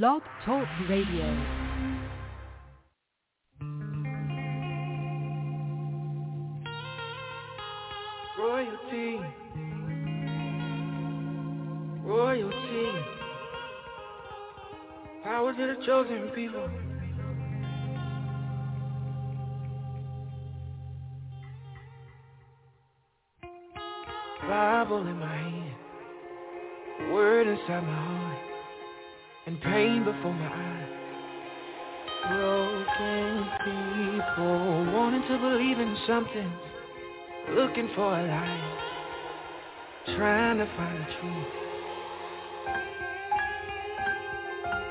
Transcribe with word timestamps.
Blog 0.00 0.22
Talk 0.46 0.66
Radio. 0.88 1.26
Royalty. 8.38 9.20
Royalty. 12.02 12.88
Power 15.24 15.52
to 15.52 15.66
the 15.66 15.76
chosen 15.84 16.30
people. 16.34 16.70
Bible 24.48 25.06
in 25.06 25.18
my 25.18 25.36
hand, 25.36 27.12
word 27.12 27.46
inside 27.46 27.84
my 27.84 27.94
heart, 27.94 28.31
and 29.46 29.60
pain 29.60 30.04
before 30.04 30.32
my 30.32 30.46
eyes. 30.46 30.88
Broken 32.28 33.48
people 33.64 34.92
wanting 34.94 35.22
to 35.22 35.38
believe 35.38 35.80
in 35.80 35.96
something, 36.06 36.52
looking 37.50 37.90
for 37.96 38.18
a 38.18 38.22
lie, 38.22 40.14
trying 40.16 40.58
to 40.58 40.66
find 40.76 41.00
the 41.00 41.06
truth. 41.20 41.46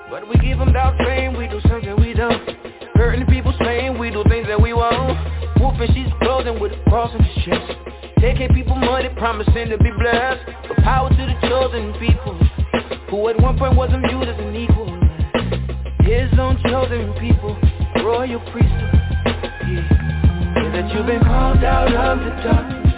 But 0.09 0.27
we 0.27 0.35
give 0.45 0.59
them 0.59 0.73
doubt 0.73 0.97
fame, 0.97 1.37
we 1.37 1.47
do 1.47 1.61
something 1.69 1.95
we 2.01 2.13
don't. 2.13 2.49
Hurting 2.95 3.27
people's 3.27 3.55
pain, 3.59 3.97
we 3.97 4.11
do 4.11 4.23
things 4.27 4.47
that 4.47 4.61
we 4.61 4.73
won't. 4.73 5.17
Wolfing 5.61 5.93
she's 5.93 6.11
clothing 6.21 6.59
with 6.59 6.73
a 6.73 6.83
cross 6.89 7.11
on 7.13 7.23
his 7.23 7.45
chest. 7.45 7.71
Taking 8.19 8.49
people 8.49 8.75
money, 8.75 9.07
promising 9.15 9.69
to 9.69 9.77
be 9.77 9.91
blessed. 9.91 10.41
But 10.67 10.77
power 10.83 11.09
to 11.09 11.15
the 11.15 11.47
chosen 11.47 11.93
people, 11.93 12.37
who 13.09 13.29
at 13.29 13.39
one 13.41 13.57
point 13.57 13.75
wasn't 13.75 14.05
viewed 14.07 14.27
as 14.27 14.37
an 14.39 14.55
equal. 14.55 14.87
His 16.03 16.31
own 16.39 16.57
chosen 16.67 17.13
people, 17.19 17.57
royal 18.03 18.39
priesthood. 18.51 18.93
Yeah. 19.67 19.87
that 20.73 20.91
you've 20.93 21.05
been 21.05 21.21
called 21.21 21.63
out 21.63 21.93
of 21.93 22.19
the 22.19 22.31
darkness 22.43 22.93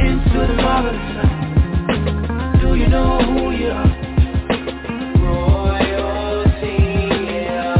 into 0.00 0.46
the 0.46 0.54
marvelous 0.62 1.16
light. 1.16 2.60
Do 2.60 2.74
you 2.76 2.88
know 2.88 3.18
who 3.18 3.50
you 3.52 3.70
are? 3.70 3.92
Royalty. 5.22 6.78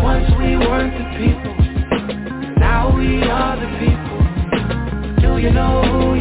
Once 0.03 0.29
we 0.39 0.57
weren't 0.57 0.95
the 0.98 1.07
people, 1.19 1.55
now 2.59 2.97
we 2.97 3.23
are 3.23 3.57
the 3.57 3.69
people. 3.79 4.20
Do 5.20 5.39
you 5.39 5.51
know 5.53 5.83
who 5.84 6.11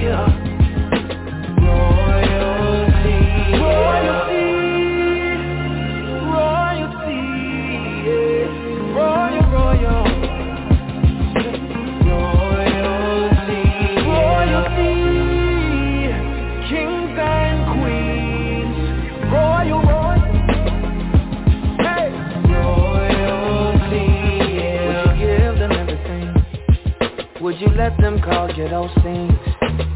let 27.72 27.98
them 27.98 28.22
call 28.22 28.52
you 28.52 28.68
those 28.68 28.92
things 29.02 29.34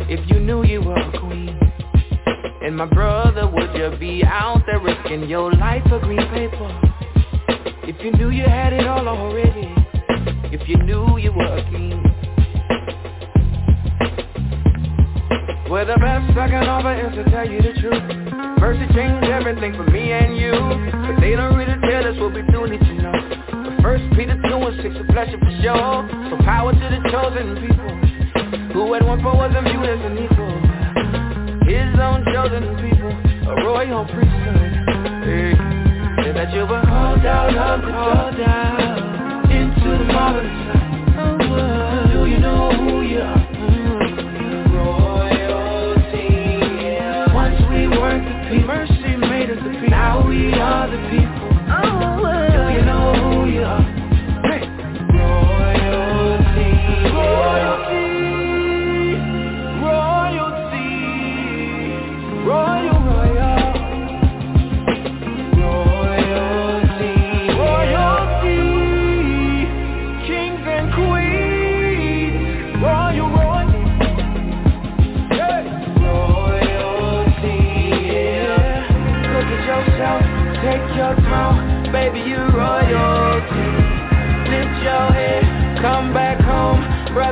if 0.08 0.30
you 0.30 0.40
knew 0.40 0.64
you 0.64 0.82
were 0.82 0.96
a 0.96 1.20
queen? 1.20 1.60
And 2.62 2.76
my 2.76 2.86
brother, 2.86 3.48
would 3.48 3.76
you 3.76 3.98
be 4.00 4.24
out 4.24 4.64
there 4.66 4.80
risking 4.80 5.30
your 5.30 5.52
life 5.54 5.84
for 5.90 6.00
green 6.00 6.26
paper? 6.30 6.82
If 7.84 8.04
you 8.04 8.12
knew 8.14 8.30
you 8.30 8.44
had 8.44 8.74
it 8.74 8.88
all 8.88 9.08
already, 9.08 9.74
if 10.52 10.68
you 10.68 10.78
knew 10.78 11.18
you 11.18 11.32
were 11.32 11.58
a 11.58 11.64
king. 11.70 12.02
Well, 15.70 15.86
the 15.86 15.98
best 15.98 16.38
I 16.38 16.48
can 16.48 16.68
offer 16.68 16.94
is 16.94 17.16
to 17.16 17.30
tell 17.32 17.50
you 17.50 17.62
the 17.62 17.74
truth. 17.82 18.60
Mercy 18.60 18.94
changed 18.94 19.28
everything 19.28 19.74
for 19.76 19.90
me 19.92 20.12
and 20.12 20.38
you, 20.38 20.52
but 20.52 21.20
they 21.20 21.36
don't 21.36 21.56
really 21.58 21.80
tell 21.82 22.08
us 22.08 22.18
what 22.20 22.34
we 22.34 22.42
do 22.52 22.68
need 22.68 22.80
to 22.80 22.94
know. 23.02 23.25
First 23.86 24.04
Peter 24.18 24.34
2 24.34 24.50
and 24.50 24.82
6 24.82 24.96
a 24.98 25.14
pleasure 25.14 25.38
for 25.38 25.52
sure. 25.62 26.10
So 26.34 26.42
power 26.42 26.74
to 26.74 26.80
the 26.90 26.98
chosen 27.14 27.54
people, 27.62 27.94
who 28.74 28.96
at 28.96 29.06
one 29.06 29.22
point 29.22 29.38
wasn't 29.38 29.68
viewed 29.70 29.86
as 29.86 30.02
an 30.02 30.18
equal. 30.26 30.58
His 31.70 31.94
own 32.02 32.26
chosen 32.34 32.66
people, 32.82 33.14
a 33.46 33.62
royal 33.62 34.06
priesthood. 34.10 34.74
Hey, 35.22 35.54
say 36.18 36.34
that 36.34 36.50
you 36.52 36.66
were 36.66 36.82
called 36.82 37.30
out 37.30 37.54
of 37.54 37.86
the 37.86 37.94
out 37.94 39.52
into 39.54 39.90
the 40.02 40.06
marvelous 40.10 40.50
light. 40.66 42.10
Do 42.12 42.26
you 42.26 42.40
know 42.40 42.74
who 42.74 43.04
you 43.04 43.22
are? 43.22 43.38
Yeah. 46.82 47.34
Once 47.36 47.62
we 47.70 47.88
weren't 47.88 48.26
the 48.26 48.34
people, 48.50 48.66
mercy 48.66 49.16
made 49.30 49.52
us 49.52 49.62
the 49.64 49.70
people. 49.70 49.90
Now 49.90 50.28
we 50.28 50.52
are 50.54 50.90
the 50.90 50.98
people. 51.12 51.35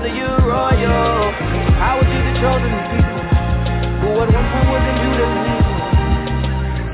Brother, 0.03 0.17
you 0.17 0.27
royal. 0.27 1.31
Power 1.79 2.03
to 2.03 2.07
the 2.11 2.33
chosen 2.41 2.75
people. 2.91 3.23
Who 4.03 4.19
at 4.19 4.27
one 4.33 4.47
point 4.51 4.67
wasn't 4.67 4.99
viewed 4.99 5.19
as 5.23 5.31
an 5.31 5.47
equal. 5.55 5.79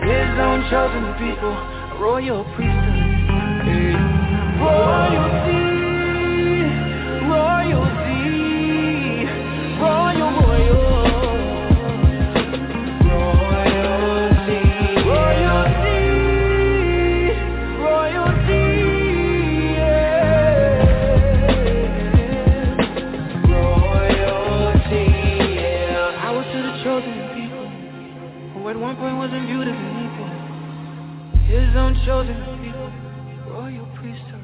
His 0.06 0.30
own 0.38 0.59
chosen 0.70 1.06
people. 1.18 1.53
Royal 2.00 2.44
priesthood. 2.53 3.97
Royalty. 4.62 5.78
One 28.79 28.95
point 28.95 29.17
wasn't 29.17 29.45
viewed 29.45 29.67
as 29.67 29.75
an 29.75 30.06
equal. 30.07 30.29
His 31.47 31.75
own 31.75 32.01
chosen 32.06 32.35
people, 32.63 33.53
royal 33.53 33.85
priesthood. 33.97 34.40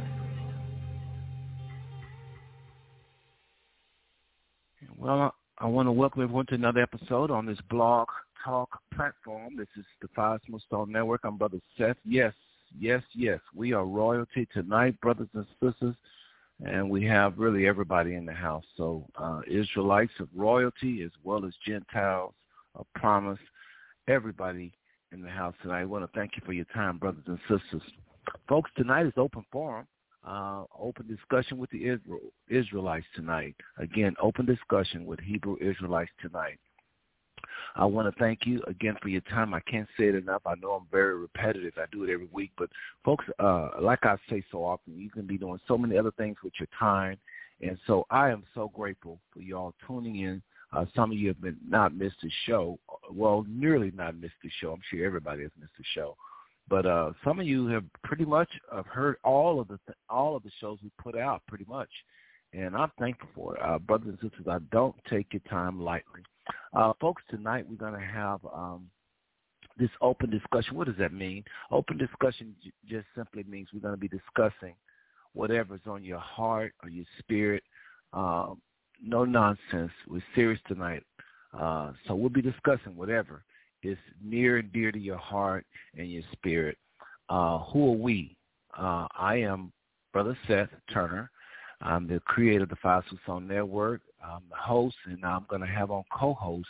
Well, 4.97 5.33
I, 5.57 5.65
want 5.67 5.87
to 5.87 5.93
welcome 5.93 6.23
everyone 6.23 6.47
to 6.47 6.55
another 6.55 6.81
episode 6.81 7.31
on 7.31 7.45
this 7.45 7.59
blog 7.69 8.09
talk 8.43 8.77
platform. 8.93 9.55
This 9.55 9.69
is 9.77 9.85
the 10.01 10.09
Five 10.13 10.41
Smooth 10.45 10.63
Stone 10.63 10.91
Network. 10.91 11.21
I'm 11.23 11.37
Brother 11.37 11.61
Seth. 11.77 11.95
Yes, 12.03 12.33
yes, 12.77 13.03
yes. 13.13 13.39
We 13.55 13.71
are 13.71 13.85
royalty 13.85 14.49
tonight, 14.53 14.99
brothers 14.99 15.29
and 15.33 15.45
sisters, 15.63 15.95
and 16.61 16.89
we 16.89 17.05
have 17.05 17.39
really 17.39 17.67
everybody 17.67 18.15
in 18.15 18.25
the 18.25 18.33
house. 18.33 18.65
So 18.75 19.05
uh, 19.15 19.43
Israelites 19.49 20.11
of 20.19 20.27
royalty 20.35 21.03
as 21.03 21.11
well 21.23 21.45
as 21.45 21.53
Gentiles 21.65 22.33
of 22.75 22.85
promise, 22.95 23.39
everybody 24.07 24.73
in 25.11 25.21
the 25.21 25.29
house 25.29 25.55
tonight. 25.61 25.81
I 25.81 25.85
want 25.85 26.03
to 26.05 26.19
thank 26.19 26.31
you 26.35 26.43
for 26.45 26.53
your 26.53 26.65
time, 26.73 26.97
brothers 26.97 27.23
and 27.27 27.39
sisters. 27.47 27.81
Folks, 28.47 28.71
tonight 28.75 29.05
is 29.05 29.13
open 29.17 29.45
forum 29.51 29.87
uh, 30.25 30.63
open 30.77 31.07
discussion 31.07 31.57
with 31.57 31.69
the 31.69 31.87
Israel, 31.87 32.19
Israelites 32.49 33.05
tonight. 33.15 33.55
Again, 33.77 34.15
open 34.21 34.45
discussion 34.45 35.05
with 35.05 35.19
Hebrew 35.19 35.57
Israelites 35.61 36.11
tonight. 36.21 36.57
I 37.75 37.85
want 37.85 38.13
to 38.13 38.19
thank 38.19 38.45
you 38.45 38.61
again 38.67 38.95
for 39.01 39.09
your 39.09 39.21
time. 39.21 39.53
I 39.53 39.59
can't 39.61 39.87
say 39.97 40.05
it 40.05 40.15
enough. 40.15 40.41
I 40.45 40.55
know 40.55 40.71
I'm 40.71 40.87
very 40.91 41.17
repetitive. 41.17 41.73
I 41.77 41.85
do 41.91 42.03
it 42.03 42.11
every 42.11 42.29
week. 42.31 42.51
But 42.57 42.69
folks, 43.03 43.25
uh, 43.39 43.69
like 43.81 43.99
I 44.03 44.15
say 44.29 44.43
so 44.51 44.63
often, 44.63 44.97
you 44.97 45.09
can 45.09 45.27
be 45.27 45.37
doing 45.37 45.59
so 45.67 45.77
many 45.77 45.97
other 45.97 46.11
things 46.11 46.37
with 46.43 46.53
your 46.59 46.69
time. 46.79 47.17
And 47.61 47.77
so 47.85 48.05
I 48.09 48.29
am 48.29 48.43
so 48.53 48.71
grateful 48.73 49.19
for 49.31 49.41
y'all 49.41 49.73
tuning 49.85 50.21
in. 50.21 50.41
Uh, 50.73 50.85
some 50.95 51.11
of 51.11 51.17
you 51.17 51.27
have 51.29 51.41
been 51.41 51.57
not 51.67 51.95
missed 51.95 52.17
the 52.21 52.31
show. 52.45 52.79
Well, 53.11 53.45
nearly 53.47 53.91
not 53.95 54.17
missed 54.17 54.33
the 54.43 54.49
show. 54.59 54.73
I'm 54.73 54.81
sure 54.89 55.05
everybody 55.05 55.43
has 55.43 55.51
missed 55.59 55.73
the 55.77 55.83
show. 55.93 56.15
But 56.67 56.85
uh, 56.85 57.11
some 57.23 57.39
of 57.39 57.45
you 57.45 57.67
have 57.67 57.83
pretty 58.03 58.25
much 58.25 58.49
have 58.73 58.87
heard 58.87 59.17
all 59.23 59.59
of 59.59 59.67
the 59.67 59.79
th- 59.85 59.97
all 60.09 60.35
of 60.35 60.43
the 60.43 60.51
shows 60.59 60.79
we 60.83 60.89
put 61.01 61.15
out, 61.15 61.43
pretty 61.47 61.65
much, 61.67 61.89
and 62.53 62.75
I'm 62.75 62.91
thankful 62.97 63.29
for 63.35 63.55
it, 63.55 63.61
uh, 63.61 63.77
brothers 63.77 64.09
and 64.09 64.17
sisters. 64.31 64.47
I 64.49 64.57
don't 64.71 64.95
take 65.09 65.27
your 65.31 65.41
time 65.47 65.79
lightly, 65.79 66.21
uh, 66.73 66.93
folks. 66.99 67.21
Tonight 67.29 67.65
we're 67.69 67.75
going 67.75 67.99
to 67.99 68.05
have 68.05 68.39
um, 68.51 68.89
this 69.77 69.91
open 70.01 70.31
discussion. 70.31 70.75
What 70.75 70.87
does 70.87 70.97
that 70.97 71.13
mean? 71.13 71.43
Open 71.69 71.97
discussion 71.97 72.55
j- 72.63 72.73
just 72.89 73.05
simply 73.15 73.43
means 73.43 73.67
we're 73.71 73.81
going 73.81 73.93
to 73.93 73.99
be 73.99 74.07
discussing 74.07 74.73
whatever's 75.33 75.81
on 75.85 76.03
your 76.03 76.19
heart 76.19 76.73
or 76.81 76.89
your 76.89 77.05
spirit. 77.19 77.63
Um, 78.13 78.59
no 79.03 79.25
nonsense. 79.25 79.91
We're 80.07 80.23
serious 80.33 80.59
tonight. 80.67 81.03
Uh, 81.57 81.93
so 82.07 82.15
we'll 82.15 82.29
be 82.29 82.41
discussing 82.41 82.95
whatever 82.95 83.43
is 83.83 83.97
near 84.23 84.57
and 84.57 84.71
dear 84.73 84.91
to 84.91 84.99
your 84.99 85.17
heart 85.17 85.65
and 85.97 86.11
your 86.11 86.23
spirit. 86.33 86.77
Uh, 87.29 87.59
who 87.59 87.93
are 87.93 87.97
we? 87.97 88.35
Uh, 88.77 89.07
I 89.17 89.37
am 89.37 89.71
Brother 90.11 90.37
Seth 90.47 90.69
Turner. 90.91 91.29
I'm 91.81 92.07
the 92.07 92.19
creator 92.21 92.63
of 92.63 92.69
the 92.69 92.75
Five 92.77 93.03
Stone 93.23 93.47
Network. 93.47 94.01
I'm 94.23 94.41
the 94.49 94.55
host, 94.55 94.95
and 95.05 95.23
I'm 95.23 95.45
going 95.49 95.61
to 95.61 95.67
have 95.67 95.91
on 95.91 96.03
co-hosts 96.11 96.67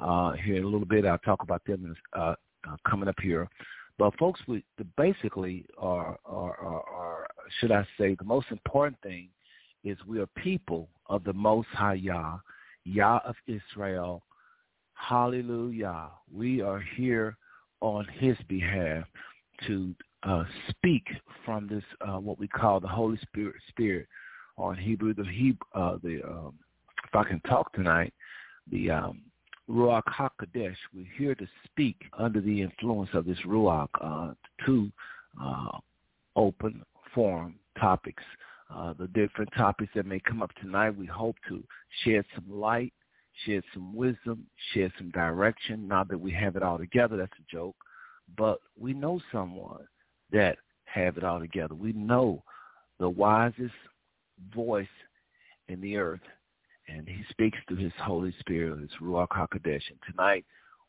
uh, 0.00 0.32
here 0.32 0.56
in 0.56 0.64
a 0.64 0.66
little 0.66 0.86
bit. 0.86 1.04
I'll 1.04 1.18
talk 1.18 1.42
about 1.42 1.64
them 1.66 1.94
uh, 2.14 2.34
uh, 2.68 2.76
coming 2.88 3.08
up 3.08 3.20
here. 3.20 3.48
But 3.98 4.16
folks, 4.18 4.40
we 4.46 4.64
basically 4.96 5.66
are, 5.78 6.18
are, 6.24 6.58
are, 6.58 6.82
are, 6.82 7.26
should 7.60 7.72
I 7.72 7.86
say, 7.98 8.14
the 8.14 8.24
most 8.24 8.46
important 8.50 9.00
thing 9.02 9.28
is 9.86 9.96
we 10.06 10.20
are 10.20 10.26
people 10.36 10.88
of 11.06 11.22
the 11.24 11.32
Most 11.32 11.68
High 11.68 11.94
Yah, 11.94 12.38
Yah 12.84 13.20
of 13.24 13.36
Israel, 13.46 14.22
Hallelujah. 14.94 16.08
We 16.32 16.60
are 16.60 16.82
here 16.96 17.36
on 17.80 18.06
his 18.18 18.36
behalf 18.48 19.04
to 19.66 19.94
uh, 20.24 20.44
speak 20.70 21.06
from 21.44 21.68
this, 21.68 21.84
uh, 22.00 22.18
what 22.18 22.38
we 22.38 22.48
call 22.48 22.80
the 22.80 22.88
Holy 22.88 23.18
Spirit, 23.18 23.54
Spirit 23.68 24.08
on 24.56 24.76
Hebrew, 24.76 25.14
the 25.14 25.24
Hebrew, 25.24 25.66
uh, 25.74 25.98
the, 26.02 26.22
um, 26.26 26.54
if 27.04 27.14
I 27.14 27.22
can 27.24 27.40
talk 27.40 27.72
tonight, 27.74 28.12
the 28.72 28.90
um, 28.90 29.22
Ruach 29.70 30.02
HaKodesh. 30.04 30.76
We're 30.94 31.06
here 31.16 31.34
to 31.34 31.46
speak 31.64 31.96
under 32.18 32.40
the 32.40 32.62
influence 32.62 33.10
of 33.12 33.26
this 33.26 33.38
Ruach 33.46 33.88
uh, 34.00 34.32
to 34.64 34.90
uh, 35.40 35.78
open 36.34 36.82
forum 37.14 37.56
topics. 37.78 38.24
Uh, 38.68 38.92
the 38.98 39.06
different 39.08 39.50
topics 39.56 39.92
that 39.94 40.06
may 40.06 40.18
come 40.20 40.42
up 40.42 40.52
tonight, 40.56 40.90
we 40.90 41.06
hope 41.06 41.36
to 41.48 41.62
shed 42.02 42.24
some 42.34 42.44
light 42.50 42.92
shed 43.44 43.62
some 43.74 43.94
wisdom, 43.94 44.46
shed 44.72 44.92
some 44.96 45.10
direction. 45.10 45.86
Not 45.86 46.08
that 46.08 46.18
we 46.18 46.32
have 46.32 46.56
it 46.56 46.62
all 46.62 46.78
together, 46.78 47.16
that's 47.16 47.32
a 47.38 47.54
joke, 47.54 47.76
but 48.36 48.58
we 48.78 48.92
know 48.92 49.20
someone 49.32 49.86
that 50.32 50.56
have 50.84 51.16
it 51.16 51.24
all 51.24 51.40
together. 51.40 51.74
We 51.74 51.92
know 51.92 52.42
the 52.98 53.08
wisest 53.08 53.74
voice 54.54 54.86
in 55.68 55.80
the 55.80 55.96
earth, 55.96 56.20
and 56.88 57.08
he 57.08 57.22
speaks 57.30 57.58
through 57.66 57.78
his 57.78 57.92
Holy 58.00 58.34
Spirit, 58.40 58.80
his 58.80 58.90
Ruach 59.02 59.28
HaKodesh. 59.28 59.82
And 59.90 59.98
tonight, 60.08 60.44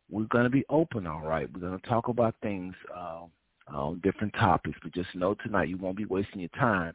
we're 0.09 0.25
going 0.25 0.45
to 0.45 0.50
be 0.50 0.65
open, 0.69 1.06
all 1.06 1.21
right. 1.21 1.50
We're 1.53 1.68
going 1.68 1.80
to 1.80 1.88
talk 1.88 2.07
about 2.07 2.35
things 2.41 2.73
uh, 2.95 3.23
on 3.68 4.00
different 4.03 4.33
topics, 4.33 4.77
but 4.81 4.94
just 4.94 5.13
know 5.15 5.33
tonight 5.33 5.69
you 5.69 5.77
won't 5.77 5.97
be 5.97 6.06
wasting 6.06 6.39
your 6.39 6.50
time, 6.50 6.94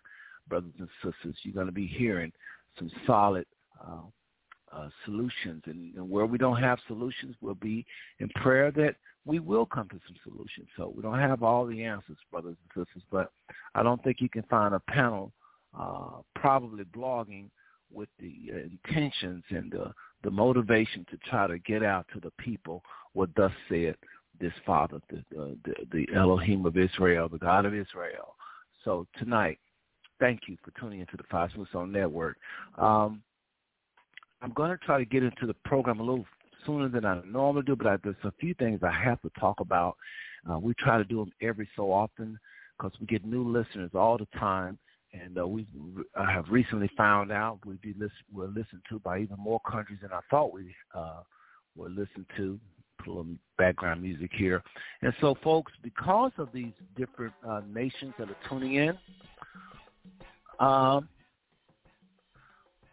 brothers 0.53 0.75
and 0.79 0.89
sisters. 1.03 1.35
You're 1.45 1.55
going 1.55 1.65
to 1.65 1.73
be 1.73 1.87
hearing 1.87 2.31
some 2.79 2.91
solid 3.07 3.47
uh, 3.83 4.03
uh, 4.71 4.89
solutions. 5.07 5.63
And, 5.65 5.95
and 5.95 6.11
where 6.11 6.27
we 6.27 6.37
don't 6.37 6.61
have 6.61 6.79
solutions, 6.87 7.35
we'll 7.41 7.55
be 7.55 7.87
in 8.19 8.29
prayer 8.37 8.71
that 8.73 8.97
we 9.25 9.39
will 9.39 9.65
come 9.65 9.89
to 9.89 9.99
some 10.07 10.17
solutions. 10.23 10.69
So 10.77 10.93
we 10.95 11.03
don't 11.03 11.19
have 11.19 11.43
all 11.43 11.65
the 11.65 11.83
answers, 11.83 12.19
brothers 12.31 12.57
and 12.75 12.85
sisters, 12.85 13.03
but 13.11 13.33
I 13.75 13.83
don't 13.83 14.05
think 14.05 14.19
you 14.21 14.29
can 14.29 14.43
find 14.51 14.75
a 14.75 14.81
panel 14.81 15.33
uh, 15.79 16.21
probably 16.35 16.85
blogging 16.85 17.47
with 17.91 18.11
the 18.19 18.35
uh, 18.53 18.59
intentions 18.59 19.45
and 19.49 19.73
the, 19.73 19.91
the 20.23 20.31
motivation 20.31 21.07
to 21.11 21.17
try 21.31 21.47
to 21.47 21.59
get 21.61 21.83
out 21.83 22.05
to 22.13 22.21
the 22.21 22.33
people 22.39 22.83
what 23.15 23.31
thus 23.37 23.53
said 23.71 23.97
this 24.39 24.53
Father, 24.67 24.99
the, 25.09 25.25
the, 25.31 25.75
the 25.93 26.07
Elohim 26.15 26.67
of 26.67 26.77
Israel, 26.77 27.31
the 27.31 27.39
God 27.39 27.65
of 27.65 27.75
Israel. 27.75 28.37
So 28.85 29.07
tonight, 29.19 29.59
thank 30.23 30.43
you 30.47 30.57
for 30.65 30.71
tuning 30.81 31.01
into 31.01 31.17
the 31.17 31.49
Smooth 31.53 31.69
Stone 31.71 31.91
Network. 31.91 32.37
Um, 32.79 33.23
I'm 34.41 34.53
going 34.53 34.71
to 34.71 34.77
try 34.77 34.99
to 34.99 35.05
get 35.05 35.25
into 35.25 35.47
the 35.47 35.55
program 35.65 35.99
a 35.99 36.03
little 36.05 36.25
sooner 36.65 36.89
than 36.89 37.05
I 37.05 37.21
normally 37.27 37.65
do, 37.65 37.75
but 37.75 37.89
I, 37.89 37.97
there's 38.05 38.15
a 38.23 38.33
few 38.39 38.55
things 38.55 38.81
I 38.85 38.93
have 39.05 39.21
to 39.23 39.31
talk 39.41 39.59
about. 39.59 39.97
Uh, 40.49 40.61
we 40.61 40.75
try 40.75 40.97
to 40.97 41.05
do 41.05 41.17
them 41.17 41.33
every 41.43 41.69
so 41.75 41.93
often 41.93 42.39
because 42.79 42.93
we 43.01 43.07
get 43.07 43.25
new 43.27 43.43
listeners 43.43 43.91
all 43.95 44.17
the 44.17 44.29
time, 44.39 44.79
and 45.13 45.37
uh, 45.37 45.47
we 45.47 45.67
have 46.17 46.45
recently 46.49 46.91
found 46.97 47.33
out 47.33 47.59
we 47.67 47.75
be 47.83 47.93
listen, 47.95 48.13
we're 48.33 48.47
listened 48.47 48.83
to 48.91 49.01
by 49.01 49.19
even 49.19 49.37
more 49.39 49.61
countries 49.69 49.99
than 50.03 50.13
I 50.13 50.21
thought 50.31 50.53
we 50.53 50.73
uh, 50.95 51.23
were 51.77 51.89
listened 51.89 52.27
to. 52.37 52.61
Put 52.99 53.09
a 53.09 53.11
little 53.11 53.35
background 53.59 54.01
music 54.01 54.31
here, 54.33 54.63
and 55.03 55.13
so 55.21 55.37
folks, 55.43 55.73
because 55.83 56.31
of 56.39 56.49
these 56.55 56.73
different 56.97 57.33
uh, 57.45 57.63
nations 57.73 58.15
that 58.19 58.31
are 58.31 58.37
tuning 58.49 58.75
in, 58.75 58.97
um, 60.63 61.09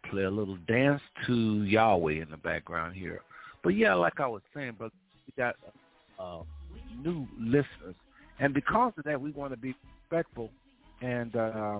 play 0.09 0.23
a 0.23 0.29
little 0.29 0.57
dance 0.67 1.01
to 1.27 1.63
Yahweh 1.63 2.13
in 2.13 2.27
the 2.31 2.37
background 2.37 2.95
here. 2.95 3.21
But 3.63 3.69
yeah, 3.69 3.93
like 3.93 4.19
I 4.19 4.27
was 4.27 4.41
saying, 4.55 4.75
but 4.79 4.91
we 5.27 5.33
got 5.37 5.55
uh, 6.19 6.41
new 7.03 7.27
listeners, 7.39 7.95
and 8.39 8.53
because 8.53 8.93
of 8.97 9.03
that, 9.03 9.21
we 9.21 9.31
want 9.31 9.53
to 9.53 9.57
be 9.57 9.75
respectful 10.01 10.49
and 11.01 11.35
uh, 11.35 11.79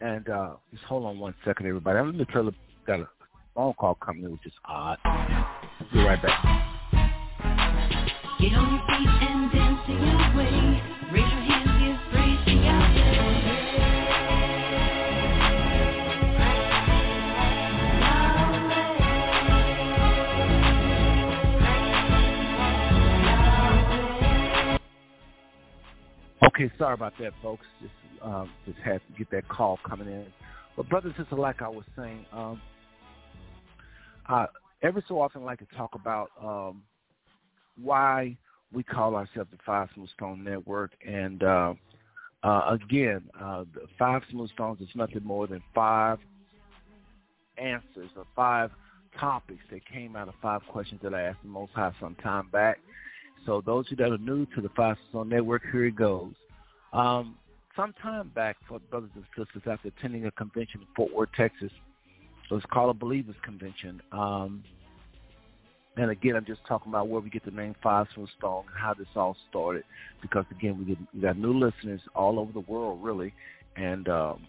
and 0.00 0.28
uh, 0.28 0.50
just 0.72 0.84
hold 0.84 1.04
on 1.04 1.18
one 1.18 1.34
second, 1.44 1.66
everybody. 1.66 1.98
I 1.98 2.02
let 2.02 2.14
me 2.14 2.26
tell 2.32 2.44
you, 2.44 2.52
got 2.86 3.00
a 3.00 3.08
phone 3.54 3.74
call 3.74 3.94
coming 3.94 4.24
in, 4.24 4.32
which 4.32 4.46
is 4.46 4.52
odd. 4.64 4.98
Be 5.92 6.00
right 6.00 6.20
back. 6.20 6.42
Get 8.40 8.52
on 8.52 8.74
your 8.74 8.82
feet 8.86 9.08
and 9.28 9.52
dance 9.52 9.80
your 9.88 10.36
way. 10.36 10.82
Raise 11.12 11.32
your 11.32 11.45
Okay, 26.56 26.72
sorry 26.78 26.94
about 26.94 27.12
that, 27.20 27.34
folks. 27.42 27.66
Just 27.82 27.92
um, 28.22 28.50
just 28.64 28.78
had 28.78 29.02
to 29.06 29.18
get 29.18 29.30
that 29.30 29.46
call 29.46 29.78
coming 29.86 30.08
in. 30.08 30.24
But 30.74 30.88
brothers 30.88 31.12
and 31.18 31.38
like 31.38 31.60
I 31.60 31.68
was 31.68 31.84
saying, 31.94 32.24
um, 32.32 32.62
I 34.26 34.46
every 34.82 35.04
so 35.06 35.20
often 35.20 35.44
like 35.44 35.58
to 35.58 35.76
talk 35.76 35.94
about 35.94 36.30
um, 36.42 36.82
why 37.82 38.38
we 38.72 38.82
call 38.82 39.16
ourselves 39.16 39.50
the 39.50 39.58
Five 39.66 39.90
Smooth 39.94 40.08
Stone 40.16 40.44
Network. 40.44 40.92
And 41.06 41.42
uh, 41.42 41.74
uh, 42.42 42.78
again, 42.82 43.24
uh, 43.38 43.64
the 43.74 43.82
Five 43.98 44.22
Smooth 44.30 44.50
Stones 44.52 44.80
is 44.80 44.88
nothing 44.94 45.24
more 45.24 45.46
than 45.46 45.62
five 45.74 46.18
answers 47.58 48.08
or 48.16 48.24
five 48.34 48.70
topics 49.20 49.62
that 49.70 49.86
came 49.86 50.16
out 50.16 50.28
of 50.28 50.34
five 50.40 50.62
questions 50.68 51.02
that 51.02 51.12
I 51.12 51.20
asked 51.24 51.42
the 51.42 51.50
Most 51.50 51.72
High 51.72 51.92
some 52.00 52.14
time 52.14 52.48
back. 52.50 52.78
So 53.44 53.62
those 53.64 53.84
of 53.86 53.90
you 53.90 53.96
that 53.98 54.10
are 54.10 54.16
new 54.16 54.46
to 54.54 54.62
the 54.62 54.70
Five 54.70 54.96
Smooth 54.96 55.10
Stone 55.10 55.28
Network, 55.28 55.62
here 55.70 55.84
it 55.84 55.96
goes. 55.96 56.32
Um, 56.92 57.36
some 57.74 57.92
time 58.02 58.30
back, 58.34 58.56
for 58.68 58.78
brothers 58.78 59.10
and 59.14 59.24
sisters, 59.36 59.62
after 59.70 59.88
attending 59.88 60.26
a 60.26 60.30
convention 60.30 60.80
in 60.80 60.86
Fort 60.96 61.12
Worth, 61.14 61.28
Texas, 61.36 61.70
it 62.50 62.54
was 62.54 62.62
called 62.72 62.90
a 62.90 62.98
Believers 62.98 63.36
Convention. 63.44 64.00
Um, 64.12 64.64
and 65.96 66.10
again, 66.10 66.36
I'm 66.36 66.44
just 66.44 66.60
talking 66.66 66.90
about 66.92 67.08
where 67.08 67.20
we 67.20 67.30
get 67.30 67.44
the 67.44 67.50
name 67.50 67.74
Five 67.82 68.06
Stone 68.12 68.26
and 68.66 68.78
how 68.78 68.94
this 68.94 69.06
all 69.14 69.36
started. 69.50 69.84
Because 70.22 70.44
again, 70.50 70.78
we, 70.78 70.84
get, 70.84 70.98
we 71.14 71.20
got 71.20 71.38
new 71.38 71.58
listeners 71.58 72.00
all 72.14 72.38
over 72.38 72.52
the 72.52 72.60
world, 72.60 73.02
really, 73.02 73.32
and 73.76 74.08
um, 74.08 74.46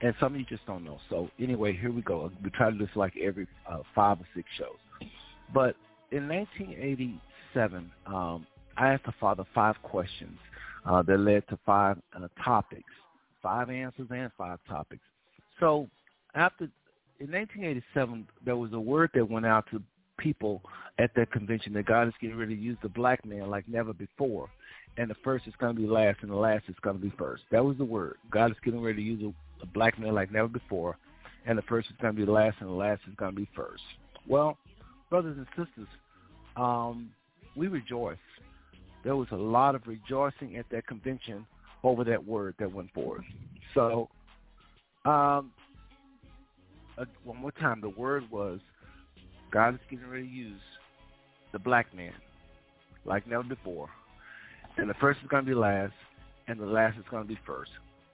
and 0.00 0.14
some 0.20 0.34
of 0.34 0.40
you 0.40 0.46
just 0.46 0.64
don't 0.66 0.84
know. 0.84 0.98
So 1.10 1.28
anyway, 1.38 1.76
here 1.76 1.92
we 1.92 2.02
go. 2.02 2.30
We 2.42 2.50
try 2.50 2.70
to 2.70 2.76
do 2.76 2.86
this 2.86 2.94
like 2.94 3.14
every 3.16 3.46
uh, 3.68 3.80
five 3.94 4.18
or 4.18 4.26
six 4.34 4.48
shows. 4.56 5.08
But 5.52 5.76
in 6.12 6.28
1980, 6.28 7.20
seven, 7.52 7.90
um, 8.06 8.46
I 8.76 8.92
asked 8.92 9.06
the 9.06 9.14
father 9.20 9.44
five 9.54 9.76
questions 9.82 10.38
uh, 10.86 11.02
that 11.02 11.18
led 11.18 11.46
to 11.48 11.58
five 11.64 11.98
uh, 12.14 12.28
topics, 12.42 12.90
five 13.42 13.70
answers 13.70 14.08
and 14.10 14.30
five 14.36 14.58
topics. 14.68 15.02
So 15.60 15.88
after 16.34 16.68
in 17.20 17.32
1987, 17.32 18.28
there 18.44 18.56
was 18.56 18.72
a 18.72 18.80
word 18.80 19.10
that 19.14 19.28
went 19.28 19.46
out 19.46 19.64
to 19.72 19.82
people 20.18 20.62
at 20.98 21.14
that 21.14 21.32
convention 21.32 21.72
that 21.72 21.86
God 21.86 22.08
is 22.08 22.14
getting 22.20 22.36
ready 22.36 22.54
to 22.54 22.60
use 22.60 22.76
the 22.82 22.88
black 22.88 23.24
man 23.24 23.50
like 23.50 23.68
never 23.68 23.92
before. 23.92 24.48
And 24.96 25.08
the 25.08 25.16
first 25.22 25.46
is 25.46 25.54
going 25.60 25.74
to 25.74 25.80
be 25.80 25.86
last, 25.86 26.18
and 26.22 26.30
the 26.30 26.36
last 26.36 26.64
is 26.68 26.74
going 26.82 26.96
to 26.96 27.02
be 27.02 27.12
first. 27.16 27.44
That 27.52 27.64
was 27.64 27.76
the 27.76 27.84
word. 27.84 28.16
God 28.30 28.50
is 28.50 28.56
getting 28.64 28.82
ready 28.82 28.96
to 28.96 29.02
use 29.02 29.22
a, 29.22 29.62
a 29.62 29.66
black 29.66 29.98
man 29.98 30.14
like 30.14 30.32
never 30.32 30.48
before, 30.48 30.96
and 31.46 31.56
the 31.56 31.62
first 31.62 31.88
is 31.88 31.96
going 32.00 32.16
to 32.16 32.26
be 32.26 32.30
last, 32.30 32.56
and 32.60 32.68
the 32.68 32.74
last 32.74 33.02
is 33.08 33.14
going 33.16 33.32
to 33.32 33.36
be 33.36 33.48
first. 33.54 33.82
Well, 34.26 34.58
brothers 35.08 35.36
and 35.36 35.46
sisters, 35.50 35.88
um, 36.56 37.10
we 37.56 37.68
rejoice 37.68 38.18
there 39.04 39.16
was 39.16 39.28
a 39.32 39.36
lot 39.36 39.74
of 39.74 39.86
rejoicing 39.86 40.56
at 40.56 40.66
that 40.70 40.86
convention 40.86 41.46
over 41.82 42.04
that 42.04 42.24
word 42.24 42.54
that 42.58 42.72
went 42.72 42.92
forth. 42.92 43.24
So, 43.74 44.08
um, 45.04 45.52
uh, 46.98 47.04
one 47.24 47.38
more 47.38 47.52
time, 47.52 47.80
the 47.80 47.88
word 47.90 48.24
was 48.30 48.60
God 49.50 49.74
is 49.74 49.80
getting 49.88 50.08
ready 50.08 50.24
to 50.24 50.28
use 50.28 50.60
the 51.52 51.58
black 51.58 51.94
man 51.94 52.12
like 53.04 53.26
never 53.26 53.44
before. 53.44 53.88
And 54.76 54.88
the 54.88 54.94
first 54.94 55.20
is 55.22 55.28
going 55.28 55.44
to 55.44 55.48
be 55.48 55.54
last, 55.54 55.94
and 56.46 56.58
the 56.60 56.66
last 56.66 56.98
is 56.98 57.04
going 57.10 57.22
to 57.24 57.28
be 57.28 57.38
first. 57.46 57.70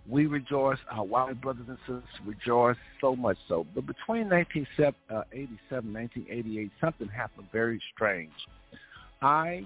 We 0.08 0.26
rejoice, 0.26 0.78
our 0.90 1.04
white 1.04 1.40
brothers 1.40 1.66
and 1.66 1.78
sisters 1.80 2.02
rejoice 2.26 2.76
so 3.00 3.16
much 3.16 3.38
so. 3.48 3.66
But 3.74 3.86
between 3.86 4.28
1987 4.28 4.94
and 5.08 5.94
1988, 5.94 6.70
something 6.80 7.08
happened 7.08 7.48
very 7.52 7.80
strange. 7.94 8.32
I 9.22 9.64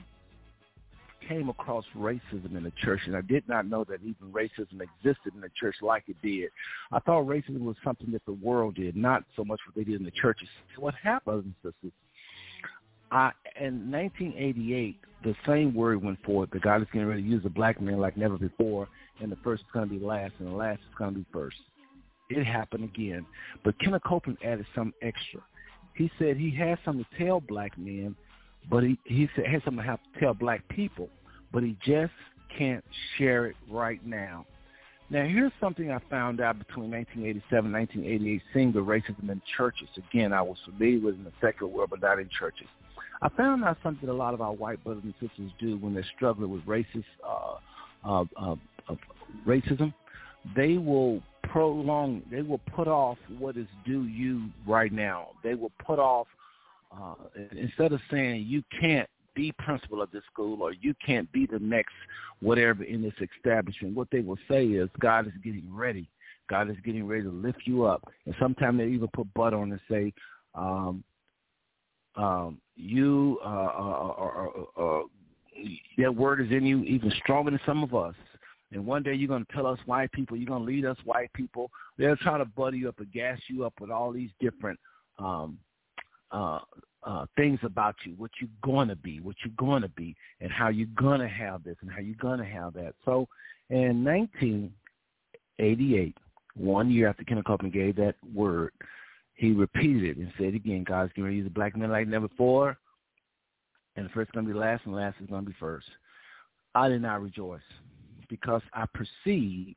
came 1.27 1.49
across 1.49 1.85
racism 1.97 2.57
in 2.57 2.65
the 2.65 2.73
church, 2.83 3.01
and 3.07 3.17
I 3.17 3.21
did 3.23 3.49
not 3.49 3.67
know 3.67 3.85
that 3.85 4.01
even 4.03 4.33
racism 4.33 4.81
existed 4.81 5.35
in 5.35 5.41
the 5.41 5.51
church 5.59 5.77
like 5.83 6.05
it 6.09 6.17
did. 6.23 6.51
I 6.93 6.99
thought 7.01 7.27
racism 7.27 7.61
was 7.61 7.77
something 7.85 8.11
that 8.13 8.25
the 8.27 8.33
world 8.33 8.75
did, 8.77 8.97
not 8.97 9.25
so 9.37 9.45
much 9.45 9.61
what 9.67 9.75
they 9.75 9.85
did 9.85 10.01
in 10.01 10.05
the 10.05 10.13
churches. 10.13 10.49
What 10.77 10.95
happened, 11.03 11.55
sisters? 11.63 11.93
I, 13.11 13.33
in 13.59 13.91
1988, 13.91 15.01
the 15.25 15.35
same 15.47 15.75
word 15.75 16.03
went 16.03 16.23
forth 16.23 16.51
that 16.51 16.63
God 16.63 16.83
is 16.83 16.89
getting 16.93 17.09
ready 17.09 17.23
to 17.23 17.29
use 17.29 17.43
a 17.45 17.51
black 17.51 17.81
man 17.81 17.99
like 17.99 18.17
never 18.17 18.37
before, 18.37 18.89
and 19.21 19.33
the 19.33 19.39
first 19.43 19.63
is 19.63 19.69
going 19.73 19.89
to 19.89 19.95
be 19.95 20.05
last, 20.05 20.35
and 20.39 20.49
the 20.49 20.53
last 20.53 20.81
is 20.81 20.95
going 20.99 21.15
to 21.15 21.21
be 21.21 21.27
first. 21.33 21.57
It 22.31 22.45
happened 22.45 22.85
again. 22.85 23.25
But 23.65 23.79
Kenneth 23.81 24.03
Copeland 24.07 24.39
added 24.45 24.67
some 24.75 24.93
extra. 25.01 25.41
He 25.95 26.11
said 26.19 26.37
he 26.37 26.55
had 26.55 26.79
something 26.85 27.05
to 27.11 27.25
tell 27.25 27.41
black 27.41 27.77
men, 27.79 28.15
but 28.71 28.83
he, 28.83 28.99
he 29.05 29.29
said 29.35 29.45
something 29.65 29.83
to 29.83 29.89
have 29.89 30.01
to 30.15 30.21
tell 30.21 30.35
black 30.35 30.67
people, 30.69 31.09
but 31.53 31.63
he 31.63 31.77
just 31.85 32.13
can't 32.57 32.85
share 33.17 33.47
it 33.47 33.57
right 33.71 34.05
now. 34.07 34.47
Now, 35.11 35.25
here's 35.25 35.53
something 35.59 35.91
I 35.91 36.01
found 36.11 36.41
out 36.41 36.59
between 36.59 36.91
1987 36.91 37.65
and 37.65 37.73
1988, 37.73 38.43
seeing 38.53 38.73
the 38.73 38.81
racism 38.81 39.31
in 39.31 39.41
churches. 39.57 39.89
Again, 39.97 40.35
I 40.35 40.43
was 40.43 40.59
familiar 40.67 41.01
with 41.01 41.15
in 41.15 41.25
the 41.25 41.33
secular 41.41 41.73
world, 41.73 41.91
but 41.91 42.03
not 42.03 42.19
in 42.19 42.29
churches. 42.39 42.67
I 43.23 43.31
found 43.31 43.65
out 43.65 43.79
something 43.83 44.09
a 44.09 44.13
lot 44.13 44.35
of 44.35 44.43
our 44.43 44.53
white 44.53 44.83
brothers 44.85 45.05
and 45.05 45.15
sisters 45.15 45.51
do 45.59 45.79
when 45.79 45.95
they're 45.95 46.07
struggling 46.15 46.51
with 46.51 46.65
racist 46.67 47.05
uh, 47.27 47.55
uh, 48.05 48.25
uh, 48.37 48.57
uh, 48.89 48.95
racism. 49.47 49.95
They 50.55 50.77
will 50.77 51.23
prolong. 51.45 52.23
They 52.31 52.43
will 52.43 52.61
put 52.77 52.87
off 52.87 53.19
what 53.39 53.57
is 53.57 53.67
due 53.87 54.05
you 54.05 54.51
right 54.67 54.93
now. 54.93 55.29
They 55.43 55.55
will 55.55 55.73
put 55.85 55.99
off 55.99 56.27
uh, 56.91 57.15
instead 57.53 57.93
of 57.93 58.01
saying 58.11 58.45
you 58.47 58.63
can't 58.81 59.09
be 59.35 59.53
principal 59.59 60.03
of 60.03 60.11
this 60.11 60.23
school 60.33 60.63
or 60.63 60.73
you 60.73 60.95
can't 61.05 61.31
be 61.33 61.47
the 61.47 61.61
next 61.61 61.95
whatever 62.41 62.83
in 62.83 63.03
this 63.03 63.15
establishment. 63.37 63.95
What 63.95 64.09
they 64.11 64.21
will 64.21 64.39
say 64.51 64.67
is 64.67 64.89
God 64.99 65.27
is 65.27 65.33
getting 65.45 65.69
ready. 65.73 66.09
God 66.49 66.71
is 66.71 66.77
getting 66.85 67.07
ready 67.07 67.23
to 67.23 67.31
lift 67.31 67.61
you 67.65 67.85
up. 67.85 68.03
And 68.27 68.35
sometimes 68.41 68.79
they 68.79 68.87
even 68.87 69.09
put 69.13 69.33
butt 69.35 69.55
on 69.55 69.71
and 69.71 69.81
say, 69.89 70.13
um, 70.55 71.05
um, 72.17 72.59
you 72.75 73.39
uh, 73.45 73.49
are, 73.49 74.13
are, 74.13 74.51
are, 74.77 75.03
that 75.99 76.15
word 76.15 76.41
is 76.41 76.51
in 76.51 76.65
you 76.65 76.83
even 76.83 77.13
stronger 77.23 77.51
than 77.51 77.61
some 77.65 77.83
of 77.85 77.95
us. 77.95 78.15
And 78.73 78.85
one 78.85 79.03
day 79.03 79.15
you're 79.15 79.29
going 79.29 79.47
to 79.47 79.53
tell 79.53 79.67
us 79.67 79.79
white 79.87 80.11
people, 80.13 80.37
you're 80.37 80.49
going 80.49 80.67
to 80.67 80.73
lead 80.73 80.85
us 80.85 80.97
white 81.05 81.33
people. 81.33 81.71
They're 81.97 82.17
try 82.17 82.39
to 82.39 82.45
butter 82.45 82.77
you 82.77 82.89
up 82.89 82.99
and 82.99 83.13
gas 83.13 83.39
you 83.49 83.65
up 83.65 83.75
with 83.81 83.91
all 83.91 84.13
these 84.13 84.31
different 84.41 84.79
um, 85.19 85.59
uh, 86.31 86.61
uh, 87.05 87.27
things 87.37 87.59
about 87.63 87.95
you, 88.05 88.15
what 88.17 88.31
you're 88.41 88.51
going 88.63 88.89
to 88.89 88.97
be, 88.97 89.21
what 89.21 89.37
you're 89.45 89.55
going 89.57 89.83
to 89.83 89.89
be, 89.91 90.17
and 90.41 90.51
how 90.51 90.69
you're 90.69 90.89
going 90.97 91.21
to 91.21 91.29
have 91.29 91.63
this 91.63 91.77
and 91.81 91.91
how 91.91 92.01
you're 92.01 92.17
going 92.21 92.39
to 92.39 92.45
have 92.45 92.75
that. 92.75 92.95
So 93.05 93.29
in 93.71 94.05
1988, 94.05 96.17
one 96.57 96.91
year 96.91 97.09
after 97.09 97.25
Kenneth 97.25 97.47
Copeland 97.47 97.73
gave 97.73 97.97
that 97.97 98.17
word, 98.35 98.73
he 99.35 99.53
repeated 99.53 100.05
it 100.05 100.17
and 100.17 100.33
said 100.37 100.55
again, 100.55 100.85
God's 100.87 101.13
going 101.15 101.31
to 101.31 101.37
use 101.37 101.47
a 101.47 101.51
black 101.51 101.77
man 101.77 101.91
like 101.91 102.09
never 102.09 102.29
before, 102.29 102.77
and 103.97 104.07
the 104.07 104.11
first 104.11 104.31
is 104.31 104.33
going 104.33 104.47
to 104.47 104.53
be 104.53 104.59
last, 104.59 104.85
and 104.85 104.95
last 104.95 105.17
is 105.21 105.29
going 105.29 105.45
to 105.45 105.51
be 105.51 105.57
first. 105.61 105.87
I 106.75 106.89
did 106.89 107.03
not 107.03 107.23
rejoice 107.23 107.61
because 108.29 108.63
I 108.73 108.85
perceived 108.93 109.77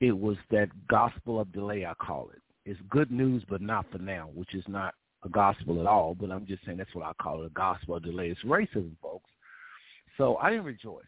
it 0.00 0.12
was 0.12 0.36
that 0.50 0.68
gospel 0.88 1.40
of 1.40 1.52
delay, 1.52 1.86
I 1.86 1.94
call 1.94 2.30
it. 2.30 2.42
It's 2.64 2.80
good 2.90 3.10
news, 3.10 3.42
but 3.48 3.62
not 3.62 3.86
for 3.90 3.98
now, 3.98 4.28
which 4.34 4.54
is 4.54 4.64
not 4.68 4.94
a 5.24 5.28
gospel 5.28 5.80
at 5.80 5.86
all, 5.86 6.14
but 6.14 6.30
I'm 6.30 6.46
just 6.46 6.64
saying 6.64 6.78
that's 6.78 6.94
what 6.94 7.06
I 7.06 7.12
call 7.20 7.42
it, 7.42 7.46
a 7.46 7.50
gospel 7.50 7.96
of 7.96 8.04
delay. 8.04 8.28
It's 8.28 8.42
racism, 8.42 8.92
folks. 9.02 9.30
So 10.16 10.36
I 10.36 10.50
didn't 10.50 10.64
rejoice. 10.64 11.04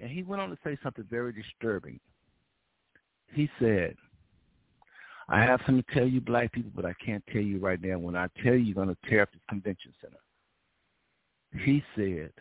And 0.00 0.10
he 0.10 0.22
went 0.22 0.42
on 0.42 0.50
to 0.50 0.58
say 0.64 0.76
something 0.82 1.06
very 1.08 1.32
disturbing. 1.32 2.00
He 3.32 3.48
said, 3.60 3.96
I 5.28 5.40
have 5.40 5.60
something 5.64 5.84
to 5.88 5.94
tell 5.94 6.06
you 6.06 6.20
black 6.20 6.52
people, 6.52 6.72
but 6.74 6.84
I 6.84 6.94
can't 7.04 7.24
tell 7.32 7.42
you 7.42 7.58
right 7.58 7.80
now. 7.80 7.98
When 7.98 8.16
I 8.16 8.28
tell 8.42 8.54
you, 8.54 8.60
you're 8.60 8.74
going 8.74 8.88
to 8.88 9.08
tear 9.08 9.22
up 9.22 9.32
this 9.32 9.40
convention 9.48 9.92
center. 10.00 11.64
He 11.64 11.82
said, 11.96 12.32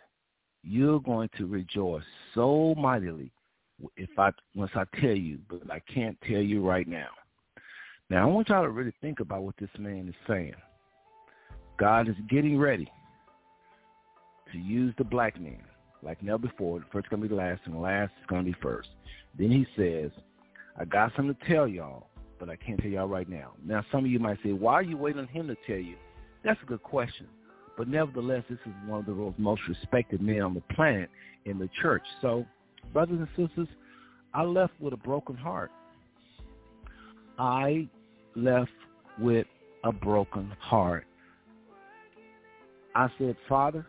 you're 0.64 1.00
going 1.00 1.30
to 1.38 1.46
rejoice 1.46 2.04
so 2.34 2.74
mightily 2.78 3.32
if 3.98 4.10
I 4.18 4.32
once 4.56 4.72
I 4.76 4.86
tell 5.00 5.16
you, 5.16 5.40
but 5.50 5.70
I 5.70 5.80
can't 5.94 6.18
tell 6.28 6.42
you 6.42 6.66
right 6.68 6.88
now. 6.88 7.10
Now 8.10 8.24
I 8.24 8.26
want 8.32 8.50
y'all 8.50 8.64
to 8.64 8.70
really 8.70 8.94
think 9.02 9.20
about 9.20 9.44
what 9.44 9.56
this 9.60 9.70
man 9.78 10.08
is 10.08 10.16
saying. 10.28 10.56
God 11.78 12.08
is 12.08 12.16
getting 12.30 12.58
ready 12.58 12.92
to 14.52 14.58
use 14.58 14.94
the 14.98 15.04
black 15.04 15.40
man 15.40 15.64
like 16.04 16.22
never 16.22 16.38
before. 16.38 16.80
The 16.80 16.86
first 16.92 17.06
is 17.06 17.10
going 17.10 17.24
to 17.24 17.30
be 17.30 17.36
last, 17.36 17.62
and 17.66 17.74
the 17.74 17.80
last 17.80 18.12
is 18.22 18.28
going 18.28 18.46
to 18.46 18.52
be 18.52 18.58
first. 18.62 18.90
Then 19.38 19.52
he 19.52 19.66
says, 19.76 20.12
I 20.78 20.86
got 20.86 21.12
something 21.16 21.36
to 21.36 21.54
tell 21.54 21.68
y'all, 21.68 22.08
but 22.40 22.50
I 22.50 22.56
can't 22.56 22.80
tell 22.80 22.92
y'all 22.92 23.08
right 23.08 23.30
now. 23.30 23.54
Now, 23.66 23.84
some 23.92 24.06
of 24.06 24.12
you 24.12 24.20
might 24.20 24.38
say, 24.44 24.52
why 24.52 24.74
are 24.74 24.84
you 24.84 24.98
waiting 24.98 25.22
on 25.22 25.28
him 25.28 25.48
to 25.48 25.56
tell 25.66 25.78
you? 25.78 25.96
That's 26.44 26.60
a 26.62 26.66
good 26.66 26.84
question. 26.84 27.28
But 27.78 27.88
nevertheless, 27.88 28.44
this 28.50 28.60
is 28.66 28.74
one 28.86 29.00
of 29.00 29.06
the 29.06 29.34
most 29.38 29.62
respected 29.68 30.22
men 30.22 30.42
on 30.42 30.54
the 30.54 30.62
planet 30.76 31.10
in 31.46 31.58
the 31.58 31.70
church. 31.82 32.04
So, 32.22 32.46
brothers 32.92 33.20
and 33.20 33.48
sisters, 33.48 33.68
I 34.34 34.44
left 34.44 34.74
with 34.80 34.94
a 34.94 34.98
broken 34.98 35.36
heart. 35.36 35.72
I 37.40 37.88
left 38.36 38.72
with 39.20 39.48
a 39.84 39.92
broken 39.92 40.52
heart. 40.60 41.06
I 42.96 43.10
said, 43.18 43.36
Father, 43.50 43.86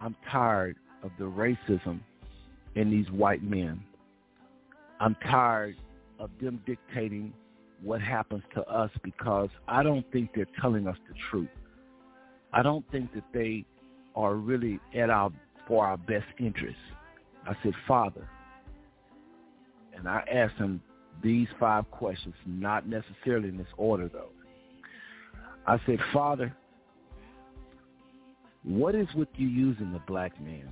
I'm 0.00 0.16
tired 0.30 0.76
of 1.02 1.10
the 1.18 1.24
racism 1.24 2.00
in 2.74 2.90
these 2.90 3.10
white 3.10 3.42
men. 3.42 3.82
I'm 4.98 5.16
tired 5.26 5.76
of 6.18 6.30
them 6.40 6.60
dictating 6.66 7.32
what 7.82 8.02
happens 8.02 8.42
to 8.54 8.62
us 8.66 8.90
because 9.02 9.48
I 9.68 9.82
don't 9.82 10.04
think 10.12 10.30
they're 10.34 10.46
telling 10.60 10.86
us 10.86 10.96
the 11.08 11.14
truth. 11.30 11.48
I 12.52 12.62
don't 12.62 12.84
think 12.90 13.14
that 13.14 13.24
they 13.32 13.64
are 14.14 14.34
really 14.34 14.80
at 14.94 15.08
our 15.08 15.30
for 15.66 15.86
our 15.86 15.96
best 15.96 16.26
interest. 16.38 16.76
I 17.46 17.54
said, 17.62 17.72
Father, 17.86 18.28
and 19.96 20.08
I 20.08 20.22
asked 20.30 20.56
him 20.56 20.82
these 21.22 21.48
five 21.58 21.90
questions, 21.90 22.34
not 22.44 22.88
necessarily 22.88 23.48
in 23.48 23.56
this 23.56 23.66
order 23.76 24.08
though. 24.08 24.30
I 25.66 25.78
said, 25.86 25.98
Father, 26.12 26.54
what 28.64 28.94
is 28.94 29.08
with 29.14 29.28
you 29.36 29.48
using 29.48 29.92
the 29.92 30.00
black 30.06 30.40
man? 30.40 30.68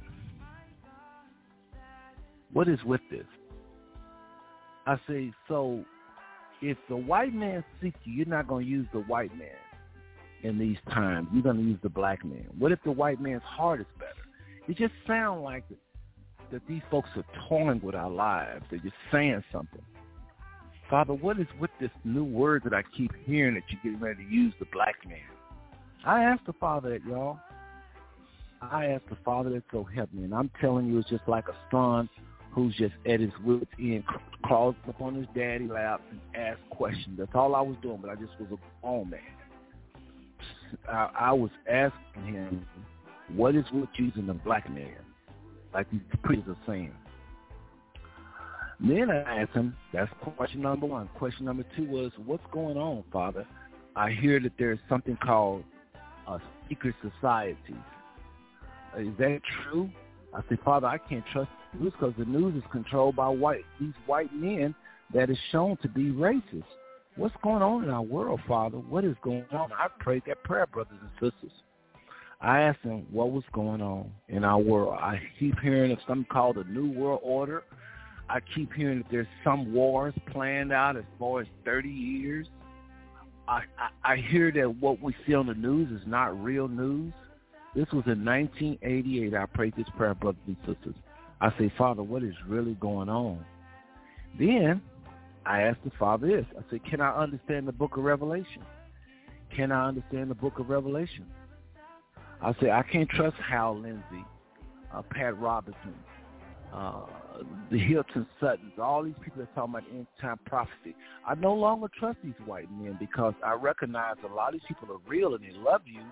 What 2.52 2.68
is 2.68 2.82
with 2.84 3.00
this? 3.10 3.26
I 4.86 4.96
say, 5.06 5.32
so 5.48 5.84
if 6.62 6.78
the 6.88 6.96
white 6.96 7.34
man 7.34 7.62
seeks 7.80 7.98
you, 8.04 8.14
you're 8.14 8.26
not 8.26 8.48
going 8.48 8.64
to 8.64 8.70
use 8.70 8.86
the 8.92 9.00
white 9.00 9.36
man 9.36 9.48
in 10.42 10.58
these 10.58 10.78
times. 10.90 11.28
You're 11.32 11.42
going 11.42 11.56
to 11.56 11.62
use 11.62 11.78
the 11.82 11.88
black 11.88 12.24
man. 12.24 12.46
What 12.58 12.72
if 12.72 12.78
the 12.84 12.92
white 12.92 13.20
man's 13.20 13.42
heart 13.42 13.80
is 13.80 13.86
better? 13.98 14.12
It 14.66 14.76
just 14.76 14.94
sounds 15.06 15.42
like 15.42 15.64
that 16.50 16.62
these 16.66 16.82
folks 16.90 17.10
are 17.16 17.24
toying 17.48 17.80
with 17.82 17.94
our 17.94 18.10
lives. 18.10 18.64
They're 18.70 18.78
just 18.78 18.94
saying 19.12 19.44
something. 19.52 19.82
Father, 20.88 21.12
what 21.12 21.38
is 21.38 21.46
with 21.60 21.70
this 21.80 21.90
new 22.04 22.24
word 22.24 22.62
that 22.64 22.72
I 22.72 22.82
keep 22.96 23.12
hearing 23.26 23.54
that 23.54 23.64
you're 23.68 23.80
getting 23.82 24.00
ready 24.00 24.24
to 24.24 24.30
use 24.30 24.54
the 24.58 24.66
black 24.72 24.96
man? 25.06 25.18
I 26.04 26.22
asked 26.22 26.46
the 26.46 26.54
Father 26.54 26.90
that, 26.90 27.04
y'all. 27.06 27.38
I 28.60 28.86
asked 28.86 29.08
the 29.08 29.16
Father 29.24 29.50
that 29.50 29.62
so 29.70 29.84
help 29.84 30.12
me. 30.12 30.24
And 30.24 30.34
I'm 30.34 30.50
telling 30.60 30.86
you, 30.86 30.98
it's 30.98 31.08
just 31.08 31.26
like 31.26 31.48
a 31.48 31.56
son 31.70 32.08
who's 32.52 32.74
just 32.76 32.94
at 33.06 33.20
his 33.20 33.30
wits 33.44 33.66
end, 33.78 34.04
crawls 34.42 34.74
up 34.88 35.00
on 35.00 35.14
his 35.14 35.26
daddy 35.34 35.66
lap 35.66 36.00
and 36.10 36.20
asks 36.34 36.60
questions. 36.70 37.18
That's 37.18 37.30
all 37.34 37.54
I 37.54 37.60
was 37.60 37.76
doing, 37.82 37.98
but 38.00 38.10
I 38.10 38.14
just 38.14 38.32
was 38.40 38.48
a 38.52 38.82
grown 38.82 39.10
man. 39.10 39.20
I, 40.88 41.10
I 41.18 41.32
was 41.32 41.50
asking 41.70 42.34
him, 42.34 42.66
what 43.34 43.54
is 43.54 43.64
with 43.72 43.88
using 43.96 44.26
the 44.26 44.34
black 44.34 44.70
man? 44.70 44.96
Like 45.72 45.90
these 45.90 46.00
preachers 46.22 46.48
are 46.48 46.56
saying. 46.66 46.92
Then 48.80 49.10
I 49.10 49.42
asked 49.42 49.52
him, 49.52 49.76
that's 49.92 50.10
question 50.36 50.62
number 50.62 50.86
one. 50.86 51.08
Question 51.18 51.46
number 51.46 51.64
two 51.76 51.84
was, 51.84 52.12
what's 52.24 52.44
going 52.52 52.76
on, 52.76 53.04
Father? 53.12 53.46
I 53.96 54.10
hear 54.10 54.40
that 54.40 54.52
there's 54.58 54.78
something 54.88 55.16
called 55.16 55.64
a 56.26 56.38
secret 56.68 56.94
societies 57.02 57.74
is 58.96 59.08
that 59.18 59.40
true? 59.62 59.90
I 60.34 60.40
said, 60.48 60.58
Father, 60.64 60.86
I 60.86 60.98
can't 60.98 61.24
trust 61.32 61.50
the 61.72 61.80
news 61.80 61.92
because 61.92 62.14
the 62.18 62.24
news 62.24 62.54
is 62.56 62.62
controlled 62.70 63.16
by 63.16 63.28
white 63.28 63.64
these 63.80 63.94
white 64.06 64.32
men 64.34 64.74
that 65.14 65.30
is 65.30 65.38
shown 65.50 65.76
to 65.78 65.88
be 65.88 66.10
racist. 66.10 66.64
What's 67.16 67.34
going 67.42 67.62
on 67.62 67.84
in 67.84 67.90
our 67.90 68.02
world, 68.02 68.40
Father? 68.46 68.78
What 68.78 69.04
is 69.04 69.16
going 69.22 69.44
on? 69.50 69.72
I 69.72 69.88
prayed 69.98 70.22
that 70.26 70.42
prayer, 70.44 70.66
brothers 70.66 70.98
and 71.00 71.10
sisters. 71.32 71.52
I 72.40 72.60
asked 72.60 72.82
him 72.82 73.06
what 73.10 73.32
was 73.32 73.42
going 73.52 73.82
on 73.82 74.12
in 74.28 74.44
our 74.44 74.58
world. 74.58 74.96
I 75.00 75.20
keep 75.40 75.58
hearing 75.58 75.90
of 75.90 75.98
something 76.06 76.26
called 76.30 76.56
the 76.56 76.64
New 76.64 76.92
World 76.92 77.20
Order. 77.24 77.64
I 78.30 78.38
keep 78.54 78.72
hearing 78.72 78.98
that 78.98 79.06
there's 79.10 79.26
some 79.42 79.72
wars 79.72 80.14
planned 80.30 80.72
out 80.72 80.96
as 80.96 81.04
far 81.18 81.40
as 81.40 81.48
30 81.64 81.88
years. 81.88 82.46
I, 83.48 83.62
I, 84.04 84.12
I 84.12 84.16
hear 84.16 84.52
that 84.52 84.76
what 84.76 85.02
we 85.02 85.16
see 85.26 85.34
on 85.34 85.46
the 85.46 85.54
news 85.54 85.90
is 85.90 86.06
not 86.06 86.40
real 86.40 86.68
news. 86.68 87.12
This 87.74 87.86
was 87.92 88.04
in 88.06 88.24
1988. 88.24 89.34
I 89.34 89.46
prayed 89.46 89.74
this 89.76 89.86
prayer, 89.96 90.14
brothers 90.14 90.40
and 90.46 90.56
sisters. 90.66 90.94
I 91.40 91.50
say, 91.58 91.72
Father, 91.78 92.02
what 92.02 92.22
is 92.22 92.34
really 92.46 92.74
going 92.74 93.08
on? 93.08 93.44
Then 94.38 94.82
I 95.46 95.62
asked 95.62 95.84
the 95.84 95.92
Father 95.98 96.26
this. 96.26 96.46
I 96.58 96.62
said, 96.70 96.84
can 96.84 97.00
I 97.00 97.14
understand 97.14 97.68
the 97.68 97.72
book 97.72 97.96
of 97.96 98.04
Revelation? 98.04 98.62
Can 99.54 99.72
I 99.72 99.88
understand 99.88 100.30
the 100.30 100.34
book 100.34 100.58
of 100.58 100.68
Revelation? 100.68 101.26
I 102.42 102.54
said, 102.60 102.70
I 102.70 102.82
can't 102.82 103.08
trust 103.08 103.36
Hal 103.36 103.78
Lindsey, 103.78 104.24
uh, 104.94 105.02
Pat 105.10 105.38
Robertson, 105.38 105.94
uh, 106.72 107.06
the 107.70 107.78
Hilton 107.78 108.26
Suttons, 108.40 108.72
all 108.80 109.02
these 109.02 109.14
people 109.22 109.40
that 109.40 109.52
talk 109.54 109.68
about 109.68 109.84
end 109.90 110.06
time 110.20 110.38
prophecy. 110.44 110.94
I 111.26 111.34
no 111.34 111.54
longer 111.54 111.88
trust 111.98 112.18
these 112.22 112.34
white 112.44 112.70
men 112.70 112.96
because 113.00 113.34
I 113.44 113.54
recognize 113.54 114.16
a 114.28 114.32
lot 114.32 114.48
of 114.48 114.54
these 114.54 114.68
people 114.68 114.94
are 114.94 115.10
real 115.10 115.34
and 115.34 115.42
they 115.42 115.56
love 115.56 115.82
you, 115.86 116.02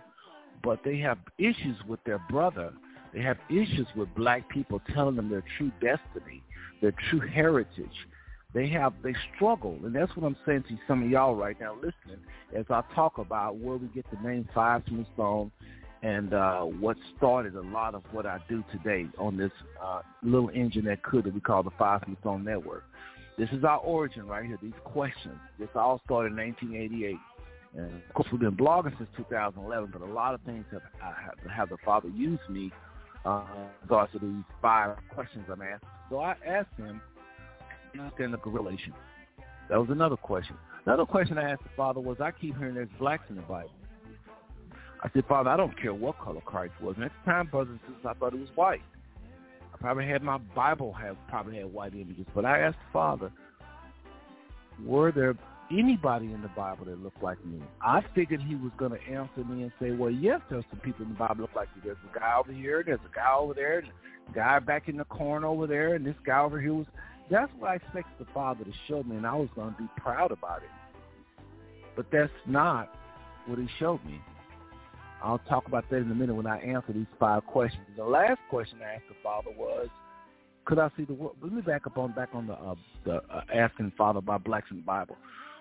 but 0.62 0.80
they 0.84 0.98
have 0.98 1.18
issues 1.38 1.76
with 1.88 2.02
their 2.04 2.20
brother. 2.30 2.72
They 3.14 3.22
have 3.22 3.38
issues 3.48 3.86
with 3.96 4.14
black 4.14 4.48
people 4.48 4.80
telling 4.94 5.16
them 5.16 5.30
their 5.30 5.44
true 5.56 5.70
destiny, 5.80 6.42
their 6.80 6.94
true 7.10 7.20
heritage. 7.20 7.88
They 8.54 8.68
have 8.68 8.94
they 9.02 9.14
struggle, 9.34 9.78
and 9.84 9.94
that's 9.94 10.14
what 10.16 10.26
I'm 10.26 10.36
saying 10.46 10.64
to 10.68 10.78
some 10.88 11.02
of 11.02 11.10
y'all 11.10 11.34
right 11.34 11.58
now 11.60 11.74
listening 11.74 12.24
as 12.54 12.64
I 12.70 12.82
talk 12.94 13.18
about 13.18 13.56
where 13.56 13.76
we 13.76 13.88
get 13.88 14.06
the 14.10 14.26
name 14.26 14.48
Five 14.54 14.82
Smooth 14.88 15.06
Stone 15.14 15.52
and 16.02 16.32
uh, 16.32 16.60
what 16.60 16.96
started 17.16 17.54
a 17.54 17.60
lot 17.60 17.94
of 17.94 18.02
what 18.12 18.26
I 18.26 18.38
do 18.48 18.64
today 18.72 19.06
on 19.18 19.36
this 19.36 19.50
uh, 19.82 20.02
little 20.22 20.50
engine 20.50 20.84
that 20.86 21.02
could 21.02 21.24
that 21.24 21.34
we 21.34 21.40
call 21.40 21.62
the 21.62 21.70
Five 21.78 22.02
Smooth 22.04 22.18
Stone 22.20 22.44
Network. 22.44 22.84
This 23.38 23.50
is 23.52 23.64
our 23.64 23.78
origin 23.78 24.26
right 24.26 24.46
here. 24.46 24.58
These 24.62 24.72
questions. 24.84 25.38
This 25.58 25.68
all 25.74 26.00
started 26.04 26.32
in 26.32 26.38
1988. 26.38 27.16
And 27.76 28.02
of 28.08 28.14
course, 28.14 28.28
we've 28.32 28.40
been 28.40 28.56
blogging 28.56 28.96
since 28.96 29.10
2011, 29.16 29.90
but 29.92 30.00
a 30.00 30.04
lot 30.06 30.34
of 30.34 30.40
things 30.42 30.64
have, 30.72 30.82
have, 30.98 31.50
have 31.50 31.68
the 31.68 31.76
Father 31.84 32.08
used 32.08 32.48
me 32.48 32.72
uh, 33.26 33.44
regards 33.82 34.12
to 34.12 34.18
these 34.18 34.44
five 34.62 34.96
questions 35.12 35.44
I'm 35.52 35.60
asked. 35.60 35.84
So 36.08 36.20
I 36.20 36.36
asked 36.46 36.74
him, 36.78 37.00
understand 37.98 38.32
the 38.32 38.38
correlation. 38.38 38.94
That 39.68 39.78
was 39.78 39.90
another 39.90 40.16
question. 40.16 40.56
Another 40.86 41.04
question 41.04 41.36
I 41.36 41.50
asked 41.50 41.64
the 41.64 41.70
Father 41.76 42.00
was, 42.00 42.18
I 42.20 42.30
keep 42.30 42.56
hearing 42.56 42.74
there's 42.74 42.88
blacks 42.98 43.24
in 43.28 43.36
the 43.36 43.42
Bible. 43.42 43.70
I 45.02 45.10
said, 45.12 45.24
Father, 45.28 45.50
I 45.50 45.56
don't 45.56 45.78
care 45.80 45.92
what 45.92 46.18
color 46.18 46.40
Christ 46.40 46.74
was. 46.80 46.94
And 46.96 47.04
at 47.04 47.12
the 47.24 47.30
time, 47.30 47.48
brothers 47.48 47.72
and 47.72 47.80
sisters, 47.80 48.06
I 48.08 48.14
thought 48.18 48.32
it 48.32 48.40
was 48.40 48.48
white. 48.54 48.82
I 49.74 49.76
probably 49.78 50.06
had 50.06 50.22
my 50.22 50.38
Bible 50.38 50.92
have 50.94 51.16
probably 51.28 51.56
had 51.56 51.72
white 51.72 51.94
images, 51.94 52.24
but 52.34 52.44
I 52.44 52.60
asked 52.60 52.78
the 52.78 52.92
Father, 52.92 53.32
were 54.84 55.12
there 55.12 55.34
anybody 55.70 56.32
in 56.32 56.42
the 56.42 56.48
Bible 56.48 56.86
that 56.86 57.02
looked 57.02 57.22
like 57.22 57.44
me. 57.44 57.60
I 57.80 58.02
figured 58.14 58.40
he 58.42 58.54
was 58.54 58.72
going 58.76 58.92
to 58.92 59.02
answer 59.02 59.44
me 59.44 59.62
and 59.62 59.72
say, 59.80 59.90
well, 59.90 60.10
yes, 60.10 60.40
there's 60.50 60.64
some 60.70 60.80
people 60.80 61.04
in 61.04 61.12
the 61.12 61.18
Bible 61.18 61.42
look 61.42 61.54
like 61.54 61.68
you. 61.74 61.82
There's 61.84 61.96
a 62.10 62.18
guy 62.18 62.36
over 62.38 62.52
here, 62.52 62.82
there's 62.84 63.00
a 63.04 63.14
guy 63.14 63.34
over 63.34 63.54
there, 63.54 63.78
and 63.80 63.88
a 64.28 64.32
guy 64.32 64.58
back 64.58 64.88
in 64.88 64.96
the 64.96 65.04
corner 65.04 65.46
over 65.46 65.66
there, 65.66 65.94
and 65.94 66.06
this 66.06 66.16
guy 66.24 66.40
over 66.40 66.60
here 66.60 66.74
was. 66.74 66.86
That's 67.28 67.50
what 67.58 67.72
I 67.72 67.74
expected 67.74 68.12
the 68.20 68.26
Father 68.32 68.62
to 68.62 68.70
show 68.86 69.02
me, 69.02 69.16
and 69.16 69.26
I 69.26 69.34
was 69.34 69.48
going 69.56 69.74
to 69.74 69.82
be 69.82 69.88
proud 69.96 70.30
about 70.30 70.62
it. 70.62 70.68
But 71.96 72.06
that's 72.12 72.30
not 72.46 72.94
what 73.46 73.58
he 73.58 73.66
showed 73.80 74.04
me. 74.04 74.20
I'll 75.22 75.40
talk 75.48 75.66
about 75.66 75.90
that 75.90 75.96
in 75.96 76.10
a 76.10 76.14
minute 76.14 76.36
when 76.36 76.46
I 76.46 76.58
answer 76.58 76.92
these 76.92 77.06
five 77.18 77.44
questions. 77.46 77.82
The 77.96 78.04
last 78.04 78.38
question 78.48 78.78
I 78.80 78.94
asked 78.94 79.08
the 79.08 79.16
Father 79.24 79.50
was, 79.56 79.88
could 80.66 80.78
I 80.78 80.90
see 80.96 81.04
the 81.04 81.14
world? 81.14 81.36
Let 81.42 81.52
me 81.52 81.62
back 81.62 81.86
up 81.86 81.96
on 81.96 82.12
back 82.12 82.28
on 82.32 82.46
the 82.46 82.54
uh, 82.54 82.74
the 83.04 83.14
uh, 83.32 83.42
asking 83.54 83.92
Father 83.96 84.18
about 84.18 84.44
blacks 84.44 84.66
in 84.70 84.78
the 84.78 84.82
Bible. 84.82 85.16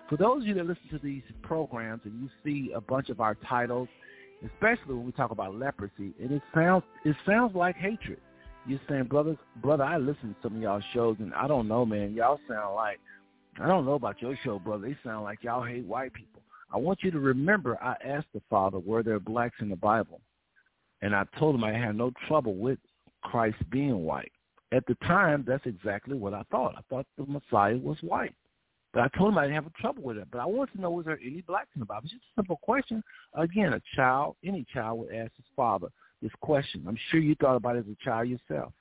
For 0.08 0.16
those 0.16 0.42
of 0.42 0.48
you 0.48 0.54
that 0.54 0.66
listen 0.66 0.88
to 0.90 0.98
these 0.98 1.22
programs 1.42 2.02
and 2.04 2.20
you 2.20 2.28
see 2.44 2.72
a 2.72 2.80
bunch 2.80 3.08
of 3.08 3.20
our 3.20 3.34
titles, 3.48 3.88
especially 4.44 4.94
when 4.94 5.06
we 5.06 5.12
talk 5.12 5.30
about 5.30 5.56
leprosy, 5.56 6.14
and 6.20 6.30
it 6.30 6.42
sounds 6.54 6.84
it 7.04 7.16
sounds 7.26 7.54
like 7.54 7.76
hatred. 7.76 8.20
You're 8.68 8.80
saying, 8.88 9.04
brothers, 9.04 9.36
brother, 9.62 9.84
I 9.84 9.96
listen 9.96 10.30
to 10.30 10.36
some 10.42 10.56
of 10.56 10.62
y'all 10.62 10.82
shows, 10.92 11.16
and 11.20 11.32
I 11.34 11.46
don't 11.46 11.68
know, 11.68 11.86
man. 11.86 12.14
Y'all 12.14 12.40
sound 12.48 12.74
like 12.74 12.98
I 13.60 13.66
don't 13.66 13.84
know 13.84 13.94
about 13.94 14.20
your 14.20 14.38
show, 14.44 14.58
brother. 14.58 14.86
They 14.86 14.96
sound 15.04 15.24
like 15.24 15.42
y'all 15.42 15.64
hate 15.64 15.84
white 15.84 16.12
people. 16.12 16.42
I 16.72 16.78
want 16.78 17.02
you 17.02 17.10
to 17.12 17.20
remember, 17.20 17.78
I 17.82 17.94
asked 18.04 18.26
the 18.34 18.42
Father, 18.50 18.78
were 18.78 19.02
there 19.02 19.20
blacks 19.20 19.56
in 19.60 19.68
the 19.68 19.76
Bible? 19.76 20.20
And 21.00 21.14
I 21.14 21.24
told 21.38 21.54
him 21.54 21.64
I 21.64 21.72
had 21.72 21.96
no 21.96 22.12
trouble 22.26 22.54
with 22.54 22.78
Christ 23.22 23.56
being 23.70 24.04
white. 24.04 24.32
At 24.72 24.84
the 24.86 24.96
time, 25.06 25.44
that's 25.46 25.64
exactly 25.64 26.16
what 26.16 26.34
I 26.34 26.42
thought. 26.50 26.74
I 26.76 26.80
thought 26.90 27.06
the 27.16 27.24
Messiah 27.26 27.76
was 27.76 27.98
white. 28.02 28.34
But 28.96 29.12
I 29.12 29.18
told 29.18 29.32
him 29.32 29.38
I 29.38 29.42
didn't 29.42 29.56
have 29.56 29.66
a 29.66 29.78
trouble 29.82 30.04
with 30.04 30.16
it. 30.16 30.26
But 30.32 30.40
I 30.40 30.46
wanted 30.46 30.72
to 30.76 30.80
know, 30.80 30.90
was 30.90 31.04
there 31.04 31.20
any 31.22 31.42
blacks 31.42 31.68
in 31.74 31.80
the 31.80 31.84
Bible? 31.84 32.04
It's 32.04 32.14
just 32.14 32.24
a 32.34 32.40
simple 32.40 32.56
question. 32.62 33.04
Again, 33.34 33.74
a 33.74 33.82
child, 33.94 34.36
any 34.42 34.64
child 34.72 35.00
would 35.00 35.12
ask 35.12 35.32
his 35.36 35.44
father 35.54 35.88
this 36.22 36.32
question. 36.40 36.82
I'm 36.88 36.96
sure 37.10 37.20
you 37.20 37.34
thought 37.34 37.56
about 37.56 37.76
it 37.76 37.80
as 37.80 37.92
a 37.92 38.02
child 38.02 38.30
yourself. 38.30 38.72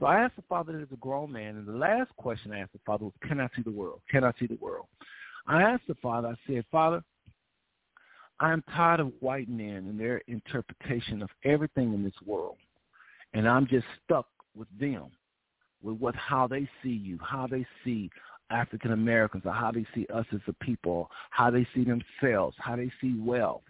So 0.00 0.06
I 0.06 0.20
asked 0.20 0.36
the 0.36 0.44
father 0.48 0.80
as 0.80 0.88
a 0.94 0.96
grown 0.96 1.30
man, 1.30 1.56
and 1.56 1.66
the 1.66 1.76
last 1.76 2.10
question 2.16 2.52
I 2.52 2.60
asked 2.60 2.72
the 2.72 2.78
father 2.86 3.04
was, 3.04 3.12
can 3.20 3.38
I 3.38 3.48
see 3.54 3.60
the 3.60 3.70
world? 3.70 4.00
Can 4.10 4.24
I 4.24 4.32
see 4.40 4.46
the 4.46 4.56
world? 4.62 4.86
I 5.46 5.60
asked 5.60 5.88
the 5.88 5.96
father, 5.96 6.28
I 6.28 6.34
said, 6.50 6.64
Father, 6.72 7.02
I'm 8.40 8.62
tired 8.74 9.00
of 9.00 9.12
white 9.20 9.50
men 9.50 9.88
and 9.88 10.00
their 10.00 10.22
interpretation 10.26 11.20
of 11.20 11.28
everything 11.44 11.92
in 11.92 12.02
this 12.02 12.14
world. 12.24 12.56
And 13.34 13.46
I'm 13.46 13.66
just 13.66 13.84
stuck 14.06 14.26
with 14.56 14.68
them, 14.80 15.10
with 15.82 15.98
what 15.98 16.14
how 16.16 16.46
they 16.46 16.66
see 16.82 16.88
you, 16.88 17.18
how 17.22 17.46
they 17.46 17.66
see 17.84 18.08
African 18.50 18.92
Americans 18.92 19.44
or 19.46 19.52
how 19.52 19.70
they 19.70 19.86
see 19.94 20.06
us 20.12 20.26
as 20.32 20.40
a 20.46 20.52
people, 20.64 21.10
how 21.30 21.50
they 21.50 21.66
see 21.74 21.84
themselves, 21.84 22.56
how 22.58 22.76
they 22.76 22.90
see 23.00 23.14
wealth, 23.18 23.62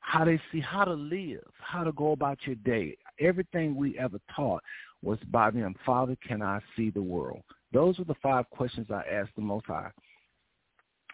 how 0.00 0.24
they 0.24 0.40
see 0.50 0.60
how 0.60 0.84
to 0.84 0.94
live, 0.94 1.44
how 1.58 1.84
to 1.84 1.92
go 1.92 2.12
about 2.12 2.38
your 2.44 2.56
day. 2.56 2.96
Everything 3.20 3.76
we 3.76 3.98
ever 3.98 4.18
taught 4.34 4.62
was 5.02 5.18
by 5.30 5.50
them. 5.50 5.74
Father, 5.84 6.16
can 6.26 6.42
I 6.42 6.60
see 6.76 6.90
the 6.90 7.02
world? 7.02 7.42
Those 7.72 7.98
were 7.98 8.04
the 8.04 8.14
five 8.22 8.48
questions 8.50 8.88
I 8.90 9.02
asked 9.10 9.30
the 9.36 9.42
Most 9.42 9.66
High. 9.66 9.90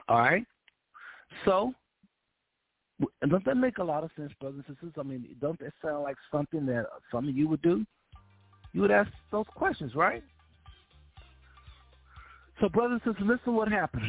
All 0.08 0.18
right? 0.18 0.44
So, 1.44 1.74
doesn't 3.22 3.44
that 3.44 3.56
make 3.56 3.78
a 3.78 3.84
lot 3.84 4.04
of 4.04 4.10
sense, 4.16 4.32
brothers 4.40 4.64
and 4.66 4.76
sisters? 4.76 4.94
I 4.98 5.02
mean, 5.02 5.36
don't 5.40 5.58
that 5.60 5.72
sound 5.82 6.02
like 6.02 6.16
something 6.32 6.66
that 6.66 6.86
some 7.12 7.28
of 7.28 7.36
you 7.36 7.48
would 7.48 7.62
do? 7.62 7.84
You 8.72 8.80
would 8.82 8.90
ask 8.90 9.10
those 9.30 9.46
questions, 9.54 9.94
right? 9.94 10.22
So, 12.60 12.68
brothers 12.68 13.00
and 13.04 13.14
sisters, 13.14 13.28
listen 13.28 13.54
what 13.54 13.68
happened. 13.68 14.02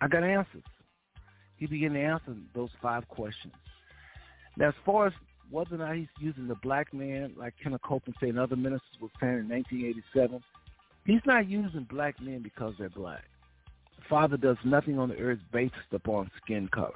I 0.00 0.08
got 0.08 0.24
answers. 0.24 0.62
He 1.56 1.66
began 1.66 1.92
to 1.92 2.00
answer 2.00 2.34
those 2.54 2.70
five 2.82 3.08
questions. 3.08 3.54
Now, 4.56 4.68
as 4.68 4.74
far 4.84 5.06
as 5.06 5.12
whether 5.50 5.76
or 5.76 5.78
not 5.78 5.96
he's 5.96 6.08
using 6.18 6.48
the 6.48 6.56
black 6.56 6.92
man, 6.92 7.32
like 7.36 7.54
Kenneth 7.62 7.82
Copeland 7.82 8.16
said 8.18 8.30
and 8.30 8.38
other 8.38 8.56
ministers 8.56 8.82
were 9.00 9.08
saying 9.20 9.38
in 9.38 9.48
1987, 9.48 10.42
he's 11.06 11.20
not 11.26 11.48
using 11.48 11.86
black 11.90 12.20
men 12.20 12.40
because 12.42 12.74
they're 12.78 12.88
black. 12.90 13.24
The 13.98 14.04
Father 14.08 14.36
does 14.36 14.56
nothing 14.64 14.98
on 14.98 15.08
the 15.08 15.16
earth 15.16 15.38
based 15.52 15.74
upon 15.92 16.30
skin 16.42 16.68
color. 16.68 16.94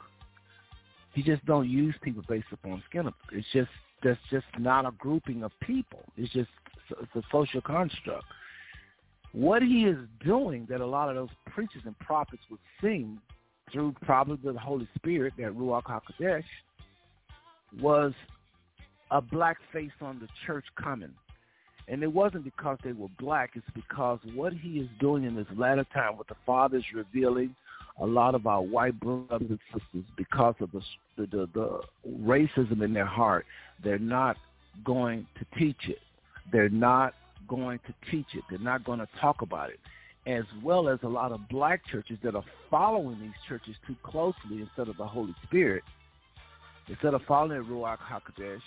He 1.15 1.23
just 1.23 1.45
don't 1.47 1.69
use 1.69 1.95
people 2.03 2.23
based 2.29 2.47
upon 2.53 2.83
skin. 2.89 3.03
color. 3.03 3.15
It's 3.33 3.47
just 3.53 3.71
that's 4.03 4.21
just 4.31 4.47
not 4.59 4.87
a 4.87 4.93
grouping 4.93 5.43
of 5.43 5.53
people. 5.61 6.01
It's 6.17 6.33
just 6.33 6.51
it's 6.91 7.17
a 7.17 7.23
social 7.33 7.61
construct. 7.61 8.25
What 9.33 9.63
he 9.63 9.85
is 9.85 9.99
doing 10.25 10.67
that 10.71 10.81
a 10.81 10.87
lot 10.87 11.09
of 11.09 11.17
those 11.17 11.29
preachers 11.47 11.83
and 11.85 11.99
prophets 11.99 12.43
would 12.51 12.61
sing 12.81 13.19
through 13.73 13.95
probably 14.03 14.53
the 14.53 14.59
Holy 14.59 14.89
Spirit, 14.97 15.35
that 15.39 15.55
Ruach 15.55 15.85
HaKodesh, 15.85 16.45
was 17.81 18.13
a 19.11 19.21
black 19.21 19.59
face 19.73 19.91
on 20.01 20.19
the 20.19 20.29
church 20.47 20.65
coming. 20.83 21.13
And 21.87 22.03
it 22.03 22.13
wasn't 22.13 22.45
because 22.45 22.79
they 22.85 22.93
were 22.93 23.09
black. 23.19 23.53
It's 23.55 23.67
because 23.75 24.19
what 24.35 24.53
he 24.53 24.79
is 24.79 24.89
doing 25.01 25.25
in 25.25 25.35
this 25.35 25.47
latter 25.57 25.87
time, 25.95 26.17
what 26.17 26.29
the 26.29 26.37
Father 26.45 26.79
is 26.79 26.85
revealing, 26.95 27.55
a 28.01 28.07
lot 28.07 28.35
of 28.35 28.47
our 28.47 28.61
white 28.61 28.99
brothers 29.01 29.49
and 29.49 29.59
sisters, 29.73 30.05
because 30.17 30.55
of 30.61 30.71
the, 30.73 30.81
the, 31.17 31.27
the, 31.27 31.49
the 31.55 31.81
racism 32.21 32.83
in 32.83 32.93
their 32.93 33.07
heart, 33.07 33.47
they're 33.83 33.99
not 33.99 34.37
going 34.85 35.27
to 35.39 35.59
teach 35.59 35.89
it. 35.89 35.99
They're 36.53 36.69
not 36.69 37.15
going 37.49 37.81
to 37.87 38.11
teach 38.11 38.27
it. 38.35 38.45
They're 38.51 38.59
not 38.59 38.85
going 38.85 39.01
to 39.01 39.09
talk 39.21 39.43
about 39.43 39.71
it. 39.71 39.81
As 40.27 40.45
well 40.63 40.89
as 40.89 40.99
a 41.03 41.09
lot 41.09 41.33
of 41.33 41.49
black 41.49 41.81
churches 41.91 42.19
that 42.23 42.35
are 42.35 42.45
following 42.71 43.19
these 43.21 43.31
churches 43.49 43.75
too 43.87 43.97
closely 44.03 44.61
instead 44.61 44.89
of 44.89 44.97
the 44.99 45.07
Holy 45.07 45.35
Spirit. 45.45 45.83
Instead 46.89 47.15
of 47.15 47.23
following 47.27 47.65
Ruach 47.65 47.99
HaKodesh, 47.99 48.61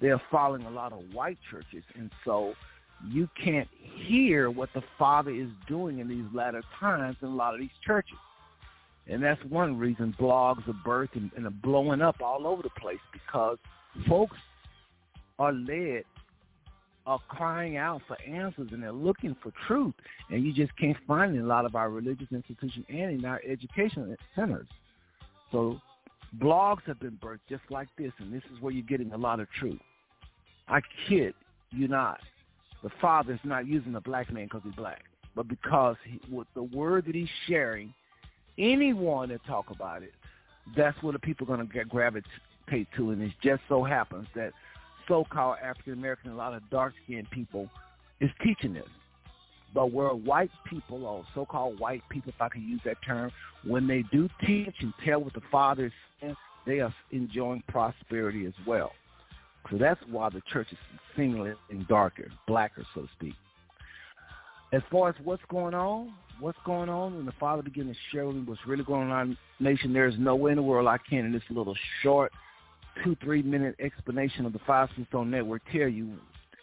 they're 0.00 0.20
following 0.30 0.64
a 0.64 0.70
lot 0.70 0.92
of 0.92 1.00
white 1.12 1.38
churches, 1.50 1.84
and 1.94 2.10
so 2.24 2.54
you 3.08 3.28
can't 3.42 3.68
hear 4.06 4.50
what 4.50 4.70
the 4.74 4.82
Father 4.98 5.30
is 5.30 5.48
doing 5.68 5.98
in 5.98 6.08
these 6.08 6.24
latter 6.32 6.62
times 6.78 7.16
in 7.22 7.28
a 7.28 7.34
lot 7.34 7.54
of 7.54 7.60
these 7.60 7.70
churches. 7.84 8.16
And 9.08 9.22
that's 9.22 9.42
one 9.44 9.78
reason 9.78 10.14
blogs 10.18 10.66
are 10.68 10.74
birthed 10.86 11.16
and, 11.16 11.30
and 11.36 11.46
are 11.46 11.50
blowing 11.50 12.00
up 12.00 12.20
all 12.22 12.46
over 12.46 12.62
the 12.62 12.70
place 12.80 13.00
because 13.12 13.58
folks 14.08 14.36
are 15.38 15.52
led 15.52 16.04
are 17.06 17.18
crying 17.28 17.76
out 17.76 18.00
for 18.06 18.16
answers 18.22 18.68
and 18.70 18.82
they're 18.82 18.92
looking 18.92 19.34
for 19.42 19.52
truth 19.66 19.94
and 20.30 20.44
you 20.44 20.52
just 20.52 20.76
can't 20.76 20.96
find 21.06 21.34
it 21.34 21.38
in 21.38 21.44
a 21.44 21.48
lot 21.48 21.64
of 21.64 21.74
our 21.74 21.90
religious 21.90 22.28
institutions 22.30 22.86
and 22.88 23.18
in 23.18 23.24
our 23.24 23.40
education 23.48 24.16
centers. 24.36 24.68
So 25.50 25.80
blogs 26.40 26.82
have 26.86 27.00
been 27.00 27.18
birthed 27.22 27.40
just 27.48 27.62
like 27.70 27.88
this 27.98 28.12
and 28.18 28.32
this 28.32 28.42
is 28.54 28.60
where 28.60 28.72
you're 28.72 28.86
getting 28.86 29.12
a 29.12 29.16
lot 29.16 29.40
of 29.40 29.48
truth. 29.58 29.80
I 30.68 30.80
kid 31.08 31.34
you 31.70 31.88
not. 31.88 32.20
The 32.82 32.90
father 33.00 33.34
is 33.34 33.40
not 33.44 33.66
using 33.66 33.94
a 33.94 34.00
black 34.00 34.32
man 34.32 34.44
because 34.44 34.62
he's 34.64 34.74
black, 34.74 35.02
but 35.34 35.48
because 35.48 35.96
he, 36.04 36.20
with 36.34 36.48
the 36.54 36.62
word 36.62 37.06
that 37.06 37.14
he's 37.14 37.28
sharing, 37.46 37.94
anyone 38.58 39.28
that 39.30 39.44
talk 39.46 39.70
about 39.70 40.02
it, 40.02 40.12
that's 40.76 41.00
what 41.02 41.12
the 41.12 41.18
people 41.18 41.44
are 41.44 41.56
going 41.56 41.68
to 41.68 41.84
gravitate 41.84 42.88
to. 42.96 43.10
And 43.10 43.22
it 43.22 43.32
just 43.42 43.62
so 43.68 43.84
happens 43.84 44.26
that 44.34 44.52
so-called 45.08 45.56
African 45.62 45.94
American, 45.94 46.30
a 46.30 46.36
lot 46.36 46.54
of 46.54 46.68
dark-skinned 46.70 47.30
people, 47.30 47.68
is 48.20 48.30
teaching 48.42 48.72
this. 48.74 48.88
But 49.74 49.90
where 49.90 50.08
white 50.08 50.50
people, 50.68 51.04
or 51.04 51.24
so-called 51.34 51.80
white 51.80 52.02
people, 52.10 52.32
if 52.34 52.40
I 52.40 52.48
can 52.48 52.62
use 52.62 52.80
that 52.84 52.98
term, 53.06 53.30
when 53.64 53.86
they 53.86 54.04
do 54.12 54.28
teach 54.46 54.74
and 54.80 54.92
tell 55.04 55.20
what 55.22 55.32
the 55.34 55.40
Father 55.50 55.86
is 55.86 55.92
saying, 56.20 56.36
they 56.66 56.80
are 56.80 56.94
enjoying 57.10 57.62
prosperity 57.68 58.46
as 58.46 58.52
well. 58.66 58.92
So 59.70 59.78
that's 59.78 60.00
why 60.10 60.28
the 60.28 60.42
church 60.52 60.68
is 60.72 60.78
seemingly 61.16 61.54
darker, 61.88 62.30
blacker, 62.46 62.84
so 62.94 63.02
to 63.02 63.08
speak. 63.16 63.34
As 64.72 64.82
far 64.90 65.08
as 65.08 65.14
what's 65.24 65.42
going 65.48 65.74
on, 65.74 66.12
what's 66.40 66.58
going 66.64 66.88
on, 66.88 67.16
when 67.16 67.26
the 67.26 67.32
Father 67.38 67.62
began 67.62 67.86
to 67.86 67.94
share 68.10 68.26
with 68.26 68.36
me 68.36 68.42
what's 68.42 68.60
really 68.66 68.84
going 68.84 69.10
on 69.10 69.30
in 69.30 69.36
our 69.60 69.72
nation, 69.72 69.92
there 69.92 70.06
is 70.06 70.14
no 70.18 70.34
way 70.34 70.50
in 70.52 70.56
the 70.56 70.62
world 70.62 70.88
I 70.88 70.98
can, 70.98 71.24
in 71.24 71.32
this 71.32 71.42
little 71.50 71.76
short 72.02 72.32
two, 73.02 73.16
three 73.22 73.42
minute 73.42 73.76
explanation 73.80 74.46
of 74.46 74.52
the 74.52 74.60
Five 74.66 74.88
Stone 75.08 75.30
Network 75.30 75.62
tell 75.72 75.88
you 75.88 76.16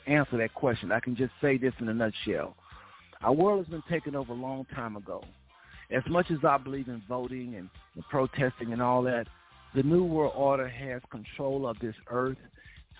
answer 0.07 0.37
that 0.37 0.53
question. 0.53 0.91
I 0.91 0.99
can 0.99 1.15
just 1.15 1.31
say 1.41 1.57
this 1.57 1.73
in 1.79 1.87
a 1.89 1.93
nutshell. 1.93 2.55
Our 3.21 3.33
world 3.33 3.65
has 3.65 3.67
been 3.67 3.83
taken 3.89 4.15
over 4.15 4.33
a 4.33 4.35
long 4.35 4.65
time 4.75 4.95
ago. 4.95 5.23
As 5.91 6.03
much 6.07 6.31
as 6.31 6.37
I 6.47 6.57
believe 6.57 6.87
in 6.87 7.01
voting 7.07 7.55
and, 7.55 7.69
protesting 8.09 8.71
and 8.71 8.81
all 8.81 9.01
that, 9.03 9.27
the 9.75 9.83
New 9.83 10.03
World 10.03 10.33
Order 10.35 10.67
has 10.67 11.01
control 11.11 11.67
of 11.67 11.77
this 11.79 11.95
earth. 12.07 12.37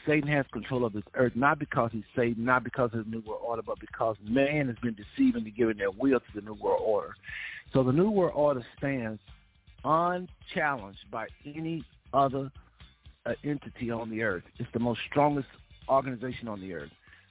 Satan 0.05 0.29
has 0.29 0.45
control 0.51 0.85
of 0.85 0.93
this 0.93 1.03
earth, 1.15 1.33
not 1.35 1.59
because 1.59 1.91
he's 1.91 2.03
Satan, 2.15 2.45
not 2.45 2.63
because 2.63 2.89
of 2.93 3.05
the 3.05 3.09
New 3.09 3.21
World 3.25 3.41
Order, 3.45 3.61
but 3.61 3.79
because 3.79 4.15
man 4.23 4.67
has 4.67 4.75
been 4.81 4.95
deceiving 4.95 5.45
and 5.45 5.55
giving 5.55 5.77
their 5.77 5.91
will 5.91 6.19
to 6.19 6.25
the 6.35 6.41
New 6.41 6.55
World 6.55 6.81
Order. 6.83 7.13
So 7.73 7.83
the 7.83 7.91
New 7.91 8.09
World 8.09 8.33
Order 8.35 8.65
stands 8.77 9.21
unchallenged 9.83 11.11
by 11.11 11.27
any 11.45 11.83
other 12.13 12.51
uh, 13.29 13.33
entity 13.43 13.91
on 13.91 14.09
the 14.09 14.23
earth. 14.23 14.43
It's 14.57 14.69
the 14.73 14.79
most 14.79 14.99
strongest 15.09 15.47
organization 15.87 16.47
on 16.47 16.59
the 16.59 16.73
earth. 16.73 16.89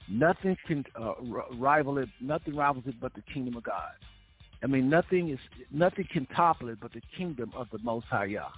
Nothing 0.09 0.57
can 0.65 0.85
uh, 0.99 1.13
rival 1.55 1.97
it. 1.97 2.09
Nothing 2.21 2.55
rivals 2.55 2.85
it 2.87 2.95
but 2.99 3.13
the 3.13 3.21
kingdom 3.33 3.57
of 3.57 3.63
God. 3.63 3.91
I 4.63 4.67
mean, 4.67 4.89
nothing 4.89 5.29
is 5.29 5.39
nothing 5.71 6.07
can 6.11 6.25
topple 6.27 6.69
it 6.69 6.79
but 6.81 6.93
the 6.93 7.01
kingdom 7.17 7.51
of 7.55 7.67
the 7.71 7.79
Most 7.79 8.07
High 8.07 8.25
Yah. 8.25 8.49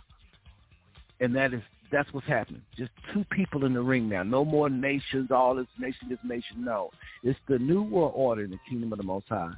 And 1.19 1.35
that 1.35 1.53
is 1.53 1.61
that's 1.91 2.11
what's 2.13 2.27
happening. 2.27 2.61
Just 2.77 2.91
two 3.13 3.25
people 3.25 3.65
in 3.65 3.73
the 3.73 3.81
ring 3.81 4.07
now. 4.07 4.23
No 4.23 4.45
more 4.45 4.69
nations. 4.69 5.29
All 5.29 5.55
this 5.55 5.67
nation, 5.77 6.07
this 6.09 6.19
nation. 6.23 6.63
No, 6.63 6.89
it's 7.23 7.39
the 7.47 7.59
new 7.59 7.83
world 7.83 8.13
order 8.15 8.43
in 8.43 8.51
the 8.51 8.59
kingdom 8.69 8.91
of 8.93 8.97
the 8.97 9.03
Most 9.03 9.27
High. 9.27 9.51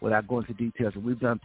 Without 0.00 0.26
going 0.28 0.46
into 0.48 0.62
details, 0.62 0.94
we've 0.96 1.20
done 1.20 1.40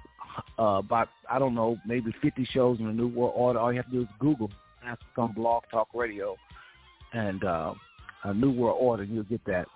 uh, 0.60 0.64
about 0.64 1.10
I 1.30 1.40
don't 1.40 1.56
know 1.56 1.78
maybe 1.86 2.14
50 2.22 2.46
shows 2.46 2.80
in 2.80 2.88
the 2.88 2.94
new 2.94 3.08
world 3.08 3.34
order. 3.36 3.60
All 3.60 3.72
you 3.72 3.78
have 3.78 3.88
to 3.88 3.92
do 3.92 4.02
is 4.02 4.08
Google 4.20 4.52
ask 4.86 5.02
on 5.18 5.34
Blog 5.34 5.64
Talk 5.72 5.88
Radio 5.94 6.36
and 7.14 7.44
uh, 7.44 7.74
a 8.24 8.34
New 8.34 8.52
World 8.52 8.78
Order, 8.80 9.04
you'll 9.04 9.24
get 9.24 9.44
that. 9.46 9.68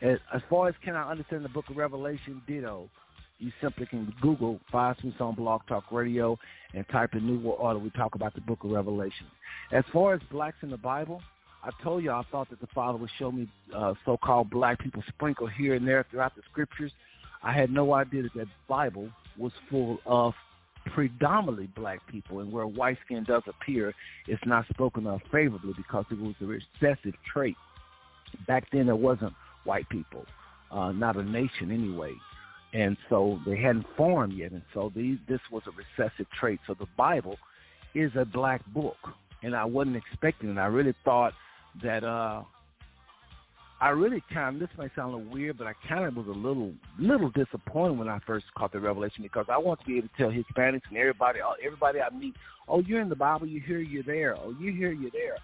As, 0.00 0.18
as 0.34 0.42
far 0.50 0.68
as 0.68 0.74
can 0.84 0.96
I 0.96 1.10
understand 1.10 1.44
the 1.44 1.48
Book 1.48 1.66
of 1.70 1.76
Revelation, 1.76 2.42
ditto. 2.46 2.88
You 3.38 3.50
simply 3.60 3.86
can 3.86 4.14
Google 4.20 4.60
Five 4.70 4.96
Smiths 5.00 5.16
on 5.20 5.34
Blog 5.34 5.62
Talk 5.66 5.90
Radio 5.90 6.38
and 6.74 6.86
type 6.88 7.14
in 7.14 7.26
New 7.26 7.40
World 7.40 7.58
Order. 7.60 7.78
We 7.80 7.90
talk 7.90 8.14
about 8.14 8.34
the 8.34 8.40
Book 8.40 8.62
of 8.62 8.70
Revelation. 8.70 9.26
As 9.72 9.82
far 9.92 10.14
as 10.14 10.20
blacks 10.30 10.58
in 10.62 10.70
the 10.70 10.76
Bible, 10.76 11.20
I 11.64 11.70
told 11.82 12.04
you 12.04 12.12
I 12.12 12.22
thought 12.30 12.50
that 12.50 12.60
the 12.60 12.68
Father 12.68 12.98
would 12.98 13.10
show 13.18 13.32
me 13.32 13.48
uh, 13.74 13.94
so-called 14.04 14.50
black 14.50 14.78
people 14.78 15.02
sprinkled 15.08 15.50
here 15.52 15.74
and 15.74 15.86
there 15.86 16.06
throughout 16.08 16.36
the 16.36 16.42
scriptures. 16.50 16.92
I 17.42 17.52
had 17.52 17.70
no 17.70 17.94
idea 17.94 18.22
that 18.22 18.34
that 18.36 18.46
Bible 18.68 19.08
was 19.36 19.52
full 19.68 19.98
of 20.06 20.34
predominantly 20.86 21.68
black 21.74 22.06
people, 22.06 22.40
and 22.40 22.52
where 22.52 22.66
white 22.66 22.98
skin 23.04 23.24
does 23.24 23.42
appear, 23.46 23.94
it's 24.26 24.44
not 24.46 24.66
spoken 24.68 25.06
of 25.06 25.20
favorably 25.30 25.74
because 25.76 26.04
it 26.10 26.18
was 26.20 26.34
a 26.40 26.44
recessive 26.44 27.14
trait. 27.32 27.56
Back 28.46 28.64
then, 28.72 28.86
there 28.86 28.96
wasn't 28.96 29.34
white 29.64 29.88
people, 29.88 30.24
uh, 30.70 30.92
not 30.92 31.16
a 31.16 31.22
nation 31.22 31.70
anyway, 31.70 32.14
and 32.72 32.96
so 33.08 33.38
they 33.46 33.56
hadn't 33.56 33.86
formed 33.96 34.32
yet, 34.32 34.52
and 34.52 34.62
so 34.72 34.92
these, 34.94 35.18
this 35.28 35.40
was 35.50 35.62
a 35.66 35.70
recessive 35.70 36.26
trait. 36.38 36.60
So 36.66 36.74
the 36.74 36.88
Bible 36.96 37.38
is 37.94 38.10
a 38.16 38.24
black 38.24 38.64
book, 38.66 38.96
and 39.42 39.54
I 39.54 39.64
wasn't 39.64 39.96
expecting 39.96 40.50
it. 40.50 40.58
I 40.58 40.66
really 40.66 40.94
thought 41.04 41.34
that 41.82 42.04
uh, 42.04 42.42
I 43.82 43.88
really 43.88 44.22
kind 44.32 44.54
of, 44.54 44.60
this 44.60 44.78
may 44.78 44.88
sound 44.94 45.12
a 45.12 45.16
little 45.16 45.32
weird, 45.32 45.58
but 45.58 45.66
I 45.66 45.72
kind 45.88 46.04
of 46.04 46.14
was 46.14 46.28
a 46.28 46.30
little, 46.30 46.72
little 47.00 47.30
disappointed 47.30 47.98
when 47.98 48.08
I 48.08 48.20
first 48.24 48.46
caught 48.56 48.70
the 48.70 48.78
revelation 48.78 49.24
because 49.24 49.46
I 49.48 49.58
want 49.58 49.80
to 49.80 49.86
be 49.86 49.98
able 49.98 50.06
to 50.06 50.14
tell 50.16 50.30
Hispanics 50.30 50.82
and 50.88 50.96
everybody, 50.96 51.40
uh, 51.40 51.54
everybody 51.60 52.00
I 52.00 52.08
meet, 52.14 52.36
oh, 52.68 52.78
you're 52.78 53.00
in 53.00 53.08
the 53.08 53.16
Bible, 53.16 53.48
you 53.48 53.60
hear 53.60 53.80
you're 53.80 54.04
there, 54.04 54.36
oh, 54.36 54.54
you 54.60 54.72
hear 54.72 54.92
you're 54.92 55.10
there. 55.10 55.36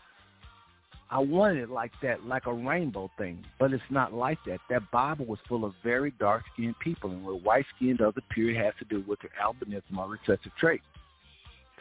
I 1.10 1.18
wanted 1.18 1.64
it 1.64 1.70
like 1.70 1.90
that, 2.00 2.26
like 2.26 2.46
a 2.46 2.52
rainbow 2.54 3.10
thing, 3.18 3.44
but 3.58 3.72
it's 3.72 3.82
not 3.90 4.14
like 4.14 4.38
that. 4.46 4.60
That 4.70 4.88
Bible 4.92 5.24
was 5.24 5.40
full 5.48 5.64
of 5.64 5.74
very 5.82 6.12
dark-skinned 6.20 6.78
people, 6.78 7.10
and 7.10 7.24
where 7.24 7.34
white 7.34 7.66
skin 7.74 7.96
does 7.96 8.12
appear, 8.16 8.50
it 8.50 8.64
has 8.64 8.74
to 8.78 8.84
do 8.84 9.02
with 9.08 9.18
their 9.20 9.32
albinism 9.42 9.98
or 9.98 10.10
recessive 10.10 10.52
trait. 10.60 10.82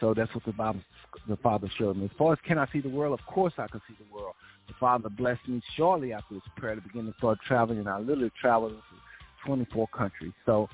So 0.00 0.12
that's 0.12 0.34
what 0.34 0.44
the 0.44 0.52
Bible, 0.52 0.80
the 1.28 1.36
Father 1.36 1.70
showed 1.78 1.98
me. 1.98 2.06
As 2.06 2.10
far 2.18 2.32
as 2.32 2.40
can 2.44 2.58
I 2.58 2.66
see 2.72 2.80
the 2.80 2.88
world, 2.88 3.16
of 3.16 3.24
course 3.26 3.52
I 3.58 3.68
can 3.68 3.80
see 3.86 3.94
the 3.96 4.12
world. 4.12 4.34
The 4.68 4.74
Father 4.78 5.08
blessed 5.08 5.48
me 5.48 5.62
shortly 5.76 6.12
after 6.12 6.34
this 6.34 6.42
prayer 6.56 6.74
to 6.74 6.80
begin 6.80 7.06
to 7.06 7.14
start 7.18 7.38
traveling, 7.46 7.78
and 7.78 7.88
I 7.88 7.98
literally 7.98 8.30
traveled 8.40 8.72
to 8.72 9.46
24 9.46 9.88
countries. 9.88 10.32
So 10.44 10.68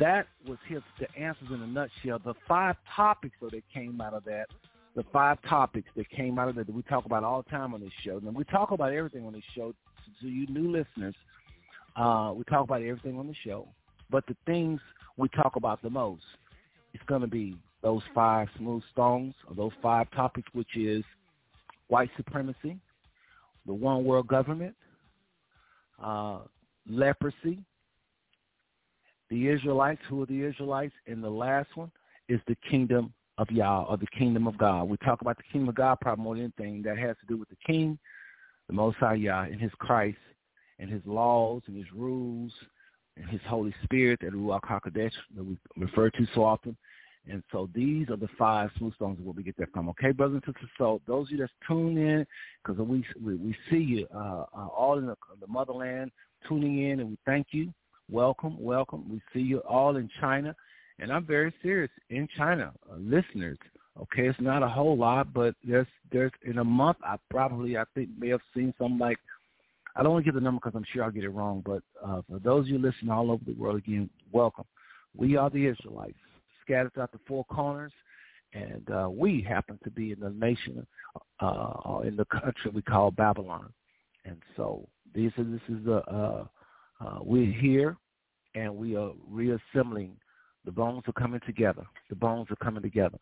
that 0.00 0.26
was 0.48 0.58
his 0.66 0.82
the 0.98 1.06
answers 1.16 1.48
in 1.50 1.60
a 1.60 1.66
nutshell. 1.66 2.18
The 2.24 2.34
five 2.48 2.76
topics 2.96 3.36
though 3.40 3.50
that 3.50 3.62
came 3.72 4.00
out 4.00 4.14
of 4.14 4.24
that, 4.24 4.46
the 4.96 5.04
five 5.12 5.38
topics 5.48 5.88
that 5.96 6.08
came 6.10 6.38
out 6.38 6.48
of 6.48 6.54
that 6.56 6.66
that 6.66 6.74
we 6.74 6.82
talk 6.82 7.04
about 7.04 7.22
all 7.22 7.42
the 7.42 7.50
time 7.50 7.74
on 7.74 7.80
this 7.80 7.92
show. 8.02 8.18
And 8.18 8.34
we 8.34 8.44
talk 8.44 8.70
about 8.70 8.92
everything 8.92 9.26
on 9.26 9.32
this 9.32 9.42
show. 9.54 9.74
To 10.20 10.28
you 10.28 10.46
new 10.46 10.70
listeners, 10.70 11.14
uh, 11.96 12.32
we 12.34 12.44
talk 12.44 12.64
about 12.64 12.82
everything 12.82 13.18
on 13.18 13.26
the 13.26 13.34
show. 13.44 13.68
But 14.10 14.26
the 14.26 14.36
things 14.46 14.80
we 15.16 15.28
talk 15.28 15.56
about 15.56 15.82
the 15.82 15.90
most, 15.90 16.22
it's 16.92 17.04
going 17.04 17.22
to 17.22 17.26
be 17.26 17.56
those 17.82 18.02
five 18.14 18.48
smooth 18.56 18.82
stones, 18.92 19.34
or 19.48 19.54
those 19.54 19.72
five 19.82 20.10
topics, 20.12 20.48
which 20.52 20.76
is 20.76 21.04
white 21.88 22.10
supremacy, 22.16 22.78
the 23.66 23.74
one 23.74 24.04
world 24.04 24.26
government, 24.26 24.74
uh, 26.02 26.40
leprosy, 26.88 27.60
the 29.30 29.48
Israelites, 29.48 30.00
who 30.08 30.22
are 30.22 30.26
the 30.26 30.42
Israelites, 30.42 30.94
and 31.06 31.22
the 31.22 31.30
last 31.30 31.68
one 31.76 31.90
is 32.28 32.40
the 32.46 32.56
kingdom 32.70 33.12
of 33.38 33.50
Yah 33.50 33.82
or 33.82 33.96
the 33.96 34.06
kingdom 34.06 34.46
of 34.46 34.56
God. 34.58 34.84
We 34.88 34.96
talk 34.98 35.20
about 35.20 35.36
the 35.36 35.42
kingdom 35.50 35.68
of 35.68 35.74
God 35.74 35.98
probably 36.00 36.24
more 36.24 36.34
than 36.34 36.52
anything 36.58 36.82
that 36.82 36.98
has 36.98 37.16
to 37.20 37.26
do 37.26 37.36
with 37.36 37.48
the 37.48 37.56
king, 37.66 37.98
the 38.68 38.74
Most 38.74 38.96
High 38.98 39.14
Yah, 39.14 39.44
and 39.44 39.60
his 39.60 39.72
Christ, 39.78 40.18
and 40.78 40.90
his 40.90 41.02
laws 41.04 41.62
and 41.66 41.76
his 41.76 41.86
rules, 41.94 42.52
and 43.16 43.28
his 43.28 43.40
Holy 43.46 43.74
Spirit, 43.84 44.20
that 44.22 44.32
Ruach 44.32 44.62
HaKodesh 44.62 45.12
that 45.36 45.44
we 45.44 45.56
refer 45.76 46.10
to 46.10 46.26
so 46.34 46.44
often. 46.44 46.76
And 47.30 47.42
so 47.50 47.70
these 47.74 48.10
are 48.10 48.16
the 48.16 48.28
five 48.38 48.70
smooth 48.76 48.94
stones 48.96 49.18
where 49.22 49.32
we 49.32 49.42
get 49.42 49.56
that 49.56 49.72
from. 49.72 49.88
Okay, 49.90 50.10
brothers 50.12 50.42
and 50.44 50.54
sisters. 50.54 50.70
So 50.76 51.00
those 51.06 51.28
of 51.28 51.32
you 51.32 51.38
that's 51.38 51.52
tuned 51.66 51.98
in, 51.98 52.26
because 52.62 52.78
we, 52.78 53.04
we 53.24 53.36
we 53.36 53.56
see 53.70 53.78
you 53.78 54.06
uh, 54.14 54.44
uh, 54.54 54.66
all 54.66 54.98
in 54.98 55.06
the, 55.06 55.16
the 55.40 55.46
motherland 55.46 56.10
tuning 56.46 56.90
in, 56.90 57.00
and 57.00 57.10
we 57.10 57.18
thank 57.24 57.48
you. 57.50 57.72
Welcome, 58.10 58.62
welcome. 58.62 59.08
We 59.10 59.22
see 59.32 59.40
you 59.40 59.60
all 59.60 59.96
in 59.96 60.10
China, 60.20 60.54
and 60.98 61.10
I'm 61.10 61.24
very 61.24 61.54
serious 61.62 61.90
in 62.10 62.28
China, 62.36 62.72
uh, 62.90 62.96
listeners. 62.98 63.58
Okay, 63.98 64.28
it's 64.28 64.40
not 64.40 64.62
a 64.62 64.68
whole 64.68 64.96
lot, 64.96 65.32
but 65.32 65.54
there's 65.66 65.86
there's 66.12 66.32
in 66.44 66.58
a 66.58 66.64
month 66.64 66.98
I 67.02 67.16
probably 67.30 67.78
I 67.78 67.84
think 67.94 68.10
may 68.18 68.28
have 68.28 68.42
seen 68.52 68.74
some 68.76 68.98
like 68.98 69.18
I 69.96 70.02
don't 70.02 70.12
want 70.12 70.24
to 70.24 70.30
give 70.30 70.34
the 70.34 70.42
number 70.42 70.60
because 70.62 70.76
I'm 70.76 70.84
sure 70.92 71.04
I'll 71.04 71.10
get 71.10 71.24
it 71.24 71.30
wrong, 71.30 71.62
but 71.64 71.82
uh, 72.04 72.20
for 72.28 72.38
those 72.40 72.66
of 72.66 72.68
you 72.68 72.78
listening 72.78 73.10
all 73.10 73.30
over 73.30 73.44
the 73.46 73.54
world 73.54 73.76
again, 73.76 74.10
welcome. 74.30 74.64
We 75.16 75.36
are 75.36 75.48
the 75.48 75.66
Israelites 75.66 76.18
scattered 76.64 76.92
throughout 76.94 77.12
the 77.12 77.20
four 77.26 77.44
corners, 77.44 77.92
and 78.52 78.88
uh, 78.90 79.08
we 79.10 79.42
happen 79.42 79.78
to 79.84 79.90
be 79.90 80.12
in 80.12 80.20
the 80.20 80.30
nation, 80.30 80.86
uh, 81.40 82.00
in 82.04 82.16
the 82.16 82.24
country 82.26 82.70
we 82.72 82.82
call 82.82 83.10
Babylon. 83.10 83.72
And 84.24 84.36
so 84.56 84.88
this 85.14 85.32
is 85.36 85.46
this 85.50 85.76
is 85.76 85.84
the 85.84 86.02
uh, 86.10 86.44
uh, 87.00 87.18
we're 87.22 87.52
here, 87.52 87.96
and 88.54 88.74
we 88.74 88.96
are 88.96 89.12
reassembling. 89.28 90.16
The 90.64 90.72
bones 90.72 91.02
are 91.06 91.12
coming 91.12 91.40
together. 91.46 91.84
The 92.08 92.16
bones 92.16 92.50
are 92.50 92.56
coming 92.56 92.82
together, 92.82 93.18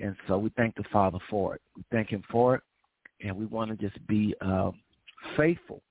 and 0.00 0.14
so 0.28 0.38
we 0.38 0.50
thank 0.56 0.76
the 0.76 0.84
Father 0.92 1.18
for 1.28 1.54
it. 1.54 1.60
We 1.76 1.82
thank 1.90 2.10
Him 2.10 2.22
for 2.30 2.54
it, 2.56 2.62
and 3.22 3.36
we 3.36 3.46
want 3.46 3.70
to 3.70 3.76
just 3.76 4.06
be 4.06 4.34
uh, 4.40 4.70
faithful 5.36 5.82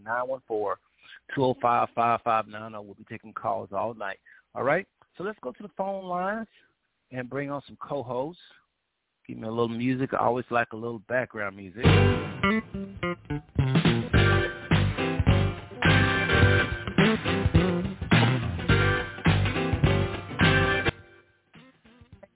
914-205-5590. 1.37 2.85
We'll 2.85 2.95
be 2.95 3.05
taking 3.09 3.33
calls 3.33 3.71
all 3.73 3.95
night. 3.95 4.19
All 4.55 4.63
right? 4.63 4.87
So 5.17 5.25
let's 5.25 5.39
go 5.43 5.53
to 5.53 5.63
the 5.63 5.71
phone 5.77 6.05
lines 6.05 6.49
and 7.13 7.31
bring 7.31 7.51
on 7.51 7.63
some 7.67 7.79
co-hosts. 7.81 8.43
Give 9.27 9.39
me 9.39 9.49
a 9.49 9.51
little 9.51 9.69
music. 9.69 10.11
I 10.13 10.19
always 10.19 10.45
like 10.51 10.73
a 10.73 10.77
little 10.77 10.99
background 11.09 11.57
music. 11.57 11.83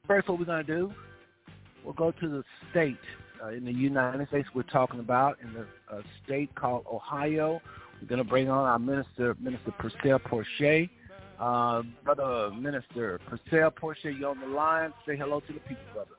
First, 0.06 0.28
what 0.28 0.38
we're 0.38 0.46
going 0.46 0.64
to 0.64 0.76
do, 0.76 0.92
we'll 1.84 1.92
go 1.92 2.10
to 2.10 2.28
the 2.28 2.42
state 2.70 2.96
uh, 3.44 3.48
in 3.48 3.66
the 3.66 3.72
United 3.72 4.26
States 4.28 4.48
we're 4.54 4.62
talking 4.62 5.00
about, 5.00 5.36
in 5.42 5.52
the 5.52 5.66
uh, 5.94 6.00
state 6.24 6.54
called 6.54 6.86
Ohio. 6.90 7.60
We're 8.00 8.08
going 8.08 8.24
to 8.24 8.28
bring 8.28 8.48
on 8.48 8.64
our 8.64 8.78
minister, 8.78 9.36
Minister 9.38 9.72
Purcell 9.72 10.18
Porcher. 10.20 10.86
Uh, 11.38 11.82
brother 12.02 12.50
Minister 12.52 13.20
Purcell 13.26 13.70
Porcher, 13.72 14.10
you 14.10 14.26
on 14.26 14.40
the 14.40 14.46
line. 14.46 14.94
Say 15.06 15.18
hello 15.18 15.40
to 15.40 15.52
the 15.52 15.60
people, 15.60 15.84
brother. 15.92 16.12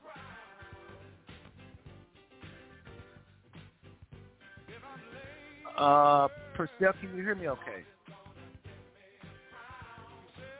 Uh, 5.80 6.28
Purcell, 6.54 6.92
can 7.00 7.16
you 7.16 7.22
hear 7.22 7.34
me 7.34 7.48
okay? 7.48 7.82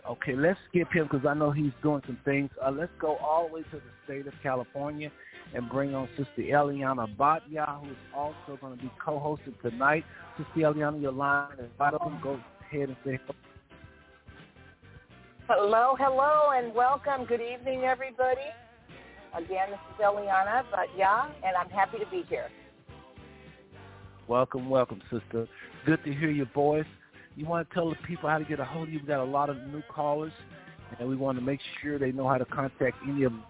Okay, 0.09 0.35
let's 0.35 0.59
skip 0.71 0.91
him 0.91 1.07
because 1.11 1.27
I 1.27 1.35
know 1.35 1.51
he's 1.51 1.73
doing 1.83 2.01
some 2.07 2.19
things. 2.25 2.49
Uh, 2.65 2.71
let's 2.71 2.91
go 2.99 3.17
all 3.17 3.47
the 3.47 3.55
way 3.55 3.61
to 3.65 3.77
the 3.77 3.83
state 4.07 4.27
of 4.27 4.33
California 4.43 5.13
and 5.55 5.69
bring 5.69 5.95
on 5.95 6.09
Sister 6.17 6.41
Eliana 6.41 7.07
Batya, 7.17 7.81
who 7.81 7.91
is 7.91 7.97
also 8.17 8.59
going 8.63 8.79
to 8.79 8.83
be 8.83 8.91
co-hosting 9.05 9.55
tonight. 9.61 10.05
Sister 10.39 10.61
Eliana, 10.61 11.03
your 11.03 11.13
line 11.13 11.53
is 11.59 11.67
and 11.79 12.23
go 12.23 12.41
ahead 12.63 12.89
and 12.89 12.97
say 13.05 13.21
hello. 13.27 13.37
Hello, 15.49 15.97
hello, 15.99 16.51
and 16.55 16.75
welcome. 16.75 17.27
Good 17.27 17.43
evening, 17.43 17.83
everybody. 17.83 18.41
Again, 19.37 19.69
this 19.69 19.81
is 19.95 20.03
Eliana 20.03 20.65
Batya, 20.73 21.31
and 21.45 21.57
I'm 21.61 21.69
happy 21.69 21.99
to 21.99 22.07
be 22.07 22.25
here. 22.31 22.49
Welcome, 24.31 24.71
welcome, 24.71 25.03
sister. 25.11 25.49
Good 25.85 26.05
to 26.05 26.15
hear 26.15 26.31
your 26.31 26.47
voice. 26.55 26.87
You 27.35 27.47
want 27.47 27.69
to 27.69 27.75
tell 27.75 27.91
the 27.91 27.97
people 28.07 28.31
how 28.31 28.39
to 28.39 28.45
get 28.45 28.61
a 28.61 28.65
hold 28.65 28.87
of 28.87 28.95
you? 28.95 29.01
We've 29.01 29.09
got 29.09 29.19
a 29.19 29.25
lot 29.25 29.51
of 29.51 29.57
new 29.57 29.83
callers, 29.93 30.31
and 31.01 31.09
we 31.09 31.17
want 31.17 31.37
to 31.37 31.45
make 31.45 31.59
sure 31.83 31.99
they 31.99 32.13
know 32.13 32.29
how 32.29 32.39
to 32.39 32.45
contact 32.45 32.99
any 33.09 33.25
of 33.25 33.33
them. 33.33 33.43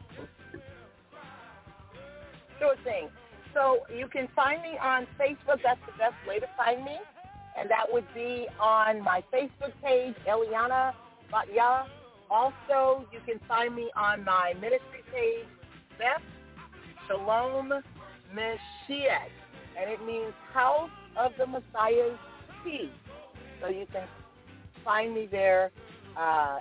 Sure 2.58 2.76
thing. 2.82 3.10
So 3.52 3.80
you 3.94 4.08
can 4.08 4.26
find 4.34 4.62
me 4.62 4.78
on 4.80 5.06
Facebook. 5.20 5.60
That's 5.62 5.80
the 5.84 5.92
best 5.98 6.14
way 6.26 6.38
to 6.38 6.46
find 6.56 6.82
me. 6.82 6.96
And 7.58 7.68
that 7.68 7.84
would 7.92 8.06
be 8.14 8.46
on 8.58 9.02
my 9.02 9.22
Facebook 9.30 9.72
page, 9.84 10.14
Eliana 10.26 10.94
Batya. 11.30 11.88
Also, 12.30 13.04
you 13.12 13.20
can 13.26 13.38
find 13.46 13.76
me 13.76 13.90
on 13.96 14.24
my 14.24 14.54
ministry 14.54 15.04
page, 15.12 15.46
Beth 15.98 16.22
Shalom 17.06 17.70
Mashiach. 18.34 19.39
And 19.80 19.90
it 19.90 20.04
means 20.04 20.32
House 20.52 20.90
of 21.16 21.32
the 21.38 21.46
Messiah's 21.46 22.18
Peace. 22.64 22.88
So 23.60 23.68
you 23.68 23.86
can 23.92 24.06
find 24.84 25.14
me 25.14 25.28
there. 25.30 25.70
Uh, 26.16 26.60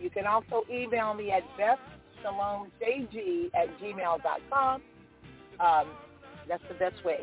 you 0.00 0.10
can 0.10 0.26
also 0.26 0.64
email 0.70 1.14
me 1.14 1.32
at 1.32 1.42
bethshalomjg 1.58 3.50
at 3.54 3.78
gmail.com. 3.80 4.82
Um, 5.58 5.86
that's 6.48 6.62
the 6.68 6.74
best 6.74 7.04
way. 7.04 7.20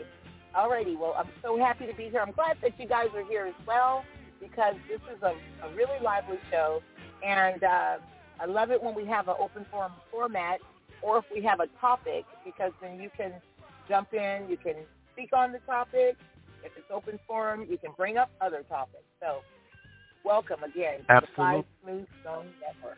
Alrighty, 0.55 0.97
well, 0.97 1.15
I'm 1.17 1.29
so 1.41 1.57
happy 1.57 1.87
to 1.87 1.93
be 1.93 2.09
here. 2.09 2.21
I'm 2.21 2.31
glad 2.31 2.57
that 2.61 2.79
you 2.79 2.87
guys 2.87 3.07
are 3.15 3.25
here 3.25 3.45
as 3.45 3.67
well 3.67 4.03
because 4.39 4.75
this 4.87 4.99
is 5.15 5.21
a, 5.23 5.33
a 5.65 5.73
really 5.75 5.99
lively 6.03 6.37
show. 6.51 6.81
And 7.25 7.63
uh, 7.63 7.97
I 8.39 8.45
love 8.45 8.71
it 8.71 8.81
when 8.81 8.93
we 8.93 9.05
have 9.05 9.27
an 9.29 9.35
open 9.39 9.65
forum 9.71 9.93
format 10.11 10.59
or 11.01 11.19
if 11.19 11.25
we 11.33 11.41
have 11.43 11.59
a 11.59 11.67
topic 11.79 12.25
because 12.43 12.71
then 12.81 12.99
you 12.99 13.09
can 13.15 13.33
jump 13.87 14.13
in, 14.13 14.47
you 14.49 14.57
can 14.57 14.75
speak 15.13 15.29
on 15.33 15.51
the 15.51 15.59
topic, 15.59 16.17
if 16.63 16.71
it's 16.77 16.91
open 16.91 17.19
forum, 17.27 17.65
you 17.69 17.77
can 17.77 17.91
bring 17.97 18.17
up 18.17 18.29
other 18.41 18.63
topics. 18.69 19.03
So 19.21 19.39
welcome 20.23 20.63
again 20.63 20.99
to 21.07 21.11
Absolutely. 21.11 21.23
the 21.27 21.35
Five 21.35 21.63
Smooth 21.83 22.07
Stone 22.21 22.45
Network. 22.61 22.97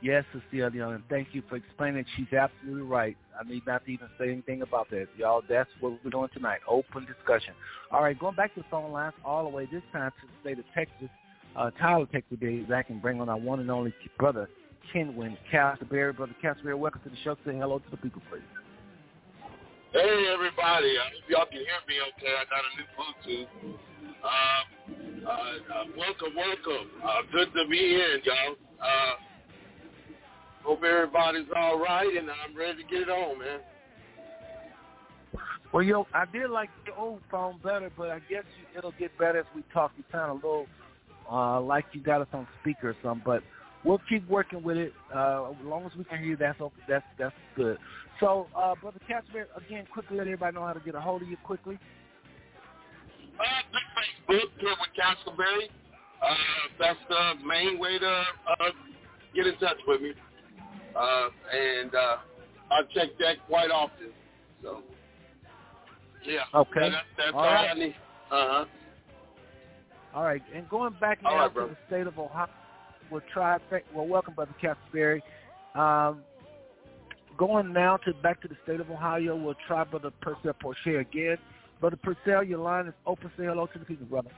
Yes, 0.00 0.24
Cecilia, 0.32 0.88
and 0.88 1.04
thank 1.08 1.28
you 1.32 1.44
for 1.48 1.54
explaining. 1.54 2.04
She's 2.16 2.32
absolutely 2.32 2.82
right. 2.82 3.16
I 3.38 3.48
need 3.48 3.64
not 3.68 3.84
to 3.84 3.92
even 3.92 4.08
say 4.18 4.32
anything 4.32 4.62
about 4.62 4.90
that. 4.90 5.06
Y'all, 5.16 5.42
that's 5.48 5.70
what 5.78 5.92
we're 6.04 6.10
doing 6.10 6.28
tonight, 6.34 6.58
open 6.68 7.06
discussion. 7.06 7.54
All 7.92 8.02
right, 8.02 8.18
going 8.18 8.34
back 8.34 8.52
to 8.54 8.60
the 8.60 8.66
phone 8.68 8.90
lines 8.90 9.14
all 9.24 9.44
the 9.44 9.50
way 9.50 9.68
this 9.70 9.82
time 9.92 10.10
to 10.20 10.26
the 10.26 10.32
state 10.40 10.58
of 10.58 10.64
Texas. 10.74 11.08
Uh, 11.54 11.70
Tyler, 11.78 12.06
Texas, 12.06 12.36
be 12.40 12.62
back 12.62 12.90
and 12.90 13.00
bring 13.00 13.20
on 13.20 13.28
our 13.28 13.38
one 13.38 13.60
and 13.60 13.70
only 13.70 13.94
brother, 14.18 14.48
Kevin 14.92 15.38
Castleberry. 15.52 16.16
Brother 16.16 16.34
Castleberry, 16.42 16.76
welcome 16.76 17.00
to 17.04 17.10
the 17.10 17.16
show. 17.22 17.36
Say 17.46 17.56
hello 17.56 17.78
to 17.78 17.90
the 17.90 17.96
people, 17.96 18.22
please. 18.28 18.42
Hey 19.92 20.24
everybody, 20.32 20.96
I 20.96 21.04
hope 21.12 21.28
y'all 21.28 21.44
can 21.44 21.58
hear 21.60 21.82
me 21.86 22.00
okay. 22.16 22.32
I 22.32 22.48
got 22.48 22.64
a 22.64 22.72
new 22.80 22.88
Bluetooth. 22.96 23.76
Uh, 24.24 25.28
uh, 25.28 25.30
uh, 25.30 25.84
welcome, 25.98 26.34
welcome. 26.34 26.88
Uh, 27.04 27.20
good 27.30 27.52
to 27.52 27.68
be 27.68 27.76
here, 27.76 28.18
y'all. 28.24 28.56
Uh, 28.80 29.14
hope 30.64 30.82
everybody's 30.82 31.44
all 31.54 31.78
right, 31.78 32.08
and 32.08 32.26
I'm 32.30 32.56
ready 32.56 32.82
to 32.82 32.88
get 32.88 33.02
it 33.02 33.10
on, 33.10 33.38
man. 33.38 33.60
Well, 35.74 35.82
yo, 35.82 36.06
I 36.14 36.24
did 36.32 36.48
like 36.48 36.70
the 36.86 36.94
old 36.94 37.20
phone 37.30 37.60
better, 37.62 37.90
but 37.94 38.08
I 38.08 38.20
guess 38.30 38.44
you, 38.56 38.78
it'll 38.78 38.94
get 38.98 39.10
better 39.18 39.40
as 39.40 39.46
we 39.54 39.62
talk. 39.74 39.92
You 39.98 40.04
sound 40.10 40.30
a 40.30 40.34
little 40.34 40.68
uh, 41.30 41.60
like 41.60 41.84
you 41.92 42.00
got 42.00 42.22
us 42.22 42.28
on 42.32 42.48
speaker 42.62 42.88
or 42.90 42.96
something, 43.02 43.22
but 43.26 43.42
we'll 43.84 44.00
keep 44.08 44.26
working 44.26 44.62
with 44.62 44.78
it. 44.78 44.94
Uh, 45.14 45.50
as 45.50 45.56
long 45.64 45.84
as 45.84 45.92
we 45.98 46.04
can 46.04 46.18
hear 46.20 46.28
you, 46.28 46.36
that's 46.38 46.58
that's 46.88 47.04
that's 47.18 47.34
good. 47.56 47.76
So, 48.20 48.46
uh, 48.56 48.74
Brother 48.80 49.00
Casper, 49.06 49.48
again, 49.56 49.86
quickly 49.92 50.16
let 50.16 50.26
everybody 50.26 50.54
know 50.54 50.66
how 50.66 50.72
to 50.72 50.80
get 50.80 50.94
a 50.94 51.00
hold 51.00 51.22
of 51.22 51.28
you 51.28 51.36
quickly. 51.44 51.78
Uh, 53.38 53.44
Facebook, 54.28 54.50
Kevin 54.60 54.76
Castleberry. 54.96 55.68
Uh, 56.22 56.34
that's 56.78 56.98
the 57.08 57.44
main 57.46 57.78
way 57.78 57.98
to 57.98 58.06
uh, 58.06 58.70
get 59.34 59.46
in 59.46 59.56
touch 59.58 59.78
with 59.86 60.00
me. 60.02 60.12
Uh, 60.94 61.28
and 61.52 61.94
uh, 61.94 62.16
I 62.70 62.82
check 62.94 63.08
that 63.18 63.44
quite 63.48 63.70
often. 63.70 64.10
So, 64.62 64.82
yeah. 66.24 66.42
Okay. 66.54 66.90
That, 66.90 67.02
that's 67.16 67.32
all, 67.34 67.40
all 67.40 67.46
right. 67.46 67.70
I 67.70 67.74
need. 67.74 67.94
Uh-huh. 68.30 68.64
All 70.14 70.22
right. 70.24 70.42
And 70.54 70.68
going 70.68 70.94
back 71.00 71.18
All 71.24 71.34
now 71.34 71.46
right, 71.46 71.54
to 71.54 71.60
the 71.60 71.76
state 71.88 72.06
of 72.06 72.18
Ohio, 72.18 72.48
we'll 73.10 73.22
try. 73.32 73.58
Well, 73.94 74.06
welcome, 74.06 74.34
Brother 74.34 74.54
Castleberry. 74.62 75.22
Um, 75.74 76.22
going 77.36 77.72
now 77.72 77.96
to 77.98 78.14
back 78.14 78.40
to 78.42 78.48
the 78.48 78.56
state 78.64 78.80
of 78.80 78.90
Ohio, 78.90 79.36
we'll 79.36 79.54
try 79.66 79.84
Brother 79.84 80.10
Purcell 80.20 80.54
Porcher 80.60 81.00
again. 81.00 81.36
Brother 81.80 81.98
Purcell, 82.02 82.44
your 82.44 82.58
line 82.58 82.86
is 82.86 82.94
open. 83.06 83.30
Say 83.36 83.44
hello 83.44 83.66
to 83.66 83.78
the 83.78 83.84
people, 83.84 84.06
brother. 84.06 84.30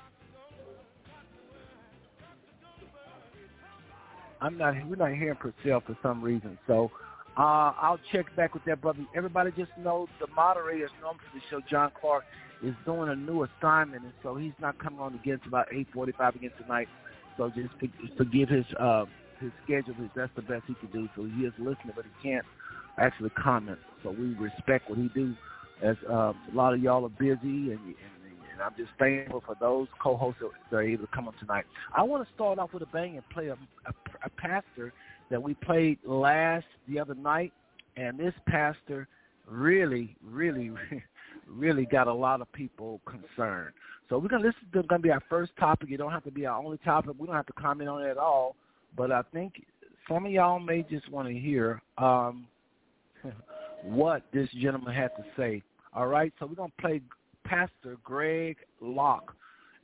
I'm 4.41 4.59
not. 4.59 4.75
We're 4.87 4.97
not 4.97 5.13
hearing 5.13 5.37
Purcell 5.37 5.81
for 5.81 5.97
some 6.03 6.23
reason, 6.23 6.59
so 6.67 6.91
uh, 7.37 7.73
I'll 7.81 8.01
check 8.13 8.35
back 8.37 8.55
with 8.55 8.65
that, 8.65 8.81
brother. 8.81 9.05
Everybody 9.15 9.51
just 9.57 9.71
know 9.79 10.09
the 10.21 10.27
moderator 10.29 10.89
known 11.03 11.15
for 11.15 11.39
the 11.39 11.41
show, 11.51 11.61
John 11.71 11.91
Clark, 11.99 12.25
is 12.63 12.75
doing 12.85 13.09
a 13.09 13.17
new 13.17 13.45
assignment, 13.45 14.05
and 14.05 14.13
so 14.23 14.37
he's 14.37 14.53
not 14.61 14.79
coming 14.79 15.01
on 15.01 15.15
again 15.15 15.35
until 15.35 15.49
about 15.49 15.69
8:45 15.73 16.37
again 16.37 16.51
tonight. 16.61 16.89
So 17.37 17.51
just 17.51 17.75
for- 17.81 18.17
forgive 18.17 18.49
his 18.49 18.65
uh, 18.79 19.07
his 19.41 19.51
schedule. 19.65 19.95
That's 20.15 20.33
the 20.37 20.43
best 20.43 20.65
he 20.67 20.75
can 20.75 20.91
do. 20.93 21.09
So 21.17 21.25
he 21.25 21.45
is 21.45 21.53
listening, 21.59 21.93
but 21.97 22.05
he 22.05 22.29
can't 22.29 22.47
actually 22.99 23.31
comment. 23.31 23.79
So 24.03 24.11
we 24.11 24.35
respect 24.35 24.89
what 24.89 24.99
he 24.99 25.09
do. 25.15 25.35
As 25.83 25.97
uh, 26.09 26.33
a 26.33 26.55
lot 26.55 26.73
of 26.73 26.81
y'all 26.81 27.05
are 27.05 27.09
busy 27.09 27.73
and, 27.73 27.81
and 27.81 28.15
And 28.55 28.63
I'm 28.63 28.73
just 28.77 28.91
thankful 28.99 29.43
for 29.45 29.57
those 29.61 29.89
co-hosts 30.01 30.41
that 30.71 30.77
are 30.77 30.83
able 30.83 31.07
to 31.07 31.13
come 31.13 31.27
on 31.27 31.35
tonight. 31.39 31.65
I 31.95 32.03
want 32.05 32.27
to 32.27 32.35
start 32.35 32.59
off 32.59 32.73
with 32.73 32.83
a 32.85 32.87
bang 32.87 33.17
and 33.17 33.29
play 33.31 33.49
a, 33.49 33.55
a, 33.55 33.93
a 34.25 34.31
pastor 34.39 34.93
that 35.31 35.43
we 35.43 35.55
played 35.55 35.99
last 36.05 36.67
the 36.89 37.01
other 37.01 37.15
night, 37.15 37.53
and 37.97 38.19
this 38.19 38.35
pastor 38.47 39.09
really, 39.51 40.17
really, 40.25 40.71
really 41.49 41.87
got 41.87 42.07
a 42.07 42.15
lot 42.15 42.41
of 42.41 42.51
people 42.53 43.01
concerned. 43.07 43.73
So 44.09 44.19
we're 44.19 44.29
gonna 44.29 44.45
this 44.45 44.55
is 44.73 44.87
gonna 44.87 45.03
be 45.03 45.11
our 45.11 45.23
first 45.29 45.51
topic. 45.59 45.91
It 45.91 45.97
don't 45.97 46.13
have 46.13 46.25
to 46.25 46.31
be 46.31 46.47
our 46.47 46.63
only 46.63 46.79
topic. 46.79 47.15
We 47.19 47.27
don't 47.27 47.37
have 47.37 47.47
to 47.47 47.53
comment 47.55 47.89
on 47.89 48.03
it 48.03 48.11
at 48.11 48.19
all. 48.19 48.55
But 48.97 49.11
I 49.11 49.23
think 49.33 49.65
some 50.09 50.27
of 50.27 50.31
y'all 50.31 50.61
may 50.61 50.83
just 50.83 51.11
want 51.11 51.27
to 51.27 51.35
hear 51.35 51.83
um, 51.99 52.47
what 53.85 54.23
this 54.33 54.49
gentleman 54.61 54.95
had 54.95 55.11
to 55.17 55.25
say. 55.37 55.63
All 55.93 56.07
right, 56.07 56.33
so 56.39 56.47
we're 56.47 56.55
gonna 56.55 56.73
play 56.81 57.01
Pastor 57.45 57.97
Greg 58.03 58.57
Locke, 58.81 59.35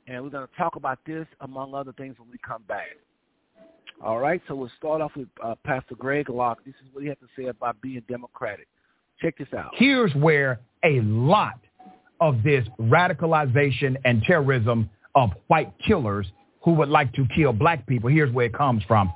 and 0.07 0.23
we're 0.23 0.29
gonna 0.29 0.47
talk 0.57 0.75
about 0.75 0.99
this 1.05 1.27
among 1.41 1.73
other 1.73 1.93
things 1.93 2.17
when 2.19 2.29
we 2.31 2.37
come 2.45 2.63
back. 2.67 2.87
All 4.03 4.19
right, 4.19 4.41
so 4.47 4.55
we'll 4.55 4.71
start 4.77 5.01
off 5.01 5.11
with 5.15 5.27
uh, 5.43 5.55
Pastor 5.63 5.95
Greg 5.95 6.29
Locke. 6.29 6.59
This 6.65 6.73
is 6.83 6.93
what 6.93 7.03
he 7.03 7.09
had 7.09 7.19
to 7.19 7.27
say 7.37 7.45
about 7.45 7.79
being 7.81 8.01
democratic. 8.09 8.67
Check 9.21 9.37
this 9.37 9.47
out. 9.55 9.71
Here's 9.75 10.13
where 10.15 10.59
a 10.83 11.01
lot 11.01 11.59
of 12.19 12.41
this 12.43 12.67
radicalization 12.79 13.95
and 14.05 14.23
terrorism 14.23 14.89
of 15.13 15.31
white 15.47 15.71
killers 15.85 16.25
who 16.63 16.73
would 16.73 16.89
like 16.89 17.13
to 17.13 17.27
kill 17.35 17.53
black 17.53 17.85
people, 17.87 18.09
here's 18.09 18.31
where 18.33 18.45
it 18.45 18.53
comes 18.53 18.83
from. 18.87 19.11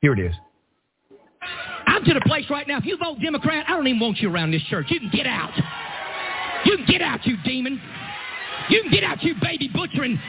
Here 0.00 0.12
it 0.12 0.18
is. 0.18 0.34
I'm 1.96 2.04
to 2.04 2.12
the 2.12 2.28
place 2.28 2.44
right 2.50 2.68
now, 2.68 2.76
if 2.76 2.84
you 2.84 2.98
vote 2.98 3.16
Democrat, 3.24 3.64
I 3.66 3.72
don't 3.72 3.88
even 3.88 4.00
want 4.00 4.18
you 4.20 4.28
around 4.28 4.50
this 4.50 4.60
church. 4.68 4.92
You 4.92 5.00
can 5.00 5.08
get 5.08 5.26
out. 5.26 5.56
You 6.66 6.76
can 6.76 6.84
get 6.84 7.00
out, 7.00 7.24
you 7.24 7.38
demon. 7.42 7.80
You 8.68 8.82
can 8.82 8.92
get 8.92 9.02
out, 9.02 9.22
you 9.22 9.34
baby 9.40 9.70
butchering 9.72 10.20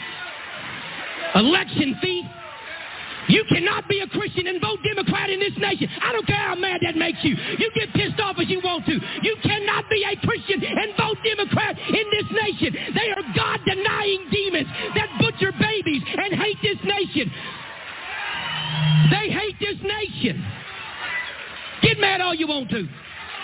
election 1.36 2.00
thief. 2.02 2.24
You 3.28 3.44
cannot 3.52 3.90
be 3.90 4.00
a 4.00 4.08
Christian 4.08 4.48
and 4.48 4.62
vote 4.62 4.80
Democrat 4.80 5.30
in 5.30 5.40
this 5.40 5.52
nation. 5.58 5.90
I 6.02 6.14
don't 6.14 6.26
care 6.26 6.40
how 6.40 6.56
mad 6.56 6.80
that 6.88 6.96
makes 6.96 7.20
you. 7.24 7.36
You 7.36 7.70
get 7.76 7.92
pissed 7.92 8.22
off 8.22 8.38
as 8.40 8.48
you 8.48 8.62
want 8.64 8.86
to. 8.86 8.94
You 9.22 9.36
cannot 9.44 9.84
be 9.90 10.08
a 10.08 10.16
Christian 10.26 10.64
and 10.64 10.96
vote 10.96 11.18
Democrat 11.20 11.78
in 11.78 12.06
this 12.16 12.32
nation. 12.32 12.96
They 12.96 13.12
are 13.12 13.24
God-denying 13.36 14.32
demons 14.32 14.68
that 14.96 15.10
butcher 15.20 15.52
babies 15.60 16.04
and 16.16 16.34
hate 16.40 16.64
this 16.64 16.80
nation. 16.88 17.30
They 19.12 19.28
hate 19.36 19.60
this 19.60 19.76
nation. 19.84 20.46
Get 21.82 22.00
mad 22.00 22.22
all 22.22 22.34
you 22.34 22.48
want 22.48 22.70
to. 22.72 22.88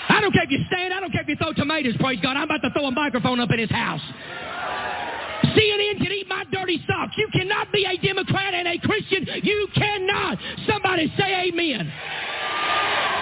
I 0.10 0.20
don't 0.20 0.34
care 0.34 0.44
if 0.44 0.52
you 0.52 0.60
stand. 0.68 0.94
I 0.94 1.00
don't 1.00 1.12
care 1.12 1.22
if 1.22 1.28
you 1.28 1.36
throw 1.36 1.54
tomatoes, 1.54 1.96
praise 2.00 2.20
God. 2.22 2.36
I'm 2.36 2.44
about 2.44 2.62
to 2.62 2.70
throw 2.72 2.86
a 2.86 2.92
microphone 2.92 3.40
up 3.40 3.52
in 3.52 3.60
his 3.60 3.72
house. 3.72 4.02
CNN 5.44 5.98
can 5.98 6.12
eat 6.12 6.28
my 6.28 6.44
dirty 6.52 6.84
socks. 6.88 7.14
You 7.18 7.28
cannot 7.32 7.72
be 7.72 7.86
a 7.86 7.98
Democrat 7.98 8.54
and 8.54 8.68
a 8.68 8.78
Christian. 8.80 9.28
You 9.44 9.68
cannot. 9.76 10.38
Somebody 10.68 11.14
say 11.18 11.48
amen. 11.48 11.92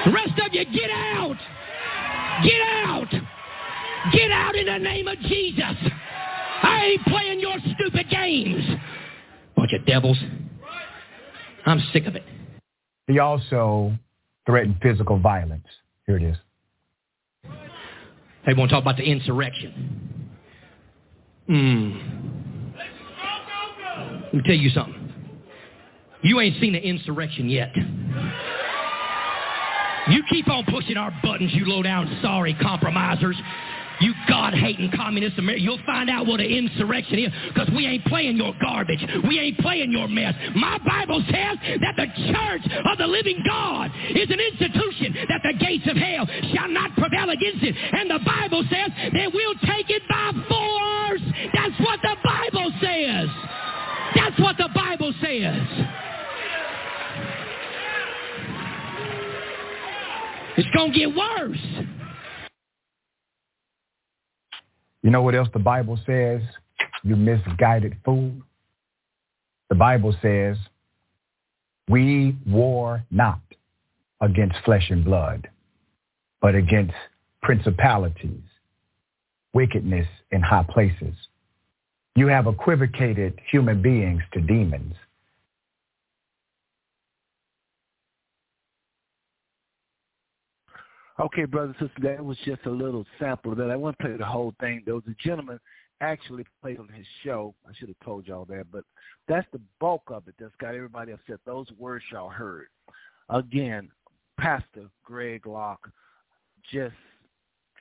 The 0.05 0.11
rest 0.11 0.39
of 0.45 0.53
you, 0.53 0.65
get 0.65 0.89
out. 0.91 1.37
Get 2.43 2.61
out. 2.85 3.11
Get 4.13 4.31
out 4.31 4.55
in 4.55 4.65
the 4.65 4.77
name 4.79 5.07
of 5.07 5.19
Jesus. 5.19 5.75
I 6.63 6.93
ain't 6.93 7.05
playing 7.05 7.39
your 7.39 7.57
stupid 7.75 8.09
games. 8.09 8.65
Bunch 9.55 9.73
of 9.73 9.85
devils. 9.85 10.17
I'm 11.65 11.79
sick 11.93 12.07
of 12.07 12.15
it. 12.15 12.23
He 13.07 13.19
also 13.19 13.93
threatened 14.51 14.75
physical 14.81 15.17
violence. 15.17 15.65
Here 16.05 16.17
it 16.17 16.23
is. 16.23 16.35
They 18.45 18.53
want 18.53 18.69
to 18.69 18.75
talk 18.75 18.83
about 18.83 18.97
the 18.97 19.03
insurrection. 19.03 20.29
Hmm. 21.47 21.91
Let 24.25 24.33
me 24.33 24.41
tell 24.43 24.55
you 24.55 24.69
something. 24.71 25.13
You 26.21 26.41
ain't 26.41 26.59
seen 26.59 26.73
the 26.73 26.79
insurrection 26.79 27.47
yet. 27.49 27.73
You 30.09 30.21
keep 30.29 30.49
on 30.49 30.65
pushing 30.65 30.97
our 30.97 31.13
buttons, 31.23 31.53
you 31.53 31.65
low 31.65 31.81
down 31.81 32.19
sorry 32.21 32.53
compromisers. 32.61 33.37
You 34.01 34.13
God-hating 34.27 34.91
communist 34.95 35.37
America, 35.37 35.61
you'll 35.61 35.85
find 35.85 36.09
out 36.09 36.25
what 36.25 36.39
an 36.39 36.47
insurrection 36.47 37.19
is 37.19 37.31
because 37.53 37.69
we 37.75 37.85
ain't 37.85 38.03
playing 38.05 38.35
your 38.35 38.53
garbage. 38.61 39.05
We 39.27 39.39
ain't 39.39 39.59
playing 39.59 39.91
your 39.91 40.07
mess. 40.07 40.33
My 40.55 40.79
Bible 40.79 41.23
says 41.29 41.57
that 41.81 41.95
the 41.95 42.07
church 42.33 42.65
of 42.91 42.97
the 42.97 43.07
living 43.07 43.43
God 43.45 43.91
is 44.09 44.29
an 44.29 44.39
institution 44.39 45.13
that 45.29 45.41
the 45.43 45.53
gates 45.63 45.85
of 45.85 45.95
hell 45.95 46.25
shall 46.53 46.69
not 46.69 46.97
prevail 46.97 47.29
against 47.29 47.63
it. 47.63 47.75
And 47.77 48.09
the 48.09 48.19
Bible 48.25 48.63
says 48.69 48.89
that 49.13 49.29
we'll 49.33 49.59
take 49.69 49.89
it 49.89 50.01
by 50.09 50.31
force. 50.49 51.21
That's 51.53 51.77
what 51.79 51.99
the 52.01 52.17
Bible 52.23 52.71
says. 52.81 53.29
That's 54.15 54.39
what 54.39 54.57
the 54.57 54.69
Bible 54.73 55.13
says. 55.21 55.61
It's 60.57 60.69
going 60.75 60.91
to 60.91 60.99
get 60.99 61.15
worse. 61.15 61.90
You 65.03 65.09
know 65.09 65.21
what 65.21 65.35
else 65.35 65.49
the 65.53 65.59
Bible 65.59 65.99
says? 66.05 66.41
You 67.03 67.15
misguided 67.15 67.97
fool. 68.05 68.33
The 69.69 69.75
Bible 69.75 70.15
says, 70.21 70.57
we 71.89 72.35
war 72.47 73.03
not 73.09 73.41
against 74.21 74.57
flesh 74.63 74.89
and 74.89 75.03
blood, 75.03 75.49
but 76.41 76.55
against 76.55 76.93
principalities, 77.41 78.43
wickedness 79.53 80.07
in 80.31 80.41
high 80.41 80.65
places. 80.69 81.15
You 82.15 82.27
have 82.27 82.45
equivocated 82.45 83.39
human 83.49 83.81
beings 83.81 84.21
to 84.33 84.41
demons. 84.41 84.93
Okay, 91.21 91.45
brothers 91.45 91.75
and 91.79 91.87
sisters, 91.87 92.03
that 92.03 92.25
was 92.25 92.37
just 92.45 92.65
a 92.65 92.69
little 92.69 93.05
sample 93.19 93.51
of 93.51 93.57
that. 93.59 93.69
I 93.69 93.75
want 93.75 93.95
to 93.99 94.03
play 94.03 94.17
the 94.17 94.25
whole 94.25 94.55
thing. 94.59 94.81
There 94.83 94.95
was 94.95 95.03
a 95.07 95.15
gentleman 95.23 95.59
actually 96.01 96.45
played 96.63 96.79
on 96.79 96.87
his 96.87 97.05
show. 97.23 97.53
I 97.69 97.73
should 97.77 97.89
have 97.89 97.99
told 98.03 98.25
y'all 98.25 98.45
that, 98.45 98.65
but 98.71 98.83
that's 99.27 99.45
the 99.53 99.61
bulk 99.79 100.01
of 100.07 100.27
it 100.27 100.33
that's 100.39 100.55
got 100.59 100.73
everybody 100.73 101.11
upset. 101.11 101.37
Those 101.45 101.67
words 101.77 102.03
y'all 102.11 102.29
heard. 102.29 102.69
Again, 103.29 103.89
Pastor 104.39 104.87
Greg 105.03 105.45
Locke 105.45 105.87
just 106.73 106.95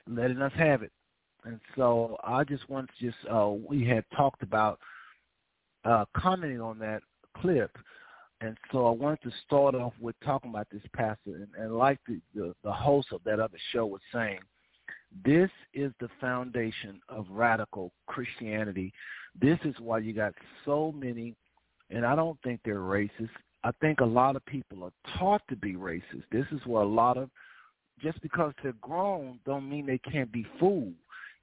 letting 0.07 0.41
us 0.41 0.53
have 0.55 0.83
it. 0.83 0.91
And 1.43 1.59
so 1.75 2.17
I 2.23 2.43
just 2.43 2.69
want 2.69 2.89
to 2.89 3.05
just, 3.05 3.17
uh, 3.27 3.49
we 3.49 3.83
had 3.83 4.05
talked 4.15 4.43
about 4.43 4.79
uh, 5.83 6.05
commenting 6.15 6.61
on 6.61 6.77
that 6.77 7.01
clip 7.37 7.75
and 8.41 8.57
so 8.71 8.87
I 8.87 8.89
wanted 8.89 9.21
to 9.23 9.31
start 9.45 9.75
off 9.75 9.93
with 9.99 10.15
talking 10.25 10.49
about 10.49 10.67
this 10.71 10.81
pastor, 10.93 11.35
and, 11.35 11.47
and 11.57 11.77
like 11.77 11.99
the, 12.07 12.19
the, 12.33 12.53
the 12.63 12.71
host 12.71 13.09
of 13.11 13.23
that 13.23 13.39
other 13.39 13.57
show 13.71 13.85
was 13.85 14.01
saying, 14.11 14.39
this 15.23 15.49
is 15.73 15.91
the 15.99 16.09
foundation 16.19 16.99
of 17.07 17.27
radical 17.29 17.91
Christianity. 18.07 18.93
This 19.39 19.59
is 19.63 19.75
why 19.79 19.99
you 19.99 20.13
got 20.13 20.33
so 20.65 20.91
many, 20.91 21.35
and 21.89 22.05
I 22.05 22.15
don't 22.15 22.41
think 22.43 22.61
they're 22.65 22.75
racist. 22.75 23.29
I 23.63 23.71
think 23.79 23.99
a 23.99 24.05
lot 24.05 24.35
of 24.35 24.43
people 24.45 24.83
are 24.85 25.17
taught 25.19 25.41
to 25.49 25.55
be 25.55 25.73
racist. 25.73 26.23
This 26.31 26.45
is 26.51 26.61
where 26.65 26.81
a 26.81 26.87
lot 26.87 27.17
of, 27.17 27.29
just 28.01 28.19
because 28.21 28.53
they're 28.63 28.73
grown, 28.81 29.39
don't 29.45 29.69
mean 29.69 29.85
they 29.85 29.99
can't 29.99 30.31
be 30.31 30.47
fooled. 30.59 30.93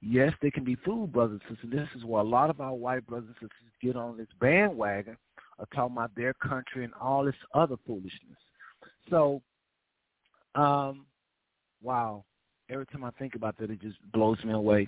Yes, 0.01 0.33
they 0.41 0.51
can 0.51 0.63
be 0.63 0.75
fooled, 0.75 1.13
brothers 1.13 1.39
and 1.47 1.57
sisters. 1.57 1.71
This 1.71 2.01
is 2.01 2.05
where 2.05 2.21
a 2.21 2.27
lot 2.27 2.49
of 2.49 2.59
our 2.59 2.73
white 2.73 3.05
brothers 3.07 3.29
and 3.29 3.49
sisters 3.49 3.73
get 3.81 3.95
on 3.95 4.17
this 4.17 4.27
bandwagon 4.41 5.15
are 5.59 5.67
talking 5.75 5.95
about 5.95 6.15
their 6.15 6.33
country 6.33 6.83
and 6.83 6.93
all 6.99 7.25
this 7.25 7.35
other 7.53 7.75
foolishness. 7.85 8.37
So, 9.09 9.41
um, 10.55 11.05
wow. 11.81 12.23
Every 12.69 12.85
time 12.85 13.03
I 13.03 13.11
think 13.11 13.33
about 13.33 13.57
that, 13.57 13.71
it 13.71 13.81
just 13.81 13.97
blows 14.13 14.37
me 14.43 14.53
away. 14.53 14.87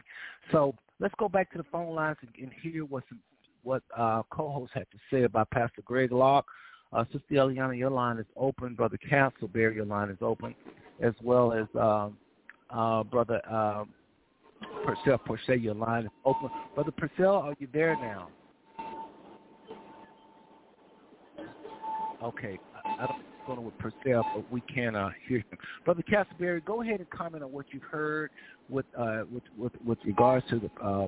So 0.51 0.75
let's 0.99 1.15
go 1.17 1.27
back 1.27 1.51
to 1.51 1.57
the 1.57 1.63
phone 1.71 1.95
lines 1.95 2.17
and, 2.21 2.29
and 2.39 2.51
hear 2.61 2.85
what 2.85 3.03
some, 3.09 3.19
what 3.63 3.81
uh, 3.97 4.21
co-hosts 4.29 4.73
had 4.73 4.85
to 4.91 4.97
say 5.11 5.23
about 5.23 5.49
Pastor 5.49 5.81
Greg 5.83 6.11
Locke. 6.11 6.45
Uh, 6.93 7.05
Sister 7.05 7.21
Eliana, 7.31 7.77
your 7.77 7.89
line 7.89 8.17
is 8.17 8.25
open. 8.35 8.75
Brother 8.75 8.99
Castleberry, 9.09 9.75
your 9.75 9.85
line 9.85 10.09
is 10.09 10.17
open, 10.21 10.53
as 11.01 11.13
well 11.23 11.53
as 11.53 11.65
um, 11.79 12.17
uh, 12.69 13.03
Brother 13.03 13.41
um, 13.51 13.89
Purcell 14.85 15.17
Porche, 15.17 15.59
your 15.59 15.73
line 15.73 16.03
is 16.05 16.11
open. 16.25 16.49
Brother 16.75 16.91
Purcell, 16.91 17.35
are 17.35 17.55
you 17.59 17.67
there 17.73 17.95
now? 17.95 18.27
Okay. 22.23 22.57
I, 22.99 23.07
don't 23.47 23.55
know 23.55 23.61
with 23.63 23.77
Purcell, 23.79 24.23
but 24.35 24.51
we 24.51 24.61
can 24.73 24.95
uh, 24.95 25.09
hear 25.27 25.39
him. 25.39 25.57
Brother 25.83 26.03
Castleberry, 26.09 26.63
go 26.63 26.81
ahead 26.81 26.99
and 26.99 27.09
comment 27.09 27.43
on 27.43 27.51
what 27.51 27.65
you've 27.71 27.83
heard 27.83 28.29
with 28.69 28.85
uh, 28.97 29.23
with, 29.31 29.43
with 29.57 29.73
with 29.83 29.97
regards 30.05 30.47
to 30.49 30.59
the 30.59 30.69
uh, 30.83 31.07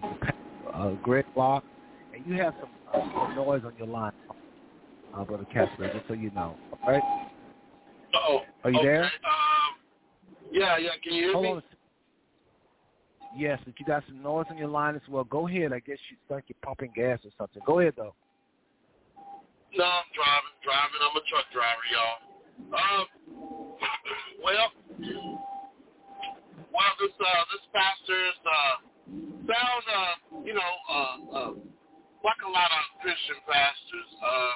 uh, 0.74 0.92
Greg 1.04 1.26
Locke. 1.36 1.64
And 2.14 2.26
you 2.26 2.34
have 2.36 2.54
some, 2.60 2.70
uh, 2.94 3.26
some 3.26 3.36
noise 3.36 3.62
on 3.66 3.74
your 3.78 3.88
line, 3.88 4.12
uh, 5.16 5.24
Brother 5.24 5.46
Castleberry, 5.54 5.94
just 5.94 6.08
so 6.08 6.14
you 6.14 6.32
know. 6.32 6.56
All 6.86 6.94
right? 6.94 7.02
Oh, 8.16 8.42
Are 8.64 8.70
you 8.70 8.80
okay. 8.80 8.88
there? 8.88 9.04
Um, 9.04 9.12
yeah, 10.52 10.78
yeah. 10.78 10.92
Can 11.04 11.14
you 11.14 11.24
hear 11.24 11.34
Hold 11.34 11.44
me? 11.44 11.52
on. 11.52 11.64
Yes, 13.36 13.60
but 13.66 13.74
you 13.80 13.86
got 13.86 14.04
some 14.08 14.22
noise 14.22 14.46
on 14.52 14.58
your 14.58 14.68
line 14.68 14.96
as 14.96 15.02
well. 15.10 15.24
Go 15.24 15.48
ahead. 15.48 15.74
I 15.74 15.80
guess 15.80 15.98
you 16.12 16.18
think 16.30 16.46
you're 16.48 16.56
pumping 16.64 16.92
gas 16.96 17.20
or 17.24 17.32
something. 17.38 17.64
Go 17.66 17.80
ahead 17.80 17.94
though. 17.98 18.14
No, 19.74 19.90
I'm 19.90 20.06
driving, 20.14 20.54
driving. 20.62 21.02
I'm 21.02 21.18
a 21.18 21.24
truck 21.26 21.50
driver, 21.50 21.86
y'all. 21.90 22.22
Um, 22.78 23.06
well, 24.38 24.70
well, 26.70 26.94
this 27.02 27.16
uh, 27.18 27.44
this 27.50 27.66
pastor's 27.74 28.38
uh, 28.46 28.76
sound 29.50 29.86
uh, 29.90 30.14
you 30.46 30.54
know, 30.54 30.74
uh, 30.86 31.18
uh, 31.26 31.52
like 32.22 32.42
a 32.46 32.52
lot 32.54 32.70
of 32.70 32.84
Christian 33.02 33.42
pastors. 33.50 34.10
Uh, 34.22 34.54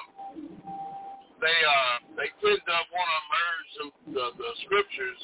they 1.42 1.58
uh, 1.66 1.94
they 2.14 2.30
tend 2.38 2.62
to 2.62 2.76
want 2.94 3.10
to 3.10 3.20
merge 3.26 3.70
the, 3.74 3.86
the, 4.14 4.24
the 4.38 4.50
scriptures 4.70 5.20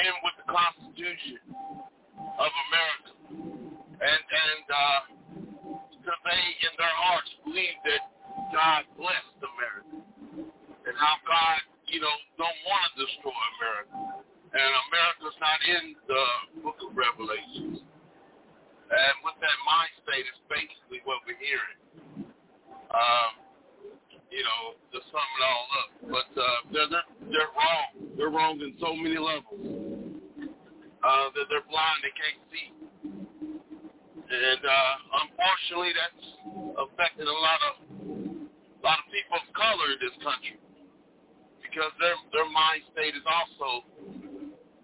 in 0.00 0.12
with 0.24 0.36
the 0.40 0.48
Constitution 0.48 1.44
of 2.40 2.50
America, 2.72 3.12
and 4.00 4.22
and 4.32 4.64
uh, 4.72 5.00
they 6.24 6.42
in 6.64 6.72
their 6.80 6.96
hearts 7.04 7.28
believe 7.44 7.76
that 7.84 8.15
God 8.52 8.82
blessed 8.96 9.40
America 9.42 9.96
and 10.86 10.94
how 10.94 11.18
God, 11.26 11.58
you 11.90 11.98
know, 11.98 12.16
don't 12.38 12.60
want 12.66 12.86
to 12.94 13.04
destroy 13.04 13.40
America, 13.58 14.22
and 14.54 14.70
America's 14.88 15.38
not 15.42 15.58
in 15.66 15.84
the 16.06 16.24
Book 16.62 16.78
of 16.80 16.94
Revelations. 16.94 17.82
And 18.86 19.14
with 19.26 19.34
that 19.42 19.58
mind 19.66 19.90
state 20.06 20.26
is 20.30 20.38
basically 20.46 21.02
what 21.02 21.18
we're 21.26 21.40
hearing. 21.42 21.78
Um, 22.94 23.46
you 24.30 24.42
know, 24.42 24.78
to 24.94 24.98
sum 25.10 25.26
it 25.26 25.42
all 25.42 25.66
up. 25.80 25.90
But 26.06 26.30
uh, 26.38 26.58
they're, 26.70 26.88
they're, 26.90 27.08
they're 27.30 27.52
wrong. 27.54 27.88
They're 28.14 28.30
wrong 28.30 28.60
in 28.62 28.74
so 28.78 28.94
many 28.94 29.18
levels. 29.18 29.58
Uh, 31.02 31.26
that 31.34 31.46
they're 31.50 31.66
blind, 31.70 31.98
they 32.02 32.14
can't 32.14 32.42
see. 32.50 32.68
And 34.26 34.62
uh, 34.62 34.94
unfortunately, 35.22 35.94
that's 35.94 36.24
affecting 36.82 37.30
a 37.30 37.38
lot 37.38 37.60
of 37.70 37.85
of 39.36 39.44
color 39.52 39.86
in 39.92 39.98
this 40.00 40.16
country 40.24 40.56
because 41.60 41.92
their 42.00 42.16
their 42.32 42.48
mind 42.48 42.82
state 42.92 43.12
is 43.12 43.26
also 43.26 43.84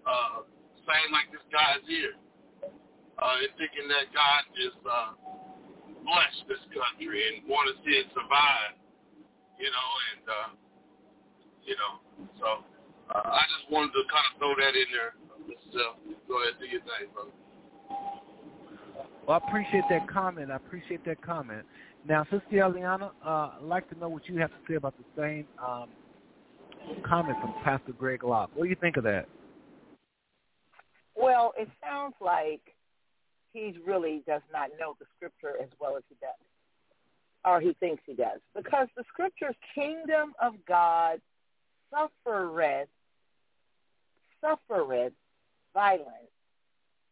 uh, 0.05 0.45
same 0.85 1.09
like 1.15 1.31
this 1.31 1.43
guy's 1.49 1.83
here 1.87 2.15
uh, 3.19 3.35
and 3.39 3.51
thinking 3.55 3.87
that 3.87 4.11
God 4.11 4.41
just 4.51 4.81
uh, 4.83 5.15
blessed 6.03 6.43
this 6.51 6.63
country 6.75 7.19
and 7.31 7.47
want 7.47 7.71
to 7.71 7.75
see 7.87 7.95
it 7.95 8.07
survive, 8.11 8.75
you 9.59 9.69
know, 9.71 9.89
and, 10.11 10.23
uh, 10.27 10.49
you 11.63 11.75
know, 11.79 11.93
so 12.39 12.47
uh, 13.15 13.23
I 13.23 13.43
just 13.55 13.71
wanted 13.71 13.95
to 13.95 14.03
kind 14.11 14.25
of 14.27 14.33
throw 14.39 14.53
that 14.59 14.73
in 14.75 14.89
there. 14.91 15.11
Just, 15.47 15.71
uh, 15.75 15.95
go 16.27 16.43
ahead 16.43 16.59
do 16.59 16.67
your 16.67 16.83
thing, 16.83 17.11
brother. 17.15 17.35
Well, 19.27 19.39
I 19.39 19.47
appreciate 19.47 19.87
that 19.89 20.07
comment. 20.11 20.51
I 20.51 20.57
appreciate 20.57 21.05
that 21.05 21.21
comment. 21.21 21.63
Now, 22.07 22.23
Sister 22.25 22.43
Eliana, 22.51 23.11
uh, 23.25 23.51
I'd 23.57 23.61
like 23.61 23.89
to 23.89 23.97
know 23.97 24.09
what 24.09 24.27
you 24.27 24.37
have 24.39 24.49
to 24.49 24.55
say 24.67 24.75
about 24.75 24.93
the 24.97 25.21
same 25.21 25.45
um, 25.65 25.87
comment 27.07 27.37
from 27.39 27.53
Pastor 27.63 27.93
Greg 27.93 28.23
Locke. 28.23 28.49
What 28.53 28.65
do 28.65 28.69
you 28.69 28.75
think 28.75 28.97
of 28.97 29.03
that? 29.05 29.27
Well, 31.15 31.53
it 31.57 31.69
sounds 31.81 32.15
like 32.19 32.61
he 33.53 33.77
really 33.85 34.21
does 34.27 34.41
not 34.51 34.69
know 34.77 34.95
the 34.99 35.05
scripture 35.15 35.53
as 35.61 35.69
well 35.79 35.95
as 35.95 36.03
he 36.09 36.15
does, 36.19 36.31
or 37.45 37.61
he 37.61 37.73
thinks 37.79 38.03
he 38.05 38.15
does, 38.15 38.39
because 38.53 38.89
the 38.97 39.03
scripture's 39.07 39.55
kingdom 39.73 40.33
of 40.41 40.55
God 40.67 41.21
suffereth, 41.89 42.89
suffereth 44.41 45.13
violence, 45.73 46.33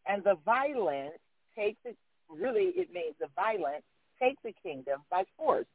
and 0.06 0.22
the 0.24 0.36
violent 0.44 1.14
take 1.56 1.78
the, 1.86 1.96
really 2.30 2.74
it 2.76 2.92
means 2.94 3.16
the 3.22 3.28
violent 3.36 3.84
take 4.22 4.38
the 4.44 4.54
kingdom 4.64 5.02
by 5.10 5.24
force. 5.38 5.66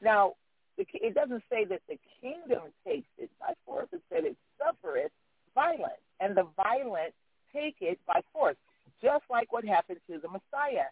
Now, 0.00 0.34
it 0.76 1.14
doesn't 1.14 1.42
say 1.50 1.64
that 1.64 1.80
the 1.88 1.98
kingdom 2.20 2.62
takes 2.86 3.08
it 3.18 3.30
by 3.40 3.54
force. 3.66 3.88
It 3.92 4.00
said 4.08 4.24
it 4.24 4.36
suffereth 4.58 5.10
violence, 5.54 6.00
and 6.20 6.36
the 6.36 6.46
violent 6.56 7.12
take 7.52 7.76
it 7.80 7.98
by 8.06 8.20
force 8.32 8.56
just 9.02 9.24
like 9.30 9.52
what 9.52 9.64
happened 9.64 10.00
to 10.10 10.18
the 10.18 10.28
Messiah. 10.28 10.88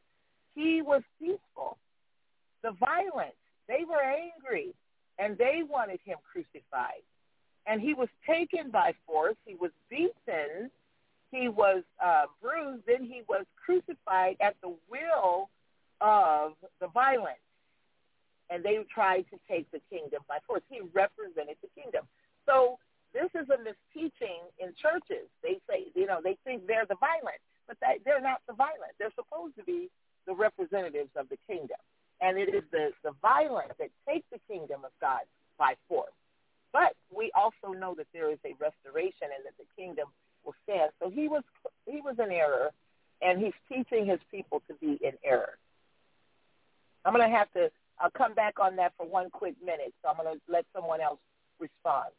He 0.54 0.82
was 0.82 1.02
peaceful. 1.20 1.76
The 2.62 2.72
violence, 2.72 3.36
they 3.68 3.84
were 3.88 4.02
angry, 4.02 4.74
and 5.18 5.36
they 5.36 5.62
wanted 5.68 6.00
him 6.04 6.18
crucified. 6.30 7.02
And 7.66 7.80
he 7.80 7.94
was 7.94 8.08
taken 8.26 8.70
by 8.70 8.94
force. 9.06 9.36
He 9.44 9.54
was 9.54 9.70
beaten. 9.90 10.70
He 11.32 11.48
was 11.48 11.82
uh, 12.04 12.26
bruised. 12.40 12.84
Then 12.86 13.04
he 13.04 13.22
was 13.28 13.44
crucified 13.64 14.36
at 14.40 14.54
the 14.62 14.74
will 14.90 15.48
of 16.00 16.52
the 16.80 16.88
violence. 16.88 17.42
And 18.48 18.62
they 18.64 18.78
tried 18.92 19.26
to 19.32 19.38
take 19.50 19.70
the 19.72 19.80
kingdom 19.90 20.22
by 20.28 20.38
force. 20.46 20.62
He 20.70 20.80
represented 20.94 21.56
the 21.62 21.68
kingdom. 21.74 22.06
So 22.46 22.78
this 23.12 23.30
is 23.34 23.48
a 23.50 23.58
misteaching 23.58 24.46
in 24.58 24.70
churches. 24.80 25.26
They 25.42 25.58
say, 25.68 25.90
you 25.94 26.06
know, 26.06 26.20
they 26.22 26.36
think 26.44 26.66
they're 26.66 26.86
the 26.86 26.96
violent 27.00 27.42
but 27.66 27.76
that, 27.80 27.98
they're 28.04 28.20
not 28.20 28.40
the 28.46 28.54
violent. 28.54 28.94
They're 28.98 29.14
supposed 29.14 29.56
to 29.56 29.64
be 29.64 29.90
the 30.26 30.34
representatives 30.34 31.10
of 31.16 31.28
the 31.28 31.38
kingdom. 31.46 31.78
And 32.20 32.38
it 32.38 32.48
is 32.54 32.62
the, 32.72 32.90
the 33.04 33.12
violent 33.20 33.76
that 33.78 33.90
take 34.08 34.24
the 34.32 34.40
kingdom 34.48 34.84
of 34.84 34.90
God 35.00 35.26
by 35.58 35.74
force. 35.88 36.14
But 36.72 36.94
we 37.14 37.30
also 37.34 37.76
know 37.76 37.94
that 37.96 38.06
there 38.12 38.30
is 38.30 38.38
a 38.44 38.54
restoration 38.58 39.28
and 39.34 39.44
that 39.44 39.56
the 39.58 39.68
kingdom 39.76 40.08
will 40.44 40.54
stand. 40.64 40.90
So 41.02 41.10
he 41.10 41.28
was 41.28 41.42
he 41.86 42.00
was 42.00 42.16
in 42.18 42.30
error, 42.30 42.70
and 43.22 43.40
he's 43.40 43.54
teaching 43.68 44.06
his 44.06 44.20
people 44.30 44.62
to 44.68 44.74
be 44.74 44.98
in 45.02 45.12
error. 45.24 45.56
I'm 47.06 47.14
going 47.14 47.30
to 47.30 47.36
have 47.36 47.50
to 47.52 47.70
I'll 47.98 48.10
come 48.10 48.34
back 48.34 48.60
on 48.60 48.76
that 48.76 48.92
for 48.96 49.06
one 49.06 49.30
quick 49.30 49.54
minute. 49.64 49.94
So 50.02 50.10
I'm 50.10 50.22
going 50.22 50.36
to 50.36 50.40
let 50.52 50.66
someone 50.74 51.00
else 51.00 51.18
respond. 51.58 52.10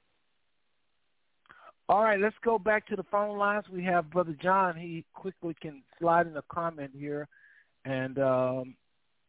All 1.89 2.03
right, 2.03 2.19
let's 2.19 2.35
go 2.43 2.59
back 2.59 2.85
to 2.87 2.95
the 2.95 3.03
phone 3.03 3.37
lines. 3.37 3.65
We 3.71 3.83
have 3.85 4.09
Brother 4.09 4.35
John. 4.41 4.75
He 4.75 5.05
quickly 5.13 5.55
can 5.61 5.83
slide 5.99 6.27
in 6.27 6.35
a 6.35 6.41
comment 6.51 6.91
here. 6.93 7.27
And 7.85 8.19
um, 8.19 8.75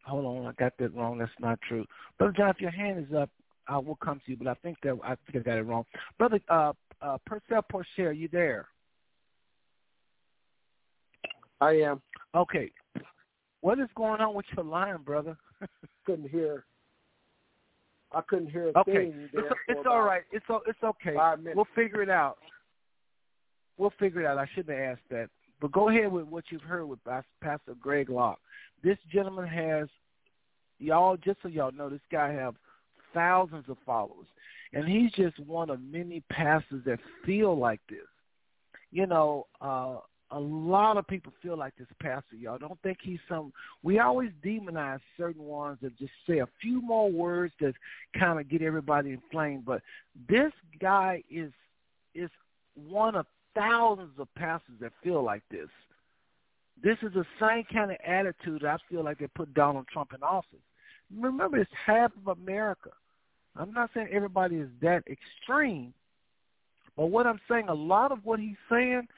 hold 0.05 0.25
on, 0.25 0.47
I 0.47 0.53
got 0.53 0.73
that 0.79 0.95
wrong. 0.95 1.19
That's 1.19 1.31
not 1.39 1.61
true. 1.69 1.85
Brother 2.19 2.35
John, 2.37 2.51
if 2.51 2.61
your 2.61 2.73
hand 2.73 3.07
is 3.07 3.15
up, 3.15 3.31
I 3.69 3.79
will 3.79 3.97
come 3.97 4.21
to 4.25 4.31
you. 4.31 4.37
But 4.37 4.49
I 4.49 4.55
think 4.55 4.79
that 4.83 4.99
I 5.05 5.15
think 5.27 5.37
I 5.37 5.51
got 5.51 5.59
it 5.59 5.63
wrong. 5.63 5.85
Brother 6.19 6.41
uh, 6.49 6.73
uh, 7.01 7.19
Purcell 7.27 7.63
Porcher, 7.71 8.09
are 8.09 8.13
you 8.13 8.29
there? 8.33 8.67
I 11.61 11.73
am. 11.73 12.01
Okay. 12.35 12.73
What 13.69 13.81
is 13.81 13.91
going 13.95 14.23
on 14.23 14.33
with 14.33 14.47
your 14.57 14.65
line, 14.65 14.97
brother? 15.05 15.37
couldn't 16.07 16.31
hear. 16.31 16.65
I 18.13 18.23
couldn't 18.23 18.51
hear 18.51 18.71
a 18.71 18.79
okay. 18.79 19.11
thing. 19.11 19.29
It's, 19.31 19.47
it's 19.69 19.87
all 19.87 20.01
right. 20.01 20.23
It's 20.33 20.47
it's 20.67 20.83
okay. 20.83 21.15
We'll 21.55 21.69
figure 21.75 22.01
it 22.01 22.09
out. 22.09 22.39
We'll 23.77 23.93
figure 24.01 24.23
it 24.23 24.27
out. 24.27 24.39
I 24.39 24.49
shouldn't 24.55 24.75
have 24.75 24.93
asked 24.93 25.11
that. 25.11 25.29
But 25.61 25.73
go 25.73 25.91
ahead 25.91 26.11
with 26.11 26.25
what 26.29 26.45
you've 26.49 26.63
heard 26.63 26.87
with 26.87 26.99
Pastor 27.05 27.75
Greg 27.79 28.09
Locke. 28.09 28.41
This 28.83 28.97
gentleman 29.13 29.47
has 29.47 29.87
y'all. 30.79 31.19
Just 31.19 31.43
so 31.43 31.49
y'all 31.49 31.71
know, 31.71 31.91
this 31.91 32.01
guy 32.11 32.33
have 32.33 32.55
thousands 33.13 33.67
of 33.69 33.77
followers, 33.85 34.29
and 34.73 34.89
he's 34.89 35.13
just 35.13 35.39
one 35.41 35.69
of 35.69 35.83
many 35.83 36.23
pastors 36.33 36.83
that 36.87 37.01
feel 37.27 37.55
like 37.55 37.81
this. 37.91 37.99
You 38.93 39.05
know, 39.05 39.47
uh, 39.61 39.99
a 40.31 40.39
lot 40.39 40.97
of 40.97 41.07
people 41.07 41.33
feel 41.43 41.57
like 41.57 41.75
this 41.79 41.87
pastor, 42.01 42.37
y'all. 42.37 42.59
Don't 42.59 42.81
think 42.83 42.99
he's 43.03 43.19
some. 43.29 43.53
We 43.83 43.99
always 43.99 44.31
demonize 44.45 45.01
certain 45.17 45.45
ones 45.45 45.79
that 45.83 45.99
just 45.99 46.13
say 46.27 46.39
a 46.39 46.49
few 46.61 46.83
more 46.83 47.11
words 47.11 47.55
that 47.61 47.75
kind 48.19 48.39
of 48.39 48.49
get 48.49 48.61
everybody 48.61 49.13
inflamed. 49.13 49.65
But 49.65 49.83
this 50.29 50.53
guy 50.81 51.23
is 51.31 51.53
is 52.15 52.31
one 52.75 53.15
of 53.15 53.27
thousands 53.55 54.19
of 54.19 54.33
pastors 54.35 54.75
that 54.81 54.93
feel 55.03 55.23
like 55.23 55.43
this. 55.51 55.69
This 56.83 56.97
is 57.03 57.13
the 57.15 57.25
same 57.41 57.65
kind 57.73 57.91
of 57.91 57.97
attitude 58.07 58.65
I 58.65 58.77
feel 58.89 59.03
like 59.03 59.19
they 59.19 59.27
put 59.29 59.55
Donald 59.55 59.87
Trump 59.93 60.13
in 60.15 60.23
office. 60.23 60.59
Remember, 61.17 61.57
it's 61.59 61.71
half 61.87 62.13
of 62.17 62.39
America. 62.39 62.91
I'm 63.57 63.73
not 63.73 63.91
saying 63.95 64.09
everybody 64.13 64.57
is 64.57 64.69
that 64.83 65.03
extreme, 65.09 65.93
but 66.97 67.07
what 67.07 67.27
I'm 67.27 67.41
saying, 67.51 67.69
a 67.69 67.75
lot 67.75 68.13
of 68.13 68.25
what 68.25 68.39
he's 68.39 68.57
saying 68.71 69.09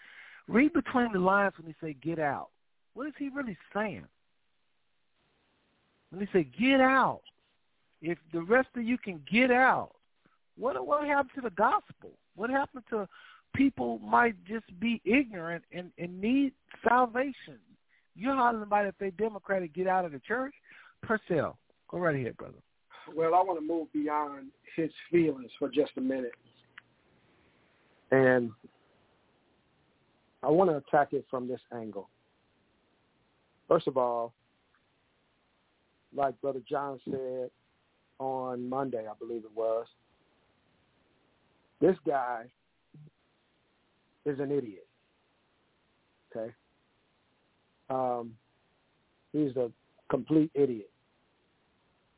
Read 0.50 0.72
between 0.72 1.12
the 1.12 1.18
lines 1.20 1.52
when 1.56 1.66
he 1.68 1.74
say 1.80 1.94
get 2.02 2.18
out. 2.18 2.48
What 2.94 3.06
is 3.06 3.12
he 3.18 3.28
really 3.28 3.56
saying? 3.72 4.04
When 6.10 6.20
he 6.20 6.28
say 6.32 6.48
get 6.58 6.80
out, 6.80 7.20
if 8.02 8.18
the 8.32 8.42
rest 8.42 8.68
of 8.74 8.82
you 8.82 8.98
can 8.98 9.22
get 9.30 9.52
out, 9.52 9.92
what 10.58 10.84
what 10.84 11.06
happened 11.06 11.30
to 11.36 11.40
the 11.40 11.50
gospel? 11.50 12.10
What 12.34 12.50
happened 12.50 12.82
to 12.90 13.08
people 13.54 14.00
might 14.00 14.34
just 14.44 14.66
be 14.80 15.00
ignorant 15.04 15.62
and, 15.72 15.92
and 15.98 16.20
need 16.20 16.52
salvation? 16.86 17.58
You're 18.16 18.34
hollering 18.34 18.64
about 18.64 18.86
if 18.86 18.94
they 18.98 19.10
Democratic 19.10 19.72
get 19.72 19.86
out 19.86 20.04
of 20.04 20.10
the 20.10 20.18
church. 20.18 20.54
Purcell, 21.02 21.58
go 21.88 21.98
right 21.98 22.16
ahead, 22.16 22.36
brother. 22.36 22.58
Well, 23.14 23.34
I 23.34 23.42
want 23.42 23.60
to 23.60 23.64
move 23.64 23.92
beyond 23.92 24.48
his 24.76 24.90
feelings 25.12 25.50
for 25.60 25.68
just 25.68 25.92
a 25.96 26.00
minute. 26.00 26.32
And 28.10 28.50
I 30.42 30.48
want 30.48 30.70
to 30.70 30.76
attack 30.76 31.12
it 31.12 31.26
from 31.30 31.46
this 31.46 31.60
angle. 31.72 32.08
First 33.68 33.86
of 33.86 33.96
all, 33.96 34.32
like 36.14 36.40
Brother 36.40 36.60
John 36.68 36.98
said 37.04 37.50
on 38.18 38.68
Monday, 38.68 39.06
I 39.08 39.12
believe 39.18 39.44
it 39.44 39.54
was, 39.54 39.86
this 41.80 41.96
guy 42.06 42.44
is 44.24 44.38
an 44.38 44.50
idiot. 44.50 44.86
Okay? 46.34 46.52
Um, 47.88 48.34
he's 49.32 49.56
a 49.56 49.70
complete 50.10 50.50
idiot. 50.54 50.90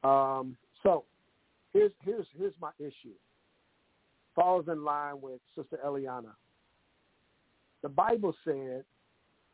Um, 0.05 0.57
so 0.83 1.05
here's 1.73 1.93
here's 2.03 2.27
here's 2.37 2.55
my 2.61 2.71
issue. 2.79 3.15
Falls 4.35 4.67
in 4.69 4.85
line 4.85 5.21
with 5.21 5.41
Sister 5.55 5.79
Eliana. 5.85 6.33
The 7.83 7.89
Bible 7.89 8.35
said 8.45 8.85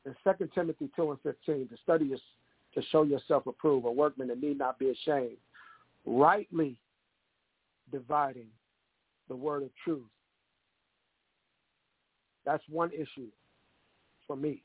in 0.04 0.14
2 0.24 0.48
Timothy 0.54 0.90
2 0.94 1.10
and 1.10 1.20
15 1.22 1.68
to 1.68 1.76
study 1.82 2.06
your, 2.06 2.18
to 2.74 2.82
show 2.90 3.02
yourself 3.02 3.46
approved, 3.46 3.86
a 3.86 3.90
workman 3.90 4.28
that 4.28 4.40
need 4.40 4.58
not 4.58 4.78
be 4.78 4.90
ashamed, 4.90 5.38
rightly 6.04 6.78
dividing 7.90 8.48
the 9.28 9.36
word 9.36 9.62
of 9.62 9.70
truth. 9.82 10.02
That's 12.44 12.62
one 12.68 12.90
issue 12.92 13.28
for 14.26 14.36
me. 14.36 14.62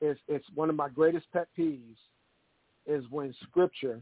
It's, 0.00 0.20
it's 0.28 0.46
one 0.54 0.70
of 0.70 0.76
my 0.76 0.88
greatest 0.88 1.26
pet 1.32 1.48
peeves 1.58 1.96
is 2.86 3.04
when 3.10 3.34
scripture 3.42 4.00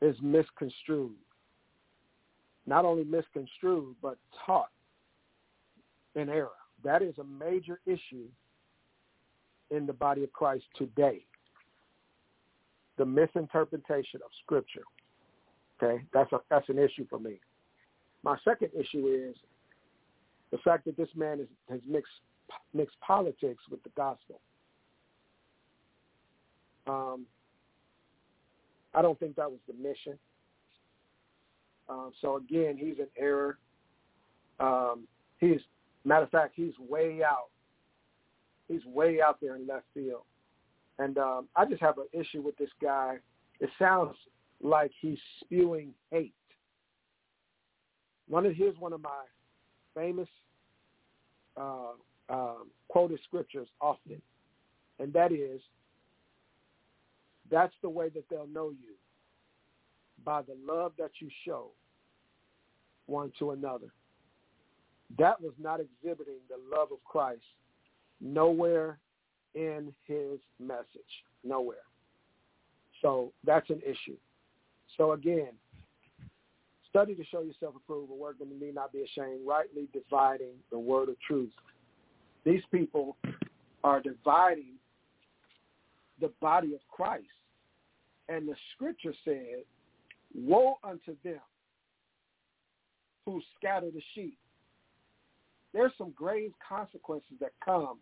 is 0.00 0.16
misconstrued. 0.22 1.12
Not 2.66 2.84
only 2.84 3.04
misconstrued, 3.04 3.94
but 4.02 4.16
taught 4.46 4.70
in 6.14 6.28
error. 6.28 6.50
That 6.84 7.02
is 7.02 7.14
a 7.18 7.24
major 7.24 7.80
issue 7.86 8.28
in 9.70 9.86
the 9.86 9.92
body 9.92 10.22
of 10.22 10.32
Christ 10.32 10.64
today. 10.76 11.24
The 12.98 13.04
misinterpretation 13.04 14.20
of 14.24 14.30
Scripture. 14.44 14.84
Okay, 15.82 16.04
that's 16.12 16.30
a 16.32 16.38
that's 16.50 16.68
an 16.68 16.78
issue 16.78 17.06
for 17.10 17.18
me. 17.18 17.40
My 18.22 18.36
second 18.44 18.70
issue 18.78 19.08
is 19.08 19.36
the 20.52 20.58
fact 20.58 20.84
that 20.84 20.96
this 20.96 21.08
man 21.16 21.40
is, 21.40 21.48
has 21.68 21.80
mixed 21.88 22.12
mixed 22.72 23.00
politics 23.00 23.64
with 23.70 23.82
the 23.82 23.90
gospel. 23.96 24.40
Um, 26.86 27.26
I 28.94 29.02
don't 29.02 29.18
think 29.18 29.34
that 29.36 29.50
was 29.50 29.60
the 29.66 29.74
mission. 29.74 30.18
Um, 31.88 32.12
so 32.20 32.36
again, 32.36 32.76
he's 32.78 32.98
in 32.98 33.08
error. 33.18 33.58
Um, 34.60 35.08
he's 35.38 35.60
matter 36.04 36.24
of 36.24 36.30
fact, 36.30 36.52
he's 36.56 36.74
way 36.78 37.22
out 37.22 37.48
he's 38.68 38.84
way 38.86 39.20
out 39.20 39.38
there 39.40 39.56
in 39.56 39.66
left 39.66 39.84
field. 39.94 40.22
And 40.98 41.18
um, 41.18 41.48
I 41.56 41.64
just 41.64 41.80
have 41.80 41.98
an 41.98 42.06
issue 42.12 42.40
with 42.40 42.56
this 42.56 42.70
guy. 42.80 43.16
It 43.60 43.70
sounds 43.78 44.14
like 44.62 44.92
he's 45.00 45.18
spewing 45.40 45.92
hate. 46.10 46.34
One 48.28 48.46
of 48.46 48.54
here's 48.54 48.78
one 48.78 48.92
of 48.92 49.02
my 49.02 49.24
famous 49.94 50.28
uh, 51.56 51.92
um, 52.30 52.68
quoted 52.88 53.20
scriptures 53.24 53.68
often, 53.80 54.22
and 54.98 55.12
that 55.12 55.30
is, 55.30 55.60
"That's 57.50 57.74
the 57.82 57.90
way 57.90 58.08
that 58.10 58.24
they'll 58.30 58.46
know 58.46 58.70
you 58.70 58.94
by 60.24 60.40
the 60.42 60.56
love 60.66 60.92
that 60.98 61.10
you 61.20 61.28
show 61.44 61.70
one 63.06 63.30
to 63.40 63.50
another." 63.50 63.92
That 65.18 65.40
was 65.40 65.52
not 65.60 65.80
exhibiting 65.80 66.38
the 66.48 66.76
love 66.76 66.88
of 66.92 67.02
Christ 67.04 67.42
nowhere 68.20 68.98
in 69.54 69.92
his 70.06 70.38
message. 70.58 70.84
Nowhere. 71.44 71.76
So 73.02 73.32
that's 73.44 73.68
an 73.70 73.80
issue. 73.84 74.16
So 74.96 75.12
again, 75.12 75.50
study 76.88 77.14
to 77.14 77.24
show 77.24 77.42
yourself 77.42 77.74
approved, 77.76 78.10
a 78.10 78.14
workman 78.14 78.48
that 78.50 78.64
need 78.64 78.74
not 78.74 78.92
be 78.92 79.02
ashamed, 79.02 79.40
rightly 79.46 79.88
dividing 79.92 80.54
the 80.70 80.78
word 80.78 81.08
of 81.08 81.16
truth. 81.20 81.52
These 82.44 82.62
people 82.70 83.16
are 83.82 84.00
dividing 84.00 84.74
the 86.20 86.30
body 86.40 86.74
of 86.74 86.80
Christ. 86.90 87.26
And 88.28 88.48
the 88.48 88.54
scripture 88.74 89.12
said, 89.24 89.64
woe 90.34 90.78
unto 90.82 91.16
them 91.24 91.40
who 93.26 93.42
scatter 93.58 93.90
the 93.90 94.02
sheep. 94.14 94.38
There's 95.74 95.92
some 95.98 96.12
grave 96.16 96.52
consequences 96.66 97.32
that 97.40 97.50
come 97.62 97.98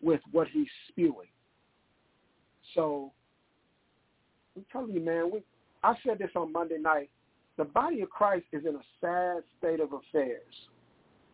with 0.00 0.20
what 0.32 0.48
he's 0.48 0.66
spewing. 0.88 1.28
So 2.74 3.12
I'm 4.56 4.64
telling 4.72 4.92
you, 4.92 5.00
man, 5.00 5.30
we, 5.30 5.42
I 5.84 5.94
said 6.04 6.18
this 6.18 6.30
on 6.34 6.52
Monday 6.52 6.78
night. 6.78 7.10
The 7.58 7.64
body 7.64 8.00
of 8.00 8.10
Christ 8.10 8.46
is 8.52 8.64
in 8.64 8.74
a 8.74 8.82
sad 9.00 9.42
state 9.58 9.80
of 9.80 9.90
affairs. 9.92 10.54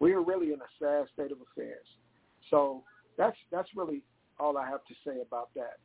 We 0.01 0.13
are 0.13 0.23
really 0.23 0.49
in 0.49 0.61
a 0.61 0.71
sad 0.81 1.07
state 1.15 1.33
of 1.33 1.39
affairs. 1.53 1.87
So 2.51 2.83
that's 3.17 3.37
that's 3.51 3.69
really 3.77 4.03
all 4.41 4.59
I 4.59 4.69
have 4.69 4.85
to 4.87 4.95
say 5.07 5.21
about 5.27 5.51
that. 5.55 5.79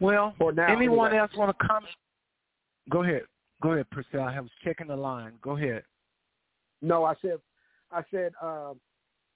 Well, 0.00 0.34
now, 0.54 0.72
anyone 0.72 1.08
anyway. 1.08 1.20
else 1.20 1.30
want 1.36 1.56
to 1.56 1.66
comment? 1.66 1.94
Go 2.90 3.02
ahead. 3.02 3.22
Go 3.62 3.72
ahead, 3.72 3.90
Priscilla. 3.90 4.32
I 4.34 4.40
was 4.40 4.50
checking 4.64 4.86
the 4.88 4.96
line. 4.96 5.32
Go 5.42 5.56
ahead. 5.56 5.82
No, 6.80 7.04
I 7.04 7.14
said, 7.20 7.38
I 7.90 8.02
said, 8.10 8.32
uh, 8.40 8.74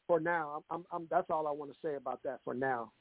for 0.06 0.20
now, 0.20 0.62
I'm, 0.70 0.76
I'm, 0.76 0.86
I'm, 0.92 1.08
that's 1.10 1.28
all 1.30 1.46
I 1.46 1.50
want 1.50 1.72
to 1.72 1.76
say 1.84 1.96
about 1.96 2.20
that 2.24 2.40
for 2.44 2.54
now, 2.54 2.92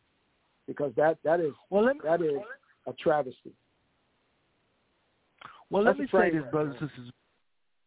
because 0.67 0.93
that 0.95 1.17
that 1.23 1.39
is 1.39 1.53
well, 1.69 1.85
me, 1.85 1.93
that 2.03 2.21
is 2.21 2.39
a 2.87 2.93
travesty. 2.93 3.53
Well, 5.69 5.83
That's 5.83 5.97
let 5.99 6.11
me 6.11 6.19
say 6.19 6.37
this, 6.37 6.43
brothers 6.51 6.75
and 6.81 6.89
sisters. 6.89 7.11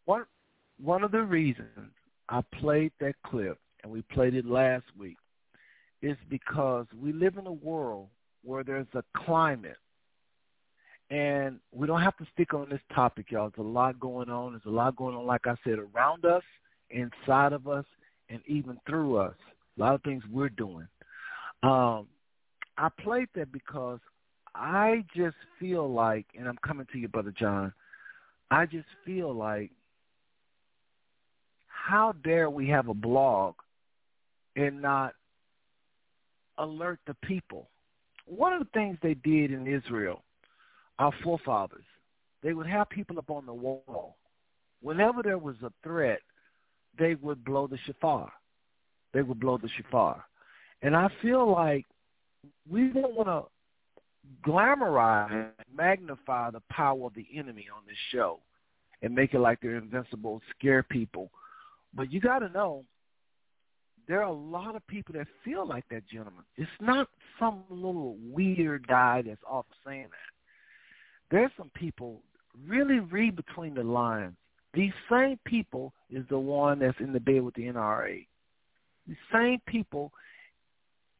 One 0.06 0.24
one 0.82 1.04
of 1.04 1.10
the 1.12 1.22
reasons 1.22 1.68
I 2.28 2.40
played 2.60 2.92
that 3.00 3.14
clip 3.26 3.58
and 3.82 3.92
we 3.92 4.02
played 4.02 4.34
it 4.34 4.46
last 4.46 4.84
week 4.98 5.16
is 6.02 6.16
because 6.28 6.86
we 7.00 7.12
live 7.12 7.36
in 7.36 7.46
a 7.46 7.52
world 7.52 8.08
where 8.44 8.62
there's 8.62 8.86
a 8.94 9.02
climate 9.16 9.76
and 11.10 11.58
we 11.70 11.86
don't 11.86 12.00
have 12.02 12.16
to 12.16 12.26
stick 12.32 12.54
on 12.54 12.68
this 12.70 12.80
topic, 12.94 13.30
y'all. 13.30 13.50
There's 13.54 13.66
a 13.66 13.68
lot 13.68 14.00
going 14.00 14.30
on. 14.30 14.52
There's 14.52 14.62
a 14.66 14.70
lot 14.70 14.96
going 14.96 15.14
on, 15.14 15.26
like 15.26 15.46
I 15.46 15.54
said, 15.62 15.78
around 15.78 16.24
us, 16.24 16.42
inside 16.90 17.52
of 17.52 17.68
us, 17.68 17.84
and 18.30 18.40
even 18.46 18.78
through 18.86 19.18
us. 19.18 19.34
A 19.76 19.80
lot 19.80 19.94
of 19.94 20.02
things 20.02 20.22
we're 20.32 20.48
doing. 20.48 20.86
Um, 21.62 22.06
I 22.78 22.88
played 23.00 23.28
that 23.34 23.52
because 23.52 24.00
I 24.54 25.04
just 25.14 25.36
feel 25.60 25.92
like, 25.92 26.26
and 26.38 26.48
I'm 26.48 26.58
coming 26.66 26.86
to 26.92 26.98
you, 26.98 27.08
Brother 27.08 27.34
John, 27.38 27.72
I 28.50 28.66
just 28.66 28.88
feel 29.04 29.34
like, 29.34 29.70
how 31.66 32.14
dare 32.24 32.48
we 32.48 32.68
have 32.68 32.88
a 32.88 32.94
blog 32.94 33.54
and 34.56 34.80
not 34.80 35.14
alert 36.58 36.98
the 37.06 37.14
people? 37.22 37.68
One 38.26 38.52
of 38.52 38.60
the 38.60 38.68
things 38.72 38.98
they 39.02 39.14
did 39.14 39.52
in 39.52 39.66
Israel 39.66 40.22
our 40.98 41.12
forefathers. 41.22 41.84
They 42.42 42.52
would 42.52 42.66
have 42.66 42.88
people 42.88 43.18
up 43.18 43.30
on 43.30 43.46
the 43.46 43.54
wall. 43.54 44.16
Whenever 44.82 45.22
there 45.22 45.38
was 45.38 45.56
a 45.62 45.72
threat, 45.82 46.20
they 46.98 47.14
would 47.16 47.44
blow 47.44 47.66
the 47.66 47.78
shofar. 47.86 48.30
They 49.12 49.22
would 49.22 49.40
blow 49.40 49.58
the 49.58 49.68
shofar. 49.76 50.24
And 50.82 50.94
I 50.94 51.08
feel 51.22 51.50
like 51.50 51.86
we 52.68 52.88
don't 52.88 53.14
want 53.14 53.28
to 53.28 53.44
glamorize, 54.48 55.50
magnify 55.74 56.50
the 56.50 56.62
power 56.70 57.06
of 57.06 57.14
the 57.14 57.26
enemy 57.34 57.66
on 57.74 57.82
this 57.86 57.96
show 58.10 58.40
and 59.02 59.14
make 59.14 59.34
it 59.34 59.40
like 59.40 59.60
they're 59.60 59.76
invincible, 59.76 60.40
scare 60.56 60.82
people. 60.82 61.30
But 61.94 62.12
you 62.12 62.20
got 62.20 62.40
to 62.40 62.48
know 62.50 62.84
there 64.06 64.20
are 64.20 64.28
a 64.28 64.32
lot 64.32 64.76
of 64.76 64.86
people 64.86 65.14
that 65.14 65.26
feel 65.44 65.66
like 65.66 65.84
that 65.90 66.06
gentleman. 66.06 66.44
It's 66.56 66.70
not 66.80 67.08
some 67.38 67.62
little 67.70 68.16
weird 68.30 68.86
guy 68.86 69.22
that's 69.22 69.42
off 69.48 69.66
saying 69.86 70.04
that 70.10 70.34
there's 71.30 71.50
some 71.56 71.70
people 71.74 72.20
really 72.66 73.00
read 73.00 73.36
between 73.36 73.74
the 73.74 73.82
lines. 73.82 74.34
These 74.74 74.92
same 75.10 75.38
people 75.44 75.92
is 76.10 76.24
the 76.28 76.38
one 76.38 76.78
that's 76.80 76.98
in 77.00 77.12
the 77.12 77.20
bed 77.20 77.42
with 77.42 77.54
the 77.54 77.62
NRA. 77.62 78.26
These 79.06 79.16
same 79.32 79.60
people 79.66 80.12